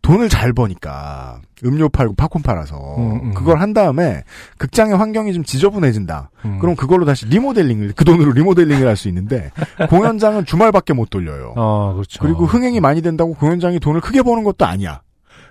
돈을 0.00 0.30
잘 0.30 0.54
버니까, 0.54 1.42
음료 1.66 1.90
팔고 1.90 2.14
팝콘 2.14 2.40
팔아서, 2.40 2.76
음, 2.96 3.20
음. 3.24 3.34
그걸 3.34 3.60
한 3.60 3.74
다음에, 3.74 4.24
극장의 4.56 4.96
환경이 4.96 5.34
좀 5.34 5.44
지저분해진다. 5.44 6.30
음. 6.46 6.58
그럼 6.60 6.76
그걸로 6.76 7.04
다시 7.04 7.26
리모델링을, 7.26 7.92
그 7.94 8.06
돈으로 8.06 8.32
리모델링을 8.32 8.88
할 8.88 8.96
수 8.96 9.08
있는데, 9.08 9.50
공연장은 9.90 10.46
주말밖에 10.46 10.94
못 10.94 11.10
돌려요. 11.10 11.52
어, 11.56 11.92
그렇죠. 11.92 12.22
그리고 12.22 12.46
흥행이 12.46 12.80
많이 12.80 13.02
된다고 13.02 13.34
공연장이 13.34 13.78
돈을 13.80 14.00
크게 14.00 14.22
버는 14.22 14.44
것도 14.44 14.64
아니야. 14.64 15.02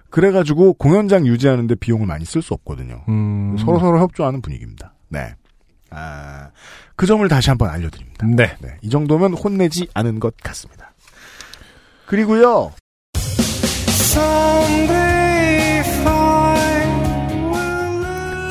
그래가지고 0.09 0.73
공연장 0.73 1.27
유지하는데 1.27 1.75
비용을 1.75 2.07
많이 2.07 2.25
쓸 2.25 2.41
수 2.41 2.53
없거든요. 2.53 3.03
음. 3.09 3.55
서로 3.59 3.79
서로 3.79 3.99
협조하는 3.99 4.41
분위기입니다. 4.41 4.93
네. 5.09 5.35
아, 5.91 6.49
그 6.95 7.05
점을 7.05 7.27
다시 7.27 7.49
한번 7.49 7.69
알려드립니다. 7.69 8.25
네. 8.27 8.55
네, 8.59 8.77
이 8.81 8.89
정도면 8.89 9.33
혼내지 9.33 9.87
않은 9.93 10.19
것 10.19 10.35
같습니다. 10.37 10.93
그리고요. 12.05 12.71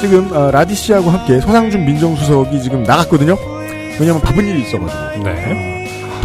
지금 0.00 0.32
어, 0.32 0.50
라디 0.52 0.74
씨하고 0.74 1.10
함께 1.10 1.40
소상준 1.40 1.84
민정수석이 1.84 2.62
지금 2.62 2.84
나갔거든요. 2.84 3.36
왜냐면 4.00 4.22
바쁜 4.22 4.46
일이 4.46 4.62
있어가지고. 4.62 5.24
네. 5.24 5.77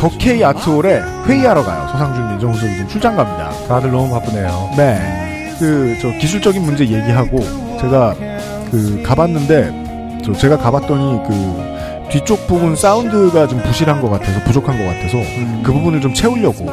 더케이 0.04 0.44
아트홀에 0.44 1.02
회의하러 1.28 1.64
가요. 1.64 1.88
소상준 1.94 2.30
민정수석이 2.32 2.74
지금 2.74 2.88
출장 2.90 3.16
갑니다. 3.16 3.52
다들 3.70 3.90
너무 3.90 4.10
바쁘네요. 4.10 4.72
네. 4.76 5.56
그 5.60 5.98
저 6.02 6.10
기술적인 6.18 6.62
문제 6.62 6.84
얘기하고 6.84 7.40
제가 7.80 8.14
그 8.70 9.02
가봤는데 9.06 10.20
저 10.26 10.34
제가 10.34 10.58
가봤더니 10.58 11.22
그 11.26 12.10
뒤쪽 12.10 12.46
부분 12.48 12.76
사운드가 12.76 13.48
좀 13.48 13.62
부실한 13.62 14.02
것 14.02 14.10
같아서 14.10 14.40
부족한 14.44 14.78
것 14.78 14.84
같아서 14.84 15.18
그 15.64 15.72
부분을 15.72 16.02
좀 16.02 16.14
채우려고 16.14 16.66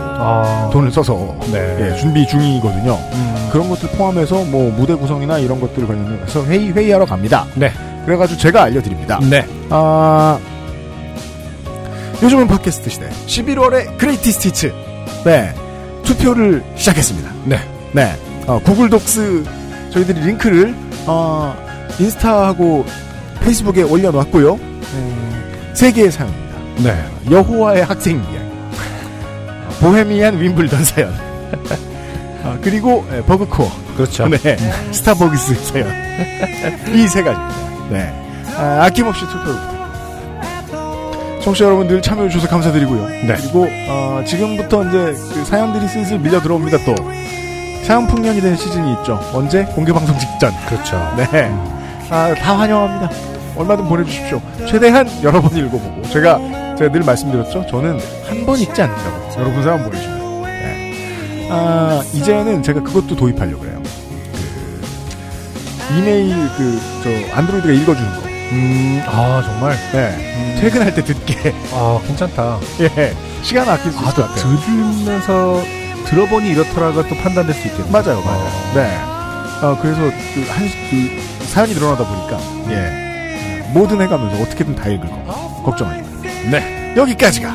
돈을 0.73 0.91
써서 0.91 1.37
예, 1.53 1.95
준비 1.97 2.27
중이거든요. 2.27 2.99
그런 3.53 3.69
것들 3.69 3.91
포함해서 3.91 4.45
뭐 4.47 4.73
무대 4.77 4.95
구성이나 4.95 5.39
이런 5.39 5.61
것들 5.61 5.87
관련해서 5.87 6.45
회의 6.47 6.73
회의하러 6.73 7.05
갑니다. 7.05 7.47
네. 7.55 7.71
그래가지고 8.07 8.41
제가 8.41 8.65
알려드립니다. 8.65 9.21
네. 9.31 9.47
아 9.69 10.37
요즘은 12.23 12.49
팟캐스트 12.49 12.91
시대 12.91 13.09
11월에 13.27 13.97
Greatest 13.99 14.33
Hits 14.33 14.73
네 15.25 15.55
투표를 16.05 16.63
시작했습니다. 16.77 17.31
네. 17.45 17.59
네. 17.93 18.15
어, 18.47 18.59
구글 18.65 18.91
독스 18.91 19.45
저희들이 19.91 20.21
링크를 20.27 20.75
어, 21.07 21.55
인스타하고 21.99 22.85
페이스북에 23.41 23.83
올려놨고요. 23.83 24.55
음, 24.55 25.71
세 25.75 25.93
개의 25.93 26.11
사연입니다. 26.11 26.59
네. 26.83 27.05
여호와의 27.31 27.85
학생 27.85 28.17
이야기, 28.17 28.51
보헤미안 29.81 30.41
윈블던 30.41 30.85
사연, 30.85 31.15
아, 32.45 32.59
그리고 32.63 33.07
예, 33.15 33.23
버그코어. 33.23 33.71
그렇죠. 33.97 34.29
네. 34.29 34.39
스타벅스 34.93 35.55
사연. 35.67 35.89
이 36.95 37.07
세 37.09 37.23
가지입니다. 37.23 37.89
네. 37.91 38.13
아, 38.57 38.85
아낌없이 38.85 39.21
투표를. 39.27 39.70
청취자 41.43 41.65
여러분 41.65 41.89
늘 41.89 42.03
참여해주셔서 42.03 42.49
감사드리고요. 42.49 43.07
그리고 43.27 43.67
어, 43.89 44.23
지금부터 44.27 44.85
이제 44.89 45.15
그 45.35 45.45
사연들이 45.45 45.89
슬슬 45.89 46.19
밀려 46.19 46.41
들어옵니다. 46.41 46.79
또 46.85 46.95
사연 47.85 48.07
풍년이 48.07 48.41
되는 48.41 48.57
시즌이 48.57 48.93
있죠. 48.99 49.19
언제 49.33 49.65
공개 49.75 49.93
방송 49.93 50.17
직전. 50.19 50.53
그렇죠. 50.69 50.97
네. 51.17 51.51
아, 52.11 52.35
다 52.35 52.59
환영합니다. 52.59 53.11
얼마든 53.57 53.87
보내주십시오. 53.89 54.41
최대한 54.69 55.09
여러 55.23 55.41
번 55.41 55.57
읽어보고 55.57 56.03
제가 56.11 56.39
제가 56.77 56.93
늘 56.93 57.01
말씀드렸죠. 57.03 57.67
저는 57.67 57.99
한 58.29 58.45
번 58.47 58.59
읽지 58.59 58.81
않는다고. 58.83 59.41
여러분 59.41 59.63
사연 59.63 59.83
보내주면. 59.83 60.43
네. 60.43 61.49
아, 61.51 62.03
이제는 62.13 62.63
제가 62.63 62.83
그것도 62.83 63.17
도입하려고 63.17 63.65
해요. 63.65 63.81
그 65.89 65.99
이메일 65.99 66.35
그 66.57 66.79
저 67.03 67.09
안드로이드가 67.35 67.73
읽어주는 67.73 68.11
거. 68.21 68.30
음, 68.53 69.03
아 69.07 69.43
정말. 69.45 69.77
네. 69.93 70.61
퇴근할 70.61 70.95
때 70.95 71.05
듣게. 71.05 71.55
아 71.73 72.01
괜찮다. 72.07 72.59
예. 72.81 73.15
시간 73.43 73.69
아낄 73.69 73.93
수 73.93 73.99
있을 73.99 74.01
아, 74.09 74.11
것또 74.13 74.23
같아요. 74.23 74.57
들으면서 74.61 75.63
들어보니 76.07 76.49
이렇더라가 76.51 77.07
또 77.09 77.15
판단될 77.17 77.55
수 77.55 77.69
있겠네요. 77.69 77.91
맞아요, 77.93 78.21
맞아요. 78.23 78.51
네. 78.75 78.99
어, 79.63 79.79
그래서 79.81 80.01
그 80.01 80.47
한, 80.51 80.69
그 80.91 81.47
사연이 81.47 81.75
늘어나다 81.75 82.05
보니까, 82.07 82.39
예. 82.71 83.71
뭐든 83.73 84.01
해가면서 84.01 84.43
어떻게든 84.43 84.75
다 84.75 84.89
읽을 84.89 85.09
거. 85.09 85.63
걱정하지 85.65 86.01
마세요. 86.03 86.33
네. 86.51 86.95
여기까지가 86.97 87.55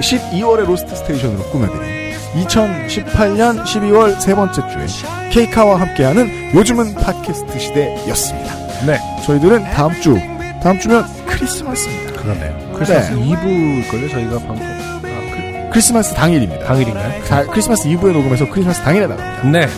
12월의 0.00 0.64
Lost 0.66 0.96
Station으로 0.96 1.42
꾸며드린 1.50 2.12
2018년 2.34 3.62
12월 3.64 4.18
세 4.20 4.34
번째 4.34 4.62
주에 4.72 4.86
케이카와 5.30 5.78
함께하는 5.80 6.54
요즘은 6.54 6.94
팟캐스트 6.94 7.58
시대였습니다. 7.58 8.54
네. 8.86 8.98
저희들은 9.26 9.64
다음 9.70 9.92
주, 10.00 10.18
다음 10.62 10.78
주면 10.78 11.04
크리스마스입니다. 11.26 12.22
그러네요. 12.22 12.72
크리스마스 12.74 13.12
네. 13.12 13.20
2부일걸요, 13.20 14.10
저희가 14.10 14.38
방송. 14.46 14.64
아, 14.64 15.70
크리스마스 15.70 16.14
당일입니다. 16.14 16.64
당일인가요? 16.66 17.24
자, 17.24 17.44
크리스마스 17.46 17.88
이브에 17.88 18.12
녹음해서 18.12 18.48
크리스마스 18.48 18.80
당일에 18.82 19.06
나갑니다. 19.08 19.42
네. 19.50 19.68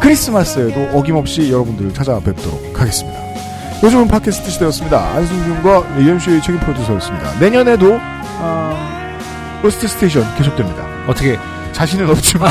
크리스마스에도 0.00 0.96
어김없이 0.98 1.52
여러분들을 1.52 1.92
찾아뵙도록 1.92 2.80
하겠습니다. 2.80 3.20
요즘은 3.82 4.08
팟캐스트 4.08 4.50
시대였습니다. 4.50 4.98
안승준과 5.14 5.98
유현수의 5.98 6.40
책임 6.42 6.58
프로듀서였습니다. 6.60 7.38
내년에도 7.38 7.98
아, 8.00 9.18
로스트 9.62 9.88
스테이션 9.88 10.24
계속됩니다. 10.36 10.86
어떻게 11.06 11.38
자신은 11.72 12.08
없지만 12.08 12.50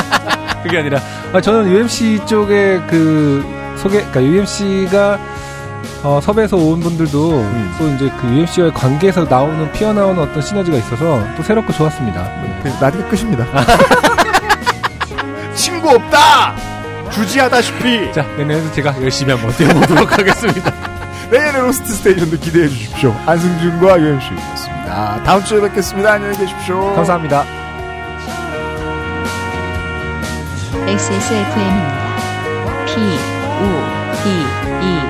그게 0.62 0.78
아니라 0.78 1.00
아, 1.32 1.40
저는 1.40 1.70
UMC 1.70 2.20
쪽에 2.26 2.80
그 2.88 3.44
소개, 3.76 3.98
그러니까 3.98 4.22
UMC가 4.22 5.18
어, 6.02 6.20
섭외해서 6.22 6.56
온 6.56 6.80
분들도 6.80 7.40
음. 7.40 7.74
또 7.78 7.88
이제 7.88 8.10
그 8.20 8.28
UMC와의 8.28 8.72
관계에서 8.72 9.24
나오는 9.24 9.70
피어나오는 9.72 10.22
어떤 10.22 10.40
시너지가 10.40 10.76
있어서 10.78 11.24
또 11.36 11.42
새롭고 11.42 11.72
좋았습니다. 11.72 12.30
그 12.62 12.68
나디가 12.80 13.08
끝입니다. 13.08 13.44
친구 15.54 15.90
없다. 15.90 16.54
주지하다시피. 17.10 18.12
자 18.12 18.22
내년에도 18.36 18.70
제가 18.72 19.00
열심히 19.02 19.32
한번 19.32 19.50
뛰어보도록 19.56 20.18
하겠습니다. 20.18 20.72
내년의 21.30 21.62
로스트 21.62 21.88
스테이션도 21.94 22.38
기대해 22.38 22.68
주십시오. 22.68 23.14
안승준과 23.26 24.00
유현수였습니다. 24.00 25.22
다음 25.24 25.42
주에 25.44 25.60
뵙겠습니다. 25.60 26.12
안녕히 26.12 26.38
계십시오. 26.38 26.94
감사합니다. 26.94 27.44
XSFM입니다. 30.86 32.08
P, 32.86 32.94
O, 33.60 33.64
D, 34.22 34.30
E, 34.86 35.07